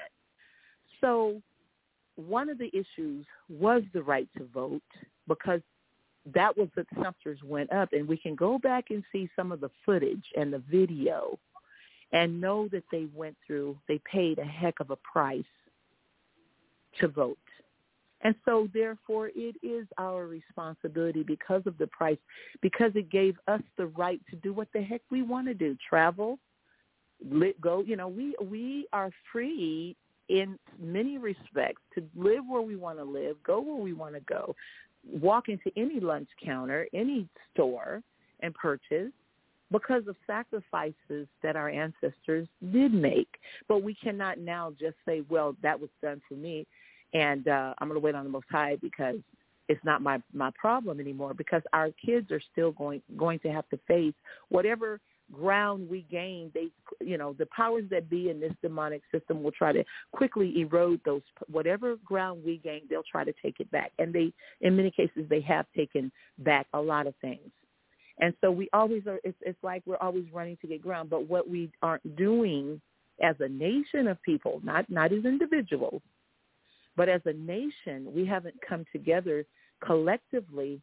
So 1.01 1.41
one 2.17 2.49
of 2.49 2.59
the 2.59 2.71
issues 2.73 3.27
was 3.49 3.83
the 3.93 4.03
right 4.03 4.29
to 4.39 4.45
vote 4.53 4.83
because 5.29 5.61
that 6.35 6.57
was 6.57 6.69
the 6.75 6.87
Sumters 6.97 7.43
went 7.45 7.73
up, 7.73 7.91
and 7.93 8.09
we 8.09 8.17
can 8.17 8.35
go 8.35 8.59
back 8.59 8.87
and 8.91 9.03
see 9.13 9.31
some 9.37 9.53
of 9.53 9.61
the 9.61 9.71
footage 9.85 10.25
and 10.37 10.53
the 10.53 10.63
video 10.71 11.39
and 12.13 12.41
know 12.41 12.69
that 12.69 12.85
they 12.91 13.07
went 13.15 13.37
through, 13.47 13.77
they 13.89 14.01
paid 14.11 14.39
a 14.39 14.45
heck 14.45 14.81
of 14.81 14.91
a 14.91 14.97
price 14.97 15.45
to 17.01 17.09
vote. 17.09 17.39
And 18.23 18.35
so 18.45 18.69
therefore 18.73 19.31
it 19.35 19.57
is 19.63 19.87
our 19.99 20.27
responsibility 20.27 21.23
because 21.23 21.63
of 21.67 21.77
the 21.79 21.87
price, 21.89 22.19
because 22.63 22.93
it 22.95 23.11
gave 23.11 23.37
us 23.47 23.61
the 23.77 23.87
right 23.87 24.21
to 24.31 24.37
do 24.37 24.53
what 24.53 24.69
the 24.73 24.83
heck 24.83 25.03
we 25.11 25.23
want 25.23 25.47
to 25.49 25.55
do, 25.55 25.77
travel, 25.89 26.39
go, 27.61 27.83
you 27.87 27.97
know, 27.97 28.09
we 28.09 28.35
we 28.43 28.87
are 28.93 29.11
free 29.33 29.97
in 30.29 30.59
many 30.81 31.19
respects 31.19 31.81
to 31.95 32.03
live 32.17 32.45
where 32.49 32.63
we 32.63 32.77
want 32.77 32.99
to 32.99 33.05
live, 33.05 33.37
go 33.45 33.61
where 33.61 33.77
we 33.77 33.93
want 33.93 34.15
to 34.15 34.21
go, 34.21 34.55
walk 35.09 35.49
into 35.49 35.71
any 35.77 36.01
lunch 36.01 36.29
counter, 36.45 36.87
any 36.93 37.29
store 37.53 38.03
and 38.41 38.55
purchase 38.55 39.13
because 39.73 40.07
of 40.07 40.17
sacrifices 40.27 41.27
that 41.43 41.57
our 41.57 41.69
ancestors 41.69 42.47
did 42.73 42.93
make. 42.93 43.29
But 43.69 43.83
we 43.83 43.95
cannot 43.95 44.39
now 44.39 44.73
just 44.79 44.97
say, 45.07 45.23
well, 45.29 45.57
that 45.63 45.79
was 45.79 45.91
done 46.03 46.21
for 46.29 46.35
me 46.35 46.67
and 47.15 47.47
uh, 47.49 47.75
I'm 47.79 47.89
going 47.89 48.01
to 48.01 48.05
wait 48.05 48.15
on 48.15 48.25
the 48.25 48.31
Most 48.31 48.47
High 48.51 48.77
because 48.83 49.17
it's 49.69 49.85
not 49.85 50.03
my 50.03 50.23
my 50.33 50.51
problem 50.59 51.01
anymore 51.01 51.35
because 51.35 51.63
our 51.73 51.91
kids 52.05 52.31
are 52.31 52.41
still 52.53 52.73
going 52.73 53.03
going 53.17 53.39
to 53.41 53.49
have 53.49 53.69
to 53.71 53.79
face 53.89 54.15
whatever 54.49 55.01
ground 55.33 55.89
we 55.91 56.07
gain. 56.11 56.51
They 56.55 56.69
you 57.05 57.19
know 57.19 57.33
the 57.33 57.47
powers 57.47 57.85
that 57.91 58.09
be 58.09 58.31
in 58.31 58.41
this 58.41 58.53
demonic 58.63 59.03
system 59.13 59.43
will 59.43 59.53
try 59.53 59.73
to 59.73 59.85
quickly 60.13 60.61
erode 60.61 61.01
those 61.05 61.23
whatever 61.51 61.97
ground 62.05 62.43
we 62.45 62.59
gain 62.59 62.83
they'll 62.89 63.03
try 63.11 63.25
to 63.25 63.35
take 63.43 63.61
it 63.61 63.71
back. 63.71 63.93
And 63.99 64.13
they 64.13 64.33
in 64.61 64.77
many 64.77 64.91
cases 64.91 65.25
they 65.29 65.41
have 65.43 65.67
taken 65.77 66.13
back 66.39 66.67
a 66.73 66.81
lot 66.81 67.07
of 67.07 67.15
things. 67.21 67.51
And 68.19 68.33
so 68.41 68.51
we 68.51 68.69
always 68.73 69.07
are 69.07 69.19
it's 69.25 69.39
it's 69.41 69.63
like 69.63 69.83
we're 69.87 69.97
always 69.97 70.25
running 70.33 70.59
to 70.63 70.69
get 70.69 70.83
ground. 70.83 71.11
But 71.11 71.29
what 71.29 71.49
we 71.49 71.71
aren't 71.83 72.17
doing 72.17 72.81
as 73.23 73.35
a 73.41 73.49
nation 73.49 74.07
of 74.07 74.23
people 74.23 74.61
not 74.63 74.89
not 74.91 75.13
as 75.13 75.25
individuals 75.25 76.03
but 76.97 77.09
as 77.09 77.21
a 77.25 77.33
nation 77.33 78.13
we 78.15 78.25
haven't 78.27 78.55
come 78.67 78.85
together 78.93 79.45
collectively 79.85 80.81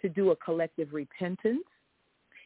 to 0.00 0.08
do 0.08 0.30
a 0.30 0.36
collective 0.36 0.92
repentance 0.92 1.64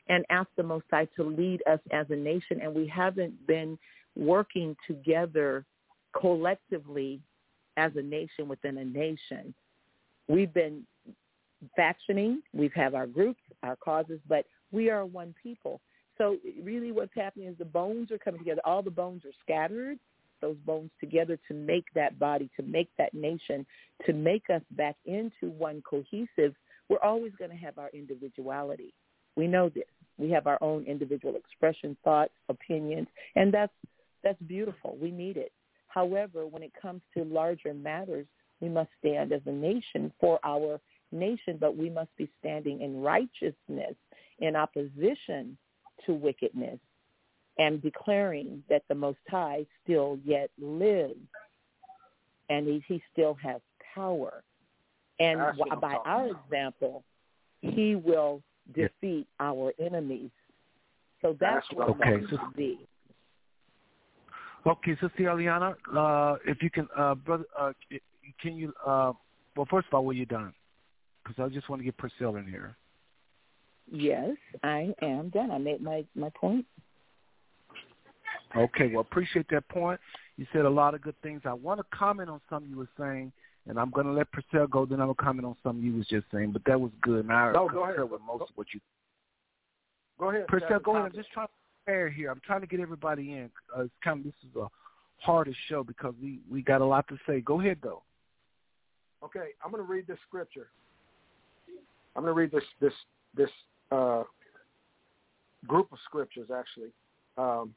and 0.09 0.25
ask 0.31 0.49
the 0.57 0.63
Most 0.63 0.87
High 0.91 1.07
to 1.17 1.23
lead 1.23 1.63
us 1.71 1.81
as 1.93 2.07
a 2.11 2.17
nation. 2.17 2.61
And 2.61 2.75
we 2.75 2.87
haven't 2.87 3.47
been 3.47 3.79
working 4.17 4.77
together 4.87 5.65
collectively 6.19 7.21
as 7.77 7.93
a 7.97 8.03
nation 8.03 8.49
within 8.49 8.79
a 8.79 8.85
nation. 8.85 9.55
We've 10.29 10.53
been 10.53 10.87
factioning. 11.79 12.39
We've 12.53 12.73
had 12.73 12.95
our 12.95 13.07
groups, 13.07 13.41
our 13.63 13.77
causes, 13.77 14.21
but 14.29 14.47
we 14.73 14.91
are 14.91 15.07
one 15.07 15.35
people. 15.41 15.81
So 16.19 16.37
really 16.63 16.93
what's 16.93 17.15
happening 17.15 17.49
is 17.49 17.57
the 17.59 17.65
bones 17.65 18.11
are 18.11 18.19
coming 18.19 18.41
together. 18.41 18.61
All 18.65 18.83
the 18.83 18.91
bones 18.91 19.25
are 19.25 19.33
scattered, 19.41 19.99
those 20.43 20.56
bones 20.66 20.90
together 21.01 21.39
to 21.48 21.55
make 21.55 21.86
that 21.94 22.19
body, 22.19 22.51
to 22.56 22.62
make 22.62 22.90
that 22.98 23.14
nation, 23.14 23.64
to 24.05 24.12
make 24.12 24.44
us 24.51 24.60
back 24.73 24.97
into 25.06 25.51
one 25.56 25.82
cohesive. 25.89 26.55
We're 26.90 27.02
always 27.02 27.32
going 27.39 27.51
to 27.51 27.56
have 27.56 27.78
our 27.78 27.89
individuality. 27.94 28.93
We 29.36 29.47
know 29.47 29.70
this. 29.70 29.85
We 30.19 30.31
have 30.31 30.47
our 30.47 30.59
own 30.60 30.85
individual 30.85 31.36
expression, 31.36 31.97
thoughts, 32.05 32.35
opinions, 32.51 33.09
and 33.35 33.52
that's 33.55 33.73
that's 34.23 34.40
beautiful. 34.43 34.97
We 35.01 35.10
need 35.10 35.36
it. 35.36 35.52
However, 35.89 36.47
when 36.47 36.62
it 36.62 36.73
comes 36.81 37.01
to 37.16 37.24
larger 37.24 37.74
matters, 37.74 38.27
we 38.60 38.69
must 38.69 38.90
stand 39.01 39.32
as 39.32 39.40
a 39.47 39.52
nation 39.52 40.12
for 40.20 40.39
our 40.44 40.81
nation, 41.10 41.56
but 41.59 41.77
we 41.77 41.90
must 41.90 42.14
be 42.16 42.31
standing 42.39 42.82
in 42.82 43.01
righteousness 43.01 43.94
in 44.39 44.55
opposition 44.55 45.56
to 46.06 46.14
wickedness 46.14 46.78
and 47.59 47.83
declaring 47.83 48.62
that 48.69 48.83
the 48.89 48.95
Most 48.95 49.19
High 49.29 49.66
still 49.85 50.19
yet 50.24 50.51
lives 50.59 51.19
and 52.49 52.66
he, 52.66 52.83
he 52.89 53.03
still 53.12 53.37
has 53.43 53.61
power. 53.95 54.43
And 55.19 55.41
by 55.81 55.97
our 56.05 56.29
example, 56.29 57.05
he 57.61 57.95
will 57.95 58.43
defeat 58.74 59.27
our 59.41 59.73
enemies. 59.79 60.31
So 61.20 61.37
that's, 61.39 61.66
what 61.73 61.89
okay. 61.91 62.24
So, 62.31 62.39
be. 62.57 62.79
Okay, 64.66 64.93
Sister 65.01 65.11
Eliana, 65.19 65.74
uh, 65.95 66.37
if 66.47 66.62
you 66.62 66.70
can, 66.70 66.89
uh, 66.97 67.15
brother, 67.15 67.45
uh, 67.59 67.73
can 68.41 68.57
you? 68.57 68.73
Uh, 68.85 69.12
well, 69.57 69.66
first 69.70 69.89
of 69.89 69.95
all, 69.95 70.05
were 70.05 70.12
you 70.12 70.27
done? 70.27 70.53
Because 71.23 71.43
I 71.43 71.53
just 71.53 71.69
want 71.69 71.81
to 71.81 71.85
get 71.85 71.97
Priscilla 71.97 72.39
in 72.39 72.47
here. 72.47 72.77
Yes, 73.91 74.37
I 74.62 74.95
am 75.03 75.31
done. 75.31 75.51
I 75.51 75.59
made 75.59 75.83
my 75.83 76.05
my 76.15 76.31
point. 76.31 76.65
Okay, 78.57 78.89
well, 78.89 79.01
appreciate 79.01 79.47
that 79.51 79.69
point. 79.69 80.01
You 80.37 80.47
said 80.53 80.65
a 80.65 80.70
lot 80.70 80.95
of 80.95 81.03
good 81.03 81.15
things. 81.23 81.43
I 81.45 81.53
want 81.53 81.81
to 81.81 81.97
comment 81.97 82.29
on 82.29 82.41
something 82.49 82.70
you 82.70 82.77
were 82.77 82.89
saying 82.99 83.33
and 83.66 83.79
I'm 83.79 83.91
going 83.91 84.07
to 84.07 84.12
let 84.12 84.31
Priscilla 84.33 84.66
go. 84.66 84.87
Then 84.87 85.01
I'm 85.01 85.07
going 85.07 85.16
to 85.16 85.23
comment 85.23 85.47
on 85.47 85.57
something 85.62 85.85
you 85.85 85.95
was 85.95 86.07
just 86.07 86.27
saying. 86.33 86.53
But 86.53 86.62
that 86.66 86.81
was 86.81 86.91
good. 87.01 87.24
And 87.24 87.33
I 87.33 87.53
no, 87.53 87.69
go 87.69 87.85
ahead. 87.85 88.01
with 88.01 88.20
most 88.27 88.39
go, 88.39 88.45
of 88.45 88.51
what 88.55 88.66
you. 88.74 88.81
Go 90.19 90.31
ahead, 90.31 90.47
Priscilla. 90.49 90.81
Go 90.83 90.97
ahead. 90.97 91.07
I'm 91.07 91.12
just 91.12 91.31
trying 91.31 91.47
to 91.47 91.53
prepare 91.85 92.11
here. 92.11 92.31
I'm 92.31 92.41
trying 92.45 92.61
to 92.61 92.66
get 92.66 92.81
everybody 92.81 93.33
in. 93.33 93.51
Uh, 93.77 93.83
it's 93.83 93.93
kind 94.03 94.19
of 94.19 94.24
this 94.24 94.35
is 94.43 94.57
a 94.57 94.66
hardest 95.19 95.59
show 95.69 95.85
because 95.85 96.15
we 96.20 96.41
we 96.51 96.62
got 96.62 96.81
a 96.81 96.85
lot 96.85 97.07
to 97.09 97.16
say. 97.27 97.41
Go 97.41 97.61
ahead 97.61 97.79
though. 97.83 98.03
Okay, 99.24 99.51
I'm 99.65 99.70
going 99.70 99.85
to 99.85 99.91
read 99.91 100.07
this 100.09 100.19
scripture. 100.27 100.69
I'm 102.16 102.24
going 102.24 102.35
to 102.35 102.39
read 102.39 102.51
this 102.51 102.65
this 102.81 102.93
this 103.37 103.51
uh, 103.93 104.24
group 105.69 105.93
of 105.93 105.99
scriptures 106.05 106.49
actually. 106.55 106.91
Um, 107.39 107.74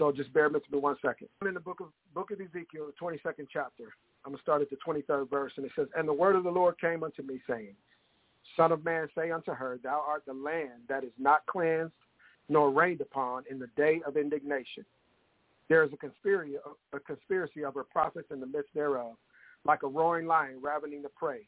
so 0.00 0.10
just 0.10 0.32
bear 0.32 0.48
with 0.48 0.62
me 0.72 0.78
one 0.78 0.96
second. 1.04 1.28
In 1.46 1.52
the 1.52 1.60
book 1.60 1.80
of 1.80 1.88
book 2.14 2.30
of 2.30 2.40
Ezekiel, 2.40 2.86
the 2.86 2.92
22nd 3.00 3.46
chapter. 3.52 3.92
I'm 4.24 4.32
going 4.32 4.38
to 4.38 4.42
start 4.42 4.62
at 4.62 4.70
the 4.70 4.76
23rd 4.86 5.28
verse, 5.28 5.52
and 5.56 5.66
it 5.66 5.72
says, 5.76 5.88
And 5.94 6.08
the 6.08 6.12
word 6.12 6.36
of 6.36 6.44
the 6.44 6.50
Lord 6.50 6.80
came 6.80 7.02
unto 7.02 7.22
me, 7.22 7.38
saying, 7.48 7.74
Son 8.56 8.72
of 8.72 8.82
man, 8.82 9.08
say 9.14 9.30
unto 9.30 9.52
her, 9.52 9.78
Thou 9.82 10.02
art 10.06 10.24
the 10.26 10.32
land 10.32 10.82
that 10.88 11.04
is 11.04 11.12
not 11.18 11.44
cleansed 11.46 11.92
nor 12.48 12.70
rained 12.70 13.02
upon 13.02 13.44
in 13.50 13.58
the 13.58 13.68
day 13.76 14.00
of 14.06 14.16
indignation. 14.16 14.84
There 15.68 15.84
is 15.84 15.92
a 15.92 15.96
conspiracy, 15.98 16.54
a 16.94 17.00
conspiracy 17.00 17.62
of 17.62 17.74
her 17.74 17.84
prophets 17.84 18.28
in 18.30 18.40
the 18.40 18.46
midst 18.46 18.74
thereof, 18.74 19.16
like 19.66 19.82
a 19.82 19.86
roaring 19.86 20.26
lion 20.26 20.60
ravening 20.62 21.02
the 21.02 21.10
prey. 21.10 21.42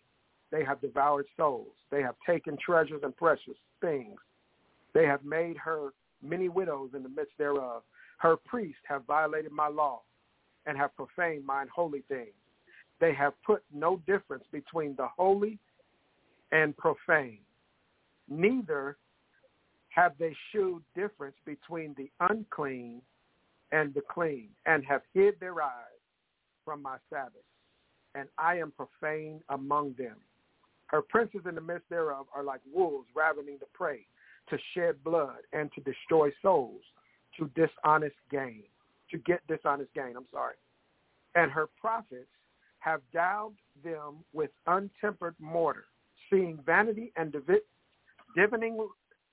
They 0.51 0.63
have 0.63 0.81
devoured 0.83 1.27
souls. 1.39 1.73
They 1.91 2.03
have 2.03 2.17
taken 2.27 2.59
treasures 2.63 3.01
and 3.03 3.17
precious 3.17 3.57
things. 3.81 4.19
They 4.93 5.07
have 5.07 5.25
made 5.25 5.57
her 5.57 5.89
many 6.23 6.51
widows 6.51 6.91
in 6.95 7.03
the 7.03 7.09
midst 7.09 7.33
thereof. 7.39 7.83
Her 8.23 8.37
priests 8.37 8.81
have 8.85 9.05
violated 9.05 9.51
my 9.51 9.67
law 9.67 10.03
and 10.67 10.79
have 10.79 10.95
profaned 10.95 11.45
mine 11.45 11.67
holy 11.75 12.05
things. 12.09 12.29
They 13.01 13.13
have 13.15 13.33
put 13.45 13.65
no 13.75 14.01
difference 14.07 14.45
between 14.53 14.95
the 14.95 15.09
holy 15.09 15.59
and 16.53 16.77
profane. 16.77 17.41
Neither 18.29 18.97
have 19.89 20.13
they 20.21 20.37
shewed 20.53 20.85
difference 20.95 21.35
between 21.45 21.97
the 21.99 22.13
unclean 22.21 23.03
and 23.73 23.93
the 23.93 24.03
clean, 24.03 24.51
and 24.67 24.85
have 24.85 25.03
hid 25.13 25.41
their 25.41 25.61
eyes 25.61 26.03
from 26.65 26.81
my 26.81 26.99
Sabbath. 27.11 27.43
And 28.15 28.29
I 28.39 28.57
am 28.57 28.71
profane 28.71 29.41
among 29.49 29.95
them. 29.99 30.17
Her 30.87 31.03
princes 31.03 31.41
in 31.49 31.57
the 31.57 31.61
midst 31.61 31.89
thereof 31.89 32.27
are 32.37 32.45
like 32.45 32.61
wolves 32.73 33.09
ravening 33.17 33.57
the 33.59 33.67
prey, 33.73 34.07
to 34.49 34.59
shed 34.75 35.03
blood 35.03 35.39
and 35.53 35.73
to 35.73 35.81
destroy 35.81 36.31
souls, 36.41 36.83
to 37.39 37.51
dishonest 37.55 38.17
gain, 38.31 38.63
to 39.11 39.19
get 39.19 39.47
dishonest 39.47 39.93
gain. 39.95 40.15
I'm 40.17 40.27
sorry. 40.31 40.55
And 41.35 41.51
her 41.51 41.69
prophets 41.81 42.29
have 42.81 43.01
daubed 43.13 43.59
them 43.85 44.17
with 44.33 44.51
untempered 44.67 45.35
mortar, 45.39 45.85
seeing 46.31 46.59
vanity 46.67 47.13
and 47.17 47.35
divining, 48.35 48.89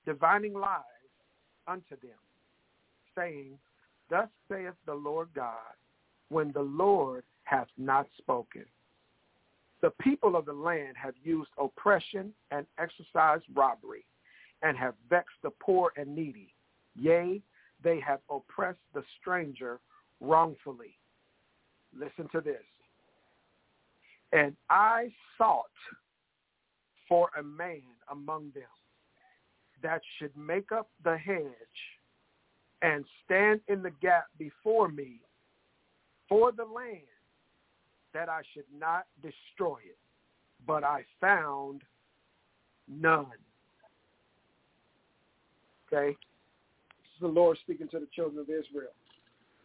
divining 0.06 0.54
lies 0.54 0.82
unto 1.66 1.96
them, 2.00 2.18
saying, 3.16 3.58
Thus 4.08 4.28
saith 4.48 4.74
the 4.86 4.94
Lord 4.94 5.28
God, 5.34 5.74
when 6.28 6.52
the 6.52 6.62
Lord 6.62 7.24
hath 7.44 7.68
not 7.76 8.06
spoken. 8.18 8.64
The 9.82 9.90
people 10.00 10.36
of 10.36 10.44
the 10.44 10.52
land 10.52 10.96
have 10.96 11.14
used 11.22 11.50
oppression 11.58 12.32
and 12.50 12.66
exercised 12.78 13.44
robbery, 13.54 14.04
and 14.62 14.76
have 14.76 14.94
vexed 15.08 15.36
the 15.42 15.50
poor 15.50 15.92
and 15.96 16.14
needy. 16.14 16.54
Yea, 16.94 17.40
they 17.82 18.00
have 18.00 18.20
oppressed 18.30 18.78
the 18.94 19.02
stranger 19.20 19.80
wrongfully. 20.20 20.98
Listen 21.96 22.28
to 22.32 22.40
this. 22.40 22.62
And 24.32 24.56
I 24.68 25.10
sought 25.36 25.64
for 27.08 27.30
a 27.38 27.42
man 27.42 27.82
among 28.10 28.50
them 28.54 28.62
that 29.82 30.00
should 30.18 30.36
make 30.36 30.72
up 30.72 30.88
the 31.02 31.16
hedge 31.16 31.44
and 32.82 33.04
stand 33.24 33.60
in 33.68 33.82
the 33.82 33.90
gap 34.02 34.26
before 34.38 34.88
me 34.88 35.20
for 36.28 36.52
the 36.52 36.64
land 36.64 37.00
that 38.14 38.28
I 38.28 38.42
should 38.54 38.64
not 38.78 39.06
destroy 39.22 39.78
it. 39.78 39.98
But 40.66 40.84
I 40.84 41.04
found 41.20 41.82
none. 42.88 43.26
Okay? 45.92 46.16
Is 47.20 47.22
the 47.22 47.28
Lord 47.28 47.58
speaking 47.60 47.86
to 47.88 47.98
the 47.98 48.08
children 48.14 48.40
of 48.40 48.48
Israel. 48.48 48.92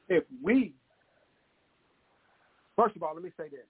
If 0.09 0.25
we, 0.43 0.73
first 2.75 2.97
of 2.97 3.03
all, 3.03 3.13
let 3.13 3.23
me 3.23 3.31
say 3.37 3.47
this. 3.49 3.65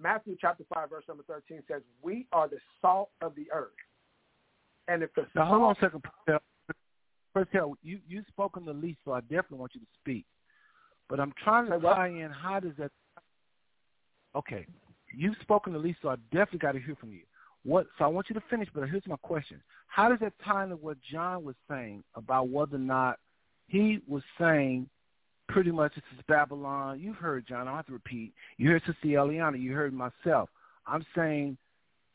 Matthew 0.00 0.36
chapter 0.40 0.64
5, 0.72 0.90
verse 0.90 1.04
number 1.08 1.24
13 1.26 1.62
says, 1.68 1.82
we 2.00 2.26
are 2.32 2.48
the 2.48 2.58
salt 2.80 3.10
of 3.22 3.34
the 3.34 3.46
earth. 3.52 3.70
And 4.86 5.02
if 5.02 5.12
the 5.14 5.26
now, 5.34 5.46
hold 5.46 5.62
on 5.62 5.72
a 5.72 5.80
second. 5.80 6.04
First, 7.34 7.50
tell 7.50 7.76
you 7.82 7.98
you 8.06 8.22
spoken 8.28 8.64
the 8.64 8.72
least, 8.72 8.98
so 9.04 9.12
I 9.12 9.20
definitely 9.22 9.58
want 9.58 9.72
you 9.74 9.80
to 9.80 9.86
speak. 10.00 10.26
But 11.08 11.18
I'm 11.18 11.32
trying 11.42 11.68
to 11.70 11.80
tie 11.80 12.08
in. 12.08 12.30
How 12.30 12.60
does 12.60 12.72
that? 12.78 12.92
Okay, 14.36 14.64
you've 15.12 15.34
spoken 15.42 15.72
the 15.72 15.78
least, 15.78 15.98
so 16.02 16.08
I 16.08 16.16
definitely 16.30 16.60
got 16.60 16.72
to 16.72 16.80
hear 16.80 16.94
from 17.00 17.10
you. 17.10 17.22
What? 17.66 17.88
So 17.98 18.04
I 18.04 18.08
want 18.08 18.28
you 18.30 18.34
to 18.34 18.42
finish, 18.48 18.68
but 18.72 18.88
here's 18.88 19.06
my 19.08 19.16
question: 19.16 19.60
How 19.88 20.08
does 20.08 20.20
that 20.20 20.34
tie 20.44 20.62
into 20.62 20.76
what 20.76 20.98
John 21.10 21.42
was 21.42 21.56
saying 21.68 22.04
about 22.14 22.48
whether 22.48 22.76
or 22.76 22.78
not 22.78 23.18
he 23.66 23.98
was 24.06 24.22
saying 24.38 24.88
pretty 25.48 25.72
much 25.72 25.96
this 25.96 26.04
is 26.16 26.24
Babylon? 26.28 27.00
You've 27.00 27.16
heard 27.16 27.44
John. 27.48 27.62
I 27.62 27.64
don't 27.64 27.76
have 27.76 27.86
to 27.86 27.92
repeat. 27.92 28.32
You 28.56 28.70
heard 28.70 28.82
Sister 28.86 29.08
Eliana. 29.08 29.60
You 29.60 29.72
heard 29.72 29.92
myself. 29.92 30.48
I'm 30.86 31.04
saying 31.16 31.58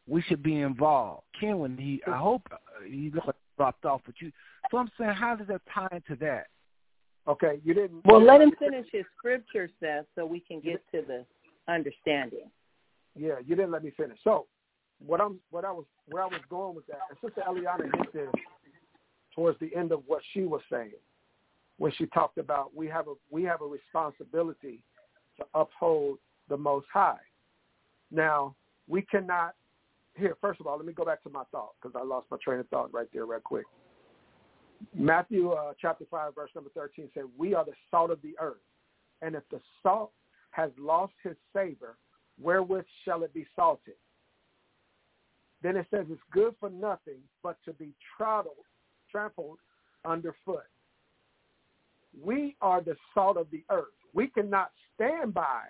we 0.08 0.22
should 0.22 0.42
be 0.42 0.62
involved. 0.62 1.24
Ken, 1.38 1.60
when 1.60 1.78
he, 1.78 2.02
I 2.08 2.18
hope 2.18 2.44
uh, 2.50 2.56
he 2.88 3.12
dropped 3.58 3.84
off, 3.84 4.02
but 4.06 4.16
you. 4.22 4.32
So 4.72 4.78
I'm 4.78 4.90
saying, 4.98 5.12
how 5.12 5.36
does 5.36 5.48
that 5.48 5.62
tie 5.74 5.90
into 5.92 6.16
that? 6.22 6.46
Okay, 7.28 7.60
you 7.66 7.74
didn't. 7.74 8.06
Well, 8.06 8.24
let 8.24 8.40
him 8.40 8.54
finish 8.58 8.88
his 8.90 9.04
scripture, 9.18 9.70
Seth, 9.82 10.06
so 10.16 10.26
we 10.26 10.40
can 10.40 10.62
get 10.62 10.82
to 10.94 11.02
the 11.06 11.26
understanding. 11.68 12.50
Yeah, 13.18 13.34
you 13.46 13.58
didn't 13.58 13.72
let 13.72 13.84
me 13.84 13.92
finish. 13.98 14.18
So, 14.24 14.48
what 15.06 15.22
I'm, 15.22 15.40
what 15.50 15.66
I 15.66 15.72
was, 15.72 15.86
where 16.08 16.24
I 16.24 16.28
was 16.28 16.42
going 16.50 16.76
with 16.76 16.88
that, 16.88 17.00
and 17.10 17.18
Sister 17.22 17.42
Eliana 17.48 17.86
hit 17.98 18.14
this 18.14 18.30
towards 19.36 19.60
the 19.60 19.76
end 19.76 19.92
of 19.92 20.04
what 20.08 20.22
she 20.34 20.42
was 20.42 20.62
saying 20.70 20.92
when 21.78 21.92
she 21.98 22.06
talked 22.08 22.38
about 22.38 22.76
we 22.76 22.88
have 22.88 23.08
a 23.08 23.14
we 23.32 23.44
have 23.44 23.62
a 23.62 23.66
responsibility 23.66 24.84
to 25.38 25.46
uphold 25.56 26.20
the 26.50 26.58
Most 26.58 26.86
High. 26.94 27.18
Now, 28.12 28.56
we 28.88 29.02
cannot 29.04 29.56
here, 30.16 30.36
first 30.42 30.60
of 30.60 30.68
all, 30.68 30.78
let 30.78 30.86
me 30.86 30.94
go 30.94 31.06
back 31.06 31.24
to 31.24 31.30
my 31.30 31.44
thought 31.52 31.72
because 31.82 32.00
I 32.00 32.06
lost 32.06 32.28
my 32.30 32.38
train 32.44 32.60
of 32.60 32.68
thought 32.68 32.94
right 32.94 33.08
there, 33.14 33.26
right 33.26 33.44
quick. 33.44 33.66
Matthew 34.96 35.52
uh, 35.52 35.74
chapter 35.80 36.06
5, 36.10 36.36
verse 36.36 36.50
number 36.56 36.70
13 36.76 37.10
said, 37.14 37.24
We 37.38 37.54
are 37.54 37.64
the 37.64 37.74
salt 37.90 38.12
of 38.12 38.22
the 38.22 38.36
earth. 38.40 38.58
And 39.22 39.36
if 39.36 39.44
the 39.52 39.62
salt 39.84 40.12
has 40.52 40.72
lost 40.78 41.14
his 41.24 41.36
savor, 41.54 41.98
wherewith 42.42 42.86
shall 43.06 43.24
it 43.24 43.34
be 43.34 43.46
salted? 43.56 43.94
Then 45.64 45.78
it 45.78 45.86
says 45.92 46.06
it's 46.10 46.22
good 46.32 46.56
for 46.60 46.70
nothing 46.70 47.20
but 47.44 47.58
to 47.66 47.74
be 47.74 47.94
trampled, 48.18 48.56
trampled 49.12 49.60
underfoot. 50.06 50.64
We 52.20 52.56
are 52.62 52.82
the 52.82 52.96
salt 53.14 53.38
of 53.38 53.48
the 53.52 53.64
earth. 53.70 53.86
We 54.14 54.28
cannot 54.28 54.72
stand 54.96 55.34
by. 55.34 55.64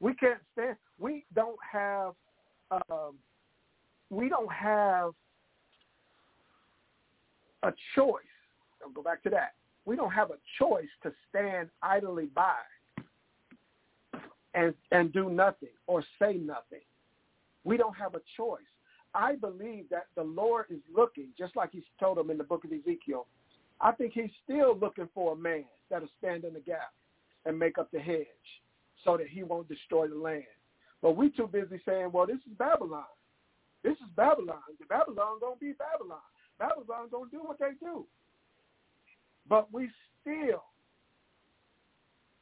We 0.00 0.14
can't 0.14 0.40
stand. 0.52 0.76
We 0.98 1.24
don't 1.34 1.58
have 1.70 2.14
um, 2.90 3.14
we 4.10 4.28
don't 4.28 4.52
have 4.52 5.12
a 7.62 7.72
choice. 7.94 8.22
I'll 8.82 8.90
go 8.90 9.02
back 9.02 9.22
to 9.22 9.30
that. 9.30 9.54
We 9.86 9.96
don't 9.96 10.10
have 10.10 10.30
a 10.30 10.38
choice 10.58 10.88
to 11.02 11.12
stand 11.30 11.68
idly 11.82 12.26
by 12.26 12.56
and 14.54 14.74
and 14.90 15.12
do 15.12 15.30
nothing 15.30 15.70
or 15.86 16.02
say 16.20 16.34
nothing. 16.34 16.84
We 17.64 17.76
don't 17.76 17.96
have 17.96 18.14
a 18.14 18.20
choice. 18.36 18.60
I 19.14 19.36
believe 19.36 19.88
that 19.90 20.06
the 20.16 20.22
Lord 20.22 20.66
is 20.70 20.80
looking, 20.94 21.28
just 21.38 21.56
like 21.56 21.70
He 21.72 21.84
told 22.00 22.18
him 22.18 22.30
in 22.30 22.38
the 22.38 22.44
book 22.44 22.64
of 22.64 22.72
Ezekiel. 22.72 23.26
I 23.80 23.92
think 23.92 24.12
He's 24.14 24.30
still 24.42 24.76
looking 24.76 25.08
for 25.14 25.32
a 25.32 25.36
man 25.36 25.64
that'll 25.90 26.08
stand 26.18 26.44
in 26.44 26.54
the 26.54 26.60
gap 26.60 26.92
and 27.46 27.58
make 27.58 27.78
up 27.78 27.90
the 27.92 28.00
hedge 28.00 28.26
so 29.04 29.16
that 29.16 29.28
He 29.28 29.42
won't 29.42 29.68
destroy 29.68 30.08
the 30.08 30.14
land. 30.14 30.44
But 31.02 31.16
we 31.16 31.30
too 31.30 31.46
busy 31.46 31.80
saying, 31.86 32.10
"Well, 32.12 32.26
this 32.26 32.40
is 32.46 32.56
Babylon." 32.58 33.04
This 33.82 33.98
is 33.98 34.08
Babylon. 34.16 34.62
The 34.80 34.86
Babylon 34.86 35.38
gonna 35.40 35.56
be 35.60 35.72
Babylon. 35.72 36.18
Babylon 36.58 37.08
gonna 37.10 37.30
do 37.30 37.42
what 37.42 37.58
they 37.58 37.72
do. 37.80 38.06
But 39.46 39.70
we 39.70 39.90
still 40.20 40.64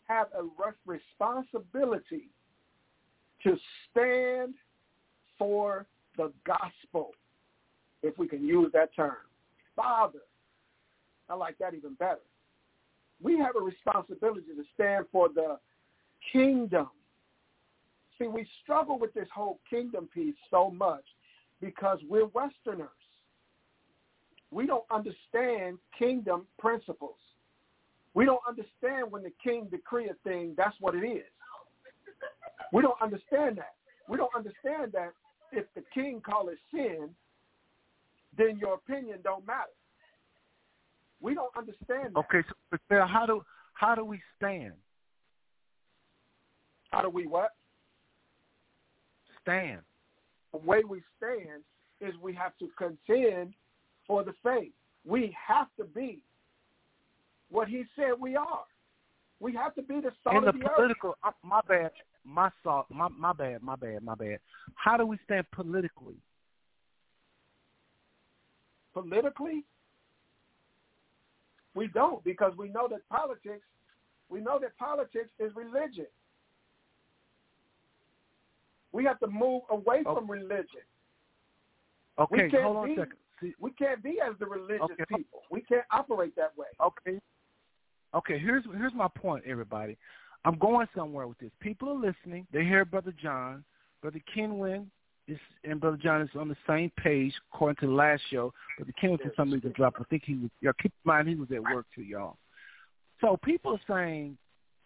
have 0.05 0.28
a 0.39 0.49
responsibility 0.86 2.31
to 3.43 3.57
stand 3.90 4.55
for 5.36 5.86
the 6.16 6.32
gospel, 6.47 7.12
if 8.02 8.16
we 8.18 8.28
can 8.28 8.47
use 8.47 8.70
that 8.72 8.94
term. 8.94 9.16
Father, 9.74 10.20
I 11.28 11.34
like 11.34 11.56
that 11.59 11.74
even 11.74 11.94
better. 11.94 12.20
We 13.22 13.39
have 13.39 13.56
a 13.56 13.60
responsibility 13.60 14.48
to 14.56 14.64
stand 14.74 15.06
for 15.12 15.28
the 15.28 15.59
kingdom. 16.32 16.89
See, 18.18 18.26
we 18.26 18.47
struggle 18.62 18.98
with 18.98 19.14
this 19.14 19.28
whole 19.34 19.60
kingdom 19.68 20.09
piece 20.12 20.34
so 20.51 20.70
much 20.70 21.05
because 21.60 21.98
we're 22.09 22.26
Westerners. 22.26 22.89
We 24.51 24.66
don't 24.66 24.84
understand 24.90 25.78
kingdom 25.98 26.47
principles. 26.59 27.16
We 28.14 28.26
don't 28.26 28.43
understand 28.47 29.10
when 29.10 29.22
the 29.22 29.32
king 29.43 29.68
decree 29.70 30.10
a 30.10 30.14
thing, 30.28 30.55
that's 30.56 30.76
what 30.80 30.94
it 30.94 31.06
is. 31.06 31.24
We 32.72 32.82
don't 32.82 33.01
understand 33.01 33.56
that. 33.59 33.74
We 34.09 34.18
don't 34.18 34.34
understand 34.36 34.93
that 34.93 35.12
if 35.52 35.66
the 35.74 35.82
king 35.94 36.20
call 36.24 36.48
it 36.48 36.58
sin, 36.72 37.10
then 38.36 38.58
your 38.58 38.74
opinion 38.74 39.18
don't 39.22 39.46
matter. 39.46 39.70
We 41.20 41.34
don't 41.34 41.54
understand 41.56 42.14
that. 42.14 42.18
Okay, 42.18 42.42
so 42.70 43.06
how 43.06 43.26
do 43.26 43.44
how 43.74 43.94
do 43.94 44.04
we 44.04 44.20
stand? 44.36 44.72
How 46.90 47.02
do 47.02 47.08
we 47.08 47.26
what? 47.26 47.50
Stand 49.40 49.82
the 50.52 50.58
way 50.58 50.82
we 50.88 51.02
stand 51.16 51.62
is 52.00 52.14
we 52.20 52.34
have 52.34 52.52
to 52.58 52.68
contend 52.76 53.54
for 54.06 54.22
the 54.22 54.34
faith. 54.42 54.72
We 55.04 55.34
have 55.48 55.68
to 55.78 55.84
be 55.84 56.20
what 57.50 57.68
he 57.68 57.84
said 57.96 58.12
we 58.20 58.36
are. 58.36 58.64
We 59.40 59.54
have 59.54 59.74
to 59.74 59.82
be 59.82 60.00
the 60.00 60.12
salt 60.22 60.36
in 60.36 60.42
the, 60.42 60.48
of 60.50 60.54
the 60.54 60.68
political. 60.76 61.10
earth. 61.10 61.34
Uh, 61.42 61.46
my 61.46 61.60
bad. 61.66 61.90
My 62.24 62.51
salt. 62.62 62.86
My 62.90 63.09
my 63.09 63.32
bad. 63.32 63.62
My 63.62 63.77
bad. 63.77 64.03
My 64.03 64.15
bad. 64.15 64.39
How 64.74 64.97
do 64.97 65.07
we 65.07 65.19
stand 65.24 65.47
politically? 65.53 66.16
Politically, 68.94 69.65
we 71.74 71.89
don't 71.89 72.23
because 72.24 72.53
we 72.57 72.69
know 72.69 72.86
that 72.89 73.09
politics. 73.09 73.66
We 74.28 74.40
know 74.40 74.59
that 74.61 74.77
politics 74.78 75.31
is 75.39 75.53
religion. 75.55 76.07
We 78.93 79.05
have 79.05 79.19
to 79.20 79.27
move 79.27 79.62
away 79.70 80.03
okay. 80.07 80.15
from 80.15 80.31
religion. 80.31 80.85
Okay, 82.19 82.51
hold 82.62 82.77
on 82.77 82.86
be, 82.86 82.93
a 82.93 82.97
second. 82.97 83.16
See, 83.40 83.55
we 83.59 83.73
can't 83.73 84.03
be 84.03 84.19
as 84.27 84.35
the 84.39 84.47
religious 84.47 84.82
okay. 84.82 85.05
people. 85.09 85.40
We 85.51 85.62
can't 85.62 85.85
operate 85.90 86.36
that 86.36 86.57
way. 86.57 86.66
Okay. 86.81 87.19
Okay, 88.15 88.39
here's 88.39 88.65
here's 88.77 88.94
my 88.94 89.09
point, 89.09 89.44
everybody. 89.47 89.97
I'm 90.44 90.59
going 90.59 90.89
somewhere 90.97 91.27
with 91.27 91.39
this. 91.39 91.51
People 91.60 91.90
are 91.90 91.94
listening. 91.94 92.47
They 92.52 92.64
hear 92.64 92.85
Brother 92.85 93.14
John. 93.23 93.64
Brother 94.01 94.20
Kenwood 94.35 94.90
is 95.28 95.39
and 95.64 95.81
Brother 95.81 95.98
John 96.02 96.20
is 96.23 96.28
on 96.39 96.48
the 96.48 96.56
same 96.66 96.90
page 96.97 97.32
according 97.52 97.77
to 97.77 97.86
the 97.86 97.93
last 97.93 98.23
show. 98.31 98.52
Brother 98.77 98.93
Kenwood 99.01 99.20
for 99.20 99.32
some 99.36 99.52
reason 99.52 99.73
dropped. 99.77 100.01
I 100.01 100.05
think 100.10 100.24
he 100.27 100.35
was. 100.35 100.51
Y'all 100.60 100.73
keep 100.81 100.93
in 100.93 101.09
mind 101.09 101.28
he 101.28 101.36
was 101.36 101.48
at 101.52 101.62
work 101.62 101.86
too, 101.94 102.02
y'all. 102.02 102.36
So 103.20 103.39
people 103.44 103.78
are 103.78 103.94
saying, 103.94 104.36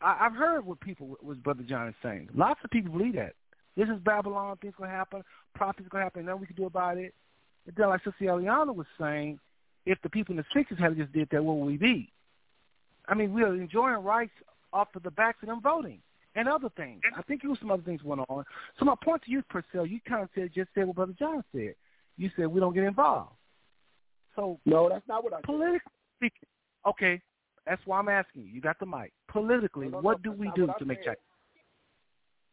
I, 0.03 0.19
I've 0.21 0.35
heard 0.35 0.67
what 0.67 0.81
people 0.81 1.17
what 1.21 1.43
Brother 1.43 1.63
John 1.67 1.89
is 1.89 1.95
saying. 2.03 2.29
Lots 2.35 2.61
of 2.63 2.71
people 2.71 2.93
believe 2.93 3.15
that. 3.15 3.33
This 3.77 3.89
is 3.89 3.99
Babylon. 4.05 4.59
Things 4.61 4.75
gonna 4.79 4.91
happen. 4.91 5.23
Prophecies 5.55 5.89
gonna 5.91 6.05
happen. 6.05 6.27
Nothing 6.27 6.41
we 6.43 6.47
can 6.47 6.57
do 6.57 6.67
about 6.67 6.99
it. 6.99 7.15
And 7.67 7.75
then, 7.75 7.89
like 7.89 8.05
Sister 8.05 8.25
Eliana 8.25 8.75
was 8.75 8.87
saying, 9.01 9.39
if 9.87 9.99
the 10.03 10.11
people 10.11 10.33
in 10.33 10.37
the 10.37 10.45
sixties 10.55 10.79
had 10.79 10.97
just 10.97 11.13
did 11.13 11.29
that, 11.31 11.43
what 11.43 11.57
would 11.57 11.67
we 11.67 11.79
be? 11.79 12.13
I 13.09 13.15
mean, 13.15 13.33
we 13.33 13.43
are 13.43 13.55
enjoying 13.55 14.03
rights 14.05 14.33
off 14.73 14.89
of 14.95 15.03
the 15.03 15.11
backs 15.11 15.39
of 15.43 15.49
them 15.49 15.61
voting 15.61 16.01
and 16.37 16.49
other 16.49 16.69
things. 16.77 17.01
I 17.17 17.23
think 17.23 17.43
it 17.43 17.49
was 17.49 17.59
some 17.59 17.71
other 17.71 17.83
things 17.83 18.03
went 18.05 18.21
on. 18.29 18.45
So 18.79 18.85
my 18.85 18.95
point 19.03 19.23
to 19.25 19.31
you, 19.31 19.43
Purcell, 19.49 19.87
you 19.87 20.01
kind 20.07 20.23
of 20.23 20.29
said 20.35 20.51
just 20.55 20.69
said 20.75 20.87
what 20.87 20.97
Brother 20.97 21.15
John 21.19 21.43
said. 21.53 21.75
You 22.17 22.31
said 22.37 22.47
we 22.47 22.61
don't 22.61 22.75
get 22.75 22.85
involved. 22.85 23.33
So 24.37 24.61
no, 24.67 24.89
that's 24.89 25.07
not 25.09 25.25
what 25.25 25.33
I 25.33 25.41
politically 25.43 25.81
speaking. 26.19 26.49
Okay, 26.87 27.21
that's 27.67 27.81
why 27.87 27.99
I'm 27.99 28.09
asking 28.09 28.43
you. 28.43 28.49
You 28.49 28.61
got 28.61 28.79
the 28.79 28.87
mic. 28.87 29.13
Politically, 29.29 29.87
no, 29.87 29.99
no, 29.99 30.01
what 30.01 30.25
no, 30.25 30.33
do 30.33 30.39
we 30.39 30.51
do 30.55 30.67
to 30.67 30.75
I 30.81 30.85
make 30.85 31.03
check? 31.03 31.19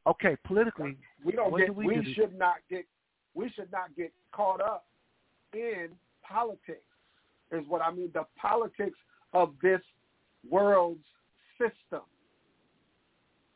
Okay, 0.07 0.35
politically, 0.45 0.98
we 1.23 1.34
don't 1.34 1.52
what 1.52 1.60
get. 1.60 1.68
do 1.68 1.73
we, 1.73 1.88
we 1.88 1.95
do? 1.95 2.14
should 2.14 2.38
not 2.38 2.56
get. 2.69 2.85
We 3.35 3.49
should 3.49 3.72
not 3.72 3.95
get 3.98 4.11
caught 4.31 4.61
up 4.61 4.85
in 5.53 5.90
politics. 6.27 6.81
Is 7.52 7.65
what 7.68 7.81
I 7.81 7.91
mean. 7.91 8.10
The 8.14 8.26
politics 8.40 8.98
of 9.34 9.53
this 9.61 9.81
world's 10.49 11.06
system. 11.58 12.02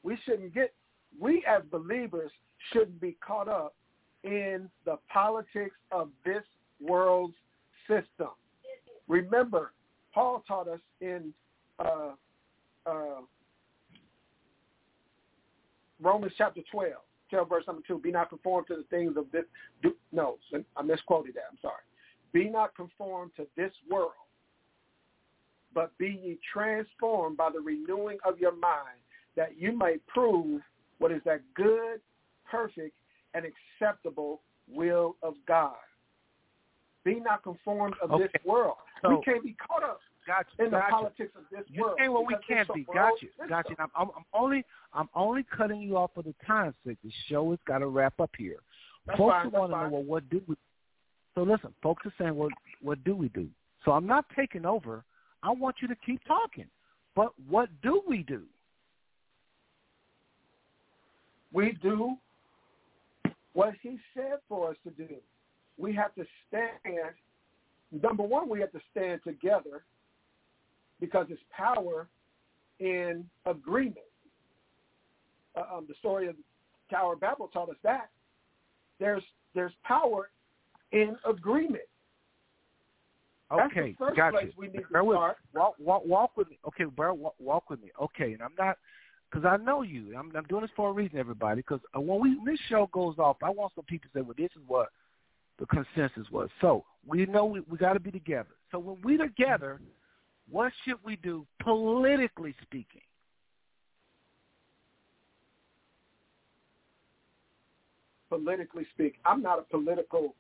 We 0.04 0.18
shouldn't 0.26 0.54
get. 0.54 0.74
We 1.20 1.44
as 1.48 1.64
believers 1.72 2.32
shouldn't 2.72 3.00
be 3.00 3.18
caught 3.26 3.48
up 3.48 3.76
in 4.24 4.70
the 4.86 4.98
politics 5.12 5.76
of 5.92 6.10
this 6.26 6.44
world's 6.82 7.36
system. 7.88 8.30
Remember, 9.08 9.72
Paul 10.14 10.44
taught 10.48 10.68
us 10.68 10.80
in 11.02 11.34
uh, 11.80 12.12
uh, 12.86 13.22
Romans 16.02 16.34
chapter 16.38 16.62
12, 16.72 16.94
12 17.30 17.50
verse 17.50 17.64
number 17.68 17.82
2, 17.88 18.00
be 18.00 18.12
not 18.12 18.30
conformed 18.30 18.68
to 18.68 18.76
the 18.76 18.86
things 18.90 19.16
of 19.18 19.26
this. 19.32 19.44
Do, 19.82 19.94
no, 20.12 20.38
I 20.76 20.82
misquoted 20.82 21.36
that. 21.36 21.44
I'm 21.52 21.58
sorry. 21.62 21.84
Be 22.34 22.50
not 22.50 22.76
conformed 22.76 23.32
to 23.38 23.48
this 23.56 23.72
world, 23.90 24.12
but 25.78 25.96
be 26.00 26.20
ye 26.24 26.40
transformed 26.52 27.38
by 27.38 27.52
the 27.54 27.60
renewing 27.60 28.18
of 28.26 28.40
your 28.40 28.54
mind, 28.54 28.98
that 29.36 29.60
you 29.60 29.78
may 29.78 29.98
prove 30.08 30.60
what 30.98 31.12
is 31.12 31.22
that 31.24 31.42
good, 31.54 32.02
perfect, 32.50 32.96
and 33.36 33.46
acceptable 33.46 34.42
will 34.68 35.18
of 35.22 35.36
God. 35.48 35.76
Be 37.04 37.20
not 37.20 37.44
conformed 37.44 37.94
of 38.02 38.20
this 38.20 38.32
world. 38.44 38.78
So- 39.04 39.18
we 39.18 39.22
can't 39.24 39.44
be 39.44 39.54
caught 39.54 39.84
up 39.84 40.00
Got 40.26 40.48
you. 40.58 40.66
in 40.66 40.72
the 40.72 40.78
got 40.80 40.90
politics 40.90 41.32
of 41.36 41.44
this 41.52 41.64
You 41.68 41.84
world. 41.84 41.98
saying 42.00 42.12
what 42.12 42.26
we 42.26 42.36
can't 42.48 42.68
be. 42.74 42.84
world 42.88 43.12
Got 43.12 43.22
you. 43.22 43.30
Got 43.48 43.70
you. 43.70 43.76
I'm, 43.78 43.90
I'm, 43.96 44.08
I'm 44.18 44.26
only 44.34 44.66
I'm 44.94 45.10
only 45.14 45.46
cutting 45.56 45.80
you 45.80 45.96
off 45.96 46.10
for 46.16 46.24
the 46.24 46.34
time's 46.48 46.74
sake. 46.84 46.98
The 47.04 47.12
show 47.30 47.52
has 47.52 47.60
got 47.68 47.78
to 47.78 47.88
wrap 47.88 48.20
up 48.20 48.32
here. 48.36 48.58
That's 49.06 49.20
folks 49.20 49.32
fine, 49.32 49.52
want 49.52 49.72
to 49.74 49.78
know 49.78 49.90
well, 49.90 50.04
what 50.04 50.28
do 50.32 50.42
we? 50.48 50.56
So 51.36 51.44
listen, 51.44 51.72
folks 51.84 52.04
are 52.08 52.14
saying, 52.18 52.36
well, 52.36 52.50
what 52.82 53.04
do 53.04 53.16
we 53.16 53.30
do? 53.30 53.48
So 53.86 53.92
I'm 53.92 54.08
not 54.08 54.26
taking 54.36 54.66
over. 54.66 55.06
I 55.48 55.52
want 55.52 55.78
you 55.82 55.88
to 55.88 55.96
keep 56.06 56.22
talking. 56.26 56.66
But 57.16 57.32
what 57.48 57.70
do 57.82 58.02
we 58.08 58.24
do? 58.24 58.44
We 61.54 61.78
do 61.82 62.18
what 63.54 63.74
he 63.82 63.98
said 64.14 64.40
for 64.50 64.72
us 64.72 64.76
to 64.84 64.92
do. 64.92 65.16
We 65.78 65.96
have 65.96 66.14
to 66.16 66.26
stand. 66.48 67.16
Number 68.04 68.24
one, 68.24 68.50
we 68.50 68.60
have 68.60 68.72
to 68.74 68.82
stand 68.92 69.22
together 69.24 69.84
because 71.00 71.28
it's 71.30 71.42
power 71.56 72.08
in 72.80 73.26
agreement. 73.46 73.98
Uh, 75.56 75.78
um, 75.78 75.86
the 75.88 75.96
story 76.00 76.28
of 76.28 76.36
Tower 76.92 77.14
of 77.14 77.22
Babel 77.22 77.48
taught 77.48 77.70
us 77.70 77.76
that. 77.84 78.10
There's 79.00 79.24
there's 79.56 79.74
power 79.84 80.30
in 80.92 81.16
agreement. 81.28 81.84
Okay, 83.52 83.96
first 83.98 84.18
got 84.18 84.34
place 84.34 84.48
you. 84.48 84.54
we 84.58 84.68
need 84.68 84.84
Bear 84.92 85.04
with- 85.04 85.16
start. 85.16 85.38
Walk, 85.54 85.76
walk, 85.80 86.06
walk 86.06 86.38
with 86.38 86.50
me. 86.50 86.60
Okay, 86.68 86.84
bear, 86.86 87.14
walk, 87.14 87.36
walk 87.40 87.70
with 87.70 87.82
me. 87.82 87.92
Okay, 88.02 88.34
and 88.34 88.42
I'm 88.42 88.54
not 88.58 88.78
because 89.32 89.46
I 89.46 89.58
know 89.58 89.82
you. 89.84 90.16
I'm, 90.18 90.32
I'm 90.36 90.44
doing 90.46 90.62
this 90.62 90.72
for 90.76 90.90
a 90.90 90.94
reason, 90.94 91.18
everybody. 91.18 91.58
Because 91.58 91.80
uh, 91.96 92.02
when 92.02 92.20
we 92.20 92.36
when 92.38 92.46
this 92.46 92.60
show 92.68 92.90
goes 92.92 93.16
off, 93.20 93.38
I 93.42 93.50
want 93.50 93.72
some 93.76 93.86
people 93.86 94.10
to 94.14 94.20
say, 94.20 94.22
"Well, 94.22 94.36
this 94.38 94.52
is 94.56 94.62
what 94.68 94.90
the 95.60 95.66
consensus 95.68 96.30
was." 96.32 96.50
So 96.60 96.84
we 97.06 97.26
know 97.26 97.46
we, 97.46 97.62
we 97.62 97.78
got 97.78 97.94
to 97.94 98.00
be 98.02 98.12
together. 98.12 98.50
So 98.70 98.80
when 98.80 98.98
we 99.02 99.16
together, 99.18 99.80
what 100.50 100.74
should 100.84 100.98
we 101.06 101.16
do 101.16 101.46
politically 101.62 102.54
speaking? 102.64 103.02
politically 108.30 108.86
speaking. 108.94 109.20
I'm 109.26 109.42
not 109.42 109.60
a 109.60 109.62
political. 109.64 110.36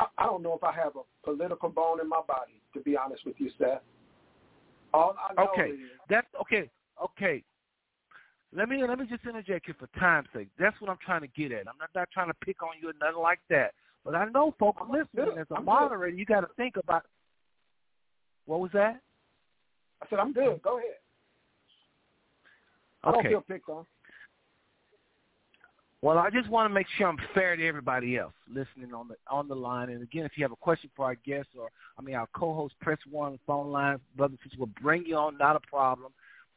I, 0.00 0.06
I 0.18 0.26
don't 0.26 0.42
know 0.42 0.54
if 0.54 0.64
I 0.64 0.72
have 0.72 0.96
a 0.96 1.02
political 1.24 1.68
bone 1.68 2.00
in 2.00 2.08
my 2.08 2.22
body, 2.26 2.62
to 2.74 2.80
be 2.80 2.96
honest 2.96 3.26
with 3.26 3.36
you, 3.38 3.50
Seth. 3.58 3.82
All 4.94 5.14
I 5.18 5.34
know 5.34 5.52
Okay, 5.52 5.70
is 5.70 5.78
that's 6.08 6.26
okay. 6.40 6.70
Okay, 7.02 7.44
let 8.54 8.68
me 8.68 8.82
let 8.86 8.98
me 8.98 9.06
just 9.06 9.24
interject 9.24 9.66
here 9.66 9.76
for 9.78 9.88
time's 9.98 10.28
sake. 10.34 10.48
That's 10.58 10.78
what 10.80 10.90
I'm 10.90 10.98
trying 11.04 11.20
to 11.20 11.28
get 11.28 11.52
at. 11.52 11.68
I'm 11.68 11.78
not, 11.78 11.90
not 11.94 12.08
trying 12.12 12.28
to 12.28 12.34
pick 12.44 12.62
on 12.62 12.70
you 12.80 12.88
or 12.88 12.92
nothing 13.00 13.22
like 13.22 13.38
that. 13.50 13.72
But 14.04 14.14
I 14.14 14.24
know 14.26 14.54
folks 14.58 14.80
I'm 14.82 14.90
listening. 14.90 15.34
good. 15.34 15.38
As 15.38 15.46
a 15.50 15.56
I'm 15.56 15.60
good. 15.62 15.66
moderator, 15.66 16.16
you 16.16 16.24
got 16.24 16.40
to 16.40 16.48
think 16.56 16.76
about. 16.76 17.04
What 18.46 18.60
was 18.60 18.70
that? 18.72 19.00
I 20.02 20.06
said 20.08 20.18
I'm 20.18 20.32
good. 20.32 20.60
Go 20.62 20.78
ahead. 20.78 20.96
I 23.04 23.12
don't 23.12 23.20
Okay. 23.20 23.28
feel 23.28 23.42
picked 23.42 23.68
on. 23.68 23.86
Well, 26.02 26.16
I 26.16 26.30
just 26.30 26.48
want 26.48 26.68
to 26.68 26.74
make 26.74 26.86
sure 26.96 27.08
I'm 27.08 27.18
fair 27.34 27.56
to 27.56 27.66
everybody 27.66 28.16
else 28.16 28.32
listening 28.48 28.94
on 28.94 29.08
the 29.08 29.16
on 29.28 29.48
the 29.48 29.54
line. 29.54 29.90
And 29.90 30.02
again, 30.02 30.24
if 30.24 30.32
you 30.36 30.44
have 30.44 30.52
a 30.52 30.56
question 30.56 30.88
for 30.96 31.04
our 31.04 31.14
guests 31.14 31.50
or 31.58 31.68
I 31.98 32.02
mean 32.02 32.14
our 32.14 32.28
co-host, 32.34 32.74
press 32.80 32.98
one 33.10 33.38
phone 33.46 33.70
line. 33.70 34.00
Brothers 34.16 34.38
and 34.42 34.50
sisters 34.50 34.58
will 34.58 34.82
bring 34.82 35.04
you 35.04 35.16
on. 35.16 35.36
Not 35.36 35.56
a 35.56 35.60
problem. 35.60 36.12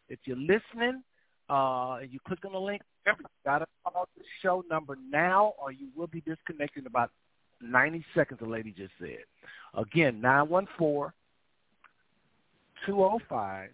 If 0.08 0.20
you're 0.24 0.38
listening 0.38 1.04
uh, 1.50 1.96
and 2.02 2.12
you 2.12 2.20
click 2.26 2.40
on 2.46 2.54
the 2.54 2.60
link, 2.60 2.82
you 3.06 3.14
got 3.46 3.60
to 3.60 3.68
call 3.84 4.08
the 4.16 4.24
show 4.42 4.64
number 4.70 4.98
now, 5.12 5.54
or 5.62 5.74
you 5.74 5.88
will 5.96 6.08
be 6.08 6.22
disconnected 6.22 6.84
in 6.84 6.88
about 6.88 7.12
90 7.62 8.06
seconds. 8.16 8.40
The 8.40 8.48
lady 8.48 8.72
just 8.72 8.94
said. 8.98 9.26
Again, 9.74 10.22
nine 10.22 10.48
one 10.48 10.68
four 10.78 11.14
two 12.86 12.96
zero 12.96 13.20
five. 13.28 13.72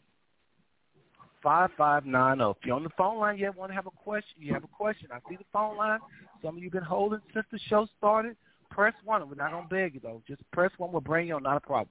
5590. 1.44 2.60
If 2.60 2.66
you're 2.66 2.76
on 2.76 2.84
the 2.84 2.90
phone 2.98 3.20
line, 3.20 3.38
you 3.38 3.52
want 3.56 3.72
to 3.72 3.76
have 3.76 3.88
a 3.88 3.91
question, 3.91 4.38
you 4.40 4.53
have 4.53 4.64
a 4.64 4.68
question. 4.68 5.10
I 5.11 5.20
see 5.30 5.36
the 5.36 5.45
phone 5.52 5.78
line. 5.78 5.99
Some 6.44 6.57
of 6.57 6.64
you 6.64 6.70
been 6.70 6.84
holding 6.84 7.20
since 7.34 7.45
the 7.52 7.60
show 7.68 7.88
started. 7.98 8.36
Press 8.70 8.94
one. 9.03 9.28
We're 9.28 9.36
not 9.36 9.52
going 9.52 9.64
to 9.64 9.70
beg 9.70 9.95
you, 9.95 9.99
though. 10.02 10.22
Just 10.28 10.41
press 10.52 10.72
one. 10.78 10.91
We'll 10.91 11.02
bring 11.02 11.28
you 11.28 11.36
on. 11.36 11.44
Not 11.44 11.57
a 11.57 11.60
problem. 11.60 11.90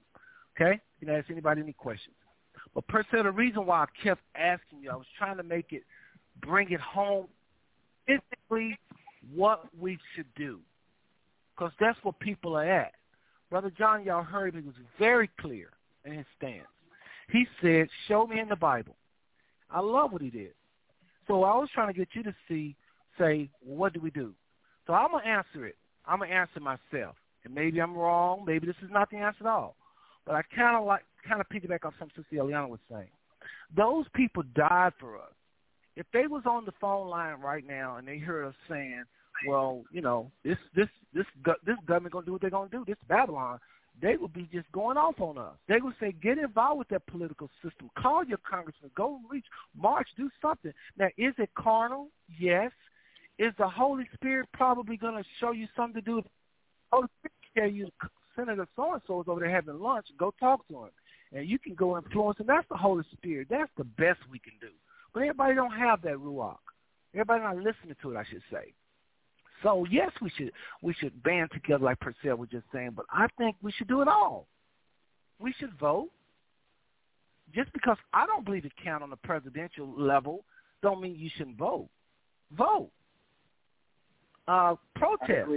Okay? 0.59 0.79
You 0.99 1.07
know, 1.07 1.15
ask 1.15 1.29
anybody 1.29 1.61
any 1.61 1.73
questions. 1.73 2.15
But 2.73 2.87
per 2.87 3.03
se, 3.11 3.23
the 3.23 3.31
reason 3.31 3.65
why 3.65 3.83
I 3.83 3.85
kept 4.03 4.21
asking 4.35 4.81
you, 4.81 4.91
I 4.91 4.95
was 4.95 5.07
trying 5.17 5.37
to 5.37 5.43
make 5.43 5.71
it, 5.71 5.83
bring 6.41 6.71
it 6.71 6.79
home 6.79 7.27
physically 8.05 8.77
what 9.33 9.65
we 9.79 9.97
should 10.15 10.27
do. 10.35 10.59
Because 11.55 11.73
that's 11.79 11.97
where 12.03 12.13
people 12.13 12.55
are 12.55 12.69
at. 12.69 12.93
Brother 13.49 13.71
John, 13.77 14.03
y'all 14.03 14.23
heard. 14.23 14.55
He 14.55 14.61
was 14.61 14.75
very 14.97 15.29
clear 15.39 15.71
in 16.05 16.13
his 16.13 16.25
stance. 16.37 16.67
He 17.31 17.45
said, 17.61 17.87
show 18.07 18.25
me 18.25 18.39
in 18.39 18.49
the 18.49 18.55
Bible. 18.55 18.95
I 19.71 19.79
love 19.79 20.11
what 20.11 20.21
he 20.21 20.29
did. 20.29 20.53
So 21.27 21.43
I 21.43 21.55
was 21.57 21.69
trying 21.73 21.93
to 21.93 21.97
get 21.97 22.09
you 22.13 22.23
to 22.23 22.33
see, 22.47 22.75
say, 23.17 23.49
what 23.59 23.93
do 23.93 23.99
we 23.99 24.09
do? 24.09 24.33
So 24.87 24.93
I'm 24.93 25.11
gonna 25.11 25.23
answer 25.25 25.67
it. 25.67 25.75
I'm 26.05 26.19
gonna 26.19 26.31
answer 26.31 26.59
myself, 26.59 27.15
and 27.43 27.53
maybe 27.53 27.79
I'm 27.79 27.95
wrong. 27.95 28.43
Maybe 28.45 28.65
this 28.65 28.75
is 28.83 28.89
not 28.91 29.11
the 29.11 29.17
answer 29.17 29.41
at 29.41 29.49
all. 29.49 29.75
But 30.25 30.35
I 30.35 30.41
kind 30.55 30.75
of 30.75 30.85
like, 30.85 31.03
kind 31.27 31.41
of 31.41 31.47
piggyback 31.49 31.85
off 31.85 31.93
something 31.99 32.23
Sister 32.23 32.43
Eliana 32.43 32.67
was 32.67 32.79
saying. 32.89 33.09
Those 33.75 34.05
people 34.15 34.43
died 34.55 34.93
for 34.99 35.17
us. 35.17 35.33
If 35.95 36.05
they 36.13 36.27
was 36.27 36.43
on 36.45 36.65
the 36.65 36.71
phone 36.79 37.09
line 37.09 37.39
right 37.41 37.65
now 37.65 37.97
and 37.97 38.07
they 38.07 38.17
heard 38.17 38.45
us 38.45 38.55
saying, 38.67 39.03
"Well, 39.47 39.83
you 39.91 40.01
know, 40.01 40.31
this 40.43 40.57
this 40.73 40.87
this 41.13 41.25
this 41.63 41.77
government 41.85 42.13
gonna 42.13 42.25
do 42.25 42.31
what 42.31 42.41
they're 42.41 42.49
gonna 42.49 42.69
do. 42.69 42.85
This 42.85 42.97
Babylon," 43.07 43.59
they 44.01 44.17
would 44.17 44.33
be 44.33 44.47
just 44.51 44.71
going 44.71 44.97
off 44.97 45.19
on 45.19 45.37
us. 45.37 45.55
They 45.67 45.79
would 45.79 45.95
say, 45.99 46.13
get 46.21 46.37
involved 46.37 46.79
with 46.79 46.89
that 46.89 47.05
political 47.07 47.49
system. 47.63 47.89
Call 47.97 48.23
your 48.23 48.39
congressman. 48.49 48.91
Go 48.95 49.19
reach, 49.29 49.45
march, 49.75 50.07
do 50.17 50.29
something. 50.41 50.73
Now, 50.97 51.07
is 51.17 51.33
it 51.37 51.49
carnal? 51.57 52.07
Yes. 52.39 52.71
Is 53.37 53.53
the 53.57 53.67
Holy 53.67 54.05
Spirit 54.13 54.47
probably 54.53 54.97
going 54.97 55.15
to 55.15 55.23
show 55.39 55.51
you 55.51 55.67
something 55.75 56.01
to 56.01 56.05
do? 56.05 56.23
Holy 56.91 57.07
Spirit 57.19 57.33
tell 57.57 57.69
you, 57.69 57.89
Senator 58.35 58.67
so-and-so 58.75 59.21
is 59.21 59.27
over 59.27 59.39
there 59.39 59.49
having 59.49 59.79
lunch. 59.79 60.07
Go 60.17 60.33
talk 60.39 60.67
to 60.67 60.83
him. 60.83 60.89
And 61.31 61.47
you 61.47 61.59
can 61.59 61.75
go 61.75 61.97
influence 61.97 62.39
him. 62.39 62.47
That's 62.47 62.67
the 62.69 62.77
Holy 62.77 63.03
Spirit. 63.13 63.47
That's 63.49 63.71
the 63.77 63.83
best 63.83 64.19
we 64.31 64.39
can 64.39 64.53
do. 64.59 64.69
But 65.13 65.21
everybody 65.21 65.55
don't 65.55 65.71
have 65.71 66.01
that 66.03 66.15
ruach. 66.15 66.57
Everybody 67.13 67.43
not 67.43 67.57
listening 67.57 67.95
to 68.01 68.11
it, 68.11 68.17
I 68.17 68.23
should 68.29 68.43
say. 68.51 68.73
So 69.63 69.85
yes, 69.89 70.11
we 70.21 70.29
should 70.37 70.51
we 70.81 70.93
should 70.93 71.21
band 71.23 71.49
together 71.51 71.83
like 71.83 71.99
Purcell 71.99 72.37
was 72.37 72.49
just 72.49 72.65
saying, 72.73 72.91
but 72.95 73.05
I 73.11 73.27
think 73.37 73.55
we 73.61 73.71
should 73.71 73.87
do 73.87 74.01
it 74.01 74.07
all. 74.07 74.47
We 75.39 75.53
should 75.59 75.77
vote. 75.79 76.09
Just 77.53 77.73
because 77.73 77.97
I 78.13 78.27
don't 78.27 78.45
believe 78.45 78.65
it 78.65 78.71
count 78.83 79.01
on 79.01 79.09
the 79.09 79.15
presidential 79.17 79.91
level, 79.97 80.43
don't 80.83 81.01
mean 81.01 81.15
you 81.17 81.29
shouldn't 81.35 81.57
vote. 81.57 81.89
Vote. 82.55 82.91
Uh, 84.47 84.75
protest. 84.95 85.49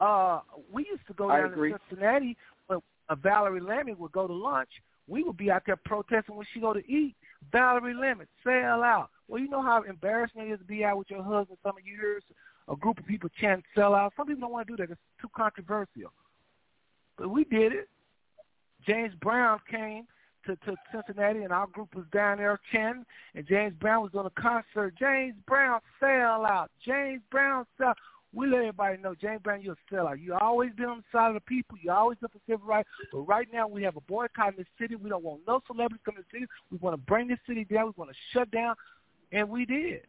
Uh, 0.00 0.40
we 0.72 0.86
used 0.86 1.06
to 1.06 1.14
go 1.14 1.28
down 1.28 1.50
to 1.50 1.78
Cincinnati 1.88 2.36
when 2.66 2.80
uh, 3.08 3.14
Valerie 3.16 3.60
Lemmie 3.60 3.94
would 3.94 4.12
go 4.12 4.26
to 4.26 4.32
lunch. 4.32 4.68
We 5.08 5.22
would 5.22 5.36
be 5.36 5.50
out 5.50 5.62
there 5.66 5.76
protesting 5.76 6.36
when 6.36 6.46
she 6.52 6.60
go 6.60 6.72
to 6.72 6.80
eat. 6.90 7.14
Valerie 7.50 7.94
Lemons, 7.94 8.28
sell 8.44 8.82
out. 8.82 9.10
Well, 9.26 9.40
you 9.40 9.48
know 9.48 9.62
how 9.62 9.82
embarrassing 9.82 10.42
it 10.42 10.52
is 10.52 10.58
to 10.58 10.64
be 10.64 10.84
out 10.84 10.98
with 10.98 11.10
your 11.10 11.22
husband. 11.22 11.58
Some 11.62 11.76
of 11.76 11.84
you 11.84 11.96
hear 11.96 12.20
a 12.70 12.76
group 12.76 12.98
of 12.98 13.06
people 13.06 13.30
chant 13.40 13.64
sell 13.74 13.94
out. 13.94 14.12
Some 14.16 14.26
people 14.26 14.42
don't 14.42 14.52
want 14.52 14.66
to 14.68 14.76
do 14.76 14.82
that. 14.82 14.90
It's 14.90 15.00
too 15.20 15.30
controversial. 15.36 16.12
But 17.16 17.30
we 17.30 17.44
did 17.44 17.72
it. 17.72 17.88
James 18.86 19.12
Brown 19.20 19.58
came 19.70 20.06
to, 20.46 20.56
to 20.56 20.76
Cincinnati, 20.92 21.42
and 21.42 21.52
our 21.52 21.66
group 21.66 21.94
was 21.94 22.04
down 22.12 22.38
there 22.38 22.58
chanting, 22.72 23.04
and 23.34 23.46
James 23.46 23.74
Brown 23.80 24.02
was 24.02 24.12
on 24.14 24.26
a 24.26 24.40
concert. 24.40 24.94
James 24.98 25.34
Brown 25.46 25.80
sell 26.00 26.46
out. 26.46 26.70
James 26.84 27.22
Brown 27.30 27.66
sell. 27.76 27.94
We 28.34 28.46
let 28.46 28.58
everybody 28.58 28.98
know, 28.98 29.14
James 29.14 29.40
Brown, 29.42 29.62
you're 29.62 29.74
a 29.74 29.94
sellout. 29.94 30.22
You 30.22 30.34
always 30.34 30.70
been 30.76 30.86
on 30.86 30.98
the 30.98 31.04
side 31.10 31.28
of 31.28 31.34
the 31.34 31.40
people. 31.40 31.78
You 31.82 31.90
always 31.92 32.18
up 32.22 32.30
for 32.32 32.38
civil 32.46 32.66
rights. 32.66 32.88
But 33.10 33.20
right 33.20 33.48
now, 33.50 33.66
we 33.66 33.82
have 33.84 33.96
a 33.96 34.02
boycott 34.02 34.50
in 34.50 34.56
the 34.58 34.66
city. 34.78 34.96
We 34.96 35.08
don't 35.08 35.24
want 35.24 35.40
no 35.46 35.60
celebrities 35.66 36.02
coming 36.04 36.22
to 36.22 36.28
the 36.30 36.36
city. 36.36 36.46
We 36.70 36.76
want 36.76 36.94
to 36.94 36.98
bring 36.98 37.28
this 37.28 37.38
city 37.46 37.64
down. 37.64 37.86
We 37.86 37.92
want 37.96 38.10
to 38.10 38.16
shut 38.32 38.50
down, 38.50 38.74
and 39.32 39.48
we 39.48 39.64
did. 39.64 40.02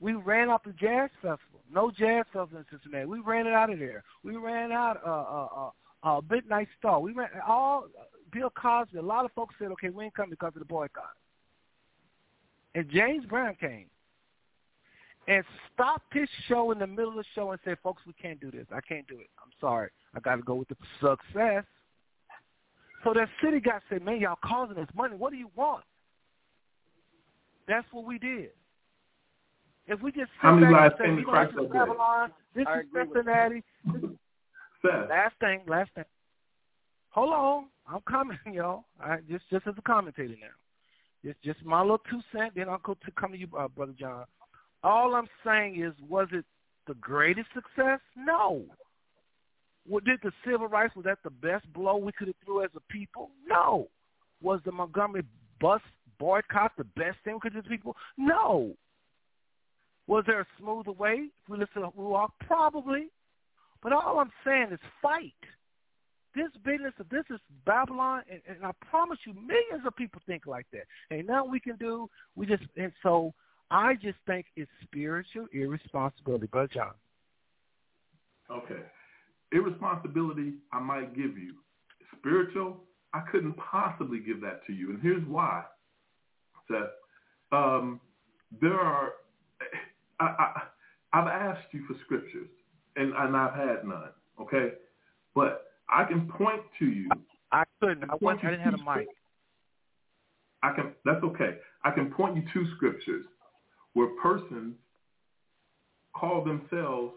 We 0.00 0.14
ran 0.14 0.48
off 0.48 0.62
the 0.64 0.72
jazz 0.72 1.10
festival. 1.16 1.60
No 1.72 1.90
jazz 1.90 2.24
festival 2.32 2.58
in 2.58 2.64
Cincinnati. 2.70 3.06
We 3.06 3.20
ran 3.20 3.46
it 3.46 3.52
out 3.52 3.70
of 3.70 3.78
there. 3.78 4.04
We 4.22 4.36
ran 4.36 4.72
out 4.72 5.00
uh, 5.04 5.10
uh, 5.10 5.48
uh, 5.56 6.18
uh, 6.18 6.20
Midnight 6.30 6.68
Star. 6.78 7.00
We 7.00 7.12
ran 7.12 7.28
all 7.46 7.86
Bill 8.32 8.50
Cosby. 8.50 8.98
A 8.98 9.02
lot 9.02 9.24
of 9.24 9.32
folks 9.32 9.54
said, 9.58 9.68
okay, 9.72 9.90
we 9.90 10.04
ain't 10.04 10.14
coming 10.14 10.30
because 10.30 10.52
of 10.54 10.60
the 10.60 10.66
boycott. 10.66 11.10
And 12.74 12.88
James 12.90 13.24
Brown 13.26 13.56
came 13.60 13.86
and 15.26 15.44
stopped 15.72 16.14
his 16.14 16.28
show 16.46 16.70
in 16.70 16.78
the 16.78 16.86
middle 16.86 17.10
of 17.10 17.16
the 17.16 17.24
show 17.34 17.50
and 17.50 17.60
said, 17.64 17.76
folks, 17.82 18.02
we 18.06 18.12
can't 18.14 18.40
do 18.40 18.50
this. 18.50 18.66
I 18.72 18.80
can't 18.80 19.06
do 19.08 19.18
it. 19.18 19.28
I'm 19.42 19.50
sorry. 19.60 19.90
I 20.14 20.20
got 20.20 20.36
to 20.36 20.42
go 20.42 20.54
with 20.54 20.68
the 20.68 20.76
success. 21.00 21.64
So 23.04 23.12
that 23.14 23.28
city 23.42 23.60
guy 23.60 23.78
said, 23.88 24.04
man, 24.04 24.20
y'all 24.20 24.38
causing 24.42 24.78
us 24.78 24.88
money. 24.94 25.16
What 25.16 25.32
do 25.32 25.38
you 25.38 25.50
want? 25.54 25.84
That's 27.66 27.86
what 27.92 28.04
we 28.04 28.18
did. 28.18 28.50
If 29.88 30.02
we 30.02 30.12
just 30.12 30.30
how 30.38 30.54
many 30.54 30.70
lives 30.70 30.94
came 31.02 31.16
to 31.16 31.22
Christ 31.22 31.54
that? 31.56 31.72
Babylon, 31.72 32.30
this 32.54 32.66
is 32.66 32.84
Cincinnati. 32.94 33.64
Seth. 34.82 35.08
Last 35.08 35.34
thing, 35.40 35.62
last 35.66 35.90
thing. 35.94 36.04
Hold 37.10 37.32
on, 37.32 37.64
I'm 37.88 38.00
coming, 38.08 38.38
y'all. 38.52 38.84
I 39.00 39.18
just 39.28 39.44
just 39.50 39.66
as 39.66 39.74
a 39.78 39.82
commentator 39.82 40.34
now. 40.40 40.48
Just 41.24 41.42
just 41.42 41.64
my 41.64 41.80
little 41.80 42.02
two 42.10 42.20
cent. 42.32 42.52
Then 42.54 42.68
I'll 42.68 42.78
go 42.78 42.94
to 42.94 43.10
come 43.18 43.32
to 43.32 43.38
you, 43.38 43.48
uh, 43.58 43.68
brother 43.68 43.94
John. 43.98 44.24
All 44.84 45.14
I'm 45.14 45.28
saying 45.44 45.82
is, 45.82 45.94
was 46.06 46.28
it 46.32 46.44
the 46.86 46.94
greatest 46.94 47.48
success? 47.54 48.00
No. 48.14 48.64
What 49.86 50.04
did 50.04 50.20
the 50.22 50.32
civil 50.46 50.68
rights 50.68 50.94
was 50.94 51.06
that 51.06 51.18
the 51.24 51.30
best 51.30 51.70
blow 51.72 51.96
we 51.96 52.12
could 52.12 52.28
have 52.28 52.36
threw 52.44 52.62
as 52.62 52.70
a 52.76 52.92
people? 52.92 53.30
No. 53.46 53.88
Was 54.42 54.60
the 54.66 54.70
Montgomery 54.70 55.22
bus 55.60 55.80
boycott 56.18 56.72
the 56.76 56.84
best 56.84 57.16
thing 57.24 57.34
we 57.34 57.40
could 57.40 57.54
do 57.54 57.62
to 57.62 57.68
people? 57.68 57.96
No. 58.18 58.76
Was 60.08 60.24
there 60.26 60.40
a 60.40 60.46
smoother 60.58 60.92
way 60.92 61.28
if 61.28 61.48
we 61.48 61.58
listen 61.58 61.82
to 61.82 61.90
Ruach? 61.96 62.30
Probably. 62.40 63.08
But 63.82 63.92
all 63.92 64.18
I'm 64.18 64.32
saying 64.44 64.68
is 64.72 64.80
fight. 65.00 65.32
This 66.34 66.48
business 66.64 66.92
this 67.10 67.24
is 67.30 67.40
Babylon, 67.64 68.22
and, 68.30 68.40
and 68.48 68.64
I 68.64 68.72
promise 68.90 69.18
you, 69.26 69.34
millions 69.34 69.86
of 69.86 69.94
people 69.96 70.20
think 70.26 70.46
like 70.46 70.66
that. 70.72 70.84
And 71.10 71.26
now 71.26 71.44
we 71.44 71.60
can 71.60 71.76
do. 71.76 72.08
We 72.34 72.46
just 72.46 72.64
and 72.76 72.92
so 73.02 73.32
I 73.70 73.94
just 73.94 74.18
think 74.26 74.46
it's 74.56 74.70
spiritual 74.82 75.46
irresponsibility. 75.52 76.46
Brother 76.46 76.70
John. 76.72 76.92
Okay. 78.50 78.82
Irresponsibility, 79.52 80.54
I 80.72 80.80
might 80.80 81.14
give 81.14 81.36
you. 81.36 81.54
Spiritual, 82.18 82.78
I 83.14 83.20
couldn't 83.30 83.56
possibly 83.56 84.20
give 84.20 84.40
that 84.42 84.66
to 84.66 84.72
you. 84.72 84.90
And 84.90 85.00
here's 85.02 85.26
why, 85.26 85.64
Seth. 86.70 86.90
Um, 87.52 88.00
there 88.60 88.78
are, 88.78 89.12
I, 90.20 90.24
I, 90.24 90.62
I've 91.12 91.28
asked 91.28 91.68
you 91.72 91.84
for 91.86 91.94
scriptures, 92.04 92.48
and, 92.96 93.12
and 93.14 93.36
I've 93.36 93.54
had 93.54 93.84
none, 93.84 94.10
okay? 94.40 94.72
But 95.34 95.66
I 95.88 96.04
can 96.04 96.28
point 96.28 96.62
to 96.78 96.86
you. 96.86 97.08
I 97.52 97.64
couldn't. 97.80 98.04
I, 98.10 98.14
I 98.26 98.34
didn't 98.36 98.60
have 98.60 98.74
a 98.74 98.98
mic. 98.98 99.08
I 100.62 100.72
can. 100.74 100.92
That's 101.04 101.22
okay. 101.22 101.56
I 101.84 101.90
can 101.92 102.10
point 102.10 102.36
you 102.36 102.42
to 102.52 102.70
scriptures 102.76 103.24
where 103.94 104.08
persons 104.22 104.74
call 106.14 106.44
themselves, 106.44 107.14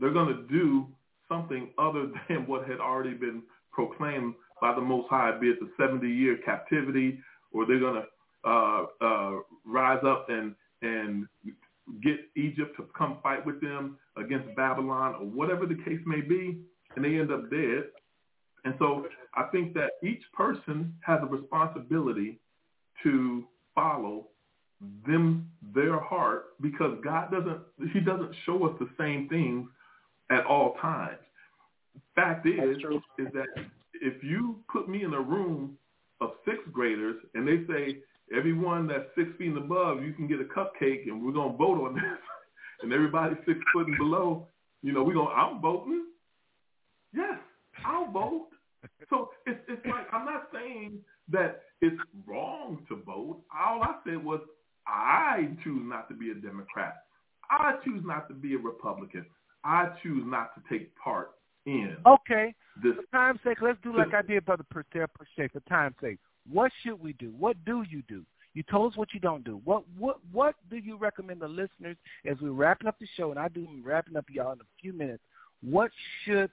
they're 0.00 0.12
going 0.12 0.34
to 0.34 0.42
do 0.48 0.86
something 1.28 1.70
other 1.78 2.10
than 2.28 2.46
what 2.46 2.68
had 2.68 2.80
already 2.80 3.14
been 3.14 3.42
proclaimed 3.72 4.34
by 4.60 4.74
the 4.74 4.80
Most 4.80 5.08
High, 5.10 5.38
be 5.38 5.48
it 5.48 5.58
the 5.60 5.70
70-year 5.82 6.38
captivity, 6.44 7.20
or 7.52 7.66
they're 7.66 7.80
going 7.80 8.02
to 8.02 8.48
uh, 8.48 8.86
uh, 9.00 9.32
rise 9.64 10.02
up 10.06 10.26
and 10.28 10.54
and 10.82 11.26
get 12.02 12.18
Egypt 12.36 12.76
to 12.76 12.86
come 12.96 13.18
fight 13.22 13.44
with 13.44 13.60
them 13.60 13.98
against 14.16 14.54
Babylon, 14.56 15.14
or 15.14 15.26
whatever 15.26 15.66
the 15.66 15.76
case 15.76 16.00
may 16.04 16.20
be, 16.20 16.58
and 16.94 17.04
they 17.04 17.18
end 17.18 17.32
up 17.32 17.50
dead. 17.50 17.84
And 18.64 18.74
so 18.78 19.06
I 19.34 19.44
think 19.44 19.74
that 19.74 19.92
each 20.02 20.22
person 20.32 20.94
has 21.02 21.20
a 21.22 21.26
responsibility 21.26 22.38
to 23.02 23.44
follow 23.74 24.28
them 25.06 25.48
their 25.74 25.98
heart 25.98 26.60
because 26.60 26.98
God 27.02 27.30
doesn't 27.30 27.60
he 27.92 28.00
doesn't 28.00 28.34
show 28.44 28.66
us 28.66 28.74
the 28.78 28.88
same 28.98 29.28
things 29.28 29.68
at 30.30 30.44
all 30.44 30.74
times. 30.80 31.18
Fact 32.14 32.46
is 32.46 32.76
is 33.18 33.28
that 33.32 33.46
if 33.94 34.22
you 34.22 34.58
put 34.70 34.88
me 34.88 35.04
in 35.04 35.14
a 35.14 35.20
room 35.20 35.78
of 36.20 36.32
sixth 36.44 36.70
graders 36.72 37.16
and 37.34 37.46
they 37.46 37.72
say 37.72 37.98
everyone 38.36 38.86
that's 38.86 39.06
six 39.16 39.28
feet 39.38 39.48
and 39.48 39.58
above 39.58 40.02
you 40.02 40.12
can 40.12 40.26
get 40.26 40.40
a 40.40 40.44
cupcake 40.44 41.06
and 41.06 41.24
we're 41.24 41.32
gonna 41.32 41.56
vote 41.56 41.84
on 41.86 41.94
this 41.94 42.02
and 42.82 42.92
everybody 42.92 43.34
six 43.46 43.58
foot 43.72 43.86
and 43.86 43.96
below, 43.98 44.46
you 44.82 44.92
know, 44.92 45.02
we're 45.02 45.14
gonna 45.14 45.30
I'm 45.30 45.60
voting. 45.60 46.06
Yes, 47.14 47.38
I'll 47.84 48.10
vote. 48.10 48.48
So 49.10 49.30
it's 49.46 49.60
it's 49.68 49.84
like 49.86 50.06
I'm 50.12 50.24
not 50.24 50.48
saying 50.52 50.98
that 51.28 51.62
it's 51.80 52.00
wrong 52.26 52.84
to 52.88 52.96
vote. 53.04 53.42
All 53.54 53.82
I 53.82 53.96
said 54.04 54.22
was 54.22 54.40
I 54.86 55.48
choose 55.64 55.82
not 55.84 56.08
to 56.08 56.14
be 56.14 56.30
a 56.30 56.34
Democrat. 56.34 57.02
I 57.50 57.74
choose 57.84 58.02
not 58.04 58.28
to 58.28 58.34
be 58.34 58.54
a 58.54 58.58
Republican. 58.58 59.26
I 59.64 59.90
choose 60.02 60.22
not 60.26 60.54
to 60.54 60.62
take 60.70 60.94
part 60.96 61.32
in. 61.66 61.96
Okay. 62.06 62.54
This. 62.82 62.94
For 62.94 63.16
time's 63.16 63.40
sake, 63.44 63.58
let's 63.62 63.78
do 63.82 63.96
like 63.96 64.14
I 64.14 64.22
did, 64.22 64.44
Brother 64.44 64.64
Pache. 64.72 65.06
For 65.52 65.60
time's 65.68 65.94
sake, 66.00 66.18
what 66.50 66.72
should 66.82 67.00
we 67.00 67.12
do? 67.14 67.32
What 67.38 67.56
do 67.64 67.84
you 67.88 68.02
do? 68.08 68.24
You 68.54 68.62
told 68.70 68.92
us 68.92 68.96
what 68.96 69.12
you 69.12 69.20
don't 69.20 69.44
do. 69.44 69.60
What 69.64 69.84
what 69.98 70.16
what 70.32 70.54
do 70.70 70.76
you 70.76 70.96
recommend 70.96 71.40
the 71.40 71.48
listeners 71.48 71.96
as 72.24 72.36
we're 72.40 72.52
wrapping 72.52 72.88
up 72.88 72.98
the 72.98 73.06
show? 73.16 73.30
And 73.30 73.38
I 73.38 73.48
do 73.48 73.68
wrapping 73.84 74.16
up 74.16 74.24
y'all 74.30 74.52
in 74.52 74.60
a 74.60 74.64
few 74.80 74.92
minutes. 74.92 75.22
What 75.62 75.90
should 76.24 76.50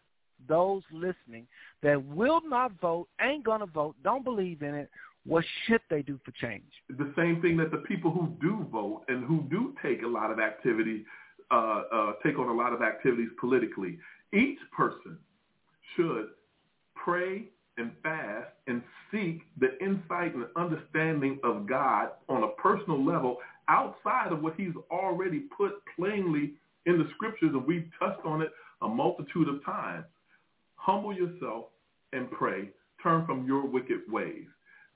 those 0.48 0.84
listening 0.92 1.48
that 1.82 2.04
will 2.06 2.42
not 2.46 2.74
vote, 2.82 3.08
ain't 3.22 3.46
gonna 3.46 3.66
vote, 3.66 3.96
don't 4.04 4.24
believe 4.24 4.62
in 4.62 4.76
it, 4.76 4.90
what 5.26 5.46
should 5.66 5.82
they 5.90 6.02
do 6.02 6.20
for 6.26 6.32
change? 6.32 6.70
The 6.90 7.14
same 7.16 7.42
thing 7.42 7.56
that 7.58 7.72
the 7.72 7.78
people 7.78 8.12
who 8.12 8.36
do 8.42 8.68
vote 8.72 9.04
and 9.08 9.24
who 9.26 9.44
do 9.50 9.74
take 9.82 10.04
a 10.04 10.08
lot 10.08 10.32
of 10.32 10.40
activity, 10.40 11.06
uh, 11.52 11.84
uh, 11.94 12.14
take 12.26 12.38
on 12.38 12.50
a 12.50 12.54
lot 12.54 12.74
of 12.74 12.82
activities 12.82 13.30
politically. 13.40 13.98
Each 14.34 14.60
person 14.76 15.18
should 15.96 16.28
pray 16.96 17.46
and 17.78 17.92
fast 18.02 18.50
and 18.68 18.82
seek 19.12 19.42
the 19.60 19.78
insight 19.84 20.36
and 20.36 20.46
understanding 20.56 21.40
of 21.44 21.68
God 21.68 22.10
on 22.30 22.44
a 22.44 22.62
personal 22.62 23.04
level 23.04 23.38
outside 23.68 24.32
of 24.32 24.42
what 24.42 24.54
he's 24.58 24.74
already 24.92 25.42
put 25.58 25.74
plainly 25.96 26.54
in 26.86 26.98
the 26.98 27.08
scriptures, 27.16 27.52
and 27.54 27.66
we've 27.66 27.90
touched 28.00 28.26
on 28.26 28.42
it 28.42 28.50
a 28.82 28.88
multitude 28.88 29.48
of 29.48 29.64
times. 29.66 30.06
Humble 30.76 31.14
yourself 31.14 31.66
and 32.12 32.30
pray. 32.32 32.70
Turn 33.02 33.26
from 33.26 33.48
your 33.48 33.66
wicked 33.66 34.02
ways. 34.10 34.46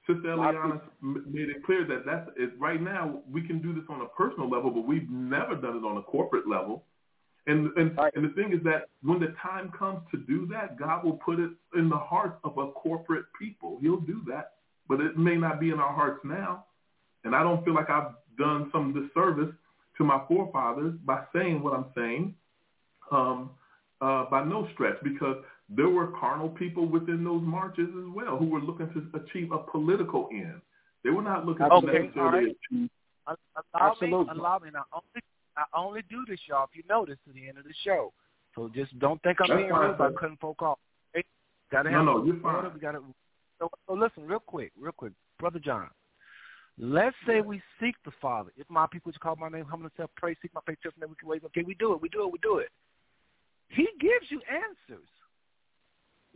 Sister 0.06 0.30
Eliana 0.30 0.80
made 1.02 1.50
it 1.50 1.66
clear 1.66 1.86
that 1.86 2.06
that's 2.06 2.30
it, 2.38 2.52
right 2.58 2.82
now 2.82 3.20
we 3.30 3.42
can 3.42 3.62
do 3.62 3.74
this 3.74 3.84
on 3.90 4.02
a 4.02 4.06
personal 4.06 4.50
level, 4.50 4.72
but 4.72 4.88
we've 4.88 5.10
never 5.10 5.56
done 5.56 5.78
it 5.78 5.86
on 5.86 5.98
a 5.98 6.02
corporate 6.02 6.48
level. 6.48 6.84
And 7.48 7.72
and, 7.78 7.98
right. 7.98 8.14
and 8.16 8.26
the 8.26 8.34
thing 8.34 8.52
is 8.54 8.62
that 8.66 8.90
when 9.02 9.20
the 9.20 9.34
time 9.42 9.72
comes 9.78 10.00
to 10.12 10.18
do 10.18 10.48
that, 10.52 10.78
God 10.78 11.04
will 11.04 11.14
put 11.14 11.40
it 11.40 11.52
in 11.76 11.90
the 11.90 11.98
hearts 11.98 12.38
of 12.44 12.58
a 12.58 12.72
corporate 12.72 13.26
people. 13.40 13.80
He'll 13.82 14.02
do 14.02 14.22
that, 14.28 14.54
but 14.88 15.00
it 15.00 15.18
may 15.18 15.36
not 15.36 15.60
be 15.60 15.70
in 15.72 15.80
our 15.80 15.94
hearts 15.94 16.20
now. 16.24 16.66
And 17.24 17.36
I 17.36 17.44
don't 17.44 17.64
feel 17.64 17.74
like 17.74 17.90
I've 17.90 18.12
done 18.38 18.70
some 18.72 18.94
disservice 18.94 19.54
to 19.98 20.04
my 20.04 20.22
forefathers 20.28 20.94
by 21.06 21.24
saying 21.34 21.64
what 21.64 21.74
I'm 21.74 21.86
saying, 21.96 22.36
um, 23.12 23.52
uh, 24.02 24.26
by 24.30 24.44
no 24.44 24.68
stretch, 24.74 24.98
because 25.04 25.38
there 25.70 25.90
were 25.90 26.08
carnal 26.20 26.50
people 26.50 26.86
within 26.86 27.24
those 27.24 27.42
marches 27.44 27.90
as 27.90 28.14
well 28.14 28.38
who 28.38 28.46
were 28.46 28.62
looking 28.62 28.90
to 28.94 29.20
achieve 29.20 29.52
a 29.52 29.58
political 29.58 30.30
end. 30.32 30.62
They 31.04 31.10
were 31.10 31.22
not 31.22 31.46
looking 31.46 31.66
okay, 31.66 31.86
to 31.86 32.04
necessarily 32.04 32.46
right. 32.46 32.58
achieve. 32.72 32.90
Allow 33.28 33.92
Absolutely. 33.92 34.34
me, 34.34 34.40
allow 34.40 34.60
me. 34.60 34.70
Now, 34.74 34.86
only, 34.94 35.24
I 35.58 35.64
only 35.78 36.04
do 36.10 36.24
this, 36.28 36.40
y'all, 36.48 36.66
if 36.66 36.76
you 36.76 36.84
notice, 36.88 37.18
to 37.28 37.34
the 37.34 37.48
end 37.48 37.58
of 37.58 37.64
the 37.64 37.74
show. 37.84 38.14
So 38.56 38.70
just 38.74 38.98
don't 39.00 39.22
think 39.24 39.40
I'm 39.42 39.50
That's 39.50 39.62
being 39.62 39.74
rude 39.74 39.98
by 39.98 40.12
cutting 40.20 40.38
folk 40.40 40.62
off. 40.62 40.80
Hey, 41.14 41.24
gotta 41.72 41.92
no, 41.92 41.98
have 41.98 42.06
no, 42.06 42.26
you're 42.26 42.40
fine. 42.40 42.74
We 42.74 42.80
gotta, 42.80 43.02
So, 43.60 43.70
so 43.88 43.94
listen, 43.94 44.24
real 44.28 44.40
quick, 44.40 44.72
real 44.80 44.92
quick, 44.92 45.14
brother 45.40 45.60
John. 45.60 45.90
Let's 46.80 47.16
say 47.26 47.42
we 47.42 47.60
seek 47.80 47.96
the 48.06 48.12
Father. 48.22 48.52
If 48.56 48.70
my 48.70 48.86
people 48.86 49.12
just 49.12 49.20
call 49.20 49.36
my 49.36 49.50
name 49.50 49.66
humble 49.66 49.90
themselves, 49.90 50.14
pray, 50.16 50.36
seek 50.42 50.54
my 50.54 50.62
face, 50.68 50.78
and 50.84 50.94
then 51.00 51.10
we 51.10 51.16
can 51.16 51.28
wait. 51.28 51.44
Okay, 51.46 51.64
we 51.64 51.74
do 51.74 51.94
it. 51.94 52.02
We 52.02 52.10
do 52.10 52.28
it. 52.28 52.32
We 52.32 52.40
do 52.44 52.58
it. 52.58 52.70
He 53.70 53.88
gives 54.00 54.30
you 54.30 54.42
answers. 54.48 55.08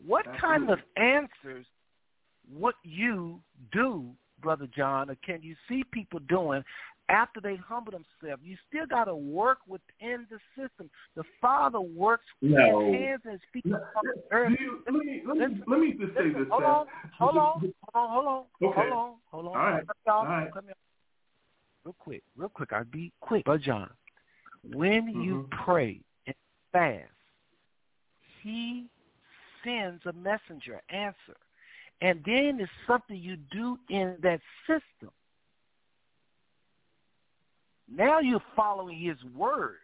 What 0.04 0.26
Absolutely. 0.28 0.42
kind 0.42 0.70
of 0.72 0.80
answers 0.98 1.66
would 2.52 2.76
you 2.84 3.40
do, 3.72 4.10
brother 4.42 4.68
John, 4.76 5.12
or 5.12 5.16
can 5.24 5.44
you 5.44 5.56
see 5.70 5.84
people 5.92 6.20
doing 6.28 6.64
after 7.12 7.42
they 7.42 7.56
humble 7.58 7.92
themselves? 7.92 8.42
You 8.44 8.56
still 8.68 8.86
got 8.88 9.06
to 9.06 9.16
work 9.16 9.60
within 9.68 10.26
the 10.30 10.40
system. 10.56 10.90
The 11.16 11.24
Father 11.40 11.82
works 11.82 12.26
with 12.42 12.52
No. 12.52 12.80
his 12.92 12.96
hands 12.96 13.22
and 13.26 13.32
his 13.34 13.42
feet 13.54 13.66
No. 13.66 13.80
earth. 14.32 14.54
You- 14.60 14.84
let 14.86 14.94
me 14.94 15.22
let 15.26 15.38
me 15.38 15.46
Listen, 15.46 15.64
let 15.68 15.80
me 15.80 15.94
just 15.94 16.14
say 16.14 16.24
listen, 16.26 16.40
this. 16.40 16.48
hold 16.50 16.64
on, 16.64 16.88
hold 17.18 17.38
on, 17.38 17.74
hold 17.94 17.96
on, 17.96 18.14
hold 18.14 18.26
on, 18.26 18.46
Okay. 18.64 18.80
hold 18.90 18.92
on, 18.92 19.16
hold 19.26 19.46
on. 19.48 19.52
All 19.52 19.58
right, 19.58 19.88
Cut 19.88 19.98
me 20.06 20.12
off, 20.12 20.20
all 20.20 20.26
right. 20.26 20.54
cut 20.54 20.66
me 20.66 20.72
off. 20.72 20.78
Real 21.84 21.96
quick, 22.00 22.24
real 22.36 22.50
quick. 22.50 22.74
I'll 22.74 22.86
be 22.86 23.12
quick, 23.20 23.46
But 23.46 23.62
John. 23.62 23.92
When 24.64 25.08
you 25.08 25.44
Mhm. 25.44 25.50
pray 25.66 26.02
and 26.28 26.36
fast, 26.72 27.12
He 28.42 28.90
sends 29.64 30.04
a 30.08 30.14
messenger 30.14 30.82
answer, 30.90 31.38
and 32.02 32.24
then 32.24 32.60
it's 32.60 32.72
something 32.88 33.16
you 33.16 33.38
do 33.38 33.78
in 33.90 34.18
that 34.22 34.42
system. 34.66 35.12
Now 37.94 38.20
you're 38.20 38.44
following 38.56 39.00
His 39.00 39.18
word. 39.36 39.78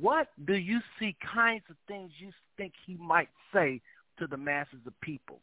What 0.00 0.28
do 0.46 0.54
you 0.54 0.80
see 0.98 1.16
kinds 1.34 1.64
of 1.70 1.76
things 1.86 2.10
you 2.18 2.30
think 2.56 2.72
He 2.86 2.96
might 2.96 3.28
say 3.52 3.80
to 4.18 4.26
the 4.26 4.36
masses 4.36 4.80
of 4.86 4.98
people, 5.00 5.40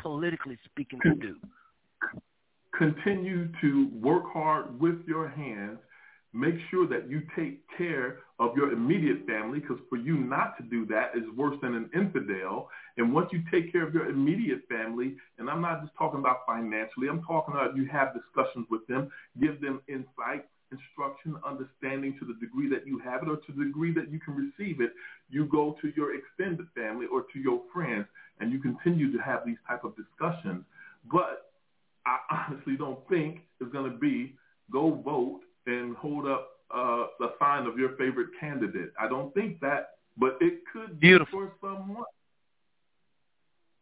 politically 0.00 0.58
speaking, 0.64 1.00
to 1.02 1.14
do? 1.14 1.36
continue 2.76 3.48
to 3.60 3.88
work 4.00 4.24
hard 4.32 4.80
with 4.80 4.96
your 5.06 5.28
hands. 5.28 5.78
Make 6.36 6.56
sure 6.70 6.86
that 6.88 7.08
you 7.08 7.22
take 7.34 7.62
care 7.78 8.18
of 8.38 8.54
your 8.54 8.70
immediate 8.70 9.26
family 9.26 9.58
because 9.58 9.78
for 9.88 9.96
you 9.96 10.18
not 10.18 10.54
to 10.58 10.64
do 10.64 10.84
that 10.84 11.12
is 11.16 11.24
worse 11.34 11.56
than 11.62 11.74
an 11.74 11.88
infidel. 11.94 12.68
And 12.98 13.14
once 13.14 13.30
you 13.32 13.42
take 13.50 13.72
care 13.72 13.86
of 13.88 13.94
your 13.94 14.10
immediate 14.10 14.60
family, 14.68 15.16
and 15.38 15.48
I'm 15.48 15.62
not 15.62 15.80
just 15.80 15.94
talking 15.96 16.20
about 16.20 16.40
financially, 16.46 17.08
I'm 17.08 17.22
talking 17.22 17.54
about 17.54 17.74
you 17.74 17.86
have 17.86 18.08
discussions 18.12 18.66
with 18.70 18.86
them, 18.86 19.10
give 19.40 19.62
them 19.62 19.80
insight, 19.88 20.44
instruction, 20.70 21.36
understanding 21.42 22.18
to 22.20 22.26
the 22.26 22.34
degree 22.38 22.68
that 22.68 22.86
you 22.86 22.98
have 22.98 23.22
it 23.22 23.30
or 23.30 23.36
to 23.36 23.52
the 23.56 23.64
degree 23.64 23.94
that 23.94 24.12
you 24.12 24.20
can 24.20 24.34
receive 24.34 24.82
it. 24.82 24.92
You 25.30 25.46
go 25.46 25.74
to 25.80 25.90
your 25.96 26.14
extended 26.14 26.66
family 26.74 27.06
or 27.10 27.22
to 27.32 27.38
your 27.38 27.62
friends 27.72 28.04
and 28.40 28.52
you 28.52 28.58
continue 28.58 29.10
to 29.10 29.18
have 29.22 29.46
these 29.46 29.56
type 29.66 29.84
of 29.84 29.94
discussions. 29.96 30.66
But 31.10 31.50
I 32.04 32.18
honestly 32.30 32.76
don't 32.76 32.98
think 33.08 33.40
it's 33.58 33.72
going 33.72 33.90
to 33.90 33.96
be 33.96 34.34
go 34.70 35.00
vote 35.02 35.40
and 35.66 35.96
hold 35.96 36.26
up 36.26 36.50
uh, 36.74 37.06
the 37.18 37.32
sign 37.38 37.66
of 37.66 37.78
your 37.78 37.90
favorite 37.96 38.28
candidate. 38.40 38.90
I 38.98 39.08
don't 39.08 39.32
think 39.34 39.60
that, 39.60 39.90
but 40.16 40.36
it 40.40 40.60
could 40.72 41.00
be 41.00 41.08
Beautiful. 41.08 41.50
for 41.60 41.68
someone. 41.68 42.04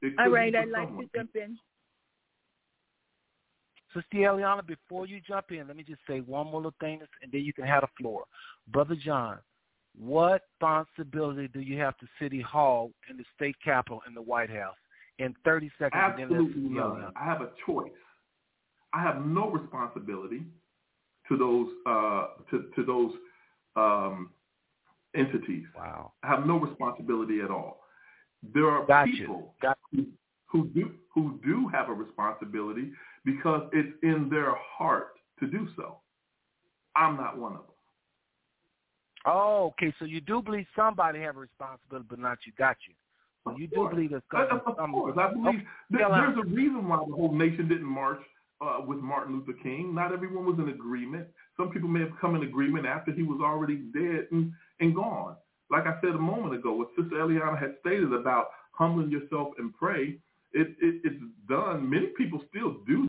It 0.02 0.14
All 0.18 0.26
could 0.26 0.30
be 0.30 0.34
right, 0.34 0.52
for 0.52 0.58
I'd 0.60 0.68
like 0.68 0.88
to 0.88 1.08
jump 1.14 1.30
in. 1.34 1.58
Sister 3.94 4.16
Eliana, 4.16 4.66
before 4.66 5.06
you 5.06 5.20
jump 5.26 5.52
in, 5.52 5.68
let 5.68 5.76
me 5.76 5.84
just 5.84 6.00
say 6.08 6.18
one 6.20 6.46
more 6.46 6.56
little 6.56 6.74
thing, 6.80 7.00
and 7.22 7.30
then 7.30 7.42
you 7.42 7.52
can 7.52 7.64
have 7.64 7.82
the 7.82 8.02
floor. 8.02 8.24
Brother 8.68 8.96
John, 8.96 9.38
what 9.96 10.42
responsibility 10.60 11.48
do 11.48 11.60
you 11.60 11.78
have 11.78 11.96
to 11.98 12.06
City 12.20 12.40
Hall 12.40 12.90
and 13.08 13.18
the 13.18 13.24
state 13.36 13.54
capitol 13.64 14.02
and 14.06 14.16
the 14.16 14.22
White 14.22 14.50
House? 14.50 14.74
In 15.20 15.32
30 15.44 15.70
seconds, 15.78 15.92
Absolutely 15.94 16.62
let's 16.62 16.76
none. 16.76 17.12
I 17.14 17.24
have 17.24 17.40
a 17.40 17.50
choice. 17.64 17.92
I 18.92 19.00
have 19.02 19.24
no 19.24 19.48
responsibility 19.48 20.42
to 21.28 21.36
those 21.36 21.68
uh, 21.86 22.26
to, 22.50 22.70
to 22.76 22.84
those 22.84 23.12
um, 23.76 24.30
entities. 25.16 25.64
Wow. 25.76 26.12
Have 26.22 26.46
no 26.46 26.58
responsibility 26.58 27.40
at 27.40 27.50
all. 27.50 27.80
There 28.54 28.68
are 28.68 28.84
Got 28.86 29.08
you. 29.08 29.12
people 29.12 29.54
Got 29.62 29.78
who, 29.92 30.06
who 30.46 30.66
do 30.68 30.92
who 31.14 31.40
do 31.44 31.68
have 31.68 31.88
a 31.88 31.92
responsibility 31.92 32.90
because 33.24 33.68
it's 33.72 33.96
in 34.02 34.28
their 34.30 34.54
heart 34.56 35.14
to 35.40 35.46
do 35.46 35.68
so. 35.76 35.98
I'm 36.96 37.16
not 37.16 37.38
one 37.38 37.52
of 37.52 37.58
them. 37.58 37.68
Oh, 39.26 39.72
okay. 39.72 39.92
So 39.98 40.04
you 40.04 40.20
do 40.20 40.42
believe 40.42 40.66
somebody 40.76 41.20
have 41.20 41.36
a 41.36 41.40
responsibility, 41.40 42.06
but 42.10 42.18
not 42.18 42.38
you. 42.44 42.52
Got 42.58 42.76
you. 42.86 42.94
So 43.44 43.56
you 43.58 43.66
do 43.66 43.88
believe 43.90 44.10
going 44.30 44.48
to 44.48 44.54
Of 44.54 44.64
be 44.64 44.70
of 44.70 44.76
some. 44.76 44.92
course, 44.92 45.16
I 45.18 45.32
believe 45.32 45.46
Okay. 45.46 45.66
th- 45.92 46.00
Tell 46.00 46.10
there's 46.10 46.38
a 46.38 46.44
reason 46.44 46.88
why 46.88 46.96
the 47.06 47.14
whole 47.14 47.32
nation 47.32 47.68
didn't 47.68 47.84
march 47.84 48.20
uh, 48.60 48.80
with 48.86 48.98
Martin 48.98 49.34
Luther 49.34 49.58
King. 49.62 49.94
Not 49.94 50.12
everyone 50.12 50.46
was 50.46 50.58
in 50.58 50.68
agreement. 50.68 51.26
Some 51.56 51.70
people 51.70 51.88
may 51.88 52.00
have 52.00 52.18
come 52.20 52.34
in 52.34 52.42
agreement 52.42 52.86
after 52.86 53.12
he 53.12 53.22
was 53.22 53.40
already 53.42 53.76
dead 53.92 54.28
and, 54.30 54.52
and 54.80 54.94
gone. 54.94 55.36
Like 55.70 55.86
I 55.86 55.98
said 56.00 56.10
a 56.10 56.18
moment 56.18 56.54
ago, 56.54 56.74
what 56.74 56.88
Sister 56.96 57.16
Eliana 57.16 57.58
had 57.58 57.74
stated 57.80 58.12
about 58.12 58.48
humbling 58.72 59.10
yourself 59.10 59.48
and 59.58 59.74
pray, 59.74 60.18
it, 60.52 60.68
it, 60.80 61.00
it's 61.04 61.22
done. 61.48 61.88
Many 61.88 62.08
people 62.16 62.40
still 62.50 62.76
do 62.86 63.06